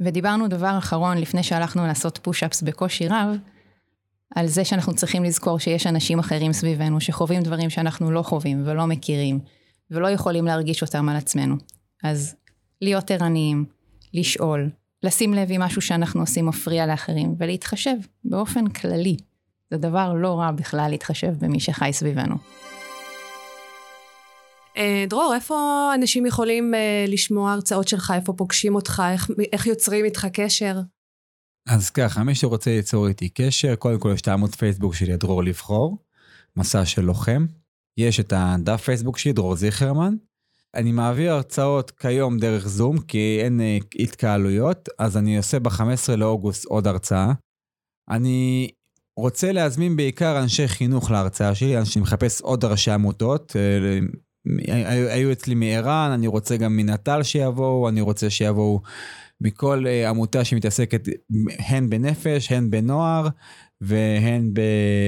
ודיברנו 0.00 0.48
דבר 0.48 0.78
אחרון 0.78 1.18
לפני 1.18 1.42
שהלכנו 1.42 1.86
לעשות 1.86 2.18
פוש-אפס 2.22 2.62
בקושי 2.62 3.08
רב, 3.08 3.36
על 4.34 4.46
זה 4.46 4.64
שאנחנו 4.64 4.94
צריכים 4.94 5.24
לזכור 5.24 5.58
שיש 5.58 5.86
אנשים 5.86 6.18
אחרים 6.18 6.52
סביבנו 6.52 7.00
שחווים 7.00 7.42
דברים 7.42 7.70
שאנחנו 7.70 8.10
לא 8.10 8.22
חווים 8.22 8.62
ולא 8.66 8.86
מכירים, 8.86 9.40
ולא 9.90 10.10
יכולים 10.10 10.44
להרגיש 10.44 10.82
אותם 10.82 11.08
על 11.08 11.16
עצמנו. 11.16 11.56
אז 12.02 12.34
להיות 12.80 13.10
ערניים, 13.10 13.64
לשאול, 14.14 14.70
לשים 15.02 15.34
לב 15.34 15.50
אם 15.50 15.62
משהו 15.62 15.82
שאנחנו 15.82 16.20
עושים 16.20 16.46
מפריע 16.46 16.86
לאחרים, 16.86 17.34
ולהתחשב 17.38 17.96
באופן 18.24 18.68
כללי. 18.68 19.16
זה 19.70 19.76
דבר 19.76 20.12
לא 20.12 20.38
רע 20.38 20.50
בכלל 20.50 20.90
להתחשב 20.90 21.34
במי 21.44 21.60
שחי 21.60 21.90
סביבנו. 21.92 22.34
אה, 24.80 25.04
דרור, 25.08 25.34
איפה 25.34 25.90
אנשים 25.94 26.26
יכולים 26.26 26.74
אה, 26.74 27.04
לשמוע 27.08 27.52
הרצאות 27.52 27.88
שלך? 27.88 28.12
איפה 28.16 28.32
פוגשים 28.32 28.74
אותך? 28.74 29.02
איך, 29.12 29.30
איך 29.52 29.66
יוצרים 29.66 30.04
איתך 30.04 30.26
קשר? 30.32 30.80
אז 31.68 31.90
ככה, 31.90 32.24
מי 32.24 32.34
שרוצה 32.34 32.70
ליצור 32.70 33.08
איתי 33.08 33.28
קשר, 33.28 33.74
קודם 33.74 33.98
כל 33.98 34.10
יש 34.14 34.20
את 34.20 34.28
העמוד 34.28 34.54
פייסבוק 34.54 34.94
שלי, 34.94 35.16
דרור 35.16 35.44
לבחור, 35.44 35.98
מסע 36.56 36.84
של 36.84 37.02
לוחם. 37.02 37.46
יש 37.98 38.20
את 38.20 38.32
הדף 38.36 38.82
פייסבוק 38.82 39.18
שלי, 39.18 39.32
דרור 39.32 39.56
זיכרמן. 39.56 40.14
אני 40.74 40.92
מעביר 40.92 41.32
הרצאות 41.32 41.90
כיום 41.90 42.38
דרך 42.38 42.68
זום, 42.68 42.98
כי 42.98 43.38
אין 43.42 43.60
אה, 43.60 43.78
התקהלויות, 43.98 44.88
אז 44.98 45.16
אני 45.16 45.36
עושה 45.36 45.58
ב-15 45.58 46.16
לאוגוסט 46.16 46.64
עוד 46.64 46.86
הרצאה. 46.86 47.32
אני 48.10 48.70
רוצה 49.16 49.52
להזמין 49.52 49.96
בעיקר 49.96 50.42
אנשי 50.42 50.68
חינוך 50.68 51.10
להרצאה 51.10 51.54
שלי, 51.54 51.76
אני 51.76 51.84
מחפש 52.00 52.40
עוד 52.40 52.64
ראשי 52.64 52.90
עמותות. 52.90 53.56
אה, 54.68 55.12
היו 55.14 55.32
אצלי 55.32 55.54
מער"ן, 55.54 56.10
אני 56.14 56.26
רוצה 56.26 56.56
גם 56.56 56.76
מנט"ל 56.76 57.22
שיבואו, 57.22 57.88
אני 57.88 58.00
רוצה 58.00 58.30
שיבואו 58.30 58.80
מכל 59.40 59.84
אה, 59.86 60.10
עמותה 60.10 60.44
שמתעסקת 60.44 61.08
הן 61.58 61.90
בנפש, 61.90 62.52
הן 62.52 62.70
בנוער 62.70 63.28
והן 63.80 64.50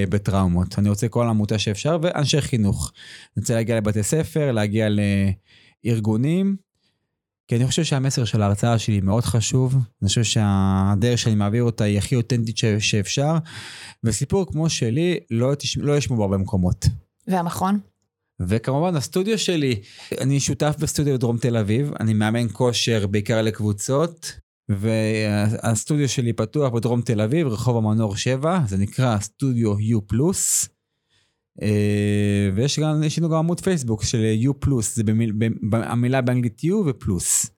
בטראומות. 0.09 0.79
אני 0.79 0.89
רוצה 0.89 1.07
כל 1.07 1.27
עמותה 1.27 1.59
שאפשר, 1.59 1.97
ואנשי 2.01 2.41
חינוך. 2.41 2.91
אני 3.37 3.41
רוצה 3.41 3.55
להגיע 3.55 3.77
לבתי 3.77 4.03
ספר, 4.03 4.51
להגיע 4.51 4.87
לארגונים, 5.85 6.55
כי 7.47 7.55
אני 7.55 7.67
חושב 7.67 7.83
שהמסר 7.83 8.25
של 8.25 8.41
ההרצאה 8.41 8.79
שלי 8.79 9.01
מאוד 9.01 9.23
חשוב. 9.23 9.75
אני 9.75 10.07
חושב 10.07 10.23
שהדרך 10.23 11.19
שאני 11.19 11.35
מעביר 11.35 11.63
אותה 11.63 11.83
היא 11.83 11.97
הכי 11.97 12.15
אותנטית 12.15 12.57
שאפשר, 12.79 13.37
וסיפור 14.03 14.51
כמו 14.51 14.69
שלי 14.69 15.19
לא, 15.31 15.53
לא 15.77 15.97
ישמעו 15.97 16.19
בהרבה 16.19 16.37
מקומות. 16.37 16.85
והמכון? 17.27 17.79
וכמובן 18.39 18.95
הסטודיו 18.95 19.37
שלי, 19.37 19.81
אני 20.21 20.39
שותף 20.39 20.75
בסטודיו 20.79 21.19
דרום 21.19 21.37
תל 21.37 21.57
אביב, 21.57 21.91
אני 21.99 22.13
מאמן 22.13 22.47
כושר 22.51 23.07
בעיקר 23.07 23.41
לקבוצות, 23.41 24.39
והסטודיו 24.69 26.09
שלי 26.09 26.33
פתוח 26.33 26.73
בדרום 26.73 27.01
תל 27.01 27.21
אביב, 27.21 27.47
רחוב 27.47 27.77
המנור 27.77 28.15
7, 28.15 28.59
זה 28.67 28.77
נקרא 28.77 29.19
סטודיו 29.19 29.77
U. 29.77 30.13
אה, 31.61 32.49
ויש 32.55 32.79
גם, 32.79 33.03
יש 33.03 33.19
לנו 33.19 33.29
גם 33.29 33.37
עמוד 33.37 33.59
פייסבוק 33.59 34.03
של 34.03 34.25
U 34.41 34.81
זה 34.81 35.03
במיל, 35.03 35.33
המילה 35.73 36.21
באנגלית 36.21 36.61
U 36.61 36.73
ופלוס. 36.89 37.49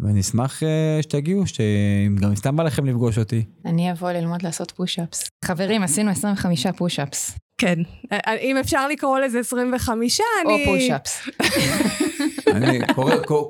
ואני 0.00 0.20
אשמח 0.20 0.62
uh, 0.62 1.02
שתגיעו, 1.02 1.46
שגם 1.46 2.36
סתם 2.36 2.56
בא 2.56 2.62
לכם 2.62 2.86
לפגוש 2.86 3.18
אותי. 3.18 3.44
אני 3.64 3.92
אבוא 3.92 4.10
ללמוד 4.10 4.42
לעשות 4.42 4.70
פוש-אפס. 4.70 5.28
חברים, 5.44 5.82
עשינו 5.82 6.10
25 6.10 6.66
פוש-אפס. 6.66 7.38
כן, 7.58 7.78
אה, 8.12 8.34
אם 8.34 8.56
אפשר 8.56 8.88
לקרוא 8.88 9.18
לזה 9.18 9.38
25, 9.38 10.20
אני... 10.44 10.66
או 10.66 10.72
פוש-אפס. 10.72 11.28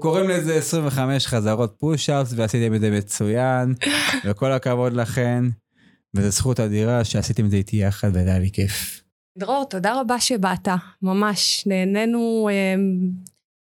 קוראים 0.01 0.29
לזה 0.29 0.55
25 0.55 1.27
חזרות 1.27 1.75
פוש-אפס, 1.79 2.33
ועשיתם 2.37 2.75
את 2.75 2.81
זה 2.81 2.91
מצוין, 2.91 3.75
וכל 4.25 4.53
הכבוד 4.53 4.93
לכן, 4.93 5.45
וזו 6.17 6.31
זכות 6.31 6.61
אדירה 6.61 7.05
שעשיתם 7.05 7.45
את 7.45 7.51
זה 7.51 7.57
איתי 7.57 7.77
יחד, 7.77 8.11
והיה 8.15 8.39
לי 8.39 8.51
כיף. 8.53 9.03
דרור, 9.39 9.65
תודה 9.65 10.01
רבה 10.01 10.21
שבאת, 10.21 10.69
ממש 11.03 11.65
נהנינו 11.67 12.49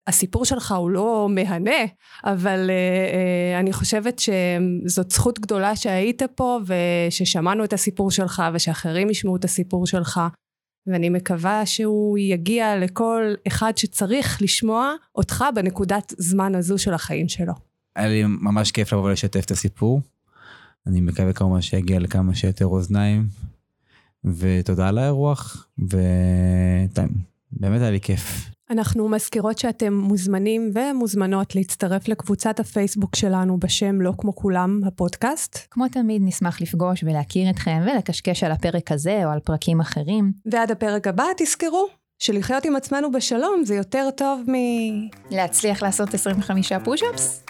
הסיפור 0.07 0.45
שלך 0.45 0.71
הוא 0.71 0.89
לא 0.89 1.27
מהנה, 1.30 1.85
אבל 2.23 2.69
uh, 2.69 2.69
uh, 2.69 3.59
אני 3.59 3.73
חושבת 3.73 4.19
שזאת 4.19 5.11
זכות 5.11 5.39
גדולה 5.39 5.75
שהיית 5.75 6.21
פה 6.35 6.59
וששמענו 6.65 7.63
את 7.63 7.73
הסיפור 7.73 8.11
שלך 8.11 8.43
ושאחרים 8.53 9.09
ישמעו 9.09 9.35
את 9.35 9.45
הסיפור 9.45 9.88
שלך 9.88 10.21
ואני 10.88 11.09
מקווה 11.09 11.65
שהוא 11.65 12.17
יגיע 12.17 12.77
לכל 12.77 13.34
אחד 13.47 13.77
שצריך 13.77 14.41
לשמוע 14.41 14.93
אותך 15.15 15.43
בנקודת 15.55 16.13
זמן 16.17 16.55
הזו 16.55 16.77
של 16.77 16.93
החיים 16.93 17.30
שלו. 17.30 17.53
היה 17.95 18.07
לי 18.07 18.23
ממש 18.25 18.71
כיף 18.71 18.93
לבוא 18.93 19.03
ולשתף 19.03 19.45
את 19.45 19.51
הסיפור. 19.51 20.01
אני 20.88 21.01
מקווה 21.01 21.34
כמובן 21.34 21.61
שיגיע 21.61 21.99
לכמה 21.99 22.35
שיותר 22.35 22.65
אוזניים 22.65 23.27
ותודה 24.25 24.88
על 24.88 24.97
האירוח 24.97 25.67
ובאמת 25.77 26.97
היה 27.61 27.91
לי 27.91 28.01
כיף. 28.01 28.52
אנחנו 28.69 29.10
מזכירות 29.10 29.60
שאתם 29.60 29.94
מוזמנים 29.94 30.72
ומוזמנות 30.73 31.56
להצטרף 31.56 32.07
לקבוצת 32.07 32.60
הפייסבוק 32.60 33.15
שלנו 33.15 33.60
בשם 33.60 34.02
לא 34.02 34.14
כמו 34.18 34.35
כולם, 34.35 34.80
הפודקאסט. 34.85 35.57
כמו 35.72 35.88
תמיד 35.88 36.22
נשמח 36.26 36.61
לפגוש 36.61 37.03
ולהכיר 37.03 37.49
אתכם 37.49 37.81
ולקשקש 37.85 38.44
על 38.44 38.52
הפרק 38.52 38.91
הזה 38.91 39.26
או 39.26 39.30
על 39.31 39.40
פרקים 39.40 39.80
אחרים. 39.80 40.31
ועד 40.45 40.72
הפרק 40.72 41.07
הבא 41.07 41.23
תזכרו 41.38 41.88
שלחיות 42.19 42.65
עם 42.65 42.76
עצמנו 42.76 43.11
בשלום 43.11 43.64
זה 43.65 43.76
יותר 43.76 44.10
טוב 44.18 44.41
מ... 44.49 44.53
להצליח 45.31 45.84
לעשות 45.84 46.14
25 46.14 46.73
פוש-אפס? 46.84 47.44